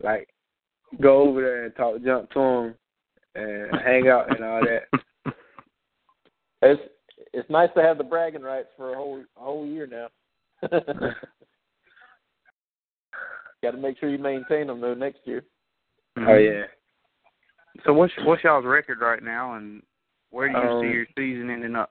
like 0.00 0.28
go 1.00 1.22
over 1.22 1.42
there 1.42 1.64
and 1.64 1.74
talk 1.74 2.00
junk 2.04 2.30
to 2.30 2.38
them 2.38 2.74
and 3.34 3.80
hang 3.80 4.08
out 4.08 4.30
and 4.32 4.44
all 4.44 4.60
that. 4.60 5.00
it's 6.62 6.82
it's 7.36 7.50
nice 7.50 7.68
to 7.76 7.82
have 7.82 7.98
the 7.98 8.04
bragging 8.04 8.40
rights 8.40 8.68
for 8.76 8.92
a 8.94 8.96
whole 8.96 9.22
a 9.36 9.40
whole 9.40 9.66
year 9.66 9.86
now. 9.86 10.08
Got 13.62 13.72
to 13.72 13.76
make 13.76 13.98
sure 13.98 14.08
you 14.08 14.16
maintain 14.18 14.68
them 14.68 14.80
though 14.80 14.94
next 14.94 15.18
year. 15.24 15.44
Mm-hmm. 16.18 16.28
Oh 16.28 16.36
yeah. 16.36 16.62
So 17.84 17.92
what's 17.92 18.12
what's 18.24 18.42
y'all's 18.42 18.64
record 18.64 19.00
right 19.00 19.22
now, 19.22 19.54
and 19.54 19.82
where 20.30 20.48
do 20.48 20.54
you 20.54 20.64
Um, 20.64 20.82
see 20.82 20.88
your 20.88 21.06
season 21.14 21.50
ending 21.50 21.76
up? 21.76 21.90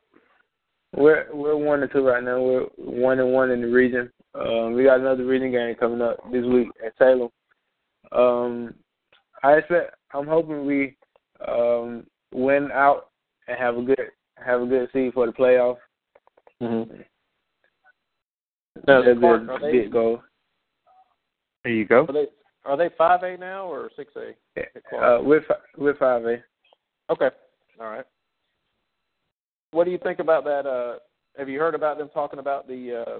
We're 0.95 1.27
we're 1.31 1.55
one 1.55 1.83
and 1.83 1.91
two 1.91 2.07
right 2.07 2.23
now. 2.23 2.41
We're 2.41 2.63
one 2.77 3.19
and 3.19 3.31
one 3.31 3.51
in 3.51 3.61
the 3.61 3.67
region. 3.67 4.11
Um, 4.33 4.73
we 4.73 4.85
got 4.85 4.99
another 4.99 5.25
region 5.25 5.51
game 5.51 5.75
coming 5.75 6.01
up 6.01 6.17
this 6.31 6.43
week 6.43 6.69
at 6.83 6.97
Salem. 6.97 7.29
Um, 8.11 8.73
I 9.43 9.53
expect. 9.53 9.93
I'm 10.11 10.25
hoping 10.25 10.65
we 10.65 10.97
um, 11.47 12.07
win 12.33 12.71
out 12.73 13.09
and 13.47 13.59
have 13.59 13.77
a 13.77 13.83
good 13.83 13.99
have 14.43 14.61
a 14.61 14.65
good 14.65 14.89
seed 14.93 15.13
for 15.13 15.25
the 15.25 15.31
playoffs. 15.31 15.77
Mm-hmm. 16.61 17.01
Now, 18.87 18.99
That'd 19.01 19.17
be 19.17 19.21
Clark, 19.21 19.47
a 19.47 19.51
are 19.51 19.59
they 19.59 19.71
big 19.71 19.91
goal. 19.91 20.21
There 21.63 21.73
you 21.73 21.85
go. 21.85 22.05
are 22.05 22.13
they 22.13 22.25
are 22.65 22.77
they 22.77 22.89
five 22.97 23.23
A 23.23 23.37
now 23.37 23.65
or 23.65 23.89
six 23.95 24.11
A? 24.15 24.31
Uh, 24.95 25.21
we're 25.21 25.43
we're 25.77 25.95
five 25.95 26.25
A. 26.25 26.43
Okay. 27.09 27.29
All 27.79 27.87
right. 27.87 28.05
What 29.71 29.85
do 29.85 29.91
you 29.91 29.97
think 29.97 30.19
about 30.19 30.43
that? 30.45 30.65
Uh, 30.65 30.99
have 31.37 31.49
you 31.49 31.59
heard 31.59 31.75
about 31.75 31.97
them 31.97 32.09
talking 32.13 32.39
about 32.39 32.67
the 32.67 33.03
uh, 33.07 33.19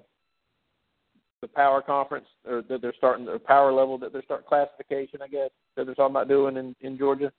the 1.42 1.48
power 1.48 1.82
conference 1.82 2.28
or 2.48 2.62
that 2.70 2.82
they're 2.82 2.94
starting 2.98 3.26
the 3.26 3.40
power 3.40 3.72
level 3.72 3.98
that 4.00 4.14
they're 4.14 4.24
starting 4.24 4.48
classification? 4.48 5.22
I 5.22 5.28
guess 5.28 5.50
that 5.76 5.86
they're 5.86 5.96
talking 5.96 6.16
about 6.16 6.28
doing 6.28 6.58
in 6.58 6.76
in 6.82 6.98
Georgia. 6.98 7.32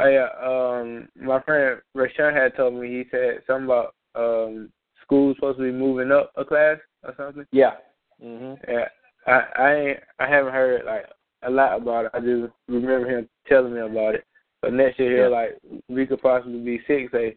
Oh 0.00 0.08
yeah. 0.08 0.28
Um, 0.42 1.08
my 1.14 1.40
friend 1.42 1.80
Rashawn 1.96 2.34
had 2.34 2.56
told 2.56 2.74
me. 2.74 2.88
He 2.88 3.04
said 3.10 3.42
something 3.46 3.64
about 3.66 3.94
um 4.14 4.70
schools 5.02 5.36
supposed 5.36 5.58
to 5.58 5.64
be 5.64 5.72
moving 5.72 6.10
up 6.12 6.32
a 6.36 6.44
class 6.44 6.78
or 7.04 7.14
something. 7.16 7.46
Yeah. 7.52 7.74
Mhm. 8.22 8.58
Yeah, 8.68 8.88
I 9.26 9.62
I 9.62 9.74
ain't, 9.74 9.98
I 10.18 10.28
haven't 10.28 10.52
heard 10.52 10.84
like 10.86 11.04
a 11.42 11.50
lot 11.50 11.76
about 11.76 12.06
it. 12.06 12.10
I 12.14 12.20
just 12.20 12.52
remember 12.68 13.08
him 13.08 13.28
telling 13.48 13.74
me 13.74 13.80
about 13.80 14.14
it. 14.14 14.24
But 14.60 14.72
next 14.74 14.98
year, 14.98 15.24
Yeah. 15.24 15.28
like 15.28 15.58
we 15.88 16.06
could 16.06 16.22
possibly 16.22 16.60
be 16.60 16.80
six 16.86 17.12
A. 17.14 17.36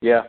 Yeah. 0.00 0.22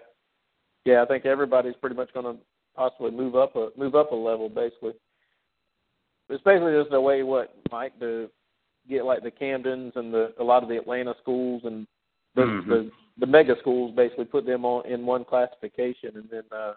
Yeah, 0.85 1.01
I 1.03 1.05
think 1.05 1.25
everybody's 1.25 1.75
pretty 1.75 1.95
much 1.95 2.13
going 2.13 2.25
to 2.25 2.41
possibly 2.75 3.11
move 3.11 3.35
up 3.35 3.55
a 3.55 3.69
move 3.77 3.95
up 3.95 4.11
a 4.11 4.15
level, 4.15 4.49
basically. 4.49 4.93
It's 6.29 6.43
basically 6.43 6.73
just 6.81 6.93
a 6.93 6.99
way, 6.99 7.23
what 7.23 7.55
Mike, 7.71 7.97
to 7.99 8.29
get 8.89 9.05
like 9.05 9.23
the 9.23 9.31
Camdens 9.31 9.95
and 9.95 10.13
the 10.13 10.33
a 10.39 10.43
lot 10.43 10.63
of 10.63 10.69
the 10.69 10.77
Atlanta 10.77 11.13
schools 11.21 11.61
and 11.65 11.87
the 12.35 12.41
Mhm. 12.43 12.67
the, 12.67 12.91
the 13.17 13.25
mega 13.27 13.55
schools, 13.59 13.93
basically 13.95 14.25
put 14.25 14.45
them 14.45 14.65
on 14.65 14.85
in 14.85 15.05
one 15.05 15.23
classification, 15.25 16.17
and 16.17 16.29
then 16.29 16.43
uh 16.51 16.73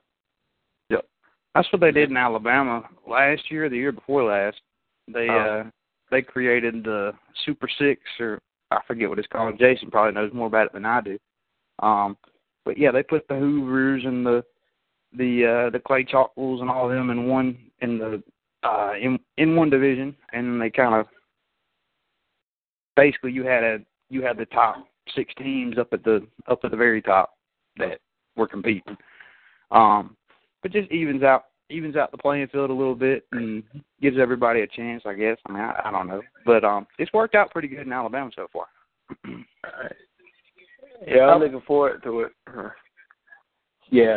That's 1.55 1.73
what 1.73 1.81
they 1.81 1.91
did 1.91 2.11
in 2.11 2.19
Alabama 2.19 2.87
last 3.09 3.51
year, 3.51 3.71
the 3.71 3.79
year 3.79 3.91
before 3.91 4.25
last. 4.25 4.61
They 5.09 5.29
Oh. 5.31 5.39
uh 5.39 5.65
they 6.11 6.21
created 6.21 6.85
the 6.85 7.15
Super 7.47 7.67
Six 7.79 8.03
or 8.21 8.41
I 8.71 8.81
forget 8.87 9.09
what 9.09 9.19
it's 9.19 9.29
called. 9.29 9.59
Jason 9.59 9.91
probably 9.91 10.13
knows 10.13 10.33
more 10.35 10.49
about 10.49 10.67
it 10.67 10.73
than 10.75 10.85
I 10.85 11.01
do. 11.01 11.19
Um 11.79 12.19
but 12.67 12.77
yeah, 12.77 12.91
they 12.91 13.03
put 13.03 13.27
the 13.29 13.35
Hoovers 13.37 14.05
and 14.05 14.27
the 14.27 14.45
the 15.15 15.47
uh 15.47 15.71
the 15.71 15.81
Clay-Chalkvilles 15.81 16.61
and 16.61 16.69
all 16.69 16.91
of 16.91 16.95
them 16.95 17.09
in 17.09 17.27
one 17.27 17.57
in 17.81 17.97
the 17.97 18.23
uh 18.63 18.93
in 19.01 19.19
in 19.39 19.57
one 19.57 19.71
division 19.71 20.15
and 20.35 20.61
they 20.61 20.69
kind 20.69 20.95
of 20.95 21.07
basically 22.97 23.33
you 23.33 23.45
had 23.45 23.63
a 23.63 23.79
you 24.09 24.23
had 24.23 24.37
the 24.37 24.47
top 24.47 24.87
six 25.15 25.33
teams 25.39 25.79
up 25.79 25.93
at 25.93 26.03
the 26.05 26.27
up 26.49 26.61
at 26.65 26.71
the 26.71 26.77
very 26.77 27.03
top 27.03 27.35
that 27.77 28.01
were 28.37 28.49
competing. 28.49 28.97
Um 29.71 30.17
but 30.63 30.73
just 30.73 30.91
evens 30.91 31.23
out 31.23 31.45
evens 31.71 31.97
out 31.97 32.11
the 32.11 32.19
playing 32.19 32.49
field 32.49 32.71
a 32.71 32.75
little 32.75 32.95
bit 32.95 33.27
and 33.33 33.63
gives 34.01 34.19
everybody 34.19 34.61
a 34.61 34.67
chance, 34.67 35.03
I 35.05 35.15
guess. 35.15 35.37
I 35.47 35.53
mean, 35.53 35.63
I, 35.63 35.83
I 35.85 35.91
don't 35.91 36.07
know, 36.07 36.23
but 36.45 36.65
um, 36.65 36.87
it's 36.99 37.13
worked 37.13 37.35
out 37.35 37.51
pretty 37.51 37.69
good 37.69 37.87
in 37.87 37.93
Alabama 37.93 38.31
so 38.35 38.47
far. 38.53 38.67
Yeah, 41.07 41.27
I'm 41.27 41.41
looking 41.41 41.61
forward 41.67 42.03
to 42.05 42.21
it. 42.21 42.33
yeah. 43.91 44.17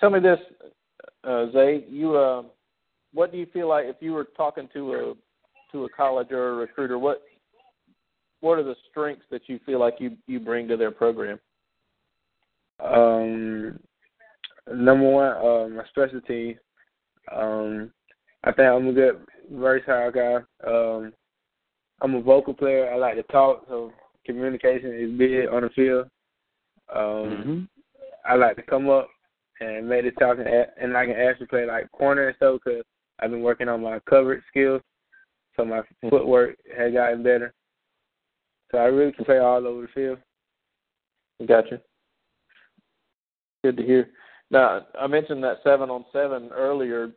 Tell 0.00 0.10
me 0.10 0.18
this, 0.18 0.38
uh, 1.22 1.46
Zay. 1.52 1.84
You, 1.88 2.16
uh, 2.16 2.42
what 3.12 3.30
do 3.30 3.38
you 3.38 3.46
feel 3.52 3.68
like 3.68 3.86
if 3.86 3.96
you 4.00 4.12
were 4.12 4.26
talking 4.36 4.68
to 4.72 4.94
a 4.94 5.14
to 5.72 5.84
a 5.84 5.88
college 5.90 6.30
or 6.30 6.50
a 6.50 6.54
recruiter? 6.54 6.98
What 6.98 7.22
what 8.40 8.58
are 8.58 8.64
the 8.64 8.76
strengths 8.90 9.24
that 9.30 9.42
you 9.48 9.58
feel 9.64 9.78
like 9.78 9.94
you 9.98 10.16
you 10.26 10.40
bring 10.40 10.68
to 10.68 10.76
their 10.76 10.90
program? 10.90 11.38
Um, 12.80 13.78
number 14.72 15.08
one, 15.08 15.36
uh, 15.36 15.68
my 15.68 15.84
special 15.88 16.20
teams. 16.22 16.58
Um, 17.34 17.92
I 18.44 18.52
think 18.52 18.68
I'm 18.68 18.88
a 18.88 18.92
good 18.92 19.20
versatile 19.52 20.10
guy. 20.10 20.34
Um, 20.66 21.12
I'm 22.00 22.16
a 22.16 22.20
vocal 22.20 22.54
player. 22.54 22.92
I 22.92 22.96
like 22.96 23.14
to 23.14 23.22
talk, 23.24 23.64
so 23.68 23.92
communication 24.26 24.92
is 24.92 25.16
big 25.16 25.48
on 25.48 25.62
the 25.62 25.70
field. 25.70 26.08
Um, 26.94 27.68
I 28.26 28.34
like 28.34 28.56
to 28.56 28.62
come 28.62 28.90
up 28.90 29.08
and 29.60 29.88
make 29.88 30.04
the 30.04 30.10
talking, 30.12 30.44
and 30.46 30.96
I 30.96 31.06
can 31.06 31.14
actually 31.14 31.46
play 31.46 31.64
like 31.66 31.90
corner 31.92 32.28
and 32.28 32.36
stuff 32.36 32.58
because 32.64 32.82
I've 33.20 33.30
been 33.30 33.42
working 33.42 33.68
on 33.68 33.82
my 33.82 34.00
coverage 34.10 34.42
skills, 34.48 34.82
so 35.56 35.64
my 35.64 35.82
footwork 36.08 36.56
has 36.76 36.92
gotten 36.92 37.22
better. 37.22 37.52
So 38.70 38.78
I 38.78 38.84
really 38.84 39.12
can 39.12 39.24
play 39.24 39.38
all 39.38 39.66
over 39.66 39.82
the 39.82 39.88
field. 39.94 40.18
Gotcha. 41.46 41.80
Good 43.64 43.76
to 43.76 43.82
hear. 43.82 44.08
Now 44.50 44.86
I 44.98 45.06
mentioned 45.06 45.42
that 45.44 45.58
seven 45.62 45.90
on 45.90 46.04
seven 46.12 46.50
earlier. 46.52 47.10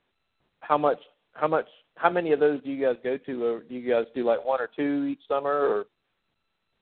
How 0.62 0.78
much? 0.78 1.00
How 1.34 1.48
much? 1.48 1.68
How 1.96 2.10
many 2.10 2.34
of 2.34 2.40
those 2.40 2.62
do 2.64 2.72
you 2.72 2.86
guys 2.86 2.98
go 3.04 3.18
to? 3.18 3.44
Or 3.44 3.60
do 3.62 3.74
you 3.74 3.90
guys 3.90 4.06
do 4.14 4.26
like 4.26 4.44
one 4.44 4.62
or 4.62 4.70
two 4.76 5.06
each 5.06 5.22
summer? 5.28 5.52
Or 5.52 5.86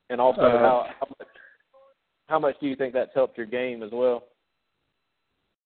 and 0.09 0.19
also 0.19 0.41
Uh, 0.41 0.59
how 0.59 0.87
how 0.99 1.07
much? 1.19 1.27
How 2.27 2.39
much 2.39 2.55
do 2.59 2.67
you 2.67 2.75
think 2.75 2.93
that's 2.93 3.13
helped 3.13 3.37
your 3.37 3.45
game 3.45 3.83
as 3.83 3.91
well? 3.91 4.23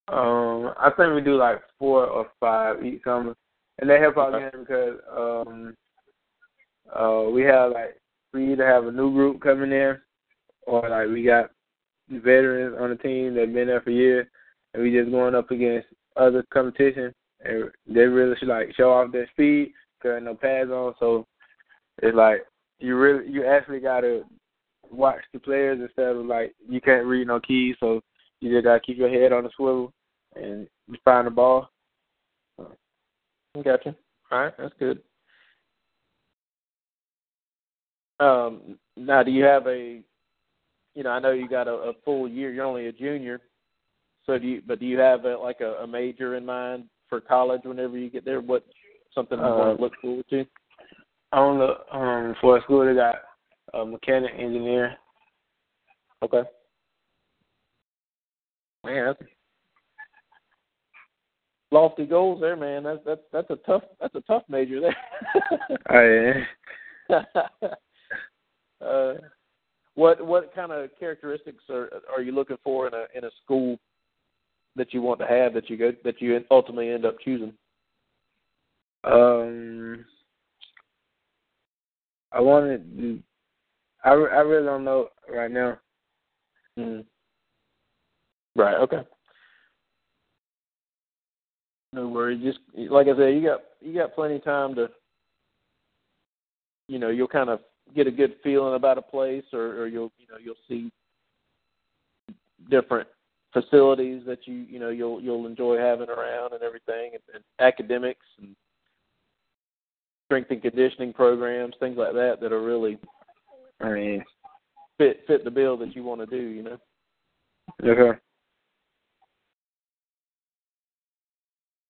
Um, 0.10 0.74
I 0.80 0.90
think 0.96 1.14
we 1.14 1.22
do 1.22 1.36
like 1.36 1.62
four 1.78 2.06
or 2.06 2.28
five 2.40 2.84
each 2.86 3.04
summer, 3.04 3.36
and 3.80 3.90
they 3.90 4.00
help 4.00 4.18
our 4.18 4.34
Okay. 4.34 4.50
game 4.52 4.64
because 4.64 5.00
um, 5.16 5.76
uh, 6.94 7.30
we 7.30 7.44
have 7.44 7.72
like 7.72 7.98
we 8.34 8.52
either 8.52 8.68
have 8.68 8.86
a 8.86 8.92
new 8.92 9.12
group 9.12 9.42
coming 9.42 9.72
in, 9.72 9.98
or 10.66 10.90
like 10.90 11.08
we 11.10 11.24
got 11.24 11.52
veterans 12.10 12.76
on 12.80 12.90
the 12.90 12.96
team 12.96 13.34
that've 13.34 13.54
been 13.54 13.68
there 13.68 13.82
for 13.82 13.92
years, 13.92 14.28
and 14.74 14.84
we 14.84 14.92
just 14.92 15.12
going 15.12 15.36
up 15.36 15.52
against 15.52 15.88
other 16.16 16.44
competition, 16.54 17.14
and 17.42 17.72
they 17.88 18.02
really 18.02 18.36
should 18.38 18.48
like 18.48 18.74
show 18.76 18.92
off 18.92 19.12
their 19.12 19.28
speed, 19.32 19.72
cause 20.02 20.22
no 20.22 20.36
pads 20.36 20.72
on, 20.72 20.94
so 21.00 21.26
it's 22.02 22.16
like 22.16 22.46
you 22.80 22.96
really 22.96 23.30
you 23.30 23.46
actually 23.46 23.80
gotta 23.80 24.24
watch 24.90 25.22
the 25.34 25.40
players 25.40 25.80
instead 25.82 26.16
of 26.16 26.26
like 26.26 26.54
you 26.68 26.80
can't 26.82 27.06
read 27.06 27.28
no 27.28 27.40
keys, 27.40 27.76
so 27.80 28.02
you 28.40 28.52
just 28.52 28.66
gotta 28.66 28.80
keep 28.80 28.98
your 28.98 29.10
head 29.10 29.34
on 29.34 29.44
the 29.44 29.50
swivel 29.56 29.92
and 30.36 30.68
find 31.04 31.28
the 31.28 31.32
ball. 31.32 31.70
Gotcha. 33.64 33.96
All 34.32 34.40
right, 34.40 34.54
that's 34.58 34.74
good. 34.80 35.02
Um, 38.20 38.78
now, 38.96 39.24
do 39.24 39.32
you 39.32 39.44
have 39.44 39.68
a, 39.68 40.02
you 40.96 41.04
know, 41.04 41.12
I 41.12 41.20
know 41.20 41.32
you 41.32 41.48
got 41.48 41.68
a, 41.68 41.74
a 41.74 41.94
full 42.04 42.28
year. 42.28 42.52
You're 42.52 42.66
only 42.66 42.88
a 42.88 42.92
junior, 42.92 43.42
so 44.26 44.38
do 44.38 44.48
you? 44.48 44.62
But 44.66 44.80
do 44.80 44.86
you 44.86 44.98
have 45.00 45.26
a, 45.26 45.38
like 45.38 45.62
a, 45.62 45.74
a 45.84 45.88
major 45.88 46.36
in 46.36 46.46
mind 46.46 46.86
for 47.10 47.22
college 47.22 47.62
whenever 47.64 47.98
you 47.98 48.10
get 48.10 48.26
there? 48.26 48.42
What 48.42 48.66
something 49.14 49.40
you 49.40 49.46
Uh, 49.46 49.58
want 49.58 49.78
to 49.78 49.84
look 49.84 49.94
forward 50.02 50.26
to? 50.30 50.46
On 51.34 51.60
the 51.60 51.96
um 51.96 52.36
for 52.42 52.58
a 52.58 52.62
school 52.62 52.86
they 52.86 52.94
got 52.96 53.16
a 53.74 53.86
mechanic 53.86 54.32
engineer. 54.38 54.96
Okay. 56.24 56.44
Man, 58.84 59.06
that's 59.06 59.30
lofty 61.78 62.06
goals 62.06 62.42
there, 62.42 62.56
man. 62.56 62.84
That's 62.84 63.00
that's 63.06 63.22
that's 63.32 63.50
a 63.50 63.56
tough 63.58 63.84
that's 64.00 64.16
a 64.16 64.22
tough 64.22 64.44
major 64.50 64.80
there. 64.82 64.96
Oh 65.90 66.44
yeah. 67.10 67.24
uh, 68.86 69.14
what 69.96 70.26
what 70.26 70.54
kind 70.54 70.72
of 70.72 70.90
characteristics 71.00 71.64
are 71.70 71.90
are 72.14 72.22
you 72.22 72.32
looking 72.32 72.58
for 72.64 72.88
in 72.88 72.94
a 72.94 73.06
in 73.16 73.24
a 73.24 73.30
school 73.44 73.80
that 74.76 74.94
you 74.94 75.02
want 75.02 75.20
to 75.20 75.28
have 75.28 75.54
that 75.54 75.70
you 75.70 75.78
go 75.78 75.92
that 76.04 76.22
you 76.22 76.40
ultimately 76.52 76.90
end 76.90 77.06
up 77.06 77.16
choosing? 77.24 77.54
Um 79.04 80.06
I 82.32 82.42
wanted 82.42 83.24
I 84.04 84.10
I 84.10 84.14
really 84.14 84.66
don't 84.66 84.84
know 84.84 85.10
right 85.30 85.52
now. 85.52 85.78
Mm. 86.78 87.06
Right. 88.56 88.76
Okay. 88.76 89.04
No 91.94 92.08
worries. 92.08 92.44
Just 92.44 92.60
like 92.92 93.08
I 93.08 93.18
said, 93.18 93.36
you 93.36 93.44
got 93.44 93.62
you 93.82 93.94
got 93.94 94.16
plenty 94.16 94.36
of 94.36 94.44
time 94.44 94.76
to. 94.76 94.90
You 96.88 97.00
know, 97.00 97.10
you'll 97.10 97.28
kind 97.28 97.50
of 97.50 97.60
get 97.96 98.08
a 98.08 98.12
good 98.12 98.36
feeling 98.44 98.76
about 98.76 98.98
a 98.98 99.02
place, 99.02 99.44
or, 99.54 99.82
or 99.82 99.88
you'll 99.88 100.12
you 100.18 100.28
know 100.30 100.38
you'll 100.42 100.56
see 100.68 100.92
different 102.70 103.08
facilities 103.54 104.24
that 104.26 104.40
you 104.46 104.54
you 104.54 104.80
know 104.80 104.90
you'll 104.90 105.22
you'll 105.22 105.46
enjoy 105.46 105.78
having 105.78 106.10
around 106.10 106.54
and 106.54 106.64
everything, 106.64 107.12
and, 107.14 107.24
and 107.34 107.44
academics 107.60 108.26
and 108.40 108.56
strength 110.26 110.52
and 110.52 110.62
conditioning 110.62 111.14
programs, 111.14 111.74
things 111.80 111.98
like 111.98 112.14
that 112.14 112.40
that 112.42 112.52
are 112.52 112.62
really 112.62 112.98
I 113.80 113.92
mean 113.92 114.24
fit 114.98 115.22
fit 115.28 115.44
the 115.44 115.52
bill 115.52 115.78
that 115.78 115.96
you 115.96 116.04
want 116.04 116.22
to 116.22 116.28
do. 116.28 116.44
You 116.44 116.64
know. 116.64 116.78
okay. 117.84 118.20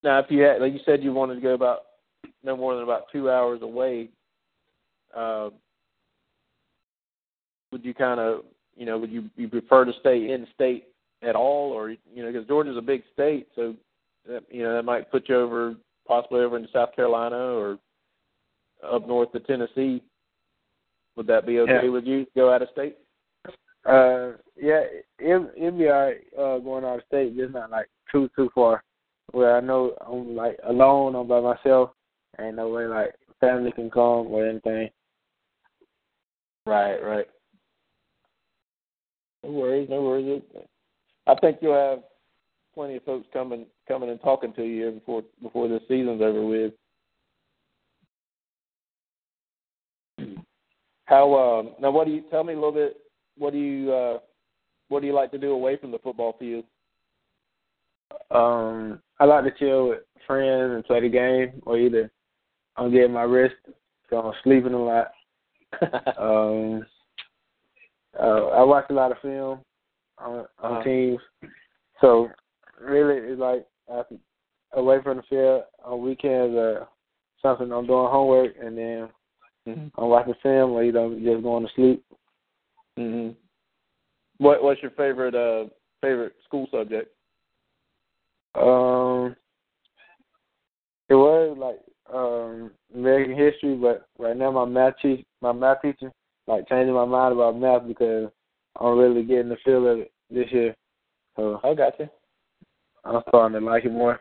Now, 0.08 0.20
if 0.20 0.28
you 0.30 0.40
had, 0.44 0.62
like 0.62 0.72
you 0.72 0.80
said, 0.86 1.04
you 1.04 1.12
wanted 1.12 1.36
to 1.36 1.42
go 1.42 1.54
about 1.54 1.80
no 2.42 2.56
more 2.56 2.74
than 2.76 2.84
about 2.84 3.12
two 3.12 3.30
hours 3.30 3.62
away, 3.62 4.08
uh, 5.14 5.50
would 7.74 7.84
you 7.84 7.94
kind 7.94 8.18
of, 8.18 8.46
you 8.78 8.86
know, 8.86 8.98
would 8.98 9.12
you 9.12 9.30
you 9.36 9.50
prefer 9.50 9.84
to 9.84 9.92
stay 10.00 10.32
in 10.32 10.48
state 10.56 10.86
at 11.24 11.36
all, 11.36 11.74
or 11.74 11.90
you 11.90 12.00
know, 12.16 12.32
because 12.32 12.48
Georgia's 12.48 12.78
a 12.78 12.82
big 12.82 13.04
state, 13.12 13.50
so 13.54 13.76
that, 14.26 14.44
you 14.50 14.64
know 14.64 14.74
that 14.76 14.84
might 14.84 15.12
put 15.12 15.28
you 15.28 15.36
over 15.36 15.76
possibly 16.08 16.40
over 16.40 16.56
into 16.56 16.72
South 16.72 16.96
Carolina 16.96 17.36
or 17.36 17.78
up 18.82 19.06
north 19.06 19.34
to 19.34 19.42
Tennessee. 19.42 20.02
Would 21.18 21.28
that 21.28 21.46
be 21.46 21.60
okay 21.60 21.84
Yeah. 21.84 21.90
with 21.90 22.06
you? 22.06 22.26
Go 22.34 22.50
out 22.54 22.62
of 22.62 22.70
state? 22.72 22.98
Uh 23.84 24.38
yeah, 24.56 24.84
it 25.20 25.52
it'd 25.58 25.78
be 25.78 25.90
alright 25.90 26.22
uh 26.40 26.60
going 26.60 26.86
out 26.86 27.00
of 27.00 27.06
state, 27.08 27.36
just 27.36 27.54
not 27.54 27.72
like 27.72 27.90
too 28.10 28.30
too 28.38 28.50
far. 28.56 28.86
Where 29.32 29.56
I 29.56 29.60
know 29.60 29.94
I'm 30.06 30.36
like 30.36 30.58
alone, 30.66 31.16
I'm 31.16 31.28
by 31.28 31.42
myself, 31.42 31.92
ain't 32.40 32.56
no 32.56 32.70
way 32.70 32.86
like 32.86 33.14
family 33.40 33.72
can 33.72 33.90
come 33.90 34.28
or 34.28 34.48
anything. 34.48 34.90
Right, 36.66 36.98
right. 37.02 37.28
No 39.44 39.52
worries, 39.52 39.90
no 39.90 40.02
worries. 40.02 40.42
I 41.28 41.36
think 41.36 41.58
you'll 41.62 41.74
have 41.74 42.00
plenty 42.74 42.96
of 42.96 43.04
folks 43.04 43.28
coming 43.34 43.66
coming 43.88 44.10
and 44.10 44.22
talking 44.22 44.54
to 44.54 44.64
you 44.64 44.92
before 44.92 45.24
before 45.42 45.68
this 45.68 45.82
season's 45.88 46.22
over 46.22 46.46
with. 46.46 46.74
How 51.06 51.34
um 51.36 51.74
now 51.80 51.92
what 51.92 52.06
do 52.06 52.14
you 52.14 52.24
tell 52.30 52.44
me 52.44 52.54
a 52.54 52.56
little 52.56 52.72
bit 52.72 52.98
what 53.38 53.54
do 53.54 53.60
you 53.60 53.92
uh 53.92 54.20
what 54.90 55.02
do 55.02 55.08
you 55.08 55.14
like 55.14 55.32
to 55.32 55.38
do 55.38 55.52
away 55.52 55.78
from 55.78 55.92
the 55.92 56.00
football 56.00 56.36
field? 56.40 56.66
Um, 58.32 59.02
I 59.20 59.26
like 59.26 59.44
to 59.46 59.52
chill 59.58 59.90
with 59.90 60.00
friends 60.26 60.74
and 60.74 60.86
play 60.86 61.02
the 61.02 61.10
game, 61.10 61.62
or 61.66 61.78
either 61.78 62.12
I'm 62.76 62.92
getting 62.92 63.14
my 63.14 63.24
rest, 63.24 63.56
so 64.10 64.18
I'm 64.18 64.34
sleeping 64.44 64.74
a 64.74 64.84
lot. 64.84 65.12
um, 66.18 66.86
uh, 68.20 68.48
I 68.48 68.64
watch 68.64 68.86
a 68.90 68.94
lot 68.94 69.12
of 69.12 69.18
film 69.22 69.60
on, 70.18 70.46
on 70.60 70.72
Uh-huh. 70.74 70.84
teams, 70.84 71.20
so 72.02 72.30
really 72.80 73.18
it's 73.18 73.40
like 73.40 73.66
I 73.92 74.04
away 74.74 75.02
from 75.02 75.18
the 75.18 75.24
field 75.24 75.64
on 75.84 76.02
weekends 76.02 76.56
or 76.56 76.88
something. 77.42 77.72
I'm 77.72 77.88
doing 77.88 78.10
homework 78.10 78.54
and 78.62 78.78
then 78.78 79.10
Mhm. 79.68 79.92
I'm 79.98 80.10
watching 80.10 80.34
film, 80.36 80.72
or 80.72 80.84
either 80.84 81.00
I'm 81.00 81.24
just 81.24 81.44
going 81.44 81.68
to 81.68 81.74
sleep. 81.74 82.06
Mhm. 82.98 83.36
What 84.38 84.64
what's 84.64 84.82
your 84.82 84.92
favorite 84.92 85.36
uh 85.36 85.70
favorite 86.02 86.36
school 86.46 86.68
subject? 86.72 87.14
Um, 88.58 89.36
it 91.10 91.16
was 91.16 91.58
like 91.58 91.80
um 92.14 92.72
American 92.96 93.36
history, 93.36 93.76
but 93.76 94.08
right 94.18 94.36
now 94.36 94.52
my 94.52 94.66
math 94.66 94.94
teacher, 95.02 95.24
my 95.42 95.52
math 95.52 95.82
teacher, 95.82 96.12
like 96.48 96.68
changing 96.68 96.96
my 96.96 97.06
mind 97.06 97.34
about 97.34 97.58
math 97.58 97.88
because 97.88 98.30
I'm 98.80 98.98
really 98.98 99.24
getting 99.24 99.50
the 99.50 99.58
feel 99.64 99.88
of 99.88 100.00
it 100.00 100.12
this 100.30 100.48
year. 100.52 100.76
So 101.36 101.60
I 101.64 101.74
got 101.74 102.00
you. 102.00 102.10
I'm 103.06 103.22
starting 103.30 103.60
to 103.60 103.66
like 103.66 103.86
it 103.86 103.92
more. 103.92 104.20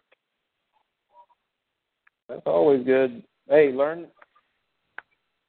That's 2.29 2.43
always 2.47 2.85
good. 2.85 3.23
Hey, 3.49 3.73
learn 3.73 4.07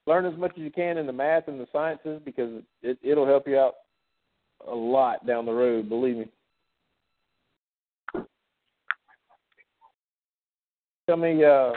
learn 0.05 0.25
as 0.25 0.37
much 0.39 0.51
as 0.51 0.63
you 0.63 0.71
can 0.71 0.97
in 0.97 1.05
the 1.05 1.13
math 1.13 1.47
and 1.47 1.59
the 1.59 1.67
sciences 1.71 2.21
because 2.23 2.61
it 2.81 2.97
it'll 3.03 3.25
help 3.25 3.47
you 3.47 3.57
out 3.57 3.75
a 4.67 4.73
lot 4.73 5.25
down 5.27 5.45
the 5.45 5.51
road, 5.51 5.89
believe 5.89 6.17
me. 6.17 6.29
Tell 11.07 11.17
me, 11.17 11.43
uh, 11.43 11.71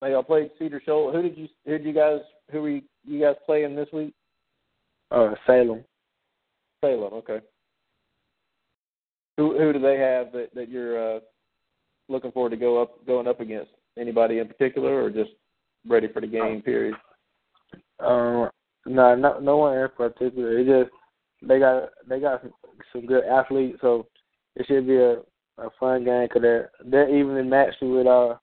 now 0.00 0.08
y'all 0.08 0.22
played 0.24 0.50
Cedar 0.58 0.82
Shoal. 0.84 1.12
Who 1.12 1.22
did 1.22 1.38
you 1.38 1.46
who 1.64 1.78
did 1.78 1.86
you 1.86 1.92
guys 1.92 2.18
who 2.50 2.62
were 2.62 2.70
you, 2.70 2.82
you 3.04 3.20
guys 3.20 3.36
playing 3.46 3.76
this 3.76 3.88
week? 3.92 4.12
Uh, 5.12 5.34
Salem. 5.46 5.84
Salem, 6.84 7.12
okay. 7.14 7.38
Who 9.36 9.56
who 9.56 9.72
do 9.72 9.78
they 9.78 9.98
have 9.98 10.32
that 10.32 10.48
that 10.54 10.68
you're 10.68 11.16
uh, 11.16 11.20
looking 12.08 12.32
forward 12.32 12.50
to 12.50 12.56
go 12.56 12.82
up 12.82 13.06
going 13.06 13.28
up 13.28 13.40
against? 13.40 13.70
Anybody 13.96 14.38
in 14.38 14.48
particular, 14.48 15.04
or 15.04 15.10
just 15.10 15.30
ready 15.86 16.08
for 16.08 16.20
the 16.20 16.26
game? 16.26 16.62
Period. 16.62 16.94
Um, 18.00 18.48
no, 18.86 19.14
no, 19.14 19.38
no 19.38 19.58
one 19.58 19.78
in 19.78 19.88
particular. 19.96 20.58
It 20.58 20.66
just 20.66 20.92
they 21.40 21.60
got 21.60 21.90
they 22.08 22.18
got 22.18 22.42
some, 22.42 22.52
some 22.92 23.06
good 23.06 23.24
athletes, 23.24 23.78
so 23.80 24.08
it 24.56 24.66
should 24.66 24.88
be 24.88 24.96
a 24.96 25.18
a 25.58 25.68
fun 25.78 26.04
game 26.04 26.24
because 26.24 26.42
they're 26.42 26.70
they're 26.84 27.14
evenly 27.14 27.42
matched 27.42 27.82
with 27.82 28.06
our 28.06 28.40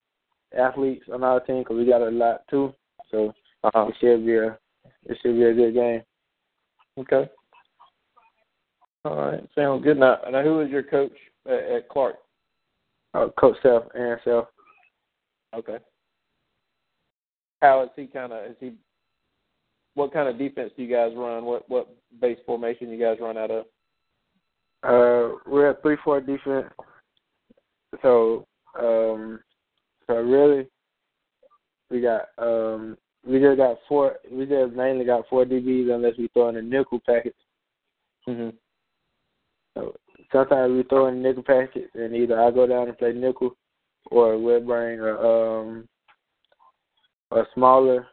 athletes 0.58 1.06
on 1.12 1.24
our 1.24 1.40
team 1.40 1.60
because 1.60 1.78
we 1.78 1.86
got 1.86 2.02
a 2.02 2.10
lot 2.10 2.42
too. 2.50 2.74
So 3.12 3.34
Uh-huh. 3.64 3.88
it 3.90 3.96
should 4.00 4.26
be 4.26 4.36
a 4.36 4.58
it 5.06 5.18
should 5.22 5.36
be 5.36 5.44
a 5.44 5.54
good 5.54 5.74
game. 5.74 6.02
Okay. 7.00 7.30
All 9.06 9.16
right. 9.16 9.48
Sounds 9.56 9.84
good. 9.84 9.98
Now, 9.98 10.18
now 10.30 10.44
who 10.44 10.60
is 10.62 10.70
your 10.70 10.84
coach 10.84 11.14
at, 11.46 11.64
at 11.64 11.90
Clark? 11.90 12.16
Uh, 13.14 13.28
Coach 13.40 13.56
Self, 13.64 13.86
Aaron 13.96 14.20
Self. 14.24 14.48
Okay. 15.56 15.78
How 17.62 17.84
is 17.84 17.90
he 17.96 18.06
kind 18.08 18.34
of? 18.34 18.46
Is 18.46 18.56
he? 18.60 18.74
What 19.96 20.14
kind 20.14 20.30
of 20.30 20.38
defense 20.38 20.72
do 20.78 20.84
you 20.84 20.94
guys 20.94 21.12
run? 21.16 21.44
What 21.46 21.68
what 21.70 21.88
base 22.22 22.38
formation 22.46 22.90
you 22.90 23.00
guys 23.00 23.18
run 23.20 23.38
out 23.38 23.52
of? 23.52 23.66
Uh, 24.84 25.36
we're 25.48 25.72
at 25.72 25.82
three 25.82 25.98
four 26.04 26.22
defense. 26.22 26.68
So 28.02 28.46
um, 28.80 29.40
so 30.08 30.16
really, 30.16 30.68
we 31.90 32.02
got 32.02 32.30
um, 32.38 32.98
we 33.28 33.40
just 33.40 33.58
got 33.58 33.78
four. 33.88 34.16
We 34.32 34.46
just 34.46 34.74
mainly 34.74 35.06
got 35.06 35.28
four 35.30 35.46
DBs 35.46 35.94
unless 35.94 36.18
we 36.18 36.30
throw 36.34 36.50
in 36.50 36.58
a 36.58 36.62
nickel 36.62 37.02
package. 37.06 37.34
Mm-hmm. 38.28 38.50
So 39.76 39.96
sometimes 40.32 40.74
we 40.74 40.84
throw 40.84 41.08
in 41.08 41.16
a 41.16 41.20
nickel 41.20 41.44
package, 41.44 41.90
and 41.94 42.16
either 42.16 42.40
I 42.40 42.52
go 42.52 42.68
down 42.68 42.88
and 42.88 42.98
play 42.98 43.14
nickel, 43.14 43.56
or 44.12 44.38
we'll 44.38 44.62
bring 44.62 45.00
a 45.00 45.16
um 45.16 45.88
a 47.32 47.44
smaller 47.54 48.08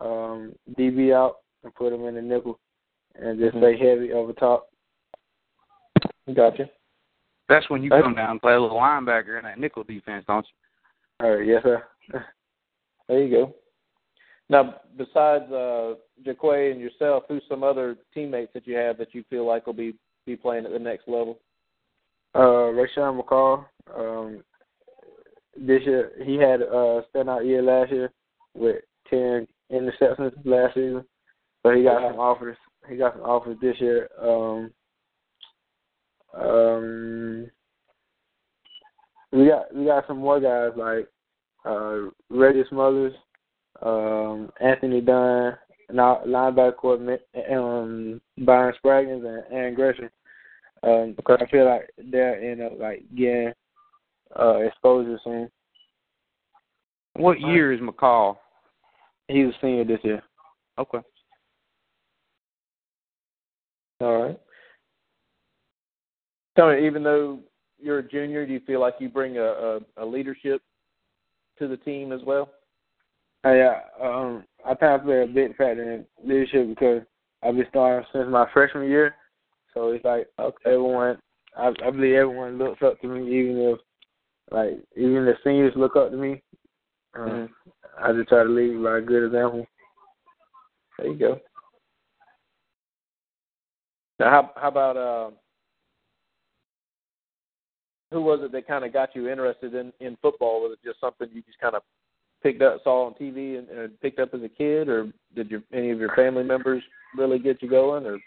um 0.00 0.52
DB 0.78 1.14
out 1.14 1.36
and 1.64 1.74
put 1.74 1.92
him 1.92 2.04
in 2.04 2.14
the 2.14 2.22
nickel, 2.22 2.58
and 3.14 3.38
just 3.38 3.56
Mhm. 3.56 3.60
stay 3.60 3.76
heavy 3.88 4.12
over 4.12 4.32
top. 4.32 4.68
Gotcha. 6.34 6.70
That's 7.48 7.68
when 7.70 7.82
you 7.82 7.88
That's- 7.90 8.04
come 8.04 8.14
down 8.14 8.30
and 8.32 8.40
play 8.40 8.54
a 8.54 8.60
little 8.60 8.76
linebacker 8.76 9.38
in 9.38 9.44
that 9.44 9.58
nickel 9.58 9.84
defense, 9.84 10.24
don't 10.26 10.46
you? 10.46 11.26
All 11.26 11.36
right, 11.36 11.46
yes 11.46 11.62
sir. 11.62 11.84
There 13.08 13.22
you 13.22 13.30
go. 13.30 13.54
Now, 14.50 14.76
besides 14.96 15.50
uh, 15.50 15.94
Jaquay 16.24 16.72
and 16.72 16.80
yourself, 16.80 17.24
who's 17.28 17.42
some 17.48 17.62
other 17.64 17.96
teammates 18.14 18.52
that 18.54 18.66
you 18.66 18.76
have 18.76 18.98
that 18.98 19.14
you 19.14 19.24
feel 19.30 19.46
like 19.46 19.66
will 19.66 19.72
be 19.74 19.94
be 20.26 20.36
playing 20.36 20.66
at 20.66 20.72
the 20.72 20.78
next 20.78 21.08
level? 21.08 21.38
Uh, 22.34 22.70
Rashawn 22.72 23.18
McCall. 23.20 23.64
Um, 23.96 24.44
this 25.56 25.82
year 25.86 26.12
he 26.22 26.34
had 26.36 26.60
a 26.60 27.02
standout 27.14 27.46
year 27.46 27.62
last 27.62 27.90
year 27.90 28.10
with 28.54 28.76
ten 29.08 29.46
interceptions 29.72 30.32
last 30.44 30.74
season, 30.74 31.04
so 31.62 31.74
he 31.74 31.82
got 31.82 32.10
some 32.10 32.20
offers. 32.20 32.56
He 32.88 32.96
got 32.96 33.14
some 33.14 33.22
offers 33.22 33.56
this 33.60 33.76
year. 33.80 34.08
Um, 34.20 34.70
um, 36.40 37.50
we 39.32 39.48
got 39.48 39.74
we 39.74 39.84
got 39.84 40.06
some 40.06 40.18
more 40.18 40.40
guys 40.40 40.70
like 40.76 41.08
uh, 41.64 42.10
Reggie 42.30 42.64
Smothers, 42.68 43.14
um, 43.82 44.50
Anthony 44.60 45.00
Dunn, 45.00 45.56
and 45.88 45.98
linebacker 45.98 47.18
um, 47.52 48.20
Byron 48.38 48.74
Spraggins 48.84 49.26
and 49.26 49.44
Aaron 49.52 49.74
Gresham. 49.74 50.10
Um, 50.82 51.14
because 51.16 51.38
I 51.40 51.50
feel 51.50 51.66
like 51.66 51.90
they're 52.10 52.40
in 52.40 52.60
a 52.60 52.68
like 52.74 53.02
getting 53.16 53.52
uh 54.38 54.58
exposure 54.58 55.18
soon. 55.24 55.50
What 57.14 57.40
year 57.40 57.72
is 57.72 57.80
McCall? 57.80 58.36
He's 59.26 59.46
a 59.46 59.52
senior 59.60 59.84
this 59.84 59.98
year. 60.04 60.22
Okay. 60.78 60.98
All 64.00 64.22
right. 64.22 64.40
Me, 66.58 66.86
even 66.86 67.02
though 67.02 67.38
you're 67.78 68.00
a 68.00 68.08
junior, 68.08 68.44
do 68.46 68.52
you 68.52 68.60
feel 68.66 68.80
like 68.80 68.94
you 68.98 69.08
bring 69.08 69.38
a, 69.38 69.42
a, 69.42 69.80
a 69.98 70.04
leadership 70.04 70.60
to 71.58 71.68
the 71.68 71.76
team 71.76 72.12
as 72.12 72.20
well? 72.24 72.50
I 73.44 73.60
uh, 73.60 73.80
um 74.02 74.44
I 74.64 74.70
think 74.70 74.82
I 74.82 74.98
play 74.98 75.22
a 75.22 75.26
big 75.26 75.56
factor 75.56 75.92
in 75.92 76.04
leadership 76.24 76.68
because 76.68 77.02
I've 77.42 77.54
been 77.54 77.66
starting 77.70 78.06
since 78.12 78.26
my 78.28 78.46
freshman 78.52 78.88
year. 78.88 79.14
So 79.74 79.90
it's 79.90 80.04
like 80.04 80.28
everyone 80.66 81.18
I 81.56 81.68
I 81.84 81.90
believe 81.90 82.14
everyone 82.14 82.58
looks 82.58 82.82
up 82.82 83.00
to 83.00 83.06
me 83.08 83.20
even 83.38 83.58
if 83.58 83.78
like 84.50 84.78
even 84.96 85.24
the 85.24 85.34
seniors 85.44 85.74
look 85.76 85.94
up 85.94 86.10
to 86.10 86.16
me. 86.16 86.42
Um, 87.14 87.30
Mhm. 87.30 87.50
I 88.00 88.12
just 88.12 88.28
try 88.28 88.42
to 88.42 88.48
lead 88.48 88.82
by 88.82 88.98
a 88.98 89.00
good 89.00 89.26
example. 89.26 89.66
There 90.98 91.08
you 91.08 91.18
go. 91.18 91.40
Now, 94.18 94.30
how 94.30 94.52
how 94.56 94.68
about 94.68 94.96
uh, 94.96 95.30
who 98.10 98.22
was 98.22 98.40
it 98.42 98.52
that 98.52 98.66
kind 98.66 98.84
of 98.84 98.92
got 98.92 99.14
you 99.14 99.28
interested 99.28 99.74
in 99.74 99.92
in 100.00 100.16
football? 100.22 100.62
Was 100.62 100.76
it 100.80 100.86
just 100.86 101.00
something 101.00 101.28
you 101.32 101.42
just 101.42 101.60
kind 101.60 101.74
of 101.74 101.82
picked 102.42 102.62
up, 102.62 102.80
saw 102.84 103.06
on 103.06 103.14
TV, 103.14 103.58
and, 103.58 103.68
and 103.68 104.00
picked 104.00 104.20
up 104.20 104.32
as 104.34 104.42
a 104.42 104.48
kid, 104.48 104.88
or 104.88 105.12
did 105.34 105.50
your 105.50 105.62
any 105.72 105.90
of 105.90 105.98
your 105.98 106.14
family 106.14 106.44
members 106.44 106.82
really 107.16 107.38
get 107.38 107.62
you 107.62 107.68
going? 107.68 108.06
Or 108.06 108.18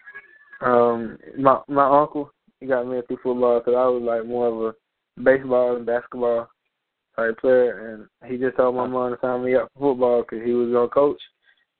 Um, 0.62 1.18
my 1.38 1.62
my 1.68 2.02
uncle 2.02 2.32
he 2.62 2.68
got 2.68 2.88
me 2.88 2.98
into 2.98 3.18
football 3.22 3.60
because 3.60 3.74
I 3.76 3.86
was 3.88 4.03
like 4.03 4.26
more 4.26 4.48
of 4.48 4.76
a 4.76 5.22
baseball 5.24 5.76
and 5.76 5.86
basketball 5.86 6.48
type 7.16 7.38
player, 7.40 7.95
and 8.22 8.32
he 8.32 8.38
just 8.38 8.56
told 8.56 8.76
my 8.76 8.88
mom 8.88 9.12
to 9.12 9.18
sign 9.20 9.44
me 9.44 9.56
up 9.56 9.70
for 9.74 9.91
football 9.91 10.22
because 10.22 10.45
he 10.45 10.53
was 10.53 10.70
your 10.70 10.88
coach. 10.88 11.20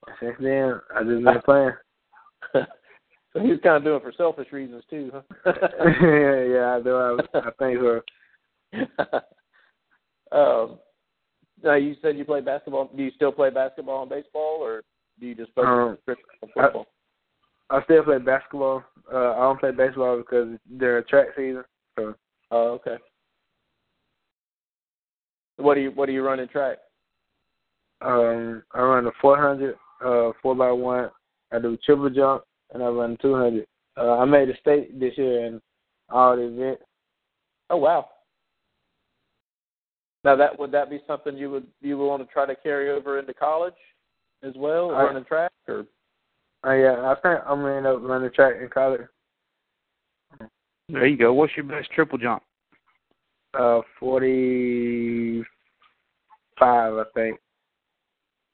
And 0.08 0.16
since 0.20 0.36
then, 0.42 0.82
I 0.96 1.04
just 1.04 1.24
been 1.24 1.42
playing. 1.46 1.72
so 3.34 3.40
he 3.40 3.50
was 3.50 3.60
kind 3.64 3.78
of 3.78 3.84
doing 3.84 3.98
it 3.98 4.04
for 4.04 4.14
selfish 4.16 4.52
reasons 4.52 4.84
too, 4.90 5.12
huh? 5.14 5.22
yeah, 5.46 6.44
yeah, 6.44 6.76
I 6.76 6.82
do. 6.82 6.96
I, 6.96 7.18
I 7.40 7.52
think 7.60 7.80
so. 7.80 8.02
um, 10.32 10.80
now 11.64 11.76
you 11.76 11.96
said 12.02 12.18
you 12.18 12.26
play 12.26 12.42
basketball. 12.42 12.90
Do 12.96 13.04
you 13.04 13.12
still 13.16 13.32
play 13.32 13.50
basketball 13.50 14.02
and 14.02 14.10
baseball, 14.10 14.58
or 14.62 14.82
do 15.20 15.28
you 15.28 15.36
just 15.36 15.52
focus 15.54 15.70
Um, 15.70 16.16
on 16.44 16.50
football? 16.54 16.88
I 17.70 17.82
still 17.84 18.04
play 18.04 18.18
basketball. 18.18 18.84
Uh, 19.12 19.32
I 19.32 19.38
don't 19.40 19.60
play 19.60 19.72
baseball 19.72 20.18
because 20.18 20.58
they're 20.70 21.02
track 21.04 21.28
season. 21.38 21.64
So 21.98 22.16
oh, 22.52 22.68
okay. 22.74 22.98
What 25.58 25.76
do 25.76 25.82
you 25.82 25.92
What 25.92 26.08
do 26.08 26.12
you 26.12 26.24
run 26.26 26.40
in 26.40 26.48
track? 26.48 26.78
um, 28.02 28.64
I 28.74 28.82
run 28.82 29.06
the 29.06 29.12
400, 29.22 29.76
uh, 30.04 30.32
four 30.42 30.56
by 30.56 30.72
one. 30.72 31.12
I 31.52 31.60
do 31.60 31.78
triple 31.86 32.10
jump, 32.10 32.44
and 32.74 32.84
I 32.84 32.88
run 32.88 33.18
200. 33.22 33.66
Uh, 33.98 34.18
I 34.18 34.26
made 34.26 34.50
a 34.50 34.58
state 34.58 35.00
this 35.00 35.18
year 35.18 35.46
in 35.46 35.62
all 36.10 36.36
the 36.36 36.44
events. 36.44 36.84
Oh 37.70 37.78
wow. 37.78 38.10
Now 40.24 40.36
that 40.36 40.58
would 40.60 40.72
that 40.72 40.90
be 40.90 41.02
something 41.08 41.36
you 41.38 41.50
would 41.52 41.68
you 41.82 41.98
would 41.98 42.08
want 42.08 42.22
to 42.26 42.32
try 42.32 42.46
to 42.46 42.56
carry 42.56 42.90
over 42.92 43.18
into 43.20 43.34
college 43.34 43.74
as 44.44 44.54
well, 44.56 44.94
I- 44.94 45.04
running 45.06 45.26
track 45.26 45.52
or 45.68 45.86
Uh, 46.66 46.74
yeah, 46.74 47.10
I 47.10 47.16
think 47.22 47.40
I'm 47.46 47.62
gonna 47.62 47.76
end 47.78 47.88
up 47.88 48.02
running 48.02 48.32
track 48.32 48.56
in 48.62 48.70
college. 48.70 49.02
There 50.90 51.08
you 51.08 51.18
go. 51.18 51.34
What's 51.34 51.56
your 51.56 51.66
best 51.66 51.90
triple 51.92 52.18
jump? 52.18 52.44
Uh, 53.54 53.82
45, 54.00 55.46
I 56.98 57.04
think. 57.14 57.40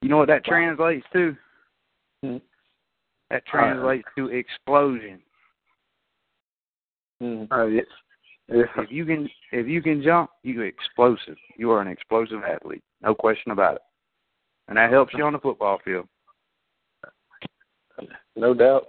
You 0.02 0.08
know 0.08 0.18
what 0.18 0.28
that 0.28 0.44
translates 0.44 1.06
to? 1.12 1.36
Hmm. 2.22 2.36
That 3.30 3.46
translates 3.46 4.08
to 4.16 4.28
explosion. 4.28 5.20
Uh, 7.20 7.66
yes. 7.66 7.84
yes. 8.48 8.68
If 8.76 8.90
you 8.90 9.04
can 9.04 9.28
if 9.52 9.66
you 9.66 9.82
can 9.82 10.02
jump, 10.02 10.30
you 10.42 10.62
explosive. 10.62 11.36
You 11.56 11.70
are 11.72 11.82
an 11.82 11.88
explosive 11.88 12.42
athlete. 12.44 12.82
No 13.02 13.14
question 13.14 13.52
about 13.52 13.76
it. 13.76 13.82
And 14.68 14.76
that 14.76 14.90
helps 14.90 15.12
you 15.14 15.24
on 15.24 15.32
the 15.32 15.38
football 15.38 15.78
field. 15.84 16.06
No 18.36 18.54
doubt. 18.54 18.86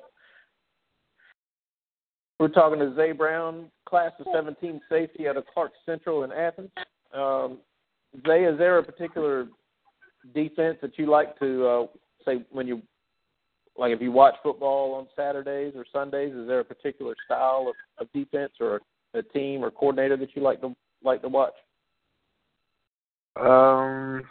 We're 2.40 2.48
talking 2.48 2.80
to 2.80 2.96
Zay 2.96 3.12
Brown, 3.12 3.70
class 3.86 4.12
of 4.20 4.28
17 4.34 4.80
safety 4.90 5.28
out 5.28 5.36
of 5.36 5.46
Clark 5.54 5.72
Central 5.86 6.24
in 6.24 6.32
Athens. 6.32 6.70
Um, 7.14 7.58
Zay, 8.26 8.46
is 8.46 8.58
there 8.58 8.78
a 8.78 8.84
particular 8.84 9.48
defense 10.34 10.78
that 10.82 10.98
you 10.98 11.08
like 11.08 11.38
to 11.40 11.68
uh, 11.68 11.88
say 12.26 12.46
when 12.52 12.68
you, 12.68 12.82
like 13.80 13.94
if 13.94 14.02
you 14.02 14.12
watch 14.12 14.36
football 14.44 14.94
on 14.96 15.08
Saturdays 15.16 15.74
or 15.76 15.86
Sundays? 15.92 16.34
Is 16.34 16.48
there 16.48 16.60
a 16.60 16.66
particular 16.66 17.16
style 17.26 17.68
of, 17.70 18.06
of 18.06 18.12
defense 18.12 18.54
or 18.60 18.82
a 19.14 19.24
team 19.24 19.64
or 19.64 19.72
coordinator 19.72 20.18
that 20.18 20.36
you 20.36 20.42
like 20.42 20.62
to 20.62 20.76
like 21.04 21.22
to 21.22 21.30
watch? 21.30 21.54
Um, 23.40 24.24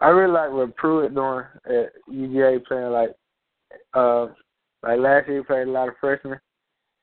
I 0.00 0.08
really 0.08 0.32
like 0.32 0.50
what 0.50 0.76
Pruitt 0.76 1.14
doing 1.14 1.44
at 1.66 1.92
UGA, 2.10 2.64
playing 2.66 2.90
like, 2.90 3.10
uh, 3.94 4.26
like 4.82 4.98
last 4.98 5.28
year 5.28 5.38
he 5.38 5.44
played 5.44 5.68
a 5.68 5.70
lot 5.70 5.88
of 5.88 5.94
freshmen, 6.00 6.38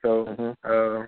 so 0.02 0.56
uh, 0.64 1.06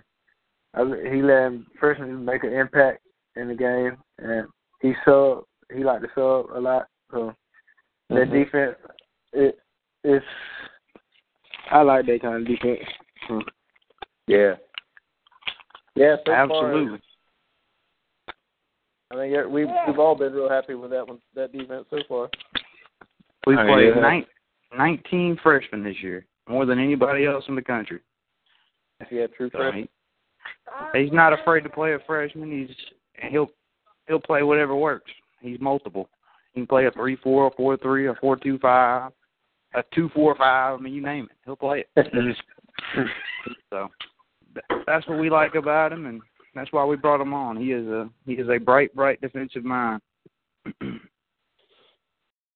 I, 0.73 1.09
he 1.11 1.21
let 1.21 1.51
freshmen 1.79 2.25
make 2.25 2.43
an 2.43 2.53
impact 2.53 3.01
in 3.35 3.47
the 3.47 3.53
game, 3.53 3.97
and 4.19 4.47
he 4.81 4.93
sub, 5.05 5.43
he 5.75 5.83
like 5.83 6.01
to 6.01 6.07
sub 6.15 6.47
a 6.55 6.59
lot, 6.59 6.88
so 7.11 7.35
that 8.09 8.27
Mhm. 8.27 8.31
defense, 8.31 8.77
it, 9.33 9.59
it's, 10.03 10.25
I 11.69 11.81
like 11.81 12.05
that 12.05 12.21
kind 12.21 12.35
of 12.35 12.47
defense. 12.47 12.88
So. 13.27 13.41
Yeah. 14.27 14.55
Yeah, 15.95 16.15
so 16.25 16.31
Absolutely. 16.31 16.97
Far, 16.97 16.99
I 19.11 19.15
think 19.15 19.33
yeah, 19.33 19.45
we've 19.45 19.67
we've 19.88 19.99
all 19.99 20.15
been 20.15 20.31
real 20.31 20.49
happy 20.49 20.73
with 20.73 20.91
that 20.91 21.05
one, 21.05 21.19
that 21.35 21.51
defense 21.51 21.85
so 21.89 21.97
far. 22.07 22.29
We 23.45 23.57
Oh, 23.57 23.65
played 23.65 23.93
yeah. 23.93 23.99
nine, 23.99 24.25
19 24.77 25.38
freshmen 25.43 25.83
this 25.83 26.01
year, 26.01 26.25
more 26.47 26.65
than 26.65 26.79
anybody 26.79 27.25
else 27.25 27.43
in 27.49 27.55
the 27.55 27.61
country. 27.61 27.99
Yeah, 29.11 29.27
true 29.27 29.49
So 29.51 29.71
he, 29.71 29.89
he's 30.93 31.11
not 31.11 31.33
afraid 31.33 31.63
to 31.63 31.69
play 31.69 31.93
a 31.93 31.99
freshman. 31.99 32.51
He's 32.51 32.75
and 33.21 33.31
he'll 33.31 33.49
he'll 34.07 34.19
play 34.19 34.43
whatever 34.43 34.75
works. 34.75 35.11
He's 35.41 35.59
multiple. 35.59 36.09
He 36.53 36.61
can 36.61 36.67
play 36.67 36.85
a 36.85 36.91
three 36.91 37.15
four, 37.17 37.47
a 37.47 37.51
four 37.51 37.77
three, 37.77 38.07
a 38.07 38.15
four 38.15 38.35
two 38.35 38.57
five, 38.59 39.11
a 39.73 39.83
two 39.93 40.09
four 40.13 40.35
five. 40.35 40.79
I 40.79 40.81
mean, 40.81 40.93
you 40.93 41.01
name 41.01 41.25
it, 41.25 41.37
he'll 41.45 41.55
play 41.55 41.85
it. 41.95 42.27
so 43.69 43.89
that's 44.85 45.07
what 45.07 45.19
we 45.19 45.29
like 45.29 45.55
about 45.55 45.93
him, 45.93 46.05
and 46.07 46.21
that's 46.53 46.71
why 46.71 46.83
we 46.83 46.97
brought 46.97 47.21
him 47.21 47.33
on. 47.33 47.57
He 47.57 47.71
is 47.71 47.87
a 47.87 48.09
he 48.25 48.33
is 48.33 48.49
a 48.49 48.57
bright, 48.57 48.93
bright 48.93 49.21
defensive 49.21 49.63
mind. 49.63 50.01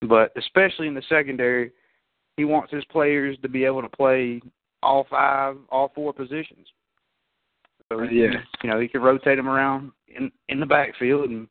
but 0.07 0.31
especially 0.38 0.88
in 0.88 0.93
the 0.93 1.03
secondary, 1.07 1.72
he 2.38 2.45
wants 2.45 2.72
his 2.73 2.85
players 2.85 3.38
to 3.41 3.49
be 3.49 3.63
able 3.63 3.81
to 3.81 3.89
play 3.89 4.41
all 4.84 5.05
five, 5.09 5.55
all 5.69 5.91
four 5.95 6.13
positions. 6.13 6.67
So 7.91 8.01
Yeah. 8.03 8.41
you 8.63 8.69
know, 8.69 8.80
he 8.80 8.88
can 8.88 9.01
rotate 9.01 9.38
them 9.38 9.47
around 9.47 9.91
in 10.07 10.31
in 10.49 10.59
the 10.59 10.65
backfield 10.65 11.30
and 11.30 11.47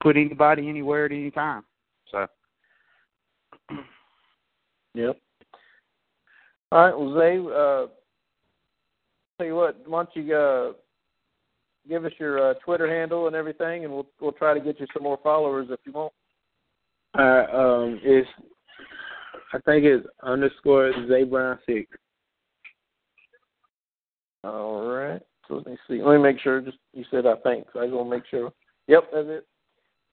put 0.00 0.16
anybody 0.16 0.68
anywhere 0.68 1.06
at 1.06 1.12
any 1.12 1.30
time. 1.30 1.64
So 2.10 2.26
Yep. 4.94 5.16
All 6.70 6.84
right, 6.84 6.98
well, 6.98 7.14
Zay, 7.18 7.38
uh, 7.38 7.86
tell 9.38 9.46
you 9.46 9.54
what, 9.54 9.88
why 9.88 10.04
don't 10.04 10.26
you 10.26 10.34
uh, 10.34 10.72
give 11.88 12.04
us 12.04 12.12
your 12.18 12.50
uh, 12.50 12.54
Twitter 12.64 12.88
handle 12.88 13.26
and 13.26 13.36
everything, 13.36 13.84
and 13.84 13.92
we'll 13.92 14.06
we'll 14.20 14.32
try 14.32 14.54
to 14.54 14.60
get 14.60 14.78
you 14.78 14.86
some 14.92 15.02
more 15.02 15.18
followers 15.22 15.68
if 15.70 15.80
you 15.84 15.92
want. 15.92 16.12
All 17.16 17.24
right, 17.24 17.50
um, 17.54 18.00
it's 18.02 18.28
I 19.54 19.58
think 19.60 19.84
it's 19.84 20.06
underscore 20.22 20.92
Zay 21.08 21.24
Brown 21.24 21.58
six. 21.64 21.88
All 24.44 24.86
right. 24.86 25.22
So 25.46 25.54
let 25.54 25.66
me 25.66 25.76
see. 25.88 26.02
Let 26.02 26.16
me 26.16 26.22
make 26.22 26.40
sure. 26.40 26.60
Just 26.60 26.78
you 26.92 27.04
said 27.10 27.24
I 27.26 27.36
think. 27.36 27.66
So 27.72 27.80
I 27.80 27.84
just 27.84 27.94
want 27.94 28.10
to 28.10 28.16
make 28.16 28.26
sure. 28.30 28.52
Yep, 28.88 29.04
that's 29.12 29.28
it. 29.28 29.46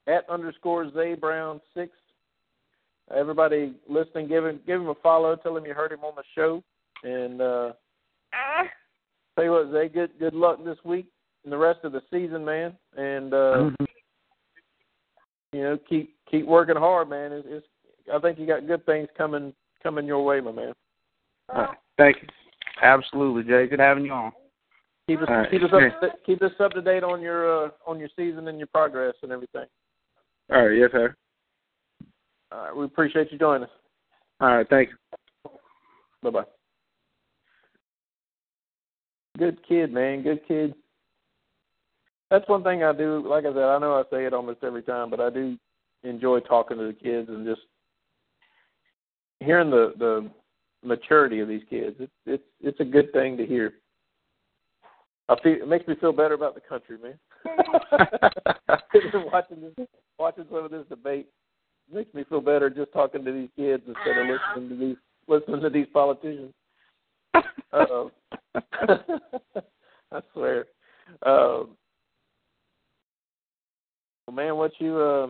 At 0.07 0.30
underscore 0.30 0.91
Zay 0.94 1.15
Brown 1.15 1.60
six. 1.73 1.91
Everybody 3.15 3.73
listening, 3.88 4.27
give 4.27 4.45
him 4.45 4.60
give 4.65 4.82
him 4.82 4.88
a 4.88 4.95
follow. 4.95 5.36
Tell 5.36 5.56
him 5.57 5.65
you 5.65 5.73
heard 5.73 5.91
him 5.91 6.03
on 6.03 6.14
the 6.15 6.23
show. 6.34 6.64
And 7.03 7.41
uh 7.41 7.73
tell 9.36 9.44
you 9.44 9.52
what, 9.52 9.72
Zay, 9.72 9.90
good 9.90 10.11
good 10.19 10.34
luck 10.34 10.64
this 10.64 10.77
week 10.84 11.07
and 11.44 11.53
the 11.53 11.57
rest 11.57 11.80
of 11.84 11.91
the 11.91 12.02
season, 12.11 12.44
man. 12.44 12.73
And 12.98 13.34
uh 13.34 13.69
you 15.53 15.64
know, 15.64 15.80
keep 15.88 16.15
keep 16.30 16.45
working 16.45 16.76
hard, 16.76 17.10
man. 17.10 17.32
It's, 17.32 17.48
it's 17.49 17.68
I 18.14 18.19
think 18.19 18.40
you 18.40 18.45
got 18.45 18.68
good 18.68 18.86
things 18.86 19.07
coming 19.18 19.53
coming 19.82 20.06
your 20.06 20.23
way, 20.23 20.41
my 20.41 20.52
man. 20.52 20.73
All 21.53 21.61
right, 21.61 21.77
thank 21.98 22.18
you. 22.22 22.27
absolutely, 22.82 23.44
Jay. 23.44 23.68
Good 23.68 23.80
having 23.80 24.06
you 24.06 24.11
on. 24.11 24.32
Keep 25.07 25.22
us 25.22 25.26
All 25.30 25.38
right. 25.38 25.52
keep 25.52 25.61
us 25.61 25.69
up 25.72 26.02
to, 26.02 26.10
keep 26.26 26.41
us 26.41 26.52
up 26.60 26.72
to 26.72 26.82
date 26.82 27.03
on 27.03 27.22
your 27.22 27.65
uh, 27.65 27.69
on 27.86 27.99
your 27.99 28.10
season 28.15 28.48
and 28.48 28.57
your 28.57 28.68
progress 28.68 29.14
and 29.22 29.32
everything. 29.32 29.65
All 30.51 30.67
right, 30.67 30.77
yes 30.77 30.91
sir. 30.91 31.15
All 32.51 32.59
right, 32.59 32.76
we 32.76 32.85
appreciate 32.85 33.31
you 33.31 33.38
joining 33.38 33.63
us. 33.63 33.69
All 34.39 34.55
right, 34.55 34.69
thank 34.69 34.89
you. 34.89 35.51
Bye 36.22 36.30
bye. 36.30 36.43
Good 39.38 39.59
kid, 39.67 39.91
man. 39.91 40.23
Good 40.23 40.41
kid. 40.47 40.76
That's 42.31 42.47
one 42.47 42.63
thing 42.63 42.84
I 42.84 42.93
do. 42.93 43.23
Like 43.27 43.45
I 43.45 43.53
said, 43.53 43.63
I 43.63 43.80
know 43.80 43.95
I 43.95 44.03
say 44.09 44.26
it 44.26 44.34
almost 44.34 44.63
every 44.63 44.81
time, 44.81 45.09
but 45.09 45.19
I 45.19 45.30
do 45.30 45.57
enjoy 46.03 46.39
talking 46.39 46.77
to 46.77 46.88
the 46.88 46.93
kids 46.93 47.30
and 47.30 47.45
just 47.45 47.61
hearing 49.39 49.69
the 49.69 49.93
the 49.97 50.30
maturity 50.84 51.39
of 51.39 51.47
these 51.47 51.63
kids. 51.69 51.95
It's 51.99 52.11
it's 52.26 52.43
it's 52.61 52.80
a 52.80 52.85
good 52.85 53.11
thing 53.13 53.38
to 53.38 53.45
hear. 53.45 53.73
I 55.27 55.35
feel 55.41 55.53
it 55.53 55.67
makes 55.67 55.88
me 55.88 55.95
feel 55.99 56.13
better 56.13 56.35
about 56.35 56.55
the 56.55 56.61
country, 56.61 56.97
man. 57.01 57.17
watching 59.31 59.61
this, 59.61 59.88
watching 60.18 60.46
some 60.50 60.66
of 60.66 60.72
this 60.72 60.86
debate 60.90 61.28
makes 61.92 62.14
me 62.14 62.24
feel 62.28 62.42
better 62.42 62.70
just 62.70 62.92
talking 62.94 63.24
to 63.24 63.32
these 63.32 63.50
kids 63.56 63.84
instead 63.88 64.18
of 64.18 64.28
listening 64.28 64.70
to 64.70 64.76
these 64.76 64.98
listening 65.28 65.62
to 65.62 65.70
these 65.70 65.88
politicians. 65.94 66.54
Uh-oh. 67.74 68.12
I 70.12 70.22
swear. 70.34 70.66
Um, 71.26 71.76
well, 74.26 74.36
man, 74.36 74.56
what 74.56 74.72
you 74.80 74.98
uh, 74.98 75.30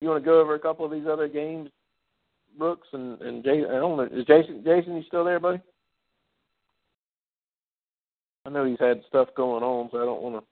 you 0.00 0.08
want 0.08 0.22
to 0.22 0.28
go 0.28 0.40
over 0.40 0.54
a 0.54 0.60
couple 0.60 0.84
of 0.84 0.92
these 0.92 1.06
other 1.10 1.28
games, 1.28 1.70
Brooks 2.58 2.88
and 2.92 3.20
and 3.20 3.44
Jason? 3.44 3.70
I 3.70 3.74
don't 3.74 3.96
know. 3.96 4.18
Is 4.18 4.26
Jason 4.26 4.62
Jason 4.64 4.96
you 4.96 5.02
still 5.06 5.24
there, 5.24 5.40
buddy? 5.40 5.60
I 8.44 8.50
know 8.50 8.64
he's 8.64 8.80
had 8.80 9.02
stuff 9.08 9.28
going 9.36 9.62
on, 9.62 9.88
so 9.92 9.98
I 9.98 10.04
don't 10.04 10.22
want 10.22 10.36
to 10.36 10.51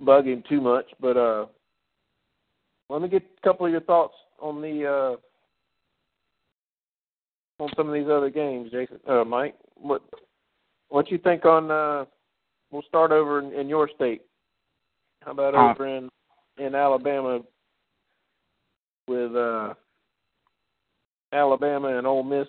bug 0.00 0.26
him 0.26 0.42
too 0.48 0.60
much. 0.60 0.86
But 1.00 1.16
uh, 1.16 1.46
let 2.88 3.02
me 3.02 3.08
get 3.08 3.22
a 3.22 3.46
couple 3.46 3.66
of 3.66 3.72
your 3.72 3.80
thoughts 3.82 4.14
on 4.40 4.60
the 4.60 4.86
uh, 4.86 5.16
on 7.62 7.70
some 7.76 7.88
of 7.88 7.94
these 7.94 8.10
other 8.10 8.30
games, 8.30 8.70
Jason. 8.70 8.98
Uh, 9.08 9.24
Mike, 9.24 9.54
what 9.76 10.02
what 10.88 11.10
you 11.10 11.18
think 11.18 11.44
on? 11.44 11.70
Uh, 11.70 12.04
we'll 12.70 12.82
start 12.82 13.12
over 13.12 13.38
in, 13.38 13.52
in 13.52 13.68
your 13.68 13.88
state. 13.94 14.22
How 15.22 15.32
about 15.32 15.54
Uh, 15.54 15.70
over 15.70 15.86
in 15.86 16.08
in 16.58 16.74
Alabama 16.74 17.40
with 19.08 19.34
uh, 19.34 19.74
Alabama 21.32 21.96
and 21.96 22.06
Ole 22.06 22.22
Miss 22.22 22.46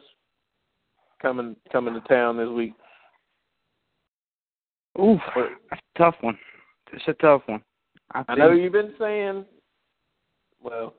coming 1.21 1.55
coming 1.71 1.93
to 1.93 2.01
town 2.01 2.37
this 2.37 2.49
week? 2.49 2.73
Oof, 4.99 5.19
that's 5.35 5.49
a 5.71 5.77
tough 5.97 6.15
one. 6.21 6.37
It's 6.93 7.03
a 7.07 7.13
tough 7.13 7.41
one. 7.47 7.61
I, 8.13 8.23
I 8.27 8.35
know 8.35 8.51
you've 8.51 8.73
been 8.73 8.93
saying, 8.99 9.45
well, 10.61 10.93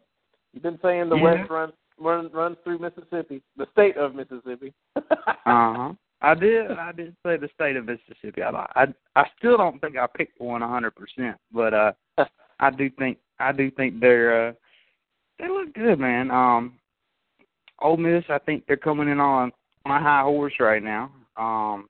you've 0.52 0.62
been 0.62 0.78
saying 0.82 1.08
the 1.08 1.16
Yeah. 1.16 1.22
West 1.22 1.50
runs 1.50 1.72
run, 1.98 2.30
runs 2.32 2.56
through 2.64 2.78
Mississippi, 2.78 3.42
the 3.56 3.66
state 3.72 3.96
of 3.96 4.14
Mississippi. 4.14 4.72
Uh 5.46 5.74
huh. 5.74 5.92
I 6.22 6.34
did. 6.34 6.70
I 6.70 6.92
did 6.92 7.14
say 7.24 7.36
the 7.36 7.50
state 7.54 7.76
of 7.76 7.84
Mississippi. 7.84 8.42
I 8.42 8.48
I 8.74 8.86
I 9.14 9.24
still 9.36 9.58
don't 9.58 9.78
think 9.80 9.98
I 9.98 10.06
picked 10.06 10.40
one 10.40 10.62
a 10.62 10.68
hundred 10.68 10.92
percent, 10.92 11.36
but 11.52 11.74
uh, 11.74 11.92
I 12.60 12.70
do 12.70 12.88
think 12.98 13.18
I 13.38 13.52
do 13.52 13.70
think 13.70 14.00
they're 14.00 14.48
uh, 14.48 14.52
they 15.38 15.48
look 15.48 15.74
good, 15.74 15.98
man. 15.98 16.30
Um, 16.30 16.78
Ole 17.82 17.98
Miss, 17.98 18.24
I 18.30 18.38
think 18.38 18.64
they're 18.66 18.78
coming 18.78 19.08
in 19.08 19.20
on 19.20 19.52
on 19.84 20.00
a 20.00 20.02
high 20.02 20.22
horse 20.22 20.54
right 20.60 20.82
now. 20.82 21.12
Um, 21.36 21.88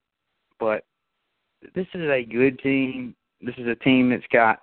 but 0.58 0.84
this 1.74 1.86
is 1.94 2.10
a 2.10 2.24
good 2.24 2.58
team. 2.58 3.14
This 3.44 3.54
is 3.58 3.66
a 3.66 3.74
team 3.76 4.10
that's 4.10 4.26
got 4.32 4.60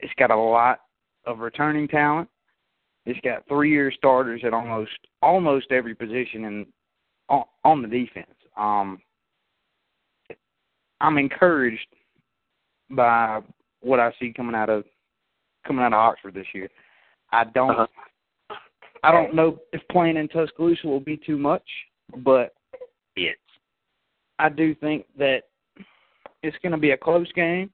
it's 0.00 0.12
got 0.18 0.30
a 0.30 0.36
lot 0.36 0.80
of 1.26 1.40
returning 1.40 1.88
talent. 1.88 2.28
It's 3.04 3.20
got 3.20 3.46
three 3.48 3.70
year 3.70 3.92
starters 3.92 4.42
at 4.44 4.54
almost 4.54 4.92
almost 5.22 5.70
every 5.70 5.94
position 5.94 6.44
in 6.44 6.66
on, 7.28 7.44
on 7.64 7.82
the 7.82 7.88
defense. 7.88 8.34
Um, 8.56 9.00
I'm 11.00 11.18
encouraged 11.18 11.86
by 12.90 13.40
what 13.80 14.00
I 14.00 14.12
see 14.18 14.32
coming 14.32 14.54
out 14.54 14.70
of 14.70 14.84
coming 15.66 15.84
out 15.84 15.92
of 15.92 15.98
Oxford 15.98 16.34
this 16.34 16.46
year. 16.54 16.68
I 17.32 17.44
don't 17.44 17.70
Uh-huh. 17.70 17.86
I 19.04 19.12
don't 19.12 19.34
know 19.34 19.58
if 19.72 19.80
playing 19.92 20.16
in 20.16 20.26
Tuscaloosa 20.28 20.86
will 20.86 21.00
be 21.00 21.16
too 21.16 21.38
much, 21.38 21.62
but 22.16 22.54
it's 23.14 23.40
I 24.38 24.48
do 24.48 24.74
think 24.74 25.06
that 25.18 25.42
it's 26.42 26.56
going 26.62 26.72
to 26.72 26.78
be 26.78 26.92
a 26.92 26.96
close 26.96 27.30
game. 27.32 27.70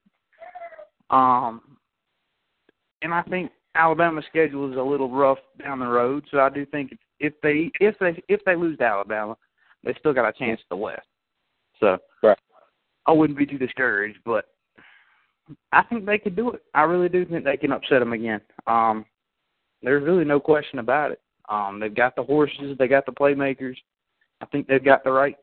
Um, 1.10 1.60
and 3.02 3.12
I 3.12 3.22
think 3.22 3.50
Alabama's 3.74 4.24
schedule 4.28 4.70
is 4.70 4.78
a 4.78 4.82
little 4.82 5.10
rough 5.10 5.38
down 5.62 5.80
the 5.80 5.86
road, 5.86 6.24
so 6.30 6.40
I 6.40 6.48
do 6.48 6.64
think 6.66 6.92
if 7.20 7.34
they 7.42 7.70
if 7.80 7.98
they 7.98 8.22
if 8.28 8.40
they 8.44 8.56
lose 8.56 8.78
to 8.78 8.84
Alabama, 8.84 9.36
they 9.82 9.94
still 9.98 10.14
got 10.14 10.28
a 10.28 10.32
chance 10.32 10.60
at 10.62 10.68
the 10.70 10.76
West. 10.76 11.06
So 11.80 11.98
Right. 12.22 12.38
I 13.06 13.12
wouldn't 13.12 13.38
be 13.38 13.46
too 13.46 13.58
discouraged, 13.58 14.18
but 14.24 14.46
I 15.72 15.82
think 15.82 16.06
they 16.06 16.18
could 16.18 16.36
do 16.36 16.52
it. 16.52 16.62
I 16.72 16.82
really 16.82 17.08
do 17.08 17.24
think 17.26 17.44
they 17.44 17.56
can 17.56 17.72
upset 17.72 18.00
them 18.00 18.14
again. 18.14 18.40
Um, 18.66 19.04
there's 19.82 20.02
really 20.02 20.24
no 20.24 20.40
question 20.40 20.78
about 20.78 21.10
it. 21.10 21.20
Um, 21.50 21.78
they've 21.78 21.94
got 21.94 22.16
the 22.16 22.22
horses, 22.22 22.76
they 22.78 22.88
got 22.88 23.04
the 23.04 23.12
playmakers. 23.12 23.76
I 24.40 24.46
think 24.46 24.66
they've 24.66 24.84
got 24.84 25.04
the 25.04 25.12
right 25.12 25.36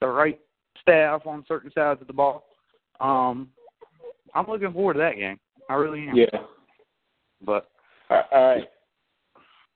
the 0.00 0.08
right 0.08 0.38
staff 0.80 1.26
on 1.26 1.44
certain 1.46 1.70
sides 1.72 2.00
of 2.00 2.06
the 2.06 2.12
ball. 2.12 2.44
Um, 3.00 3.48
I'm 4.34 4.46
looking 4.46 4.72
forward 4.72 4.94
to 4.94 4.98
that 5.00 5.16
game. 5.16 5.38
I 5.68 5.74
really 5.74 6.08
am. 6.08 6.16
Yeah. 6.16 6.26
But 7.44 7.68
All 8.10 8.22
right. 8.32 8.68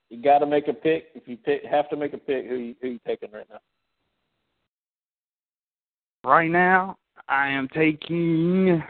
You 0.09 0.21
got 0.21 0.39
to 0.39 0.45
make 0.45 0.67
a 0.67 0.73
pick. 0.73 1.05
If 1.15 1.27
you 1.27 1.37
pick, 1.37 1.63
have 1.63 1.89
to 1.89 1.95
make 1.95 2.13
a 2.13 2.17
pick, 2.17 2.45
who 2.47 2.55
you, 2.55 2.75
who 2.81 2.89
you 2.89 2.99
taking 3.05 3.31
right 3.31 3.47
now? 3.49 3.59
right 6.23 6.51
now, 6.51 6.97
I 7.27 7.47
am 7.47 7.67
taking 7.69 8.83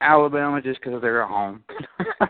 Alabama 0.00 0.60
just 0.60 0.80
because 0.80 1.00
they're 1.00 1.22
at 1.22 1.28
home. 1.28 1.64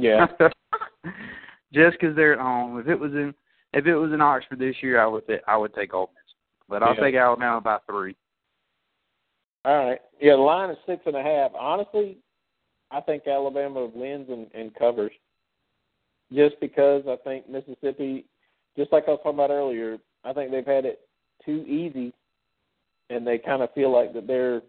Yeah. 0.00 0.26
just 1.74 1.98
because 2.00 2.16
they're 2.16 2.32
at 2.32 2.40
home. 2.40 2.80
If 2.80 2.88
it 2.88 2.98
was 2.98 3.12
in 3.12 3.34
if 3.72 3.86
it 3.86 3.94
was 3.94 4.12
in 4.12 4.20
Oxford 4.20 4.58
this 4.58 4.76
year, 4.80 5.00
I 5.00 5.06
would 5.06 5.26
th- 5.26 5.42
I 5.46 5.56
would 5.56 5.74
take 5.74 5.92
Ole 5.92 6.10
Miss, 6.14 6.34
but 6.68 6.82
I'll 6.82 6.94
Yeah. 6.94 7.02
take 7.02 7.14
Alabama 7.14 7.60
by 7.60 7.78
three. 7.86 8.16
All 9.64 9.86
right. 9.86 10.00
Yeah, 10.20 10.36
the 10.36 10.42
line 10.42 10.70
is 10.70 10.78
six 10.86 11.02
and 11.06 11.16
a 11.16 11.22
half. 11.22 11.52
Honestly, 11.58 12.18
I 12.90 13.00
think 13.00 13.26
Alabama 13.26 13.86
wins 13.86 14.28
and, 14.30 14.46
and 14.54 14.74
covers. 14.74 15.12
Just 16.32 16.58
because 16.60 17.02
I 17.08 17.16
think 17.24 17.48
Mississippi, 17.48 18.24
just 18.76 18.92
like 18.92 19.04
I 19.06 19.12
was 19.12 19.20
talking 19.22 19.38
about 19.38 19.50
earlier, 19.50 19.98
I 20.24 20.32
think 20.32 20.50
they've 20.50 20.66
had 20.66 20.84
it 20.84 21.00
too 21.44 21.64
easy, 21.66 22.12
and 23.10 23.26
they 23.26 23.38
kind 23.38 23.62
of 23.62 23.72
feel 23.74 23.92
like 23.92 24.12
that 24.14 24.26
they're, 24.26 24.62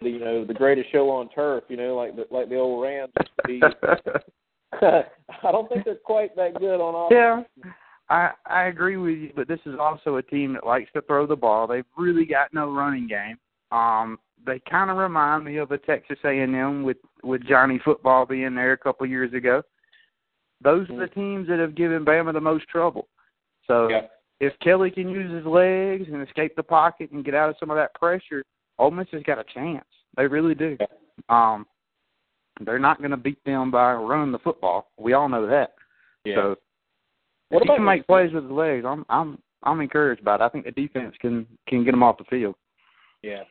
the, 0.00 0.10
you 0.10 0.18
know, 0.20 0.44
the 0.44 0.54
greatest 0.54 0.92
show 0.92 1.10
on 1.10 1.28
turf. 1.30 1.64
You 1.68 1.76
know, 1.76 1.96
like 1.96 2.14
the 2.16 2.26
like 2.30 2.48
the 2.48 2.56
old 2.56 2.82
Rams 2.82 3.12
used 3.18 3.30
to 3.36 3.48
be. 3.48 3.62
I 4.82 5.50
don't 5.50 5.68
think 5.68 5.84
they're 5.84 5.94
quite 5.96 6.36
that 6.36 6.58
good 6.58 6.80
on 6.80 6.94
offense. 6.94 7.48
Yeah, 7.64 7.70
I 8.10 8.30
I 8.46 8.64
agree 8.64 8.96
with 8.96 9.18
you, 9.18 9.32
but 9.36 9.48
this 9.48 9.60
is 9.66 9.78
also 9.78 10.16
a 10.16 10.22
team 10.22 10.54
that 10.54 10.66
likes 10.66 10.90
to 10.94 11.02
throw 11.02 11.26
the 11.26 11.36
ball. 11.36 11.66
They've 11.66 11.84
really 11.96 12.24
got 12.24 12.52
no 12.54 12.72
running 12.72 13.06
game. 13.06 13.38
Um, 13.70 14.18
they 14.46 14.60
kind 14.70 14.90
of 14.90 14.96
remind 14.96 15.44
me 15.44 15.58
of 15.58 15.72
a 15.72 15.78
Texas 15.78 16.18
A&M 16.24 16.82
with 16.82 16.96
with 17.22 17.46
Johnny 17.46 17.80
Football 17.84 18.26
being 18.26 18.54
there 18.54 18.72
a 18.72 18.78
couple 18.78 19.06
years 19.06 19.32
ago. 19.34 19.62
Those 20.62 20.88
are 20.90 20.98
the 20.98 21.08
teams 21.08 21.46
that 21.48 21.58
have 21.58 21.74
given 21.74 22.04
Bama 22.04 22.32
the 22.32 22.40
most 22.40 22.66
trouble. 22.68 23.08
So 23.66 23.88
Yeah. 23.88 24.06
if 24.40 24.58
Kelly 24.60 24.90
can 24.90 25.08
use 25.08 25.30
his 25.30 25.46
legs 25.46 26.08
and 26.08 26.26
escape 26.26 26.56
the 26.56 26.62
pocket 26.62 27.10
and 27.12 27.24
get 27.24 27.34
out 27.34 27.50
of 27.50 27.56
some 27.58 27.70
of 27.70 27.76
that 27.76 27.94
pressure, 27.94 28.42
Ole 28.78 28.90
Miss 28.90 29.08
has 29.10 29.22
got 29.22 29.38
a 29.38 29.44
chance. 29.44 29.86
They 30.16 30.26
really 30.26 30.54
do. 30.54 30.76
Um, 31.28 31.66
they're 32.60 32.78
not 32.78 32.98
going 32.98 33.12
to 33.12 33.16
beat 33.16 33.42
them 33.44 33.70
by 33.70 33.92
running 33.92 34.32
the 34.32 34.38
football. 34.40 34.90
We 34.96 35.12
all 35.12 35.28
know 35.28 35.46
that. 35.46 35.74
Yeah. 36.24 36.34
So 36.36 36.56
What 37.50 37.62
if 37.62 37.68
he 37.68 37.76
can 37.76 37.84
make 37.84 38.06
plays 38.06 38.32
with 38.32 38.44
his 38.44 38.52
legs, 38.52 38.84
I'm 38.86 39.04
I'm 39.08 39.38
I'm 39.62 39.80
encouraged 39.80 40.24
by 40.24 40.36
it. 40.36 40.40
I 40.40 40.48
think 40.48 40.64
the 40.64 40.70
defense 40.70 41.14
can 41.20 41.46
can 41.66 41.84
get 41.84 41.92
them 41.92 42.02
off 42.02 42.18
the 42.18 42.24
field. 42.24 42.54
Yeah. 43.22 43.42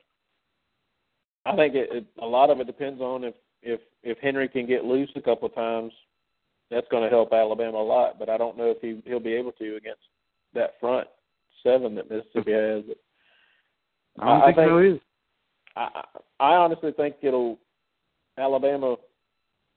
I 1.44 1.56
think 1.56 1.74
it, 1.74 1.88
it 1.92 2.06
a 2.20 2.26
lot 2.26 2.50
of 2.50 2.60
it 2.60 2.66
depends 2.66 3.00
on 3.00 3.24
if 3.24 3.34
if 3.62 3.80
if 4.02 4.18
Henry 4.18 4.48
can 4.48 4.66
get 4.66 4.84
loose 4.84 5.10
a 5.16 5.20
couple 5.22 5.48
of 5.48 5.54
times. 5.54 5.92
That's 6.70 6.86
going 6.90 7.02
to 7.02 7.08
help 7.08 7.32
Alabama 7.32 7.78
a 7.78 7.82
lot, 7.82 8.18
but 8.18 8.28
I 8.28 8.36
don't 8.36 8.58
know 8.58 8.70
if 8.70 8.76
he 8.82 9.02
he'll 9.08 9.20
be 9.20 9.32
able 9.34 9.52
to 9.52 9.76
against 9.76 10.02
that 10.54 10.74
front 10.80 11.08
seven 11.62 11.94
that 11.94 12.10
Mississippi 12.10 12.52
has. 12.52 12.84
I 14.18 14.24
don't 14.24 14.42
I- 14.42 14.42
I 14.42 14.44
think, 14.46 14.56
so 14.56 14.78
think- 14.80 14.94
either. 14.94 15.00
I 15.76 16.04
I 16.40 16.54
honestly 16.54 16.92
think 16.92 17.16
it'll 17.22 17.58
Alabama 18.36 18.96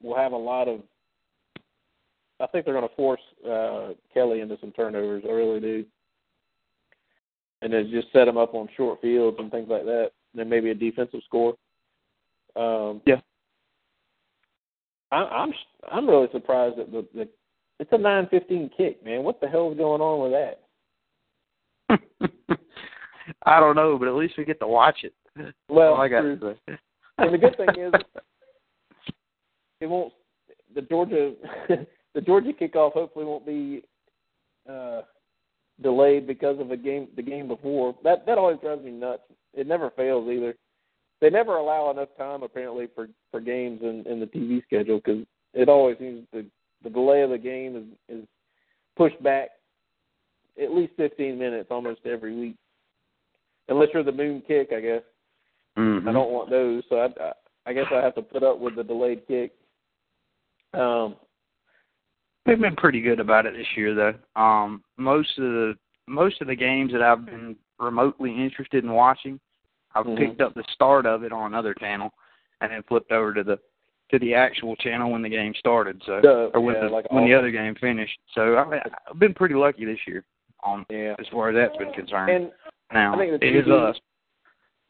will 0.04 0.16
have 0.16 0.34
a 0.34 0.38
lot 0.38 0.68
of. 0.68 0.82
I 2.42 2.48
think 2.48 2.66
they're 2.66 2.74
going 2.74 2.88
to 2.88 2.96
force 2.96 3.22
uh, 3.50 3.90
Kelly 4.14 4.42
into 4.42 4.58
some 4.60 4.72
turnovers. 4.72 5.24
I 5.28 5.32
really 5.32 5.60
do, 5.60 5.86
and 7.62 7.72
then 7.72 7.90
just 7.92 8.12
set 8.12 8.28
him 8.28 8.38
up 8.38 8.54
on 8.56 8.68
short 8.76 9.02
fields 9.02 9.38
and 9.40 9.52
things 9.52 9.68
like 9.70 9.86
that. 9.86 10.12
Then 10.34 10.50
maybe 10.50 10.72
a 10.72 10.76
defensive 10.76 11.22
score. 11.26 11.56
Um, 12.56 13.02
Yeah. 13.06 13.22
I, 15.12 15.18
I'm 15.18 15.54
I'm 15.92 16.10
really 16.10 16.28
surprised 16.32 16.78
that 16.78 16.92
the, 16.92 17.06
the 17.14 17.28
it's 17.80 17.92
a 17.92 17.98
nine 17.98 18.28
fifteen 18.32 18.70
kick, 18.76 19.04
man. 19.04 19.24
What 19.24 19.42
the 19.42 19.48
hell 19.48 19.72
is 19.72 19.78
going 19.78 20.02
on 20.02 20.22
with 20.22 20.32
that? 21.90 22.60
I 23.46 23.60
don't 23.60 23.76
know, 23.76 23.98
but 23.98 24.08
at 24.08 24.14
least 24.16 24.36
we 24.38 24.46
get 24.46 24.60
to 24.62 24.68
watch 24.68 25.04
it. 25.04 25.14
Well, 25.70 25.96
I 25.96 26.08
got 26.08 26.22
true. 26.22 26.38
to 26.38 26.56
say. 26.68 26.78
And 27.18 27.34
the 27.34 27.38
good 27.38 27.58
thing 27.58 27.70
is, 27.78 27.94
it 29.82 29.88
won't. 29.88 30.14
The 30.74 30.82
Georgia, 30.84 31.34
the 32.14 32.22
Georgia 32.22 32.52
kickoff 32.54 32.94
hopefully 32.94 33.26
won't 33.26 33.46
be 33.46 33.84
uh, 34.70 35.02
delayed 35.82 36.28
because 36.28 36.60
of 36.60 36.72
a 36.72 36.78
game. 36.78 37.08
The 37.16 37.22
game 37.22 37.48
before 37.48 37.96
that 38.04 38.26
that 38.26 38.38
always 38.38 38.60
drives 38.60 38.84
me 38.84 38.92
nuts. 38.92 39.24
It 39.54 39.68
never 39.68 39.90
fails 39.92 40.30
either. 40.30 40.56
They 41.20 41.30
never 41.30 41.58
allow 41.58 41.92
enough 41.92 42.10
time 42.18 42.44
apparently 42.44 42.88
for 42.94 43.08
for 43.32 43.40
games 43.40 43.80
in 43.82 44.04
in 44.08 44.20
the 44.20 44.26
TV 44.26 44.64
schedule 44.64 44.98
because 45.04 45.26
it 45.54 45.70
always 45.70 45.98
seems 46.00 46.26
the 46.34 46.46
the 46.84 46.90
delay 46.90 47.22
of 47.22 47.30
the 47.30 47.38
game 47.38 47.76
is 48.10 48.18
is 48.18 48.28
pushed 48.98 49.22
back 49.24 49.50
at 50.62 50.72
least 50.72 50.94
15 50.98 51.38
minutes 51.38 51.70
almost 51.72 52.02
every 52.06 52.36
week. 52.36 52.56
Unless 53.70 53.90
you're 53.94 54.04
the 54.04 54.12
moon 54.12 54.44
kick, 54.48 54.72
I 54.76 54.82
guess. 54.82 55.02
Mm-hmm. 55.78 56.08
I 56.08 56.12
don't 56.12 56.32
want 56.32 56.50
those, 56.50 56.84
so 56.90 56.98
I, 56.98 57.06
I, 57.24 57.32
I 57.68 57.74
guess 57.74 57.86
I 57.92 58.02
have 58.02 58.16
to 58.16 58.22
put 58.22 58.44
up 58.44 58.60
with 58.60 58.76
the 58.76 58.84
delayed 58.84 59.26
kick. 59.28 59.54
Um, 60.74 61.16
They've 62.46 62.60
been 62.60 62.76
pretty 62.76 63.02
good 63.02 63.20
about 63.20 63.46
it 63.46 63.54
this 63.56 63.68
year, 63.76 63.94
though. 63.94 64.42
Um, 64.42 64.84
most 64.98 65.38
of 65.38 65.44
the 65.44 65.74
most 66.08 66.42
of 66.42 66.48
the 66.48 66.56
games 66.56 66.92
that 66.92 67.02
I've 67.02 67.26
been 67.26 67.56
remotely 67.80 68.32
interested 68.32 68.84
in 68.84 68.92
watching, 68.92 69.40
I've 69.96 70.06
Mhm. 70.06 70.18
picked 70.18 70.42
up 70.42 70.54
the 70.56 70.64
start 70.74 71.06
of 71.06 71.24
it 71.24 71.32
on 71.32 71.46
another 71.52 71.74
channel, 71.76 72.12
and 72.60 72.72
then 72.72 72.84
flipped 72.84 73.12
over 73.12 73.34
to 73.34 73.44
the 73.44 73.60
to 74.10 74.20
the 74.20 74.34
actual 74.34 74.76
channel 74.78 75.12
when 75.12 75.22
the 75.22 75.30
game 75.30 75.54
started. 75.56 76.02
So 76.06 76.20
Duh, 76.22 76.50
or 76.54 76.60
when 76.62 76.76
yeah, 76.76 76.82
the 76.82 76.90
like 76.90 77.12
when 77.12 77.26
the 77.26 77.34
other 77.34 77.52
game 77.52 77.76
finished. 77.76 78.20
So 78.34 78.56
I, 78.56 78.82
I've 79.10 79.20
been 79.20 79.34
pretty 79.34 79.56
lucky 79.56 79.86
this 79.86 80.00
year 80.08 80.24
on 80.64 80.86
yeah, 80.90 81.16
as 81.20 81.28
far 81.30 81.50
as 81.50 81.56
that's 81.56 81.78
been 81.78 81.94
concerned. 81.94 82.32
and 82.32 82.52
now 82.92 83.14
I 83.14 83.18
think 83.18 83.42
it 83.42 83.56
is 83.56 83.68
us. 83.70 84.00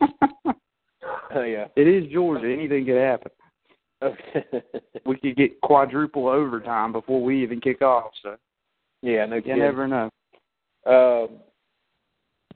uh, 0.01 0.07
yeah, 1.43 1.67
It 1.75 1.87
is 1.87 2.11
Georgia. 2.11 2.51
Anything 2.51 2.85
could 2.85 2.95
happen. 2.97 3.31
Okay, 4.01 4.45
We 5.05 5.17
could 5.17 5.35
get 5.35 5.59
quadruple 5.61 6.27
overtime 6.27 6.91
before 6.91 7.21
we 7.23 7.41
even 7.43 7.59
kick 7.61 7.81
off. 7.81 8.11
So 8.23 8.35
yeah, 9.01 9.25
no 9.25 9.35
you 9.37 9.41
kidding. 9.41 9.59
never 9.59 9.87
know. 9.87 10.09
Um, 10.85 11.37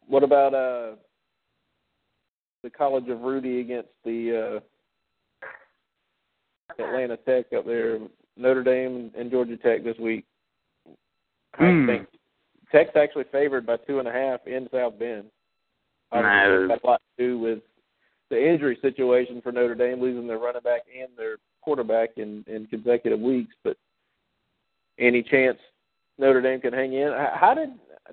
what 0.08 0.24
about 0.24 0.54
uh, 0.54 0.96
the 2.64 2.70
College 2.70 3.08
of 3.10 3.22
Rudy 3.22 3.60
against 3.62 3.90
the 4.04 4.62
uh, 6.78 6.82
Atlanta 6.84 7.18
Tech 7.18 7.46
up 7.56 7.66
there, 7.66 8.00
Notre 8.38 8.64
Dame 8.64 9.12
and 9.18 9.32
Georgia 9.32 9.58
Tech 9.58 9.84
this 9.84 9.98
week? 10.00 10.26
I 11.58 11.72
Hmm. 11.72 11.86
think 11.88 12.08
Tech's 12.72 12.96
actually 12.96 13.26
favored 13.32 13.66
by 13.66 13.78
two 13.78 14.00
and 14.00 14.08
a 14.08 14.12
half 14.12 14.46
in 14.48 14.68
South 14.72 14.98
Bend. 15.00 15.26
Obviously, 16.12 16.68
No. 16.68 16.74
it's 16.74 16.84
a 16.84 16.88
lot 16.88 17.02
to 17.18 17.24
do 17.24 17.40
with 17.40 17.60
the 18.30 18.50
injury 18.50 18.78
situation 18.82 19.42
for 19.42 19.52
Notre 19.52 19.76
Dame, 19.76 20.02
losing 20.02 20.28
their 20.28 20.40
running 20.40 20.62
back 20.64 20.82
and 21.00 21.10
their 21.18 21.38
quarterback 21.62 22.12
in 22.18 22.44
in 22.48 22.66
consecutive 22.68 23.20
weeks. 23.20 23.54
But 23.64 23.78
any 25.00 25.22
chance 25.24 25.58
Notre 26.18 26.42
Dame 26.42 26.62
can 26.62 26.74
hang 26.74 26.94
in? 26.94 27.12
How 27.34 27.54
did 27.54 27.70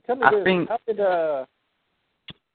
tell 0.06 0.16
me 0.16 0.22
I 0.24 0.30
this? 0.34 0.44
think- 0.44 0.68
how 0.68 0.78
did 0.86 1.00
uh 1.00 1.44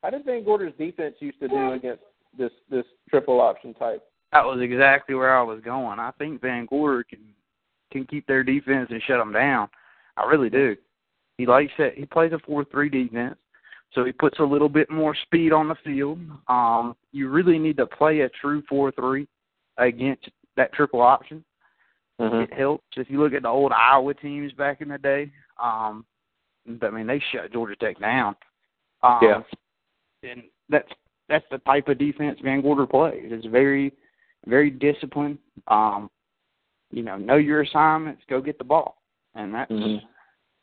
how 0.03 0.09
did 0.11 0.25
VanGorder's 0.25 0.77
defense 0.77 1.15
used 1.19 1.39
to 1.39 1.47
do 1.47 1.71
against 1.73 2.03
this 2.37 2.51
this 2.69 2.85
triple 3.09 3.41
option 3.41 3.73
type? 3.73 4.03
That 4.31 4.45
was 4.45 4.59
exactly 4.61 5.15
where 5.15 5.35
I 5.35 5.41
was 5.41 5.59
going. 5.61 5.99
I 5.99 6.11
think 6.19 6.41
VanGorder 6.41 7.07
can 7.07 7.19
can 7.91 8.05
keep 8.05 8.27
their 8.27 8.43
defense 8.43 8.89
and 8.91 9.01
shut 9.03 9.17
them 9.17 9.31
down. 9.33 9.69
I 10.17 10.27
really 10.29 10.49
do. 10.49 10.75
He 11.37 11.45
likes 11.45 11.71
it. 11.79 11.93
He 11.97 12.05
plays 12.05 12.33
a 12.33 12.39
four-three 12.39 12.89
defense, 12.89 13.37
so 13.93 14.05
he 14.05 14.11
puts 14.11 14.39
a 14.39 14.43
little 14.43 14.69
bit 14.69 14.89
more 14.89 15.15
speed 15.15 15.51
on 15.51 15.67
the 15.67 15.75
field. 15.83 16.19
Um, 16.47 16.95
you 17.11 17.29
really 17.29 17.57
need 17.57 17.77
to 17.77 17.85
play 17.85 18.21
a 18.21 18.29
true 18.29 18.61
four-three 18.69 19.27
against 19.77 20.29
that 20.55 20.73
triple 20.73 21.01
option. 21.01 21.43
It 22.19 22.51
helps 22.51 22.83
if 22.97 23.09
you 23.11 23.21
look 23.21 23.33
at 23.33 23.43
the 23.43 23.47
old 23.47 23.71
Iowa 23.71 24.13
teams 24.15 24.51
back 24.53 24.81
in 24.81 24.89
the 24.89 24.97
day. 24.97 25.31
Um, 25.61 26.03
I 26.81 26.89
mean, 26.89 27.05
they 27.05 27.21
shut 27.31 27.53
Georgia 27.53 27.75
Tech 27.75 27.99
down. 27.99 28.35
Um, 29.03 29.19
Yeah. 29.21 29.43
and 30.23 30.43
that's 30.67 30.91
that's 31.29 31.45
the 31.51 31.59
type 31.59 31.89
of 31.89 31.97
defense 31.99 32.39
VanGorder 32.41 32.89
plays. 32.89 33.31
It's 33.31 33.45
very, 33.45 33.93
very 34.45 34.71
disciplined. 34.71 35.37
Um, 35.67 36.09
you 36.91 37.03
know, 37.03 37.17
know 37.17 37.35
your 37.35 37.61
assignments, 37.61 38.23
go 38.29 38.41
get 38.41 38.57
the 38.57 38.63
ball, 38.63 39.01
and 39.35 39.53
that's 39.53 39.71
Mhm. 39.71 40.01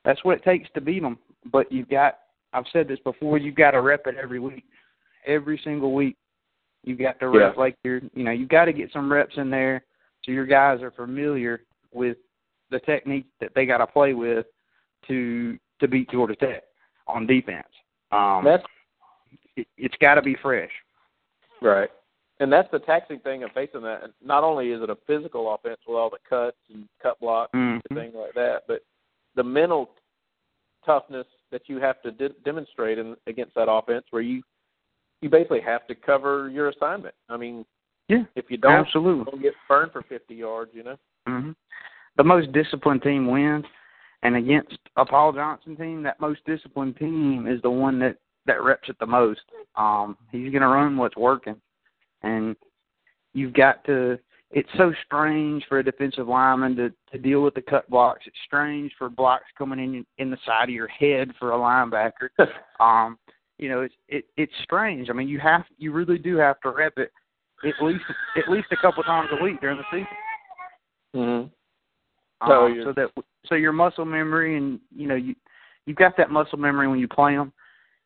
that's 0.04 0.24
what 0.24 0.38
it 0.38 0.42
takes 0.42 0.68
to 0.70 0.80
beat 0.80 1.02
them. 1.02 1.18
But 1.46 1.70
you've 1.70 1.88
got, 1.88 2.18
I've 2.54 2.64
said 2.72 2.88
this 2.88 3.00
before, 3.00 3.36
you've 3.36 3.56
got 3.56 3.72
to 3.72 3.80
rep 3.82 4.06
it 4.06 4.14
every 4.20 4.38
week, 4.38 4.64
every 5.26 5.60
single 5.64 5.92
week. 5.92 6.16
You've 6.84 6.98
got 6.98 7.18
to 7.20 7.28
rep 7.28 7.54
Yeah. 7.54 7.60
like 7.60 7.76
you're, 7.82 8.00
you 8.14 8.24
know, 8.24 8.30
you've 8.30 8.48
got 8.48 8.66
to 8.66 8.72
get 8.72 8.92
some 8.92 9.12
reps 9.12 9.36
in 9.36 9.50
there 9.50 9.84
so 10.22 10.32
your 10.32 10.46
guys 10.46 10.80
are 10.82 10.90
familiar 10.92 11.62
with 11.92 12.16
the 12.70 12.78
technique 12.80 13.26
that 13.40 13.50
they 13.54 13.66
got 13.66 13.78
to 13.78 13.86
play 13.86 14.14
with 14.14 14.46
to 15.08 15.58
to 15.80 15.88
beat 15.88 16.08
Georgia 16.10 16.36
Tech 16.36 16.62
on 17.08 17.26
defense. 17.26 17.66
Um, 18.12 18.42
That's 18.44 18.62
it, 19.56 19.66
it's 19.76 19.96
got 20.00 20.14
to 20.14 20.22
be 20.22 20.36
fresh. 20.40 20.70
Right. 21.60 21.90
And 22.40 22.52
that's 22.52 22.70
the 22.70 22.78
taxing 22.80 23.20
thing 23.20 23.42
of 23.42 23.50
facing 23.52 23.82
that. 23.82 24.10
Not 24.24 24.44
only 24.44 24.70
is 24.70 24.82
it 24.82 24.90
a 24.90 24.96
physical 25.06 25.54
offense 25.54 25.78
with 25.86 25.96
all 25.96 26.10
the 26.10 26.18
cuts 26.28 26.56
and 26.72 26.88
cut 27.02 27.18
blocks 27.20 27.52
Mhm. 27.54 27.80
and 27.88 27.98
things 27.98 28.14
like 28.14 28.34
that, 28.34 28.62
but 28.66 28.82
the 29.34 29.44
mental 29.44 29.90
toughness 30.84 31.26
that 31.50 31.62
you 31.66 31.78
have 31.80 32.00
to 32.02 32.10
de- 32.10 32.34
demonstrate 32.44 32.98
in, 32.98 33.16
against 33.26 33.54
that 33.54 33.70
offense, 33.70 34.04
where 34.10 34.22
you 34.22 34.42
you 35.20 35.30
basically 35.30 35.60
have 35.60 35.86
to 35.86 35.94
cover 35.94 36.50
your 36.50 36.68
assignment. 36.68 37.14
I 37.30 37.36
mean, 37.36 37.64
Yeah, 38.08 38.24
if 38.36 38.50
you 38.50 38.58
don't, 38.58 38.72
absolutely. 38.86 39.24
you'll 39.32 39.42
get 39.42 39.54
burned 39.68 39.92
for 39.92 40.02
50 40.02 40.34
yards. 40.34 40.70
You 40.74 40.82
know. 40.82 40.96
hmm 41.26 41.50
The 42.16 42.24
most 42.24 42.52
disciplined 42.52 43.02
team 43.02 43.26
wins, 43.30 43.64
and 44.22 44.36
against 44.36 44.78
a 44.96 45.04
Paul 45.04 45.32
Johnson 45.32 45.76
team, 45.76 46.02
that 46.02 46.20
most 46.20 46.40
disciplined 46.46 46.96
team 46.96 47.46
is 47.48 47.62
the 47.62 47.70
one 47.70 47.98
that 48.00 48.16
that 48.46 48.62
reps 48.62 48.88
it 48.88 48.96
the 49.00 49.06
most. 49.06 49.40
Um, 49.76 50.16
he's 50.30 50.50
going 50.50 50.62
to 50.62 50.68
run 50.68 50.96
what's 50.96 51.16
working, 51.16 51.56
and 52.22 52.56
you've 53.32 53.54
got 53.54 53.84
to. 53.84 54.18
It's 54.56 54.68
so 54.78 54.92
strange 55.04 55.64
for 55.68 55.80
a 55.80 55.84
defensive 55.84 56.28
lineman 56.28 56.76
to 56.76 56.92
to 57.10 57.18
deal 57.18 57.42
with 57.42 57.54
the 57.54 57.62
cut 57.62 57.90
blocks. 57.90 58.22
It's 58.26 58.36
strange 58.46 58.92
for 58.96 59.08
blocks 59.10 59.46
coming 59.58 59.80
in 59.80 60.06
in 60.18 60.30
the 60.30 60.38
side 60.46 60.68
of 60.68 60.74
your 60.74 60.86
head 60.88 61.32
for 61.40 61.52
a 61.52 61.56
linebacker. 61.56 62.28
um, 62.80 63.18
you 63.58 63.68
know, 63.68 63.80
it's 63.82 63.94
it, 64.08 64.24
it's 64.36 64.52
strange. 64.62 65.10
I 65.10 65.12
mean, 65.12 65.28
you 65.28 65.40
have 65.40 65.64
you 65.76 65.90
really 65.92 66.18
do 66.18 66.36
have 66.36 66.60
to 66.60 66.70
rep 66.70 66.94
it 66.98 67.10
at 67.64 67.84
least 67.84 68.04
at 68.36 68.48
least 68.48 68.68
a 68.70 68.76
couple 68.76 69.02
times 69.02 69.28
a 69.32 69.42
week 69.42 69.60
during 69.60 69.78
the 69.78 69.84
season. 69.90 70.06
Mm-hmm. 71.16 72.48
So 72.48 72.66
Um, 72.66 72.74
you're- 72.74 72.84
so 72.84 72.92
that 72.92 73.24
so 73.46 73.54
your 73.56 73.72
muscle 73.72 74.04
memory 74.04 74.56
and 74.56 74.78
you 74.94 75.08
know 75.08 75.16
you 75.16 75.34
you've 75.86 75.96
got 75.96 76.16
that 76.16 76.30
muscle 76.30 76.58
memory 76.58 76.86
when 76.86 77.00
you 77.00 77.08
play 77.08 77.34
them. 77.34 77.52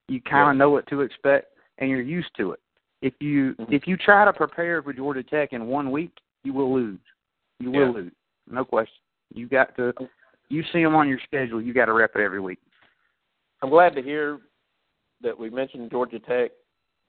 You 0.09 0.23
kind 0.23 0.51
of 0.51 0.57
know 0.57 0.71
what 0.71 0.87
to 0.89 1.03
expect 1.03 1.49
and 1.77 1.91
you're 1.91 2.01
used 2.01 2.31
to 2.39 2.53
it. 2.53 2.61
If 3.03 3.13
you 3.21 3.55
Mhm. 3.55 3.71
if 3.71 3.87
you 3.87 3.99
try 3.99 4.25
to 4.25 4.33
prepare 4.33 4.83
for 4.83 4.95
Georgia 4.95 5.23
Tech 5.23 5.53
in 5.53 5.67
one 5.67 5.91
week, 5.91 6.13
you 6.45 6.53
will 6.53 6.73
lose. 6.75 6.99
You 7.61 7.71
will 7.71 7.87
Yeah. 7.87 7.93
lose, 7.93 8.13
no 8.49 8.65
question. 8.65 8.95
You 9.35 9.47
got 9.49 9.75
to 9.77 9.93
you 10.49 10.63
see 10.73 10.83
them 10.83 10.95
on 10.95 11.09
your 11.09 11.19
schedule. 11.27 11.61
You 11.61 11.75
got 11.75 11.87
to 11.87 11.93
rep 11.93 12.13
it 12.17 12.23
every 12.23 12.41
week. 12.41 12.59
I'm 13.63 13.69
glad 13.71 13.95
to 13.97 14.03
hear 14.03 14.39
that 15.21 15.37
we 15.39 15.51
mentioned 15.51 15.91
Georgia 15.91 16.19
Tech, 16.21 16.53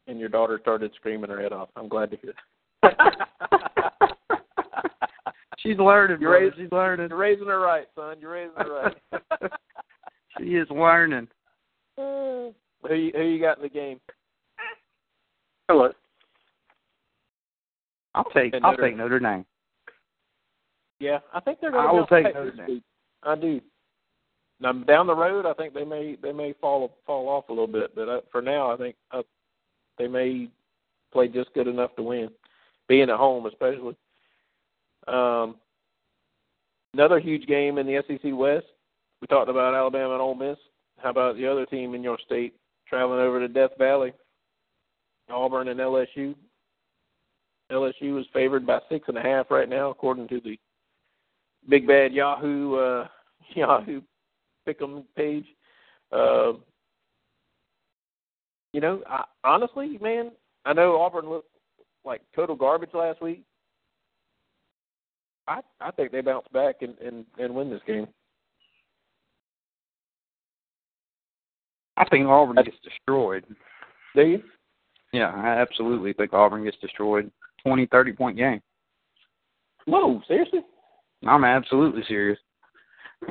and 0.08 0.20
your 0.20 0.30
daughter 0.30 0.58
started 0.62 0.92
screaming 0.96 1.30
her 1.30 1.40
head 1.42 1.54
off. 1.54 1.70
I'm 1.76 1.88
glad 1.88 2.12
to 2.12 2.18
hear 2.18 2.34
that. 2.82 2.98
She's 5.60 5.78
learning, 5.78 6.20
You're 6.22 6.32
brother. 6.32 6.46
raising- 6.46 6.64
She's 6.66 6.72
learning. 6.72 7.10
You're 7.10 7.18
raising 7.18 7.48
her 7.48 7.60
right, 7.60 7.88
son. 7.96 8.18
You're 8.20 8.32
raising 8.32 8.56
her 8.58 8.92
right. 9.12 9.22
she 10.38 10.56
is 10.56 10.68
learning. 10.70 11.28
who 11.98 12.54
you, 12.90 13.12
who 13.14 13.24
you 13.24 13.40
got 13.42 13.58
in 13.58 13.64
the 13.64 13.70
game? 13.70 14.00
Hello. 15.68 15.92
I'll 18.15 18.26
take 18.26 18.53
I'll 18.53 18.61
Notre- 18.61 18.90
take 18.90 18.98
Notre 18.98 19.19
Dame. 19.19 19.45
Yeah, 20.99 21.19
I 21.34 21.40
think 21.40 21.60
they're 21.61 21.72
going 21.72 21.84
to. 21.84 21.90
I 21.90 21.94
will 21.94 22.07
take 22.07 22.23
Notre 22.23 22.52
Dame. 22.52 22.84
I 23.23 23.36
do. 23.36 23.61
Now 24.60 24.73
down 24.73 25.07
the 25.07 25.15
road, 25.15 25.45
I 25.45 25.53
think 25.53 25.73
they 25.73 25.86
may 25.86 26.18
they 26.22 26.34
may 26.34 26.53
fall 26.60 26.98
fall 27.06 27.30
off 27.30 27.49
a 27.49 27.53
little 27.53 27.68
bit, 27.68 27.95
but 27.95 28.10
uh, 28.10 28.22
for 28.31 28.41
now, 28.41 28.72
I 28.72 28.77
think 28.77 28.95
uh, 29.11 29.22
they 29.98 30.07
may 30.07 30.49
play 31.14 31.27
just 31.27 31.53
good 31.53 31.68
enough 31.68 31.95
to 31.95 32.03
win, 32.03 32.30
being 32.88 33.10
at 33.10 33.18
home 33.18 33.45
especially. 33.45 33.95
Um, 35.07 35.56
another 36.94 37.19
huge 37.19 37.48
game 37.48 37.77
in 37.77 37.88
the 37.88 38.03
SEC 38.07 38.31
West. 38.34 38.65
We 39.22 39.27
talked 39.27 39.49
about 39.49 39.76
Alabama 39.76 40.14
and 40.14 40.22
Ole 40.22 40.36
Miss. 40.36 40.57
How 40.98 41.11
about 41.11 41.38
the 41.38 41.48
other 41.48 41.65
team 41.65 41.95
in 41.95 42.03
your 42.03 42.18
state 42.26 42.53
traveling 42.88 43.19
over 43.19 43.40
to 43.40 43.48
Death 43.48 43.72
Valley? 43.77 44.14
Auburn 45.30 45.68
and 45.68 45.80
LSU. 45.80 46.36
LSU 47.72 48.20
is 48.20 48.26
favored 48.34 48.66
by 48.66 48.80
six 48.90 49.08
and 49.08 49.18
a 49.18 49.22
half 49.22 49.52
right 49.52 49.70
now, 49.70 49.90
according 49.90 50.28
to 50.30 50.41
the 50.41 50.58
big 51.68 51.88
bad 51.88 52.14
Yahoo 52.14 52.76
uh, 52.76 53.08
Yahoo 53.56 54.02
pick'em 54.68 55.04
page. 55.16 55.46
Uh, 56.12 56.54
you 58.74 58.82
know, 58.82 59.02
I, 59.08 59.24
honestly, 59.44 59.98
man, 60.02 60.32
I 60.66 60.74
know 60.74 61.00
Auburn 61.00 61.30
looked 61.30 61.50
like 62.06 62.22
total 62.36 62.56
garbage 62.56 62.94
last 62.94 63.22
week. 63.22 63.44
I 65.48 65.62
I 65.80 65.91
think 65.91 66.12
they 66.12 66.22
bounce 66.22 66.48
back 66.54 66.78
and 66.82 66.98
and, 67.00 67.26
and 67.38 67.54
win 67.54 67.70
this 67.70 67.82
game. 67.86 68.08
I 71.98 72.06
think 72.06 72.28
Auburn 72.28 72.64
gets 72.64 72.78
destroyed. 72.84 73.44
Do 74.16 74.22
you? 74.22 74.44
Yeah, 75.12 75.32
I 75.36 75.60
absolutely 75.60 76.14
think 76.14 76.34
Auburn 76.34 76.64
gets 76.64 76.78
destroyed. 76.78 77.30
Twenty, 77.64 77.86
thirty 77.88 78.14
point 78.14 78.38
game. 78.38 78.61
Whoa, 79.86 80.22
seriously? 80.27 80.60
I'm 81.27 81.44
absolutely 81.44 82.03
serious. 82.07 82.40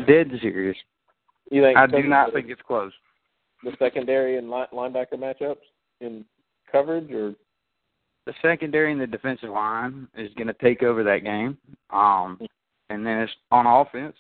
Dead 0.06 0.28
serious. 0.42 0.76
You 1.50 1.62
think? 1.62 1.78
I 1.78 1.86
do 1.86 2.02
not 2.02 2.32
think 2.32 2.48
it's 2.50 2.60
close. 2.66 2.92
the 3.64 3.72
secondary 3.78 4.36
and 4.38 4.50
line, 4.50 4.66
linebacker 4.72 5.14
matchups 5.14 5.56
in 6.00 6.24
coverage, 6.70 7.10
or 7.10 7.34
The 8.26 8.34
secondary 8.42 8.92
and 8.92 9.00
the 9.00 9.06
defensive 9.06 9.50
line 9.50 10.06
is 10.16 10.32
going 10.34 10.48
to 10.48 10.52
take 10.55 10.82
over 10.82 11.02
that 11.05 11.24
game. 11.24 11.56
Um, 11.90 12.38
and 12.90 13.06
then 13.06 13.18
it's 13.18 13.32
on 13.50 13.66
offense. 13.66 14.16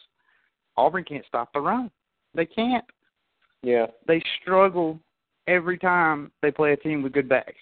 Auburn 0.76 1.04
can't 1.04 1.24
stop 1.26 1.52
the 1.52 1.60
run. 1.60 1.90
They 2.34 2.46
can't. 2.46 2.84
yeah, 3.62 3.86
They 4.06 4.22
struggle 4.40 4.98
every 5.46 5.76
time 5.78 6.30
they 6.40 6.50
play 6.50 6.72
a 6.72 6.76
team 6.76 7.02
with 7.02 7.12
good 7.12 7.28
backs 7.28 7.56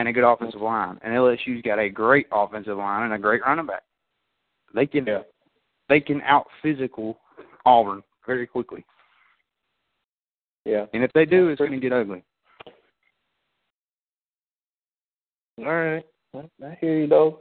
and 0.00 0.08
a 0.08 0.12
good 0.12 0.24
offensive 0.24 0.60
line. 0.60 0.98
And 1.02 1.14
LSU's 1.14 1.62
got 1.62 1.78
a 1.78 1.88
great 1.88 2.26
offensive 2.32 2.76
line 2.76 3.04
and 3.04 3.12
a 3.12 3.18
great 3.18 3.42
running 3.42 3.66
back. 3.66 3.82
They 4.74 4.86
can 4.86 5.06
yeah. 5.06 5.20
they 5.88 6.00
can 6.00 6.22
out 6.22 6.46
physical 6.62 7.18
Auburn 7.66 8.02
very 8.26 8.46
quickly. 8.46 8.84
Yeah. 10.64 10.86
And 10.92 11.02
if 11.02 11.12
they 11.12 11.24
do, 11.24 11.48
it's 11.48 11.58
going 11.58 11.72
to 11.72 11.78
get 11.78 11.92
ugly. 11.92 12.22
All 15.58 15.64
right. 15.64 16.04
I 16.34 16.78
hear 16.80 17.00
you, 17.00 17.06
though. 17.06 17.40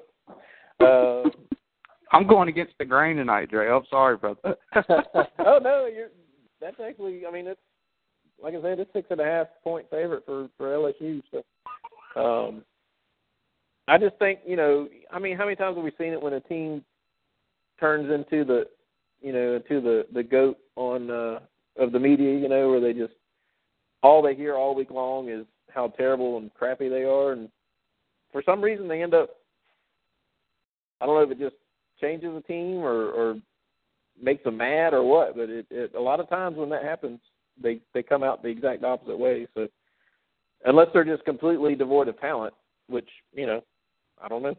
Uh, 0.80 1.30
I'm 2.11 2.27
going 2.27 2.49
against 2.49 2.73
the 2.80 2.86
grain 2.86 3.18
tonight, 3.18 3.52
Dre. 3.52 3.69
I'm 3.69 3.84
sorry, 3.90 4.18
brother. 4.18 4.40
oh 4.76 5.60
no, 5.61 5.86
you're. 5.86 6.10
That's 6.60 6.76
actually. 6.84 7.22
I 7.27 7.31
mean, 7.31 7.48
it's 7.48 7.61
like 8.41 8.56
I 8.56 8.61
said, 8.61 8.80
it's 8.80 8.91
six 8.94 9.07
and 9.11 9.22
a 9.22 9.26
half 9.26 9.48
point 9.64 9.86
favorite 9.91 10.26
for 10.26 10.49
for 10.57 10.68
LSU. 10.68 11.22
So, 11.31 11.44
um, 12.15 12.64
I 13.88 13.98
just 13.98 14.15
think 14.18 14.40
you 14.45 14.56
know. 14.56 14.88
I 15.11 15.19
mean, 15.19 15.38
how 15.38 15.45
many 15.45 15.56
times 15.56 15.76
have 15.76 15.84
we 15.84 15.91
seen 15.98 16.14
it 16.14 16.22
when 16.22 16.34
a 16.34 16.41
team 16.41 16.84
turns 17.80 18.11
into 18.11 18.45
the, 18.45 18.68
you 19.22 19.34
know, 19.34 19.56
into 19.56 19.81
the 19.81 20.06
the 20.14 20.23
goat 20.23 20.57
on 20.76 21.10
uh 21.10 21.40
of 21.77 21.91
the 21.91 21.99
media? 21.99 22.38
You 22.38 22.49
know, 22.49 22.69
where 22.69 22.80
they 22.80 22.94
just 22.94 23.14
all 24.03 24.22
they 24.22 24.36
hear 24.36 24.56
all 24.56 24.76
week 24.76 24.91
long 24.91 25.30
is 25.30 25.45
how 25.73 25.88
terrible 25.90 26.38
and 26.38 26.53
crappy 26.53 26.90
they 26.90 27.03
are, 27.03 27.31
and 27.31 27.49
for 28.31 28.44
some 28.45 28.61
reason 28.61 28.88
they 28.88 29.02
end 29.02 29.14
up. 29.14 29.31
I 31.02 31.06
don't 31.06 31.15
know 31.15 31.23
if 31.23 31.31
it 31.31 31.40
just 31.40 31.56
changes 31.99 32.34
the 32.34 32.41
team 32.41 32.77
or 32.77 33.10
or 33.10 33.36
makes 34.22 34.44
them 34.44 34.57
mad 34.57 34.94
or 34.94 35.03
what, 35.03 35.36
but 35.36 35.49
it, 35.49 35.65
it 35.72 35.95
a 35.95 36.02
lot 36.02 36.19
of 36.19 36.30
times 36.30 36.57
when 36.57 36.69
that 36.69 36.84
happens, 36.84 37.19
they 37.61 37.80
they 37.94 38.03
come 38.03 38.23
out 38.23 38.44
the 38.44 38.49
exact 38.49 38.84
opposite 38.84 39.18
way. 39.18 39.48
So 39.53 39.68
unless 40.65 40.88
they're 40.94 41.03
just 41.03 41.26
completely 41.26 41.76
devoid 41.76 42.07
of 42.07 42.19
talent, 42.19 42.53
which 42.88 43.10
you 43.34 43.45
know, 43.45 43.61
I 44.22 44.27
don't 44.27 44.44
know. 44.44 44.56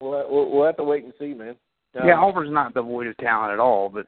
We'll 0.00 0.30
we'll, 0.30 0.50
we'll 0.50 0.66
have 0.66 0.76
to 0.76 0.84
wait 0.84 1.04
and 1.04 1.12
see, 1.18 1.34
man. 1.34 1.56
Um, 2.00 2.06
yeah, 2.06 2.18
Auburn's 2.18 2.52
not 2.52 2.74
devoid 2.74 3.06
of 3.08 3.16
talent 3.18 3.52
at 3.52 3.58
all, 3.60 3.88
but 3.88 4.06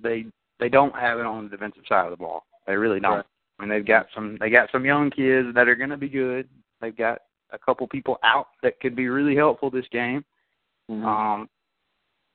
they 0.00 0.26
they 0.60 0.68
don't 0.68 0.94
have 0.94 1.18
it 1.18 1.26
on 1.26 1.44
the 1.44 1.50
defensive 1.50 1.84
side 1.88 2.04
of 2.04 2.10
the 2.10 2.16
ball. 2.16 2.44
They 2.66 2.76
really 2.76 3.00
don't. 3.00 3.16
Right. 3.16 3.24
I 3.58 3.62
mean, 3.62 3.70
they've 3.70 3.86
got 3.86 4.06
some 4.14 4.36
they 4.40 4.50
got 4.50 4.70
some 4.72 4.84
young 4.84 5.10
kids 5.10 5.48
that 5.54 5.68
are 5.68 5.76
going 5.76 5.90
to 5.90 5.96
be 5.96 6.08
good. 6.08 6.48
They've 6.80 6.96
got 6.96 7.20
a 7.52 7.58
couple 7.58 7.86
people 7.86 8.18
out 8.24 8.48
that 8.62 8.80
could 8.80 8.96
be 8.96 9.08
really 9.08 9.36
helpful 9.36 9.70
this 9.70 9.86
game. 9.90 10.24
mhm. 10.90 11.04
Um, 11.04 11.48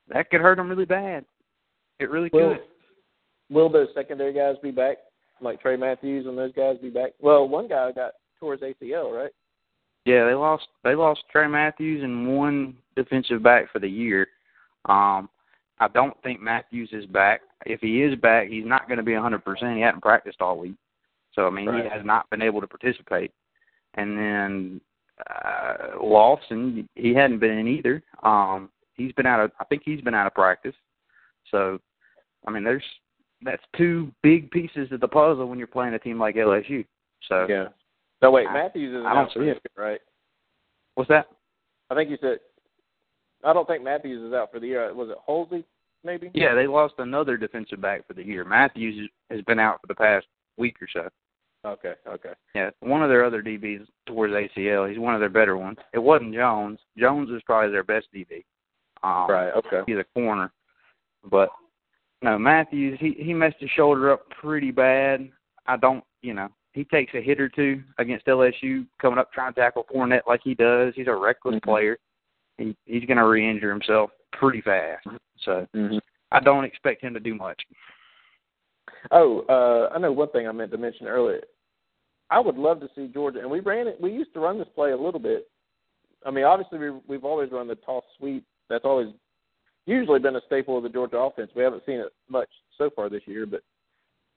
that 0.08 0.30
could 0.32 0.42
hurt 0.42 0.58
them 0.58 0.70
really 0.70 0.86
bad. 0.86 1.24
It 2.00 2.10
really 2.10 2.30
will 2.34 2.56
could. 2.56 2.64
will 3.50 3.70
those 3.70 3.90
secondary 3.94 4.34
guys 4.34 4.56
be 4.64 4.72
back, 4.72 4.98
like 5.42 5.62
Tray 5.62 5.76
Matthews 5.78 6.26
and 6.26 6.38
those 6.38 6.54
guys 6.54 6.78
be 6.82 6.90
back? 6.90 7.12
Well, 7.20 7.48
one 7.48 7.68
guy 7.68 7.92
got 7.92 8.14
tore 8.40 8.54
his 8.54 8.62
ACL, 8.62 9.12
right? 9.12 9.32
Yeah, 10.06 10.26
they 10.26 10.34
lost 10.34 10.68
they 10.84 10.96
lost 10.96 11.22
Tray 11.32 11.48
Matthews 11.48 12.04
and 12.04 12.38
one 12.38 12.78
defensive 12.96 13.44
back 13.44 13.72
for 13.72 13.80
the 13.80 13.90
year. 13.90 14.28
Um, 14.86 15.30
I 15.80 15.88
don't 15.94 16.16
think 16.24 16.42
Matthews 16.42 16.90
is 16.92 17.06
back. 17.06 17.42
If 17.66 17.82
he 17.82 18.02
is 18.02 18.16
back, 18.20 18.48
he's 18.48 18.66
not 18.66 18.88
going 18.88 18.98
to 18.98 19.04
be 19.04 19.12
100%. 19.12 19.76
He 19.76 19.82
hadn't 19.82 20.02
practiced 20.02 20.42
all 20.42 20.58
week, 20.58 20.76
so 21.34 21.48
I 21.48 21.50
mean 21.50 21.68
Right. 21.68 21.84
he 21.84 21.90
has 21.90 22.06
not 22.06 22.30
been 22.30 22.42
able 22.42 22.62
to 22.62 22.68
participate. 22.68 23.32
And 23.96 24.18
then 24.18 24.82
uh, 25.30 26.02
Lawson, 26.02 26.88
he 26.96 27.14
hadn't 27.14 27.40
been 27.40 27.58
in 27.58 27.68
either. 27.68 28.02
Um, 28.24 28.70
he's 28.94 29.12
been 29.14 29.26
out 29.26 29.42
of 29.42 29.52
I 29.60 29.66
think 29.66 29.84
he's 29.86 30.02
been 30.02 30.16
out 30.16 30.28
of 30.28 30.34
practice. 30.34 30.76
So, 31.52 31.80
I 32.48 32.52
mean, 32.52 32.64
there's 32.64 32.84
that's 33.42 33.64
two 33.78 34.12
big 34.22 34.52
pieces 34.52 34.92
of 34.92 35.00
the 35.00 35.08
puzzle 35.08 35.48
when 35.48 35.58
you're 35.58 35.68
playing 35.68 35.94
a 35.94 36.00
team 36.00 36.20
like 36.20 36.36
LSU. 36.36 36.86
So, 37.28 37.46
Yeah. 37.50 37.68
No, 38.22 38.32
wait, 38.32 38.48
I- 38.48 38.54
Matthews 38.54 38.94
is 38.96 39.06
I 39.06 39.14
don't 39.14 39.18
out 39.26 39.32
for 39.34 39.40
see 39.40 39.50
it. 39.50 39.62
year, 39.62 39.62
right? 39.78 40.02
what's 40.96 41.08
that? 41.10 41.28
I 41.90 41.96
think 41.96 42.10
you 42.10 42.18
said. 42.20 42.40
I 43.44 43.54
don't 43.54 43.66
think 43.68 43.84
Matthews 43.84 44.22
is 44.22 44.34
out 44.34 44.52
for 44.52 44.60
the 44.60 44.68
year. 44.68 44.94
Was 44.94 45.10
it 45.10 45.18
Halsey? 45.26 45.64
maybe. 46.04 46.30
Yeah, 46.34 46.54
they 46.54 46.68
lost 46.68 46.96
another 46.98 47.36
defensive 47.38 47.82
back 47.82 48.06
for 48.08 48.14
the 48.14 48.24
year. 48.26 48.44
Matthews 48.46 49.10
has 49.30 49.42
been 49.44 49.60
out 49.60 49.80
for 49.82 49.88
the 49.88 49.96
past 49.96 50.28
week 50.58 50.76
or 50.82 50.88
so. 50.92 51.10
Okay. 51.66 51.94
Okay. 52.08 52.34
Yeah, 52.56 52.70
one 52.82 53.02
of 53.04 53.10
their 53.10 53.24
other 53.26 53.42
DBs 53.42 53.86
towards 54.06 54.34
ACL. 54.34 54.90
He's 54.90 55.00
one 55.00 55.14
of 55.14 55.20
their 55.20 55.30
better 55.30 55.58
ones. 55.58 55.78
It 55.94 56.00
wasn't 56.00 56.34
Jones. 56.34 56.80
Jones 56.98 57.30
is 57.32 57.42
probably 57.44 57.72
their 57.72 57.84
best 57.84 58.08
DB. 58.14 58.44
Um, 59.04 59.30
Right. 59.30 59.52
Okay. 59.54 59.82
He's 59.88 59.98
a 59.98 60.06
corner, 60.14 60.52
but 61.30 61.50
no 62.22 62.38
Matthews. 62.38 62.98
He 63.00 63.12
he 63.20 63.34
messed 63.34 63.58
his 63.60 63.70
shoulder 63.72 64.12
up 64.12 64.30
pretty 64.30 64.72
bad. 64.72 65.30
I 65.68 65.78
don't, 65.78 66.04
you 66.22 66.34
know, 66.34 66.50
he 66.74 66.84
takes 66.84 67.14
a 67.14 67.22
hit 67.22 67.40
or 67.40 67.50
two 67.50 67.82
against 67.98 68.26
LSU 68.26 68.86
coming 69.02 69.20
up 69.20 69.32
trying 69.32 69.54
to 69.54 69.60
tackle 69.60 69.86
Fournette 69.94 70.28
like 70.28 70.42
he 70.44 70.56
does. 70.56 70.94
He's 70.96 71.08
a 71.08 71.16
reckless 71.16 71.56
Mhm. 71.56 71.64
player. 71.64 71.98
He 72.58 72.76
he's 72.86 73.06
going 73.06 73.18
to 73.18 73.26
re-injure 73.28 73.70
himself 73.72 74.12
pretty 74.34 74.62
fast. 74.62 75.06
So 75.40 75.68
Mm-hmm. 75.76 75.98
I 76.32 76.40
don't 76.40 76.64
expect 76.66 77.02
him 77.02 77.14
to 77.16 77.20
do 77.20 77.34
much. 77.34 77.62
Oh, 79.12 79.42
uh, 79.50 79.94
I 79.94 79.98
know 80.00 80.12
one 80.12 80.30
thing 80.30 80.48
I 80.48 80.52
meant 80.52 80.72
to 80.72 80.78
mention 80.78 81.08
earlier. 81.08 81.42
I 82.30 82.40
would 82.40 82.56
love 82.58 82.80
to 82.82 82.90
see 82.96 83.08
Georgia, 83.08 83.40
and 83.40 83.50
we 83.50 83.60
ran 83.62 83.88
it. 83.88 84.00
We 84.00 84.12
used 84.12 84.34
to 84.34 84.40
run 84.40 84.60
this 84.60 84.68
play 84.76 84.92
a 84.92 84.98
little 84.98 85.20
bit. 85.20 85.50
I 86.26 86.32
mean, 86.32 86.44
obviously 86.44 86.78
we 86.80 86.92
we've 87.08 87.24
always 87.26 87.52
run 87.52 87.68
the 87.68 87.76
toss 87.76 88.04
sweep. 88.18 88.44
That's 88.70 88.86
always 88.86 89.08
usually 89.86 90.20
been 90.20 90.36
a 90.36 90.42
staple 90.46 90.78
of 90.78 90.84
the 90.84 90.90
Georgia 90.90 91.18
offense. 91.18 91.52
We 91.56 91.64
haven't 91.64 91.86
seen 91.86 92.00
it 92.00 92.12
much 92.30 92.50
so 92.78 92.90
far 92.96 93.10
this 93.10 93.24
year, 93.26 93.46
but 93.46 93.62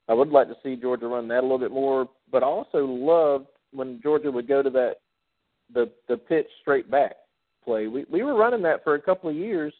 I 0.09 0.13
would 0.13 0.29
like 0.29 0.47
to 0.47 0.57
see 0.63 0.75
Georgia 0.75 1.07
run 1.07 1.27
that 1.29 1.39
a 1.39 1.41
little 1.41 1.59
bit 1.59 1.71
more. 1.71 2.09
But 2.31 2.43
I 2.43 2.47
also 2.47 2.85
loved 2.85 3.47
when 3.71 4.01
Georgia 4.01 4.31
would 4.31 4.47
go 4.47 4.61
to 4.61 4.69
that 4.71 4.95
the 5.73 5.89
the 6.07 6.17
pitch 6.17 6.47
straight 6.61 6.89
back 6.89 7.15
play. 7.63 7.87
We 7.87 8.05
we 8.09 8.23
were 8.23 8.35
running 8.35 8.61
that 8.63 8.83
for 8.83 8.95
a 8.95 9.01
couple 9.01 9.29
of 9.29 9.35
years, 9.35 9.73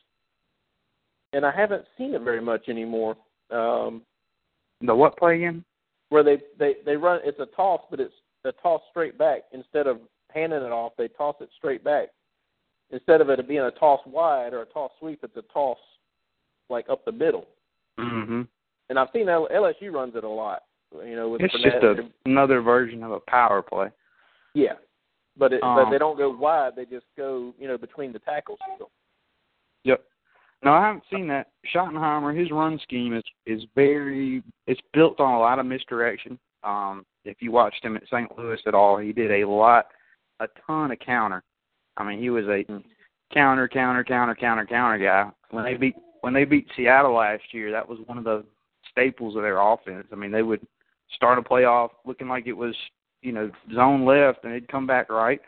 and 1.34 1.46
I 1.46 1.52
haven't 1.52 1.86
seen 1.98 2.14
it 2.14 2.22
very 2.22 2.42
much 2.42 2.70
anymore. 2.70 3.16
Um, 3.52 4.02
The 4.82 4.96
what 4.96 5.18
play 5.18 5.36
again? 5.36 5.64
where 6.10 6.24
they 6.24 6.38
they 6.60 6.76
they 6.86 6.96
run 6.96 7.20
it's 7.24 7.40
a 7.40 7.48
toss, 7.56 7.82
but 7.90 8.00
it's 8.00 8.14
a 8.46 8.52
toss 8.62 8.82
straight 8.92 9.18
back 9.18 9.44
instead 9.52 9.88
of 9.88 10.00
handing 10.34 10.62
it 10.62 10.72
off. 10.72 10.94
They 10.98 11.08
toss 11.08 11.36
it 11.42 11.50
straight 11.58 11.84
back 11.84 12.10
instead 12.92 13.22
of 13.22 13.30
it 13.30 13.48
being 13.48 13.62
a 13.62 13.72
toss 13.72 14.02
wide 14.06 14.54
or 14.54 14.62
a 14.62 14.66
toss 14.66 14.92
sweep. 15.00 15.20
It's 15.24 15.36
a 15.38 15.42
toss 15.54 15.78
like 16.70 16.86
up 16.90 17.04
the 17.06 17.12
middle. 17.12 17.46
Mm-hmm. 18.00 18.42
And 18.90 19.00
I've 19.00 19.08
seen 19.14 19.30
L- 19.30 19.48
LSU 19.54 19.92
runs 19.92 20.16
it 20.16 20.24
a 20.24 20.30
lot. 20.30 20.64
You 21.06 21.16
know, 21.16 21.30
with 21.30 21.42
It's 21.42 21.54
Fournette. 21.56 21.82
just 21.82 22.00
a, 22.00 22.30
another 22.30 22.62
version 22.62 23.04
of 23.04 23.12
a 23.12 23.20
power 23.22 23.62
play. 23.64 23.88
yeah, 24.54 24.74
but 25.38 25.52
it, 25.54 25.64
Um, 25.64 25.76
but 25.76 25.90
they 25.90 25.98
don't 25.98 26.18
go 26.18 26.30
wide. 26.30 26.76
They 26.76 26.86
just 26.86 27.06
go 27.18 27.54
you 27.58 27.68
know 27.68 27.78
between 27.78 28.14
the 28.14 28.20
tackles. 28.20 28.60
Yep. 29.84 30.04
No, 30.64 30.72
I 30.72 30.86
haven't 30.86 31.04
seen 31.12 31.28
that. 31.28 31.48
Schottenheimer, 31.74 32.38
his 32.38 32.52
run 32.52 32.80
scheme 32.84 33.14
is 33.16 33.24
is 33.46 33.64
very 33.76 34.44
it's 34.68 34.80
built 34.94 35.20
on 35.20 35.34
a 35.34 35.40
lot 35.40 35.60
of 35.60 35.66
misdirection. 35.66 36.38
Um, 36.64 37.06
if 37.26 37.38
you 37.42 37.52
watched 37.52 37.84
him 37.84 37.98
at 37.98 38.04
St. 38.06 38.38
Louis 38.38 38.60
at 38.68 38.74
all, 38.76 38.98
he 38.98 39.12
did 39.12 39.32
a 39.32 39.48
lot, 39.50 39.88
a 40.40 40.48
ton 40.68 40.92
of 40.92 41.00
counter. 41.00 41.44
I 41.98 42.04
mean, 42.04 42.20
he 42.20 42.30
was 42.30 42.46
a 42.46 42.66
counter, 43.34 43.68
counter, 43.68 44.04
counter, 44.04 44.36
counter, 44.36 44.66
counter 44.66 44.98
guy. 44.98 45.32
When 45.52 45.64
they 45.64 45.76
beat 45.76 45.96
when 46.22 46.34
they 46.34 46.46
beat 46.46 46.68
Seattle 46.76 47.16
last 47.16 47.44
year, 47.52 47.72
that 47.72 47.88
was 47.88 48.00
one 48.06 48.18
of 48.18 48.24
the 48.24 48.46
staples 48.90 49.36
of 49.36 49.42
their 49.42 49.60
offense. 49.60 50.08
I 50.12 50.16
mean, 50.16 50.32
they 50.32 50.42
would 50.42 50.66
start 51.16 51.38
a 51.38 51.42
playoff 51.42 51.90
looking 52.06 52.30
like 52.30 52.48
it 52.48 52.54
was 52.54 52.76
you 53.22 53.32
know 53.32 53.52
zone 53.74 54.06
left, 54.06 54.44
and 54.44 54.54
they'd 54.54 54.68
come 54.68 54.88
back 54.88 55.10
right, 55.10 55.42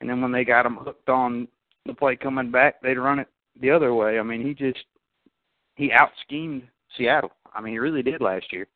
and 0.00 0.08
then 0.08 0.20
when 0.20 0.32
they 0.32 0.44
got 0.44 0.62
them 0.62 0.76
hooked 0.76 1.08
on 1.08 1.48
the 1.86 1.94
play 1.94 2.16
coming 2.16 2.50
back, 2.50 2.80
they'd 2.82 2.98
run 2.98 3.18
it 3.18 3.28
the 3.60 3.70
other 3.70 3.94
way. 3.94 4.18
I 4.18 4.22
mean, 4.22 4.46
he 4.46 4.54
just 4.54 4.84
he 5.76 5.92
out 5.92 6.10
schemed 6.24 6.62
Seattle. 6.96 7.32
I 7.54 7.60
mean, 7.60 7.74
he 7.74 7.78
really 7.78 8.02
did 8.02 8.20
last 8.20 8.52
year 8.52 8.66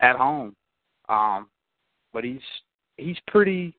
at 0.00 0.16
home. 0.16 0.54
Um, 1.08 1.48
but 2.12 2.24
he's 2.24 2.40
he's 2.96 3.16
pretty 3.26 3.74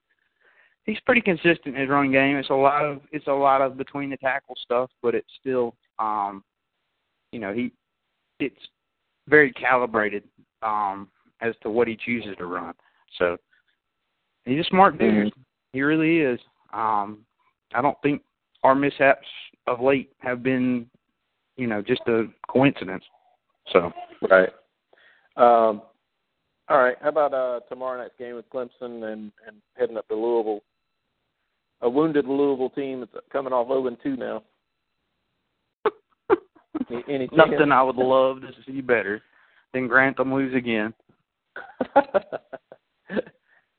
he's 0.85 0.99
pretty 1.05 1.22
consistent 1.22 1.76
in 1.76 1.76
his 1.76 1.89
running 1.89 2.11
game. 2.11 2.35
It's 2.38 2.49
a 2.49 2.53
lot 2.53 2.84
of 2.84 3.01
it's 3.11 3.27
a 3.27 3.34
lot 3.34 3.61
of 3.61 3.77
between 3.77 4.10
the 4.10 4.18
tackle 4.18 4.55
stuff, 4.64 4.89
but 5.01 5.15
it's 5.15 5.27
still 5.39 5.76
um, 5.99 6.43
you 7.31 7.39
know 7.39 7.53
he 7.53 7.72
it's 8.39 8.55
very 9.27 9.51
calibrated 9.53 10.23
um, 10.61 11.10
as 11.41 11.53
to 11.64 11.69
what 11.69 11.88
he 11.88 11.97
chooses 12.05 12.35
to 12.38 12.45
run. 12.45 12.73
So 13.18 13.38
he's 14.45 14.60
a 14.60 14.69
smart 14.69 14.97
dude. 14.97 15.34
He 15.72 15.81
really 15.81 16.19
is. 16.19 16.39
Um, 16.73 17.19
I 17.73 17.81
don't 17.81 17.97
think 18.01 18.22
our 18.64 18.76
mishaps 18.76 19.27
of 19.68 19.81
late 19.81 20.11
have 20.19 20.43
been, 20.43 20.88
you 21.57 21.68
know, 21.68 21.81
just 21.81 22.01
a 22.07 22.26
coincidence. 22.49 23.03
So 23.72 23.91
Right. 24.30 24.49
Um, 25.35 25.81
all 26.69 26.77
right. 26.77 26.95
How 27.01 27.10
about 27.10 27.34
uh, 27.34 27.60
tomorrow 27.69 28.01
night's 28.01 28.14
game 28.18 28.35
with 28.35 28.49
Clemson 28.49 29.11
and, 29.11 29.31
and 29.47 29.57
heading 29.77 29.97
up 29.97 30.07
to 30.07 30.15
Louisville? 30.15 30.61
A 31.81 31.89
wounded 31.89 32.25
Louisville 32.25 32.69
team 32.69 33.01
that's 33.01 33.25
coming 33.31 33.53
off 33.53 33.67
0 33.67 33.87
and 33.87 33.97
2 34.01 34.15
now. 34.15 34.43
Any, 36.89 37.03
any 37.07 37.29
nothing? 37.33 37.71
I 37.71 37.83
would 37.83 37.97
love 37.97 38.41
to 38.41 38.51
see 38.65 38.81
better 38.81 39.21
than 39.73 39.87
Grantham 39.87 40.33
lose 40.33 40.55
again. 40.55 40.93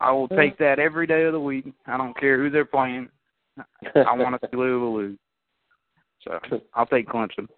I 0.01 0.13
will 0.13 0.29
take 0.37 0.59
that 0.59 0.79
every 0.79 1.07
day 1.07 1.25
of 1.25 1.33
the 1.33 1.41
week. 1.41 1.73
I 1.87 1.97
don't 1.97 2.19
care 2.19 2.39
who 2.39 2.51
they're 2.51 2.65
playing. 2.65 3.09
I 3.95 4.17
want 4.17 4.41
to 4.41 4.49
see 4.49 4.57
Louisville 4.57 4.95
lose. 4.95 5.19
So 6.23 6.39
I'll 6.75 6.87
take 6.87 7.09
Clemson. 7.09 7.49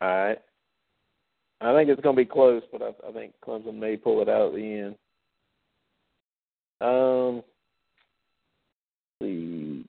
All 0.00 0.08
right. 0.08 0.38
I 1.60 1.74
think 1.74 1.88
it's 1.88 2.02
going 2.02 2.16
to 2.16 2.22
be 2.22 2.26
close, 2.26 2.62
but 2.70 2.82
I, 2.82 3.08
I 3.08 3.12
think 3.12 3.32
Clemson 3.44 3.78
may 3.78 3.96
pull 3.96 4.20
it 4.20 4.28
out 4.28 4.48
at 4.48 4.54
the 4.54 4.62
end. 4.62 4.94
Um, 6.82 7.42
see, 9.20 9.84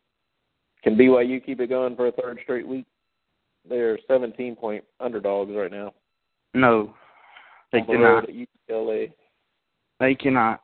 can 0.84 0.96
BYU 0.96 1.46
keep 1.46 1.60
it 1.60 1.70
going 1.70 1.96
for 1.96 2.08
a 2.08 2.12
third 2.12 2.40
straight 2.44 2.68
week? 2.68 2.86
They're 3.68 4.00
17 4.08 4.56
point 4.56 4.84
underdogs 5.00 5.52
right 5.56 5.72
now. 5.72 5.94
No, 6.54 6.94
they 7.72 7.82
the 7.82 7.86
cannot. 7.86 8.28
UCLA. 8.70 9.12
They 10.00 10.16
cannot. 10.16 10.62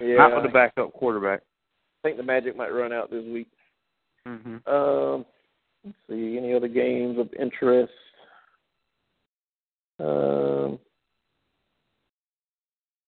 Yeah, 0.00 0.16
Not 0.16 0.36
with 0.36 0.50
a 0.50 0.52
backup 0.52 0.92
quarterback. 0.94 1.40
I 1.40 2.08
think 2.08 2.16
the 2.16 2.22
Magic 2.22 2.56
might 2.56 2.70
run 2.70 2.92
out 2.92 3.10
this 3.10 3.24
week. 3.24 3.48
Mm-hmm. 4.26 4.68
Um, 4.72 5.26
let's 5.84 5.96
see 6.08 6.36
any 6.38 6.54
other 6.54 6.68
games 6.68 7.18
of 7.18 7.28
interest. 7.38 7.92
Um, 10.00 10.78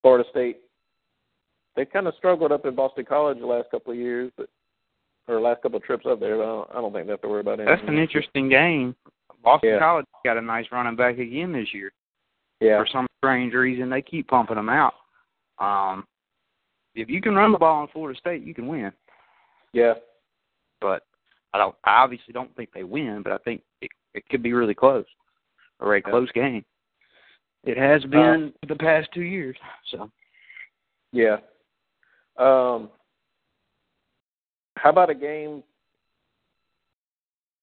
Florida 0.03 0.29
State. 0.31 0.61
They 1.77 1.85
kind 1.85 2.07
of 2.07 2.15
struggled 2.19 2.53
up 2.53 2.67
in 2.67 2.75
Boston 2.77 3.05
College 3.05 3.39
the 3.41 3.47
last 3.47 3.71
couple 3.71 3.93
of 3.93 3.99
years, 3.99 4.31
but 4.37 4.49
or 5.29 5.41
last 5.41 5.63
couple 5.63 5.79
of 5.79 5.85
trips 5.85 6.07
up 6.09 6.21
there. 6.21 6.37
But 6.37 6.43
I 6.43 6.47
don't, 6.47 6.71
I 6.71 6.75
don't 6.75 6.93
think 6.93 7.07
they 7.07 7.13
have 7.13 7.23
to 7.23 7.29
worry 7.29 7.41
about 7.41 7.61
anything. 7.61 7.77
That's 7.77 7.89
an 7.89 7.99
interesting 7.99 8.49
game. 8.49 8.95
Boston 9.43 9.71
Yeah. 9.71 9.79
College 9.79 10.07
got 10.25 10.37
a 10.37 10.43
nice 10.43 10.67
running 10.73 10.97
back 10.97 11.19
again 11.19 11.53
this 11.53 11.69
year. 11.73 11.93
Yeah, 12.61 12.79
For 12.81 12.87
some 12.91 13.07
strange 13.19 13.53
reason, 13.53 13.91
they 13.91 14.01
keep 14.01 14.29
pumping 14.29 14.57
them 14.57 14.69
out. 14.71 14.95
Um, 15.59 16.07
if 16.95 17.09
you 17.11 17.21
can 17.21 17.35
run 17.35 17.53
the 17.53 17.59
ball 17.59 17.83
in 17.83 17.89
Florida 17.89 18.19
State, 18.19 18.43
you 18.43 18.55
can 18.55 18.67
win. 18.69 18.93
yeah, 19.73 19.95
But 20.81 21.03
I 21.53 21.59
don't. 21.59 21.75
I 21.85 22.03
obviously 22.03 22.33
don't 22.33 22.55
think 22.57 22.71
they 22.73 22.85
win, 22.85 23.23
but 23.23 23.33
I 23.33 23.39
think 23.39 23.63
it, 23.81 23.91
it 24.15 24.25
could 24.31 24.43
be 24.43 24.53
really 24.53 24.75
close, 24.75 25.05
or 25.81 25.95
a 25.95 25.99
Yeah. 25.99 26.11
close 26.11 26.31
game. 26.33 26.65
It 27.65 27.77
has 27.77 28.03
been 28.05 28.53
for 28.61 28.67
the 28.67 28.77
past 28.79 29.09
two 29.13 29.23
years. 29.23 29.57
So 29.91 30.11
yeah. 31.13 31.37
Um, 32.39 32.91
how 34.85 34.91
about 34.91 35.09
a 35.09 35.15
game? 35.15 35.63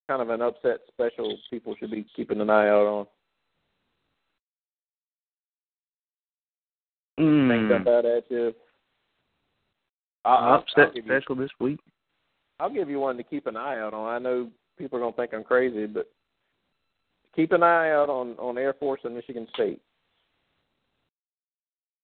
Kind 0.10 0.24
of 0.24 0.30
an 0.32 0.42
upset 0.42 0.80
special. 0.88 1.38
People 1.52 1.76
should 1.80 1.92
be 1.92 2.04
keeping 2.16 2.42
an 2.42 2.50
eye 2.50 2.68
out 2.68 2.88
on. 2.88 3.06
Think 7.18 7.28
mm, 7.28 7.86
that 7.86 8.06
at 8.06 8.24
you. 8.32 8.56
I'll, 10.26 10.56
upset 10.56 10.88
I'll 10.88 10.94
give 10.94 11.06
you- 11.06 11.12
special 11.12 11.36
this 11.36 11.52
week. 11.60 11.80
I'll 12.60 12.74
give 12.74 12.90
you 12.90 13.00
one 13.00 13.18
to 13.18 13.24
keep 13.24 13.46
an 13.46 13.56
eye 13.56 13.80
out 13.80 13.94
on. 13.94 14.08
I 14.08 14.18
know 14.18 14.50
people 14.78 14.98
are 14.98 15.02
gonna 15.02 15.16
think 15.16 15.34
I'm 15.34 15.44
crazy, 15.44 15.86
but 15.86 16.10
keep 17.36 17.52
an 17.52 17.62
eye 17.62 17.92
out 17.92 18.10
on 18.10 18.36
on 18.40 18.58
Air 18.58 18.74
Force 18.74 19.02
and 19.04 19.16
Michigan 19.16 19.48
State. 19.54 19.80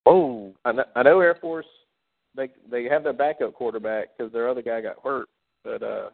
Oh, 0.05 0.53
I 0.63 0.71
know, 0.73 0.85
I 0.95 1.03
know 1.03 1.19
Air 1.19 1.37
Force 1.41 1.65
they 2.37 2.49
they 2.71 2.85
have 2.85 3.03
their 3.03 3.13
backup 3.13 3.53
quarterback 3.53 4.09
because 4.17 4.31
their 4.31 4.47
other 4.47 4.61
guy 4.61 4.79
got 4.79 5.03
hurt, 5.03 5.27
but 5.63 5.83
uh 5.83 6.09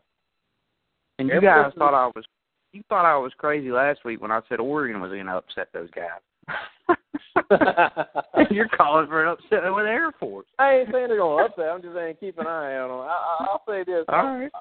and 1.20 1.30
you 1.30 1.42
guys 1.42 1.72
thought 1.78 1.94
I 1.94 2.08
was. 2.08 2.26
You 2.72 2.82
thought 2.90 3.06
I 3.06 3.16
was 3.18 3.32
crazy 3.38 3.72
last 3.72 4.04
week 4.04 4.20
when 4.20 4.32
I 4.32 4.42
said 4.50 4.60
Oregon 4.60 5.00
was 5.00 5.12
going 5.12 5.28
to 5.28 5.34
upset 5.34 5.68
those 5.74 5.90
guys. 5.92 6.20
You're 8.52 8.68
calling 8.70 9.08
for 9.08 9.24
an 9.24 9.30
upset 9.30 9.72
with 9.74 9.86
Air 9.86 10.12
Force. 10.20 10.48
I 10.60 10.78
ain't 10.78 10.90
saying 10.92 11.08
they're 11.08 11.20
gonna 11.20 11.46
upset. 11.46 11.66
I'm 11.66 11.82
just 11.82 11.96
saying 11.96 12.16
keep 12.20 12.38
an 12.38 12.48
eye 12.48 12.76
out 12.76 12.90
on. 12.90 13.08
I, 13.08 13.12
I, 13.12 13.48
I'll 13.52 13.64
say 13.68 13.84
this. 13.84 14.06
All 14.08 14.24
right. 14.24 14.52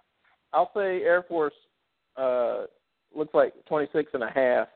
I'll 0.52 0.70
say 0.74 1.02
Air 1.02 1.24
Force 1.28 1.54
uh 2.16 2.64
looks 3.14 3.34
like 3.34 3.52
twenty 3.66 3.88
six 3.92 4.10
and 4.14 4.22
a 4.22 4.30
half, 4.30 4.68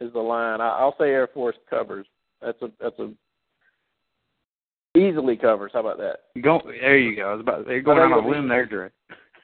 is 0.00 0.12
the 0.12 0.20
line. 0.20 0.60
I, 0.60 0.68
I'll 0.68 0.96
say 0.98 1.06
Air 1.06 1.28
Force 1.32 1.56
covers. 1.68 2.06
That's 2.40 2.60
a 2.62 2.70
that's 2.80 2.98
a 2.98 3.10
easily 4.96 5.36
covers. 5.36 5.72
How 5.74 5.80
about 5.80 5.98
that? 5.98 6.20
Go 6.42 6.60
there. 6.64 6.98
You 6.98 7.16
go. 7.16 7.28
I 7.30 7.32
was 7.32 7.40
about 7.40 7.66
they're 7.66 7.82
going 7.82 7.98
on 7.98 8.12
a 8.12 8.28
limb 8.28 8.48
there, 8.48 8.66
Dre. 8.66 8.90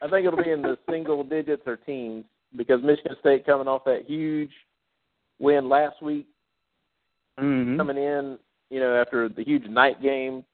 I 0.02 0.08
think 0.08 0.26
it'll 0.26 0.42
be 0.42 0.50
in 0.50 0.62
the 0.62 0.78
single 0.90 1.22
digits 1.24 1.62
or 1.66 1.76
teens 1.76 2.24
because 2.56 2.80
Michigan 2.82 3.16
State 3.20 3.44
coming 3.46 3.68
off 3.68 3.84
that 3.84 4.04
huge 4.06 4.50
win 5.38 5.68
last 5.68 6.02
week, 6.02 6.26
Mm-hmm. 7.38 7.78
coming 7.78 7.96
in, 7.96 8.38
you 8.68 8.80
know, 8.80 9.00
after 9.00 9.28
the 9.30 9.42
huge 9.44 9.64
night 9.66 10.02
game. 10.02 10.44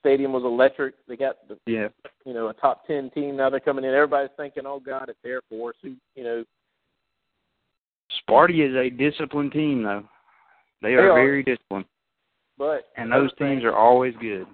Stadium 0.00 0.32
was 0.32 0.42
electric. 0.44 0.94
They 1.06 1.16
got 1.16 1.36
the 1.46 1.56
Yeah. 1.66 1.88
you 2.24 2.32
know 2.32 2.48
a 2.48 2.54
top 2.54 2.86
ten 2.86 3.10
team. 3.10 3.36
Now 3.36 3.50
they're 3.50 3.60
coming 3.60 3.84
in. 3.84 3.92
Everybody's 3.94 4.30
thinking, 4.36 4.64
oh 4.66 4.80
God, 4.80 5.08
it's 5.08 5.18
Air 5.24 5.40
Force. 5.50 5.76
Who 5.82 5.94
you 6.16 6.24
know 6.24 6.44
Sparty 8.28 8.68
is 8.68 8.74
a 8.74 8.90
disciplined 8.90 9.52
team, 9.52 9.82
though. 9.82 10.02
They 10.82 10.88
They 10.90 10.94
are 10.94 11.12
are. 11.12 11.14
very 11.14 11.42
disciplined, 11.42 11.84
But 12.60 12.90
and 12.98 13.10
those 13.10 13.30
teams 13.38 13.64
are 13.64 13.74
always 13.74 14.12
good. 14.20 14.46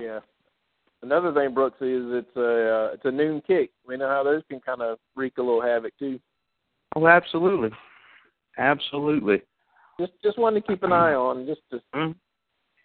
Yeah. 0.00 0.20
Another 1.02 1.34
thing, 1.34 1.52
Brooks, 1.52 1.82
is 1.82 2.02
it's 2.06 2.34
a 2.34 2.40
uh, 2.40 2.94
it's 2.94 3.04
a 3.04 3.10
noon 3.10 3.42
kick. 3.46 3.72
We 3.86 3.98
know 3.98 4.08
how 4.08 4.22
those 4.24 4.42
can 4.48 4.58
kind 4.58 4.80
of 4.80 4.96
wreak 5.14 5.36
a 5.36 5.42
little 5.42 5.60
havoc 5.60 5.92
too. 5.98 6.18
Oh, 6.96 7.06
absolutely, 7.06 7.68
absolutely. 8.56 9.42
Just 10.00 10.12
just 10.24 10.38
one 10.38 10.54
to 10.54 10.62
keep 10.62 10.82
an 10.82 10.94
eye 10.94 11.12
on. 11.12 11.44
Just 11.44 11.60
to 11.72 11.82
Mm. 11.94 12.14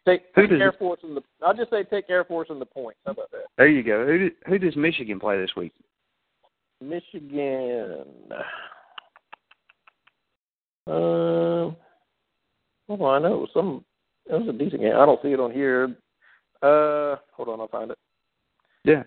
take, 0.05 0.35
take 0.35 0.49
does 0.49 0.59
Air 0.59 0.73
Force 0.73 0.99
in 1.03 1.15
the. 1.15 1.21
I'll 1.41 1.55
just 1.55 1.69
say 1.69 1.83
take 1.83 2.09
Air 2.09 2.25
Force 2.25 2.49
in 2.49 2.59
the 2.59 2.65
points. 2.65 2.99
How 3.05 3.13
about 3.13 3.31
that? 3.31 3.45
There 3.57 3.69
you 3.69 3.83
go. 3.83 4.05
Who 4.05 4.29
who 4.47 4.59
does 4.59 4.75
Michigan 4.75 5.17
play 5.17 5.39
this 5.39 5.55
week? 5.55 5.71
Michigan. 6.81 8.03
Um. 10.87 11.77
Hold 12.89 13.01
on, 13.01 13.25
I 13.25 13.29
know 13.29 13.47
some. 13.53 13.85
It 14.29 14.33
was 14.33 14.47
a 14.49 14.53
decent 14.53 14.81
game. 14.81 14.95
I 14.95 15.05
don't 15.05 15.21
see 15.21 15.29
it 15.31 15.39
on 15.39 15.51
here. 15.51 15.95
Uh, 16.61 17.15
hold 17.33 17.49
on, 17.49 17.59
I'll 17.59 17.67
find 17.67 17.91
it. 17.91 17.97
Yeah. 18.83 19.03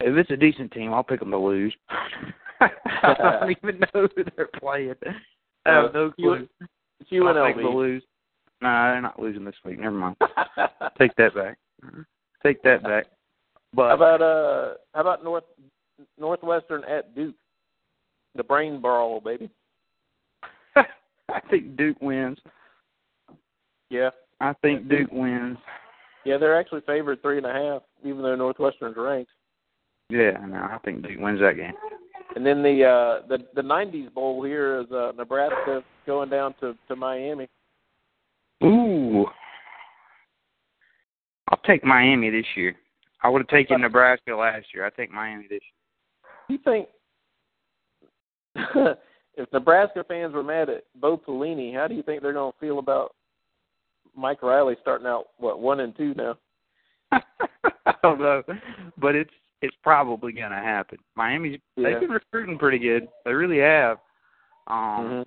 If 0.00 0.16
it's 0.16 0.30
a 0.30 0.36
decent 0.36 0.72
team, 0.72 0.92
I'll 0.92 1.02
pick 1.04 1.20
them 1.20 1.30
to 1.30 1.38
lose. 1.38 1.74
I 2.60 3.38
don't 3.40 3.50
even 3.64 3.80
know 3.80 4.08
who 4.16 4.24
they're 4.36 4.48
playing. 4.58 4.94
I 5.66 5.70
have 5.70 5.84
Uh, 5.86 5.92
no 5.92 6.10
clue. 6.12 6.48
It's 7.00 7.10
UNLV. 7.10 7.36
I'll 7.36 7.52
pick 7.54 7.62
to 7.62 7.68
lose. 7.68 8.02
Nah, 8.60 8.92
they're 8.92 9.00
not 9.02 9.20
losing 9.20 9.44
this 9.44 9.54
week. 9.64 9.78
Never 9.78 9.94
mind. 9.96 10.16
Take 10.98 11.14
that 11.16 11.34
back. 11.34 11.56
Take 12.42 12.62
that 12.62 12.82
back. 12.82 13.06
But 13.72 13.88
How 13.88 13.94
about 13.94 14.20
uh 14.22 14.74
how 14.94 15.00
about 15.02 15.22
North 15.24 15.44
Northwestern 16.18 16.82
at 16.84 17.14
Duke? 17.14 17.36
The 18.34 18.42
brain 18.44 18.80
brawl, 18.80 19.20
baby. 19.20 19.48
I 20.76 21.40
think 21.48 21.76
Duke 21.76 22.00
wins. 22.00 22.38
Yeah. 23.90 24.10
I 24.40 24.54
think 24.62 24.88
Duke 24.88 25.12
wins. 25.12 25.58
Yeah, 26.24 26.38
they're 26.38 26.58
actually 26.58 26.82
favored 26.86 27.20
three 27.22 27.38
and 27.38 27.46
a 27.46 27.52
half, 27.52 27.82
even 28.04 28.22
though 28.22 28.36
Northwestern's 28.36 28.96
ranked. 28.96 29.30
Yeah, 30.08 30.32
no, 30.46 30.56
I 30.56 30.78
think 30.84 31.02
Duke 31.02 31.20
wins 31.20 31.40
that 31.40 31.56
game. 31.56 31.74
And 32.36 32.46
then 32.46 32.62
the 32.62 32.84
uh 32.84 33.26
the 33.26 33.38
the 33.54 33.62
nineties 33.62 34.08
bowl 34.14 34.44
here 34.44 34.80
is 34.80 34.90
uh 34.92 35.12
Nebraska 35.16 35.82
going 36.06 36.30
down 36.30 36.54
to, 36.60 36.76
to 36.88 36.96
Miami. 36.96 37.48
Ooh. 38.62 39.26
I'll 41.48 41.60
take 41.66 41.84
Miami 41.84 42.30
this 42.30 42.46
year. 42.56 42.76
I 43.22 43.28
would 43.28 43.40
have 43.40 43.48
taken 43.48 43.80
Nebraska 43.80 44.34
last 44.34 44.66
year. 44.72 44.86
I 44.86 44.90
take 44.90 45.10
Miami 45.10 45.46
this 45.48 45.60
year. 45.60 46.48
You 46.48 46.58
think 46.64 46.88
if 49.36 49.52
Nebraska 49.52 50.04
fans 50.06 50.32
were 50.32 50.42
mad 50.42 50.68
at 50.68 50.84
Bo 51.00 51.16
Pelini, 51.16 51.74
how 51.74 51.88
do 51.88 51.94
you 51.94 52.02
think 52.02 52.22
they're 52.22 52.32
gonna 52.32 52.52
feel 52.60 52.78
about 52.78 53.14
Mike 54.16 54.42
Riley 54.42 54.76
starting 54.80 55.06
out 55.06 55.26
what, 55.38 55.60
one 55.60 55.80
and 55.80 55.96
two 55.96 56.14
now? 56.14 56.36
I 57.12 57.94
don't 58.02 58.20
know, 58.20 58.42
but 58.98 59.14
it's 59.14 59.30
it's 59.62 59.76
probably 59.82 60.32
gonna 60.32 60.62
happen. 60.62 60.98
Miami's 61.16 61.60
Yeah. 61.76 61.90
they've 61.90 62.00
been 62.00 62.10
recruiting 62.10 62.58
pretty 62.58 62.78
good. 62.78 63.08
They 63.24 63.32
really 63.32 63.58
have. 63.58 63.98
Um, 64.66 64.76
Mhm. 64.76 65.26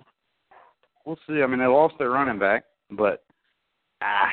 we'll 1.04 1.18
see. 1.26 1.42
I 1.42 1.46
mean, 1.46 1.58
they 1.58 1.66
lost 1.66 1.98
their 1.98 2.10
running 2.10 2.38
back, 2.38 2.64
but 2.90 3.24
ah, 4.00 4.32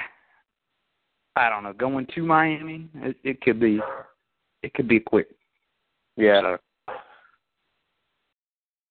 I 1.35 1.49
don't 1.49 1.63
know. 1.63 1.73
Going 1.73 2.07
to 2.07 2.23
Miami, 2.23 2.89
it, 2.95 3.17
it 3.23 3.41
could 3.41 3.59
be, 3.59 3.81
it 4.63 4.73
could 4.73 4.87
be 4.87 4.99
quick. 4.99 5.27
Yeah. 6.15 6.41
So 6.41 6.57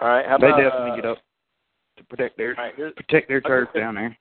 All 0.00 0.08
right. 0.08 0.26
How 0.26 0.38
they 0.38 0.48
definitely 0.48 0.92
uh, 0.92 0.96
get 0.96 1.04
up 1.06 1.18
to 1.98 2.04
protect 2.04 2.36
their 2.36 2.54
right, 2.54 2.74
protect 2.96 3.28
their 3.28 3.40
turf 3.40 3.68
down 3.74 3.94
there. 3.94 4.16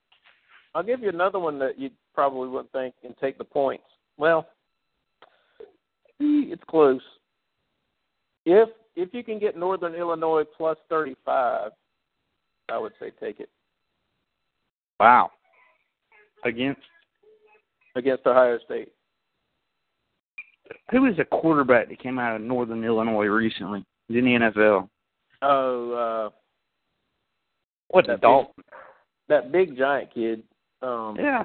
I'll 0.76 0.84
give 0.84 1.02
you 1.02 1.10
another 1.10 1.40
one 1.40 1.58
that 1.60 1.80
you 1.80 1.90
probably 2.14 2.48
wouldn't 2.50 2.72
think 2.72 2.94
and 3.04 3.16
take 3.18 3.38
the 3.38 3.44
points. 3.44 3.84
Well, 4.18 4.48
it's 6.20 6.64
close. 6.70 7.02
If 8.46 8.70
if 8.96 9.14
you 9.14 9.24
can 9.24 9.40
get 9.40 9.58
Northern 9.58 9.96
Illinois 9.96 10.44
plus 10.58 10.78
thirty 10.90 11.16
five, 11.26 11.72
I 12.70 12.78
would 12.78 12.94
say 13.00 13.12
take 13.20 13.40
it 13.40 13.50
Wow. 15.00 15.32
Against 16.46 16.82
against 17.96 18.26
Ohio 18.28 18.60
State. 18.66 18.90
who 20.92 21.02
was 21.02 21.18
a 21.20 21.26
quarterback 21.26 21.90
that 21.90 22.00
came 22.00 22.20
out 22.20 22.36
of 22.36 22.42
Northern 22.42 22.84
Illinois 22.84 23.26
recently? 23.26 23.84
In 24.10 24.16
the 24.26 24.32
NFL. 24.52 24.90
Oh, 25.42 25.92
uh, 25.94 26.30
What 27.90 28.08
That 28.08 28.18
the 28.22 28.28
Dalton? 28.28 28.64
that 29.30 29.52
big 29.52 29.78
giant 29.78 30.14
kid. 30.14 30.44
Um, 30.82 31.16
Yeah. 31.20 31.44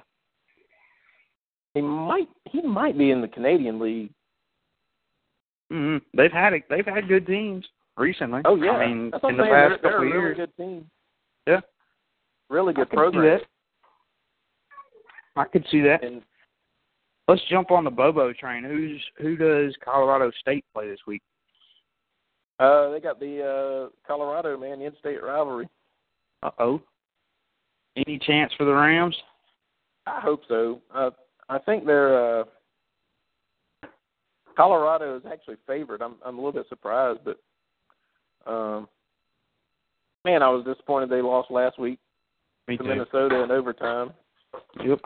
he 1.75 1.81
might 1.81 2.29
he 2.51 2.63
might 2.63 2.97
be 2.97 3.11
in 3.11 3.21
the 3.21 3.29
Canadian 3.29 3.79
League. 3.81 4.11
hmm 5.71 5.99
They've 6.17 6.31
had 6.33 6.55
a, 6.55 6.59
they've 6.71 6.87
had 6.87 7.09
good 7.09 7.27
teams 7.27 7.65
recently. 7.97 8.43
Oh 8.45 8.55
yeah, 8.57 8.73
I 8.73 8.87
mean, 8.87 9.11
That's 9.11 9.25
in 9.25 9.37
the 9.37 9.43
past 9.45 9.51
they're, 9.51 9.69
they're 9.69 9.77
couple 9.79 9.91
a 9.91 9.97
of 9.97 10.03
really 10.03 10.13
years. 10.13 10.37
good 10.37 10.57
team. 10.57 10.91
Yeah. 11.47 11.61
Really 12.51 12.73
good 12.75 12.89
could 12.91 12.97
see 12.97 12.97
program. 12.97 13.41
I 15.37 15.45
could 15.45 15.67
see 15.71 15.81
that. 15.81 16.05
And 16.05 16.23
Let's 17.27 17.43
jump 17.49 17.71
on 17.71 17.85
the 17.85 17.91
Bobo 17.91 18.33
train. 18.35 18.63
Who's 18.65 19.03
who 19.17 19.37
does 19.37 19.75
Colorado 19.83 20.31
State 20.41 20.65
play 20.75 20.89
this 20.89 21.01
week? 21.07 21.23
uh, 22.61 22.91
they 22.91 23.01
got 23.01 23.19
the 23.19 23.43
uh, 23.43 23.89
Colorado 24.07 24.57
man 24.59 24.81
in-state 24.81 25.23
rivalry. 25.23 25.67
Uh 26.43 26.51
oh. 26.61 26.81
Any 27.97 28.19
chance 28.19 28.53
for 28.57 28.65
the 28.65 28.73
Rams? 28.73 29.17
I 30.07 30.21
hope 30.21 30.43
so. 30.49 30.81
Uh, 30.95 31.11
I 31.49 31.59
think 31.59 31.87
they're 31.87 32.41
uh, 32.41 32.45
Colorado 34.57 35.17
is 35.17 35.23
actually 35.31 35.57
favored. 35.67 36.03
I'm 36.03 36.15
I'm 36.25 36.35
a 36.39 36.39
little 36.39 36.53
bit 36.53 36.69
surprised, 36.69 37.21
but 37.25 37.39
um, 38.51 38.89
man, 40.25 40.43
I 40.43 40.49
was 40.49 40.65
disappointed 40.65 41.09
they 41.09 41.23
lost 41.23 41.51
last 41.51 41.79
week 41.79 41.99
Me 42.69 42.77
to 42.77 42.83
too. 42.83 42.89
Minnesota 42.89 43.43
in 43.43 43.51
overtime. 43.51 44.13
Yep. 44.85 45.01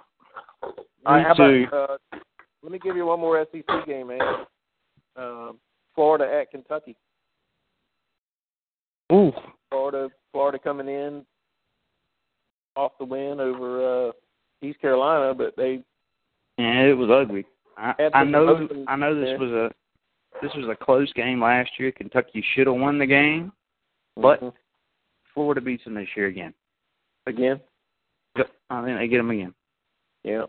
All 0.62 0.74
right, 1.06 1.18
Me 1.18 1.24
how 1.26 1.34
too. 1.34 1.64
about 1.68 1.90
uh, 1.90 2.18
let 2.62 2.72
me 2.72 2.78
give 2.78 2.96
you 2.96 3.06
one 3.06 3.20
more 3.20 3.44
SEC 3.52 3.86
game, 3.86 4.08
man. 4.08 4.20
Um, 5.16 5.58
Florida 5.94 6.28
at 6.40 6.50
Kentucky. 6.50 6.96
Ooh. 9.12 9.32
Florida, 9.70 10.08
Florida 10.32 10.58
coming 10.58 10.88
in 10.88 11.24
off 12.78 12.92
the 12.98 13.04
win 13.04 13.40
over 13.40 14.08
uh, 14.08 14.12
East 14.62 14.80
Carolina, 14.80 15.34
but 15.34 15.54
they 15.56 15.82
Yeah, 16.58 16.82
it 16.82 16.96
was 16.96 17.10
ugly. 17.10 17.44
I, 17.76 17.94
I 18.14 18.24
know. 18.24 18.68
I 18.86 18.96
know 18.96 19.14
this 19.14 19.24
there. 19.24 19.38
was 19.38 19.50
a 19.50 19.70
this 20.40 20.52
was 20.54 20.68
a 20.68 20.84
close 20.84 21.12
game 21.14 21.40
last 21.42 21.70
year. 21.78 21.90
Kentucky 21.92 22.44
should 22.54 22.68
have 22.68 22.76
won 22.76 22.98
the 22.98 23.06
game, 23.06 23.52
but 24.16 24.40
Mhm. 24.40 24.52
Florida 25.34 25.60
beats 25.60 25.84
them 25.84 25.94
this 25.94 26.08
year 26.16 26.26
again. 26.26 26.54
again, 27.26 27.60
Yep. 28.36 28.50
I 28.70 28.84
think 28.84 28.98
they 28.98 29.08
get 29.08 29.18
them 29.18 29.30
again. 29.30 29.54
yeah, 30.24 30.46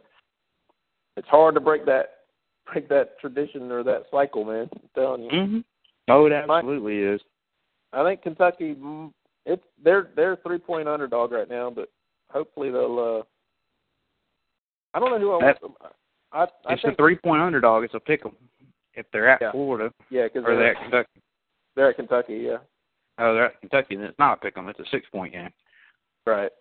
it's 1.18 1.28
hard 1.28 1.56
to 1.56 1.60
break 1.60 1.86
that 1.86 2.16
break 2.72 2.88
that 2.90 3.20
tradition 3.20 3.72
or 3.72 3.84
that 3.84 4.04
cycle, 4.12 4.46
man. 4.46 4.70
I'm 4.72 4.90
telling 4.96 5.24
you. 5.24 5.30
hmm 5.30 5.60
Oh, 6.08 6.26
it 6.26 6.32
absolutely 6.32 7.00
is. 7.00 7.22
I 7.94 8.04
think 8.04 8.22
Kentucky, 8.22 8.76
mm, 8.76 9.12
it's 9.46 9.64
they're 9.84 10.10
they're 10.16 10.34
a 10.34 10.38
three 10.38 10.58
point 10.60 10.88
underdog 10.88 11.32
right 11.32 11.50
now, 11.50 11.70
but 11.70 11.90
hopefully 12.32 12.70
they'll. 12.70 13.00
uh 13.20 13.24
I 14.96 15.00
don't 15.00 15.12
know 15.12 15.20
who 15.20 15.32
I 15.34 15.44
want. 15.44 15.58
I 16.32 16.44
I 16.66 16.74
It's 16.74 16.82
think 16.82 16.94
a 16.94 16.98
three 16.98 17.16
point 17.16 17.42
underdog. 17.42 17.84
It's 17.84 17.94
a 17.94 18.00
pick 18.00 18.26
'em 18.26 18.36
if 18.96 19.06
they're 19.12 19.30
at 19.30 19.42
Yeah. 19.42 19.52
Florida 19.52 19.94
yeah, 20.10 20.26
because 20.26 20.44
they're, 20.46 20.56
they're 20.56 20.76
at 20.76 20.82
Kentucky. 20.82 21.22
they're 21.76 21.90
at 21.90 21.96
Kentucky. 21.96 22.36
Yeah, 22.38 22.58
Oh, 23.18 23.34
they're 23.34 23.46
at 23.46 23.60
Kentucky. 23.60 23.96
Then 23.96 24.06
it's 24.06 24.20
not 24.20 24.38
a 24.38 24.42
pick 24.42 24.58
'em. 24.58 24.68
It's 24.70 24.80
a 24.80 24.86
six 24.88 25.08
point 25.10 25.34
game. 25.34 25.52
right. 26.26 26.52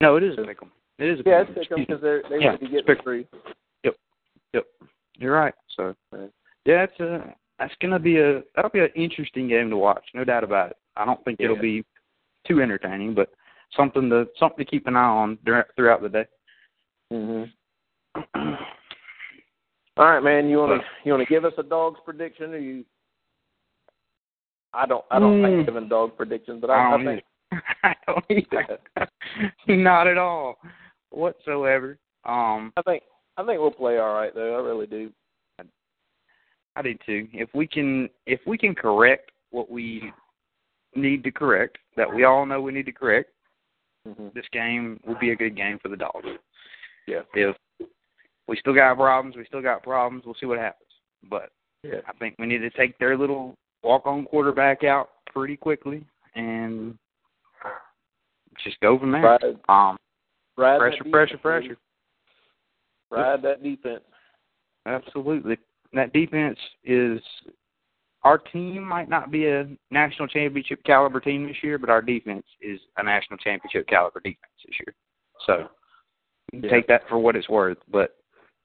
No, 0.00 0.16
it 0.16 0.22
is 0.22 0.36
a 0.38 0.44
pick 0.44 0.62
'em. 0.62 0.70
It 0.98 1.08
is 1.08 1.20
a 1.20 1.22
Yeah, 1.26 1.40
pick 1.44 1.48
'em. 1.50 1.56
it's 1.56 1.68
pick 1.68 1.72
'em 1.72 1.84
because 1.84 2.00
they're 2.02 2.22
they 2.28 2.38
Yeah, 2.38 2.50
would 2.52 2.60
be 2.60 2.68
getting 2.68 2.96
three. 3.02 3.26
Yep, 4.52 4.66
you're 5.16 5.34
right. 5.34 5.54
So, 5.68 5.94
Right. 6.12 6.30
yeah, 6.64 6.84
it's 6.84 6.98
a 7.00 7.34
that's 7.58 7.74
gonna 7.76 7.98
be 7.98 8.18
a 8.20 8.42
that'll 8.54 8.70
be 8.70 8.80
an 8.80 8.90
interesting 8.94 9.48
game 9.48 9.68
to 9.70 9.76
watch, 9.76 10.06
no 10.14 10.24
doubt 10.24 10.44
about 10.44 10.70
it. 10.70 10.76
I 10.96 11.04
don't 11.04 11.22
think 11.24 11.40
it'll 11.40 11.56
be 11.56 11.84
too 12.44 12.62
entertaining, 12.62 13.12
but 13.14 13.32
something 13.76 14.08
to 14.10 14.26
something 14.38 14.64
to 14.64 14.70
keep 14.70 14.86
an 14.86 14.96
eye 14.96 15.04
on 15.04 15.38
throughout 15.76 16.02
the 16.02 16.08
day. 16.08 16.26
Mhm. 17.12 17.52
All 19.98 20.04
right, 20.04 20.22
man. 20.22 20.48
You 20.48 20.58
want 20.58 20.80
to 20.80 20.86
you 21.04 21.12
want 21.12 21.26
to 21.26 21.32
give 21.32 21.44
us 21.44 21.54
a 21.58 21.62
dog's 21.62 22.00
prediction, 22.04 22.52
or 22.54 22.58
you? 22.58 22.84
I 24.74 24.84
don't. 24.86 25.04
I 25.10 25.18
don't 25.18 25.40
Mm. 25.40 25.58
like 25.58 25.66
giving 25.66 25.88
dog 25.88 26.16
predictions, 26.16 26.60
but 26.60 26.70
I, 26.70 26.74
I 26.74 26.86
I 26.86 26.90
don't 26.90 27.04
think 27.06 27.24
I 27.82 27.94
don't 28.06 28.24
either. 28.30 28.78
Not 29.68 30.06
at 30.06 30.18
all, 30.18 30.58
whatsoever. 31.10 31.98
Um, 32.24 32.72
I 32.76 32.82
think 32.82 33.02
I 33.36 33.44
think 33.44 33.60
we'll 33.60 33.70
play 33.70 33.98
all 33.98 34.14
right 34.14 34.34
though. 34.34 34.54
I 34.56 34.60
really 34.66 34.86
do. 34.86 35.10
I 36.78 36.82
do 36.82 36.94
too. 37.06 37.26
If 37.32 37.48
we 37.54 37.66
can, 37.66 38.10
if 38.26 38.40
we 38.46 38.58
can 38.58 38.74
correct 38.74 39.30
what 39.50 39.70
we 39.70 40.12
need 40.94 41.24
to 41.24 41.30
correct, 41.30 41.78
that 41.96 42.12
we 42.12 42.24
all 42.24 42.44
know 42.44 42.60
we 42.60 42.72
need 42.72 42.84
to 42.84 42.92
correct, 42.92 43.30
Mhm. 44.06 44.32
this 44.34 44.48
game 44.52 45.00
will 45.04 45.18
be 45.18 45.30
a 45.30 45.36
good 45.36 45.56
game 45.56 45.78
for 45.78 45.88
the 45.88 45.96
dogs. 45.96 46.28
Yeah. 47.06 47.22
If 47.34 47.56
we 48.46 48.56
still 48.56 48.74
got 48.74 48.96
problems, 48.96 49.36
we 49.36 49.44
still 49.46 49.62
got 49.62 49.82
problems. 49.82 50.24
We'll 50.24 50.34
see 50.34 50.46
what 50.46 50.58
happens. 50.58 50.90
But 51.24 51.50
Yeah. 51.82 52.00
I 52.06 52.12
think 52.14 52.36
we 52.38 52.46
need 52.46 52.58
to 52.58 52.70
take 52.70 52.96
their 52.98 53.16
little 53.16 53.56
walk-on 53.82 54.24
quarterback 54.26 54.84
out 54.84 55.10
pretty 55.26 55.56
quickly 55.56 56.04
and 56.34 56.98
just 58.58 58.80
go 58.80 58.98
from 58.98 59.12
there. 59.12 59.22
Ride, 59.22 59.60
Um, 59.68 59.98
ride 60.56 60.78
pressure, 60.78 61.04
pressure, 61.04 61.38
pressure. 61.38 61.76
Ride 63.10 63.42
that 63.42 63.62
defense. 63.62 64.04
Absolutely. 64.86 65.58
That 65.92 66.12
defense 66.12 66.58
is 66.84 67.22
our 68.26 68.38
team 68.38 68.82
might 68.82 69.08
not 69.08 69.30
be 69.30 69.46
a 69.46 69.68
national 69.92 70.26
championship 70.26 70.82
caliber 70.82 71.20
team 71.20 71.46
this 71.46 71.62
year, 71.62 71.78
but 71.78 71.88
our 71.88 72.02
defense 72.02 72.44
is 72.60 72.80
a 72.96 73.02
national 73.04 73.38
championship 73.38 73.86
caliber 73.86 74.18
defense 74.18 74.52
this 74.66 74.74
year. 74.84 74.94
So 75.46 75.70
Yeah. 76.52 76.68
take 76.70 76.88
that 76.88 77.06
for 77.08 77.18
what 77.18 77.36
it's 77.36 77.48
worth. 77.48 77.78
But 77.88 78.16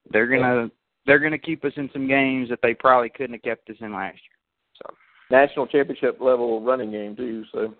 they're 0.09 0.25
gonna 0.25 0.71
they're 1.05 1.19
gonna 1.19 1.37
keep 1.37 1.63
us 1.63 1.73
in 1.77 1.91
some 1.91 2.07
games 2.07 2.49
that 2.49 2.59
they 2.63 2.73
probably 2.73 3.09
couldn't 3.09 3.33
have 3.33 3.43
kept 3.43 3.69
us 3.69 3.77
in 3.81 3.93
last 3.93 4.15
year. 4.17 4.37
So 4.73 4.95
National 5.29 5.67
championship 5.67 6.19
level 6.19 6.59
running 6.61 6.89
game 6.89 7.15
too. 7.15 7.45
So 7.51 7.75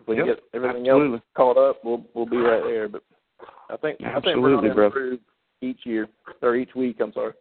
if 0.00 0.08
we 0.08 0.16
Yep, 0.16 0.24
get 0.26 0.44
everything 0.54 0.88
absolutely. 0.88 1.16
else 1.16 1.22
caught 1.34 1.58
up, 1.58 1.84
we'll 1.84 2.06
we'll 2.14 2.24
be 2.24 2.38
right 2.38 2.62
there. 2.64 2.88
But 2.88 3.02
I 3.68 3.76
think 3.76 4.00
I 4.00 4.14
think 4.14 4.24
we're 4.24 4.54
Absolutely, 4.54 4.70
bro. 4.70 4.86
improve 4.86 5.20
each 5.60 5.84
year 5.84 6.08
or 6.40 6.56
each 6.56 6.74
week. 6.74 7.00
I'm 7.00 7.12
sorry. 7.12 7.34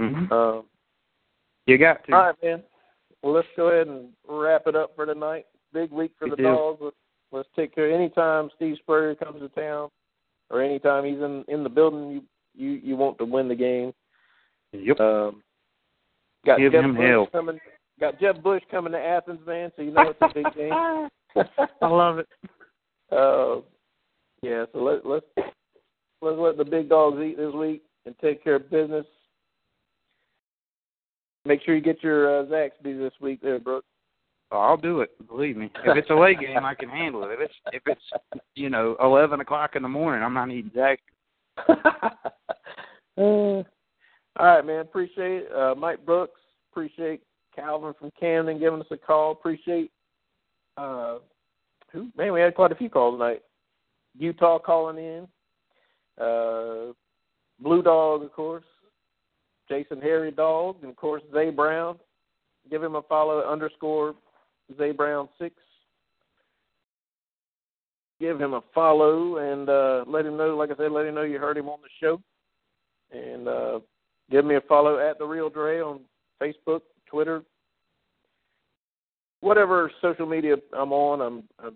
mhm. 0.00 0.32
Um, 0.32 0.64
you 1.66 1.78
got 1.78 2.04
to. 2.06 2.12
all 2.16 2.26
right, 2.26 2.42
man. 2.42 2.64
Well, 3.22 3.32
let's 3.34 3.48
go 3.56 3.68
ahead 3.68 3.86
and 3.86 4.08
wrap 4.28 4.62
it 4.66 4.76
up 4.76 4.94
for 4.96 5.06
tonight. 5.06 5.46
Big 5.72 5.90
week 5.92 6.12
for 6.18 6.28
Good 6.28 6.38
the 6.38 6.42
deal. 6.42 6.54
dogs. 6.54 6.80
Let's, 6.82 6.96
let's 7.30 7.48
take 7.56 7.74
care. 7.74 7.90
Anytime 7.92 8.50
Steve 8.56 8.76
Spurrier 8.80 9.14
comes 9.14 9.40
to 9.40 9.48
town, 9.48 9.88
or 10.50 10.62
anytime 10.62 11.04
he's 11.04 11.18
in 11.18 11.44
in 11.48 11.62
the 11.62 11.68
building, 11.70 12.10
you 12.10 12.22
you 12.54 12.80
you 12.82 12.96
want 12.96 13.18
to 13.18 13.24
win 13.24 13.48
the 13.48 13.54
game. 13.54 13.92
Yep. 14.72 15.00
Um, 15.00 15.42
got 16.44 16.58
Give 16.58 16.72
Jeb 16.72 16.84
him 16.84 16.94
Bush 16.96 17.06
hell. 17.06 17.26
coming. 17.32 17.58
Got 18.00 18.20
Jeb 18.20 18.42
Bush 18.42 18.62
coming 18.70 18.92
to 18.92 18.98
Athens, 18.98 19.40
man. 19.46 19.70
So 19.76 19.82
you 19.82 19.92
know 19.92 20.10
it's 20.10 20.18
a 20.20 20.34
big 20.34 20.54
game. 20.54 20.72
I 21.82 21.86
love 21.86 22.18
it. 22.18 22.28
Uh, 23.10 23.60
yeah. 24.40 24.64
So 24.72 24.78
let 24.78 25.04
let's 25.04 25.26
let's 26.22 26.38
let 26.38 26.56
the 26.56 26.64
big 26.64 26.88
dogs 26.88 27.20
eat 27.20 27.36
this 27.36 27.52
week 27.52 27.82
and 28.06 28.14
take 28.20 28.42
care 28.42 28.54
of 28.54 28.70
business. 28.70 29.04
Make 31.44 31.62
sure 31.62 31.74
you 31.74 31.80
get 31.80 32.02
your 32.02 32.40
uh, 32.40 32.44
Zaxby 32.44 32.98
this 32.98 33.12
week, 33.20 33.40
there, 33.42 33.58
Brooke. 33.58 33.84
Oh, 34.52 34.58
I'll 34.58 34.76
do 34.76 35.00
it. 35.00 35.10
Believe 35.26 35.56
me. 35.56 35.70
If 35.84 35.96
it's 35.96 36.10
a 36.10 36.14
late 36.14 36.38
game, 36.38 36.64
I 36.64 36.74
can 36.74 36.88
handle 36.88 37.24
it. 37.24 37.32
If 37.32 37.40
it's 37.40 37.54
if 37.72 37.82
it's 37.86 38.42
you 38.54 38.68
know 38.68 38.96
eleven 39.00 39.40
o'clock 39.40 39.76
in 39.76 39.82
the 39.82 39.88
morning, 39.88 40.22
I'm 40.22 40.34
not 40.34 40.50
eating 40.50 40.70
Jack. 40.74 41.00
Uh, 43.18 43.20
all 43.20 44.46
right, 44.46 44.64
man. 44.64 44.80
Appreciate 44.80 45.42
it. 45.42 45.52
Uh, 45.52 45.74
Mike 45.74 46.02
Brooks. 46.06 46.40
Appreciate 46.70 47.20
Calvin 47.54 47.92
from 47.98 48.10
Camden 48.18 48.58
giving 48.58 48.80
us 48.80 48.86
a 48.90 48.96
call. 48.96 49.32
Appreciate 49.32 49.90
uh, 50.78 51.18
who? 51.92 52.08
Man, 52.16 52.32
we 52.32 52.40
had 52.40 52.54
quite 52.54 52.72
a 52.72 52.74
few 52.74 52.88
calls 52.88 53.16
tonight. 53.18 53.42
Utah 54.18 54.58
calling 54.58 54.96
in. 54.96 55.28
Uh, 56.18 56.92
Blue 57.60 57.82
Dog, 57.82 58.22
of 58.22 58.32
course. 58.32 58.64
Jason 59.68 60.00
Harry 60.00 60.30
Dog, 60.30 60.76
and 60.82 60.90
of 60.90 60.96
course 60.96 61.22
Zay 61.32 61.50
Brown. 61.50 61.98
Give 62.70 62.82
him 62.82 62.94
a 62.94 63.02
follow 63.02 63.40
underscore 63.40 64.14
Zay 64.78 64.92
Brown 64.92 65.28
six. 65.38 65.54
Give 68.20 68.40
him 68.40 68.54
a 68.54 68.62
follow 68.74 69.38
and 69.38 69.68
uh, 69.68 70.04
let 70.06 70.26
him 70.26 70.36
know. 70.36 70.56
Like 70.56 70.70
I 70.70 70.76
said, 70.76 70.92
let 70.92 71.06
him 71.06 71.16
know 71.16 71.22
you 71.22 71.38
heard 71.38 71.58
him 71.58 71.68
on 71.68 71.78
the 71.82 71.88
show 72.00 72.20
and 73.12 73.48
uh, 73.48 73.80
give 74.30 74.44
me 74.44 74.56
a 74.56 74.60
follow 74.62 74.98
at 74.98 75.18
the 75.18 75.24
Real 75.24 75.50
Dre 75.50 75.80
on 75.80 76.00
Facebook, 76.40 76.80
Twitter, 77.06 77.42
whatever 79.40 79.90
social 80.00 80.26
media 80.26 80.56
I'm 80.76 80.92
on. 80.92 81.20
I'm 81.20 81.42
I've 81.64 81.74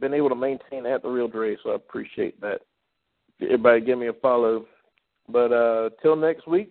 been 0.00 0.14
able 0.14 0.28
to 0.28 0.34
maintain 0.34 0.86
at 0.86 1.02
the 1.02 1.08
Real 1.08 1.28
Dre, 1.28 1.56
so 1.62 1.70
I 1.70 1.76
appreciate 1.76 2.40
that. 2.40 2.60
Everybody, 3.40 3.80
give 3.82 3.98
me 3.98 4.08
a 4.08 4.12
follow. 4.14 4.66
But 5.28 5.52
uh, 5.52 5.90
till 6.02 6.16
next 6.16 6.46
week, 6.46 6.70